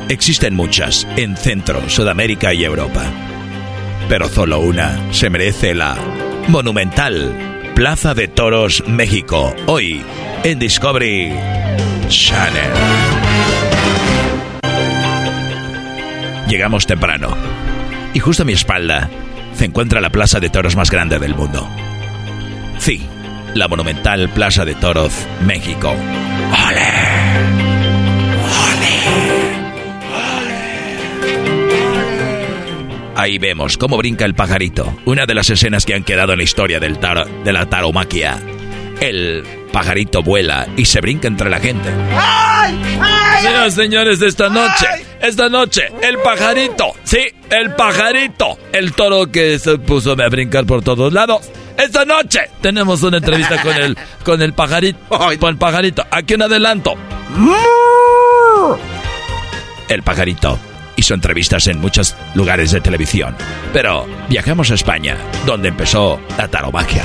Existen 0.07 0.55
muchas 0.55 1.05
en 1.17 1.35
Centro, 1.35 1.89
Sudamérica 1.89 2.53
y 2.53 2.63
Europa. 2.63 3.03
Pero 4.07 4.29
solo 4.29 4.59
una 4.59 4.97
se 5.11 5.29
merece 5.29 5.73
la 5.75 5.97
monumental 6.47 7.71
Plaza 7.75 8.13
de 8.13 8.27
Toros, 8.29 8.83
México. 8.87 9.53
Hoy 9.65 10.01
en 10.43 10.59
Discovery 10.59 11.33
Channel. 12.07 12.71
Llegamos 16.47 16.85
temprano. 16.85 17.35
Y 18.13 18.19
justo 18.19 18.43
a 18.43 18.45
mi 18.45 18.53
espalda 18.53 19.09
se 19.53 19.65
encuentra 19.65 20.01
la 20.01 20.09
plaza 20.09 20.39
de 20.39 20.49
toros 20.49 20.75
más 20.75 20.91
grande 20.91 21.19
del 21.19 21.35
mundo. 21.35 21.67
Sí, 22.77 23.07
la 23.55 23.67
monumental 23.67 24.29
Plaza 24.29 24.65
de 24.65 24.75
Toros, 24.75 25.13
México. 25.45 25.95
Ahí 33.17 33.37
vemos 33.37 33.77
cómo 33.77 33.97
brinca 33.97 34.25
el 34.25 34.35
pajarito, 34.35 34.93
una 35.05 35.25
de 35.25 35.33
las 35.33 35.49
escenas 35.49 35.85
que 35.85 35.95
han 35.95 36.03
quedado 36.03 36.33
en 36.33 36.39
la 36.39 36.43
historia 36.43 36.79
del 36.79 36.99
de 37.43 37.53
la 37.53 37.65
taromaquia. 37.67 38.39
El 38.99 39.64
pajarito 39.75 40.23
vuela 40.23 40.69
y 40.77 40.85
se 40.85 41.01
brinca 41.01 41.27
entre 41.27 41.49
la 41.49 41.59
gente. 41.59 41.89
Señoras 43.41 43.73
y 43.73 43.75
señores, 43.75 44.21
esta 44.21 44.47
noche, 44.47 44.87
esta 45.19 45.49
noche, 45.49 45.91
el 46.01 46.17
pajarito, 46.19 46.93
sí, 47.03 47.19
el 47.49 47.75
pajarito, 47.75 48.57
el 48.71 48.93
toro 48.93 49.29
que 49.29 49.59
se 49.59 49.77
puso 49.77 50.13
a 50.13 50.29
brincar 50.29 50.65
por 50.65 50.81
todos 50.81 51.11
lados. 51.11 51.51
Esta 51.77 52.05
noche 52.05 52.39
tenemos 52.61 53.03
una 53.03 53.17
entrevista 53.17 53.61
con 53.61 53.75
el, 53.75 53.97
con 54.23 54.41
el 54.41 54.53
pajarito, 54.53 54.97
con 55.09 55.49
el 55.49 55.57
pajarito. 55.57 56.05
Aquí 56.09 56.35
un 56.35 56.43
adelanto. 56.43 56.93
El 59.89 60.03
pajarito 60.03 60.57
hizo 60.95 61.13
entrevistas 61.13 61.67
en 61.67 61.81
muchos 61.81 62.15
lugares 62.33 62.71
de 62.71 62.79
televisión, 62.79 63.35
pero 63.73 64.07
viajamos 64.29 64.71
a 64.71 64.75
España, 64.75 65.17
donde 65.45 65.67
empezó 65.67 66.21
la 66.37 66.47
taromaquia. 66.47 67.03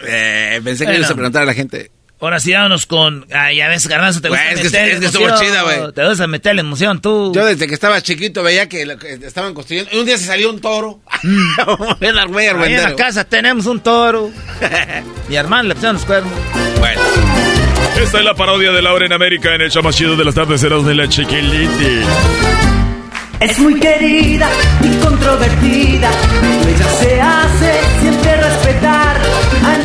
Eh, 0.00 0.60
pensé 0.64 0.80
que 0.84 0.90
Bueno. 0.90 0.98
ibas 0.98 1.10
a 1.10 1.14
preguntar 1.14 1.42
a 1.42 1.46
la 1.46 1.54
gente. 1.54 1.90
Ahora 2.18 2.40
sí, 2.40 2.50
vámonos 2.52 2.86
con. 2.86 3.26
Ay, 3.30 3.58
ya 3.58 3.68
ves, 3.68 3.86
Garbanzo, 3.88 4.22
te 4.22 4.30
gusta 4.30 4.50
es 4.52 4.58
que- 4.58 4.64
meter 4.64 4.88
es 4.88 5.00
que 5.00 5.06
estuvo 5.06 5.28
emoción, 5.28 5.46
chida, 5.50 5.62
güey. 5.64 5.92
Te 5.92 6.02
vas 6.02 6.18
a 6.18 6.26
meter 6.26 6.54
la 6.54 6.62
emoción, 6.62 7.00
tú. 7.02 7.30
Yo 7.34 7.44
desde 7.44 7.66
que 7.66 7.74
estaba 7.74 8.00
chiquito 8.00 8.42
veía 8.42 8.68
que, 8.70 8.86
lo 8.86 8.96
que 8.98 9.14
estaban 9.14 9.52
construyendo. 9.52 9.90
y 9.94 9.98
Un 9.98 10.06
día 10.06 10.16
se 10.16 10.24
salió 10.24 10.48
un 10.48 10.58
toro. 10.60 11.00
Ven 12.00 12.16
al 12.16 12.28
güey 12.28 12.46
Ahí 12.48 12.72
en 12.74 12.82
la 12.82 12.96
casa 12.96 13.24
tenemos 13.24 13.66
un 13.66 13.80
toro. 13.80 14.30
Mi 15.28 15.36
hermano 15.36 15.68
le 15.68 15.74
pusieron 15.74 15.96
los 15.96 16.04
cuernos. 16.06 16.32
Bueno. 16.78 17.00
Esta 18.00 18.18
es 18.18 18.24
la 18.24 18.34
parodia 18.34 18.72
de 18.72 18.80
Laura 18.82 19.04
en 19.06 19.12
América 19.12 19.54
en 19.54 19.60
el 19.62 19.70
show 19.70 19.82
más 19.82 19.94
chido 19.96 20.16
de 20.16 20.24
las 20.24 20.34
tardes 20.34 20.60
de 20.62 20.94
la 20.94 21.08
chiquiliti. 21.08 22.00
Es 23.40 23.58
muy 23.58 23.78
querida 23.78 24.48
y 24.82 24.96
controvertida, 25.04 26.10
ella 26.66 26.88
se 26.98 27.20
hace 27.20 27.80
siempre 28.00 28.36
respetar. 28.36 29.16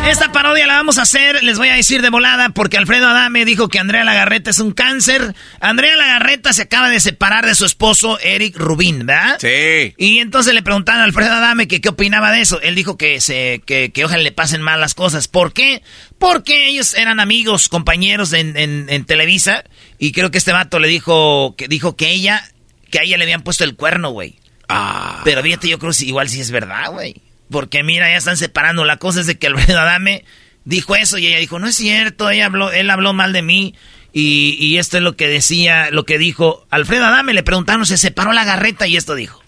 Esta 0.07 0.31
parodia 0.31 0.67
la 0.67 0.73
vamos 0.73 0.97
a 0.97 1.03
hacer, 1.03 1.41
les 1.43 1.57
voy 1.57 1.69
a 1.69 1.75
decir 1.75 2.01
de 2.01 2.09
volada, 2.09 2.49
porque 2.49 2.77
Alfredo 2.77 3.07
Adame 3.07 3.45
dijo 3.45 3.69
que 3.69 3.79
Andrea 3.79 4.03
Lagarreta 4.03 4.49
es 4.49 4.59
un 4.59 4.71
cáncer. 4.71 5.35
Andrea 5.59 5.95
Lagarreta 5.95 6.51
se 6.53 6.63
acaba 6.63 6.89
de 6.89 6.99
separar 6.99 7.45
de 7.45 7.55
su 7.55 7.65
esposo 7.65 8.19
Eric 8.19 8.57
Rubín, 8.57 9.05
¿verdad? 9.05 9.37
Sí. 9.39 9.93
Y 9.97 10.19
entonces 10.19 10.53
le 10.53 10.63
preguntaron 10.63 11.01
a 11.01 11.05
Alfredo 11.05 11.31
Adame 11.31 11.67
que 11.67 11.79
qué 11.79 11.89
opinaba 11.89 12.31
de 12.31 12.41
eso. 12.41 12.59
Él 12.61 12.75
dijo 12.75 12.97
que, 12.97 13.21
se, 13.21 13.61
que, 13.65 13.91
que 13.91 14.03
ojalá 14.03 14.23
le 14.23 14.31
pasen 14.31 14.61
mal 14.61 14.81
las 14.81 14.95
cosas. 14.95 15.27
¿Por 15.27 15.53
qué? 15.53 15.81
Porque 16.19 16.67
ellos 16.67 16.93
eran 16.93 17.19
amigos, 17.19 17.69
compañeros 17.69 18.33
en, 18.33 18.57
en, 18.57 18.87
en 18.89 19.05
Televisa. 19.05 19.63
Y 19.97 20.11
creo 20.11 20.29
que 20.29 20.39
este 20.39 20.51
vato 20.51 20.79
le 20.79 20.89
dijo 20.89 21.55
que, 21.55 21.67
dijo 21.67 21.95
que 21.95 22.09
ella, 22.09 22.43
que 22.89 22.99
a 22.99 23.03
ella 23.03 23.17
le 23.17 23.23
habían 23.23 23.43
puesto 23.43 23.63
el 23.63 23.75
cuerno, 23.75 24.09
güey. 24.09 24.39
Ah. 24.67 25.21
Pero 25.23 25.41
fíjate, 25.41 25.69
yo 25.69 25.79
creo 25.79 25.93
que 25.93 26.05
igual 26.05 26.27
sí 26.27 26.41
es 26.41 26.51
verdad, 26.51 26.91
güey. 26.91 27.15
Porque 27.52 27.84
mira, 27.84 28.10
ya 28.10 28.18
están 28.18 28.38
separando. 28.38 28.86
La 28.86 28.98
cosa 28.98 29.22
es 29.22 29.28
de 29.28 29.38
que 29.38 29.48
Alfredo 29.48 29.80
Adame 29.82 30.26
dijo 30.65 30.95
eso 30.95 31.18
y 31.18 31.28
ella 31.28 31.38
dijo, 31.38 31.60
no 31.60 31.68
es 31.68 31.76
cierto, 31.76 32.30
ella 32.30 32.45
habló, 32.48 32.72
él 32.72 32.90
habló 32.90 33.14
mal 33.14 33.34
de 33.34 33.41
mí. 33.41 33.76
Y, 34.14 34.57
y 34.60 34.78
esto 34.78 34.98
es 34.98 35.03
lo 35.03 35.15
que 35.15 35.28
decía, 35.28 35.90
lo 35.91 36.06
que 36.06 36.18
dijo 36.18 36.65
Alfredo 36.69 37.06
Adame. 37.06 37.34
Le 37.34 37.44
preguntaron, 37.44 37.86
se 37.86 37.98
separó 37.98 38.34
la 38.34 38.44
garreta 38.44 38.88
y 38.88 38.98
esto 38.98 39.15
dijo. 39.15 39.41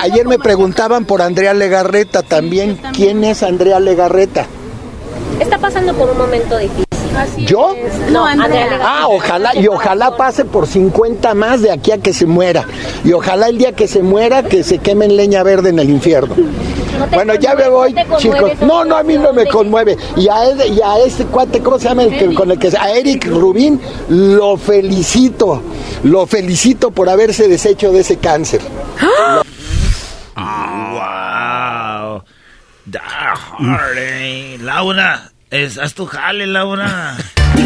Ayer 0.00 0.26
me 0.26 0.38
preguntaban 0.38 1.04
por 1.04 1.22
Andrea 1.22 1.54
Legarreta 1.54 2.22
también. 2.22 2.80
¿Quién 2.92 3.22
es 3.22 3.42
Andrea 3.42 3.78
Legarreta? 3.78 4.48
Está 5.42 5.58
pasando 5.58 5.92
por 5.94 6.08
un 6.10 6.18
momento 6.18 6.56
difícil. 6.58 6.86
¿Yo? 7.46 7.74
No, 8.10 8.24
Andrea. 8.24 8.80
Ah, 8.82 9.06
ojalá, 9.08 9.54
y 9.54 9.66
ojalá 9.68 10.16
pase 10.16 10.46
por 10.46 10.66
50 10.66 11.34
más 11.34 11.60
de 11.60 11.70
aquí 11.70 11.92
a 11.92 11.98
que 11.98 12.14
se 12.14 12.24
muera. 12.24 12.64
Y 13.04 13.12
ojalá 13.12 13.48
el 13.48 13.58
día 13.58 13.72
que 13.72 13.86
se 13.86 14.02
muera, 14.02 14.42
que 14.42 14.62
se 14.62 14.78
queme 14.78 15.04
en 15.04 15.16
leña 15.16 15.42
verde 15.42 15.68
en 15.70 15.78
el 15.78 15.90
infierno. 15.90 16.34
Bueno, 17.12 17.34
ya 17.34 17.54
me 17.56 17.68
voy, 17.68 17.94
chicos. 18.18 18.52
No, 18.60 18.84
no, 18.84 18.96
a 18.96 19.02
mí 19.02 19.16
no 19.16 19.32
me 19.32 19.46
conmueve. 19.46 19.96
Y 20.14 20.28
a, 20.28 20.44
él- 20.44 20.72
y 20.76 20.80
a 20.82 20.98
este 20.98 21.24
cuate, 21.24 21.60
¿cómo 21.60 21.76
se 21.78 21.88
llama? 21.88 22.04
El 22.04 22.16
que- 22.16 22.32
con 22.34 22.48
el 22.50 22.58
que 22.60 22.68
a 22.78 22.92
Eric 22.92 23.26
Rubín, 23.26 23.80
lo 24.08 24.56
felicito. 24.56 25.62
Lo 26.04 26.26
felicito 26.26 26.92
por 26.92 27.08
haberse 27.08 27.48
deshecho 27.48 27.90
de 27.92 28.00
ese 28.00 28.18
cáncer. 28.18 28.60
Wow. 30.36 32.22
That 32.92 33.02
hard, 33.02 33.96
eh. 33.98 34.58
Laura, 34.60 35.31
es, 35.52 35.78
haz 35.78 35.94
tu 35.94 36.06
jale, 36.06 36.46
Laura. 36.46 37.16
Y 37.56 37.62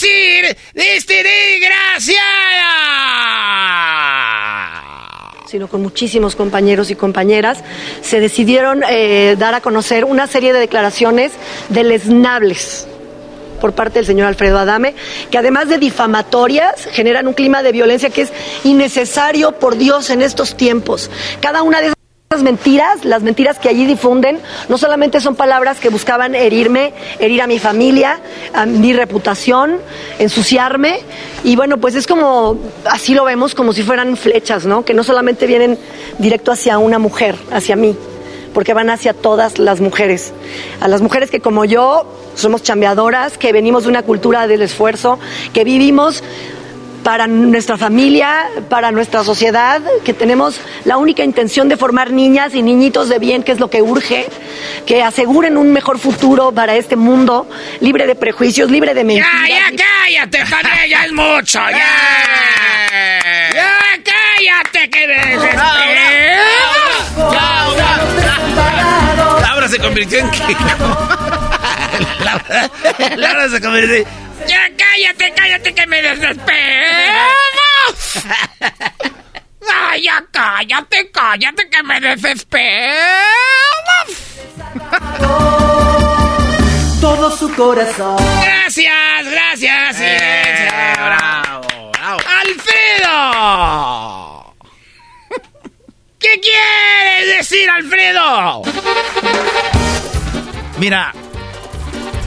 decir 0.00 0.56
de 0.74 0.96
este 0.96 1.22
sino 5.46 5.66
con 5.66 5.82
muchísimos 5.82 6.36
compañeros 6.36 6.92
y 6.92 6.94
compañeras, 6.94 7.64
se 8.02 8.20
decidieron 8.20 8.84
eh, 8.88 9.34
dar 9.36 9.52
a 9.54 9.60
conocer 9.60 10.04
una 10.04 10.28
serie 10.28 10.52
de 10.52 10.60
declaraciones 10.60 11.32
deleznables 11.70 12.86
por 13.60 13.72
parte 13.72 13.98
del 13.98 14.06
señor 14.06 14.28
Alfredo 14.28 14.60
Adame, 14.60 14.94
que 15.28 15.38
además 15.38 15.68
de 15.68 15.78
difamatorias 15.78 16.86
generan 16.92 17.26
un 17.26 17.34
clima 17.34 17.64
de 17.64 17.72
violencia 17.72 18.10
que 18.10 18.22
es 18.22 18.32
innecesario, 18.62 19.52
por 19.58 19.76
Dios, 19.76 20.08
en 20.10 20.22
estos 20.22 20.56
tiempos. 20.56 21.10
Cada 21.40 21.62
una 21.62 21.80
de 21.80 21.86
esas 21.86 21.99
mentiras, 22.38 23.04
las 23.04 23.24
mentiras 23.24 23.58
que 23.58 23.68
allí 23.68 23.86
difunden, 23.86 24.38
no 24.68 24.78
solamente 24.78 25.20
son 25.20 25.34
palabras 25.34 25.80
que 25.80 25.88
buscaban 25.88 26.36
herirme, 26.36 26.94
herir 27.18 27.42
a 27.42 27.48
mi 27.48 27.58
familia, 27.58 28.20
a 28.54 28.66
mi 28.66 28.92
reputación, 28.92 29.78
ensuciarme, 30.20 31.00
y 31.42 31.56
bueno, 31.56 31.78
pues 31.78 31.96
es 31.96 32.06
como, 32.06 32.56
así 32.84 33.14
lo 33.14 33.24
vemos, 33.24 33.56
como 33.56 33.72
si 33.72 33.82
fueran 33.82 34.16
flechas, 34.16 34.64
¿no? 34.64 34.84
Que 34.84 34.94
no 34.94 35.02
solamente 35.02 35.48
vienen 35.48 35.76
directo 36.18 36.52
hacia 36.52 36.78
una 36.78 37.00
mujer, 37.00 37.34
hacia 37.50 37.74
mí, 37.74 37.96
porque 38.54 38.74
van 38.74 38.90
hacia 38.90 39.12
todas 39.12 39.58
las 39.58 39.80
mujeres. 39.80 40.32
A 40.80 40.86
las 40.86 41.02
mujeres 41.02 41.32
que 41.32 41.40
como 41.40 41.64
yo 41.64 42.06
somos 42.36 42.62
chambeadoras, 42.62 43.38
que 43.38 43.52
venimos 43.52 43.82
de 43.82 43.88
una 43.88 44.02
cultura 44.02 44.46
del 44.46 44.62
esfuerzo, 44.62 45.18
que 45.52 45.64
vivimos 45.64 46.22
para 47.02 47.26
nuestra 47.26 47.76
familia, 47.76 48.46
para 48.68 48.90
nuestra 48.90 49.24
sociedad, 49.24 49.80
que 50.04 50.14
tenemos 50.14 50.60
la 50.84 50.96
única 50.96 51.24
intención 51.24 51.68
de 51.68 51.76
formar 51.76 52.10
niñas 52.10 52.54
y 52.54 52.62
niñitos 52.62 53.08
de 53.08 53.18
bien, 53.18 53.42
que 53.42 53.52
es 53.52 53.60
lo 53.60 53.68
que 53.70 53.82
urge, 53.82 54.26
que 54.86 55.02
aseguren 55.02 55.56
un 55.56 55.72
mejor 55.72 55.98
futuro 55.98 56.52
para 56.52 56.76
este 56.76 56.96
mundo, 56.96 57.48
libre 57.80 58.06
de 58.06 58.14
prejuicios, 58.14 58.70
libre 58.70 58.94
de 58.94 59.04
mentiras. 59.04 59.30
Ya, 59.48 59.70
ya, 59.70 59.76
cállate, 59.76 60.46
Javier, 60.46 60.88
ya 60.88 61.04
es 61.04 61.12
mucho, 61.12 61.58
ya. 61.70 61.86
Ya, 63.52 63.78
cállate, 64.04 64.90
que 64.90 65.06
me. 65.06 65.36
Laura 69.40 69.68
se 69.68 69.78
convirtió 69.78 70.18
en 70.18 70.30
que. 70.30 70.40
Laura, 73.16 73.48
se 73.48 73.60
convirtió. 73.60 74.04
Ya, 74.46 74.68
cállate, 74.90 75.32
cállate, 75.34 75.74
que 75.74 75.86
me 75.86 76.02
desespero. 76.02 77.28
Ay, 79.72 80.02
ya, 80.02 80.24
cállate, 80.32 81.10
cállate, 81.12 81.68
que 81.68 81.82
me 81.82 82.00
desespero. 82.00 82.94
todo 87.00 87.36
su 87.36 87.54
corazón. 87.54 88.16
Gracias, 88.42 89.30
gracias. 89.30 89.96
silencio. 89.96 90.70
bravo, 90.96 91.92
bravo. 91.92 92.20
¡Alfredo! 92.40 93.80
¿Qué 96.18 96.40
quieres 96.40 97.36
decir, 97.38 97.70
Alfredo? 97.70 98.62
Mira, 100.78 101.12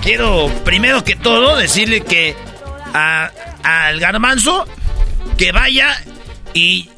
quiero 0.02 0.50
primero 0.64 1.04
que 1.04 1.16
todo 1.16 1.58
decirle 1.58 2.02
que 2.02 2.36
al 2.94 4.00
garbanzo 4.00 4.66
que 5.38 5.52
vaya 5.52 6.02
y 6.54 6.90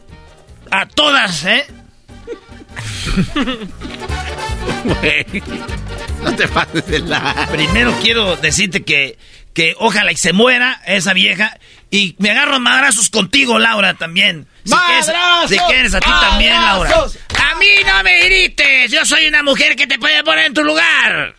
a 0.72 0.86
todas, 0.86 1.46
¿eh? 1.46 1.66
No 6.24 6.36
te 6.36 6.48
pases 6.48 6.86
de 6.88 7.00
la. 7.00 7.48
Primero 7.52 7.98
quiero 8.02 8.36
decirte 8.38 8.84
que, 8.84 9.18
que 9.54 9.76
ojalá 9.78 10.12
y 10.12 10.18
se 10.18 10.34
muera 10.34 10.82
esa 10.86 11.14
vieja. 11.14 11.58
Y 11.92 12.16
me 12.18 12.32
agarro 12.32 12.56
a 12.56 12.60
madrazos 12.60 13.10
contigo, 13.10 13.60
Laura, 13.60 13.94
también. 13.94 14.48
Si 14.66 14.74
quieres, 14.74 15.08
¡Madrazos! 15.08 15.50
si 15.52 15.58
quieres 15.60 15.94
a 15.94 16.00
ti 16.00 16.10
también, 16.10 16.54
Laura. 16.54 16.90
¡Madrazos! 16.90 17.20
A 17.40 17.56
mí 17.58 17.68
no 17.86 18.04
me 18.04 18.26
grites. 18.26 18.92
Yo 18.92 19.06
soy 19.06 19.28
una 19.28 19.44
mujer 19.44 19.76
que 19.76 19.88
te 19.88 19.98
puede 20.00 20.24
poner 20.24 20.48
en 20.48 20.54
tu 20.54 20.64
lugar. 20.64 21.36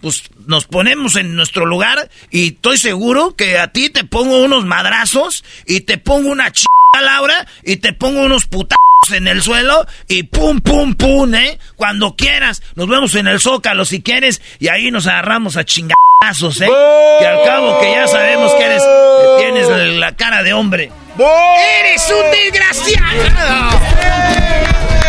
Pues 0.00 0.22
nos 0.46 0.66
ponemos 0.66 1.16
en 1.16 1.34
nuestro 1.34 1.66
lugar 1.66 2.08
y 2.30 2.48
estoy 2.48 2.78
seguro 2.78 3.34
que 3.36 3.58
a 3.58 3.68
ti 3.68 3.90
te 3.90 4.04
pongo 4.04 4.42
unos 4.42 4.64
madrazos 4.64 5.44
y 5.66 5.80
te 5.80 5.98
pongo 5.98 6.30
una 6.30 6.50
ch... 6.50 6.66
Laura 7.00 7.46
y 7.62 7.76
te 7.76 7.92
pongo 7.92 8.22
unos 8.22 8.46
putazos 8.46 8.80
en 9.12 9.28
el 9.28 9.42
suelo 9.42 9.86
y 10.08 10.24
pum, 10.24 10.60
pum, 10.60 10.94
pum, 10.94 11.34
¿eh? 11.34 11.58
Cuando 11.76 12.16
quieras. 12.16 12.62
Nos 12.74 12.88
vemos 12.88 13.14
en 13.14 13.26
el 13.26 13.40
Zócalo 13.40 13.84
si 13.84 14.02
quieres 14.02 14.40
y 14.58 14.68
ahí 14.68 14.90
nos 14.90 15.06
agarramos 15.06 15.56
a 15.56 15.64
chingazos, 15.64 16.60
¿eh? 16.60 16.70
Que 17.18 17.26
al 17.26 17.42
cabo 17.44 17.78
que 17.80 17.92
ya 17.92 18.08
sabemos 18.08 18.52
que 18.54 18.64
eres, 18.64 18.82
que 18.82 19.42
tienes 19.42 19.68
la, 19.96 20.16
cara 20.16 20.42
de 20.42 20.52
hombre. 20.52 20.90
¡Eres 21.18 22.10
un 22.10 22.30
desgraciado! 22.30 23.80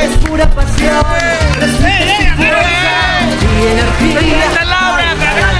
Es 0.01 0.11
pura 0.27 0.49
pasión. 0.51 1.05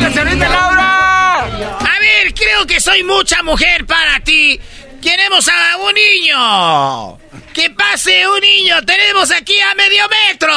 A 0.07 1.99
ver, 1.99 2.33
creo 2.33 2.65
que 2.65 2.79
soy 2.79 3.03
mucha 3.03 3.43
mujer 3.43 3.85
para 3.85 4.21
ti. 4.21 4.57
Queremos 5.01 5.47
a 5.49 5.77
un 5.77 5.93
niño. 5.93 7.17
¡Que 7.53 7.69
pase 7.71 8.25
un 8.27 8.39
niño! 8.39 8.81
¡Tenemos 8.85 9.29
aquí 9.31 9.59
a 9.59 9.75
medio 9.75 10.03
metro! 10.07 10.53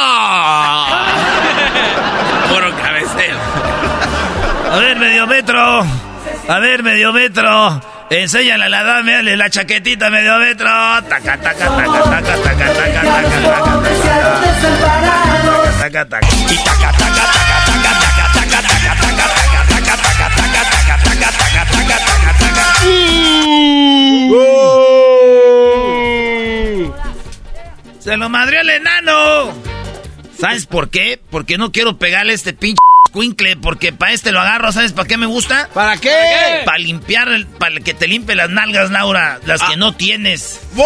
Puro 2.47 2.75
cabeceo. 2.77 3.37
A 4.71 4.77
ver, 4.77 4.97
medio 4.97 5.27
metro. 5.27 5.85
A 6.47 6.59
ver, 6.59 6.83
medio 6.83 7.11
metro. 7.11 7.81
Enséñale 8.09 8.65
a 8.65 8.69
la 8.69 8.83
dame, 8.83 9.13
dale 9.13 9.35
la 9.35 9.49
chaquetita 9.49 10.09
medio 10.09 10.37
metro. 10.37 10.69
Taca, 11.09 11.37
taca, 11.37 11.37
taca, 11.37 11.67
taca, 11.67 12.03
taca, 12.03 12.35
taca, 12.41 12.73
taca, 12.73 13.01
taca, 13.01 13.45
taca, 15.79 16.05
taca. 16.05 16.27
Y 16.49 16.57
taca, 16.57 16.91
taca, 16.91 16.91
taca, 16.91 16.91
taca, 16.91 16.91
taca, 16.91 17.07
taca, 17.33 17.57
taca, 17.73 17.99
taca, 17.99 18.20
Se 27.99 28.17
lo 28.17 28.29
madrió 28.29 28.61
el 28.61 28.69
enano. 28.69 29.53
¿Sabes 30.37 30.65
por 30.65 30.89
qué? 30.89 31.19
Porque 31.29 31.57
no 31.57 31.71
quiero 31.71 31.97
pegarle 31.97 32.33
este 32.33 32.53
pinche 32.53 32.81
Quinkle, 33.13 33.57
porque 33.57 33.91
para 33.91 34.13
este 34.13 34.31
lo 34.31 34.39
agarro, 34.39 34.71
¿sabes 34.71 34.93
para 34.93 35.07
qué 35.07 35.17
me 35.17 35.25
gusta? 35.25 35.69
¿Para 35.73 35.97
qué? 35.97 36.61
Para 36.65 36.77
limpiar, 36.77 37.45
para 37.59 37.79
que 37.79 37.93
te 37.93 38.07
limpie 38.07 38.35
las 38.35 38.49
nalgas, 38.49 38.89
Laura, 38.91 39.39
las 39.45 39.61
que 39.63 39.75
no 39.77 39.93
tienes. 39.93 40.59
¡Wow! 40.73 40.85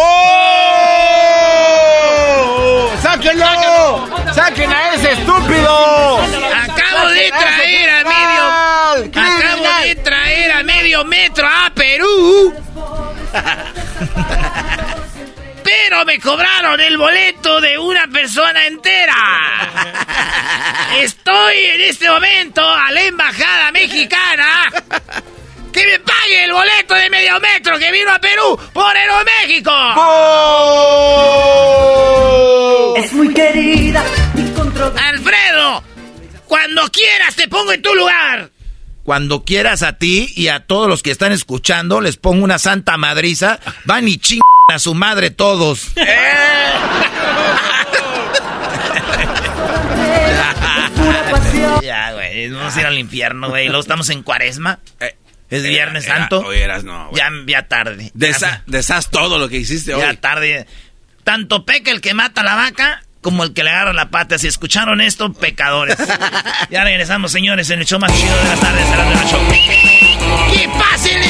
¡Sáquenlo! 3.00 4.08
¡Saquen 4.34 4.72
a 4.72 4.94
ese 4.94 5.12
estúpido! 5.12 6.18
Acabo 6.18 7.08
de 7.10 7.30
traer 7.30 7.90
a 7.90 8.04
medio. 8.04 8.42
Acabo 9.22 9.64
de 9.84 9.94
traer 9.96 10.52
a 10.52 10.62
medio 10.62 11.04
metro 11.04 11.46
a 11.46 11.70
Perú. 11.74 12.54
Pero 15.66 16.04
me 16.04 16.20
cobraron 16.20 16.80
el 16.80 16.96
boleto 16.96 17.60
de 17.60 17.76
una 17.76 18.06
persona 18.06 18.68
entera. 18.68 19.16
Estoy 21.00 21.56
en 21.56 21.80
este 21.80 22.08
momento 22.08 22.62
a 22.62 22.92
la 22.92 23.02
embajada 23.02 23.72
mexicana. 23.72 24.70
Que 25.72 25.84
me 25.84 25.98
pague 25.98 26.44
el 26.44 26.52
boleto 26.52 26.94
de 26.94 27.10
medio 27.10 27.40
metro 27.40 27.80
que 27.80 27.90
vino 27.90 28.12
a 28.12 28.20
Perú 28.20 28.56
por 28.72 28.96
Aeroméxico. 28.96 29.72
Es 32.96 33.12
muy 33.12 33.34
querida 33.34 34.04
y 34.36 34.48
controvertida. 34.52 35.08
Alfredo, 35.08 35.82
cuando 36.46 36.88
quieras 36.92 37.34
te 37.34 37.48
pongo 37.48 37.72
en 37.72 37.82
tu 37.82 37.92
lugar. 37.92 38.50
Cuando 39.02 39.44
quieras 39.44 39.82
a 39.82 39.98
ti 39.98 40.32
y 40.36 40.46
a 40.46 40.60
todos 40.60 40.88
los 40.88 41.02
que 41.02 41.10
están 41.10 41.32
escuchando, 41.32 42.00
les 42.00 42.16
pongo 42.16 42.44
una 42.44 42.60
santa 42.60 42.96
madriza. 42.96 43.58
Van 43.84 44.06
y 44.06 44.18
chingan 44.18 44.46
a 44.68 44.80
su 44.80 44.94
madre 44.94 45.30
todos. 45.30 45.92
ya, 51.82 52.12
güey, 52.12 52.48
vamos 52.50 52.76
a 52.76 52.80
ir 52.80 52.86
al 52.86 52.98
infierno, 52.98 53.48
güey. 53.48 53.66
Luego 53.66 53.80
estamos 53.80 54.08
en 54.10 54.22
cuaresma. 54.22 54.78
Es 55.48 55.62
Viernes 55.62 56.06
era- 56.06 56.16
Santo. 56.18 56.40
hoy 56.40 56.58
eras, 56.58 56.82
no, 56.82 57.08
ya, 57.14 57.30
ya 57.46 57.68
tarde. 57.68 58.10
Desa- 58.14 58.62
deshaz 58.66 59.10
todo 59.10 59.38
lo 59.38 59.48
que 59.48 59.58
hiciste 59.58 59.94
hoy. 59.94 60.00
Ya 60.00 60.14
tarde. 60.20 60.66
Tanto 61.22 61.64
peca 61.64 61.92
el 61.92 62.00
que 62.00 62.14
mata 62.14 62.40
a 62.40 62.44
la 62.44 62.56
vaca 62.56 63.02
como 63.20 63.44
el 63.44 63.52
que 63.52 63.62
le 63.62 63.70
agarra 63.70 63.92
la 63.92 64.10
pata. 64.10 64.38
Si 64.38 64.48
escucharon 64.48 65.00
esto, 65.00 65.32
pecadores. 65.32 65.96
ya 66.70 66.82
regresamos, 66.82 67.30
señores, 67.30 67.70
en 67.70 67.78
el 67.80 67.86
show 67.86 68.00
más 68.00 68.12
chido 68.12 68.36
de 68.36 68.44
las 68.44 68.58
tardes, 68.60 68.86
el 68.86 68.92
Erasmo 68.94 69.12
y 69.12 69.14
la 69.14 69.24
Show. 69.30 69.40
¡Que 70.52 70.68
pase, 70.76 71.20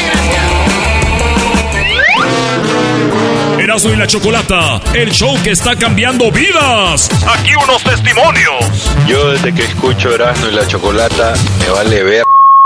Erasmo 3.66 3.90
y 3.90 3.97
la 3.97 4.06
Chocolata, 4.06 4.80
el 4.94 5.10
show 5.10 5.36
que 5.43 5.51
está 5.51 5.74
cambiando 5.74 6.30
vidas. 6.30 7.10
Aquí 7.26 7.51
unos 7.56 7.82
testimonios. 7.82 8.64
Yo 9.09 9.32
desde 9.32 9.52
que 9.52 9.64
escucho 9.64 10.14
Erasmo 10.14 10.47
y 10.47 10.52
la 10.52 10.64
Chocolata, 10.68 11.34
me 11.59 11.70
vale 11.70 12.05
ver 12.05 12.22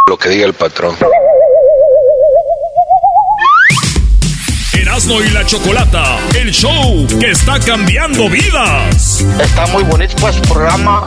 lo 0.06 0.18
que 0.18 0.28
diga 0.28 0.44
el 0.44 0.52
patrón. 0.52 0.94
Erasmo 4.74 5.22
y 5.22 5.30
la 5.30 5.46
Chocolata, 5.46 6.18
el 6.38 6.50
show 6.50 7.06
que 7.18 7.30
está 7.30 7.58
cambiando 7.58 8.28
vidas. 8.28 9.24
Está 9.40 9.66
muy 9.68 9.84
bonito 9.84 10.14
pues 10.20 10.36
programa. 10.40 11.06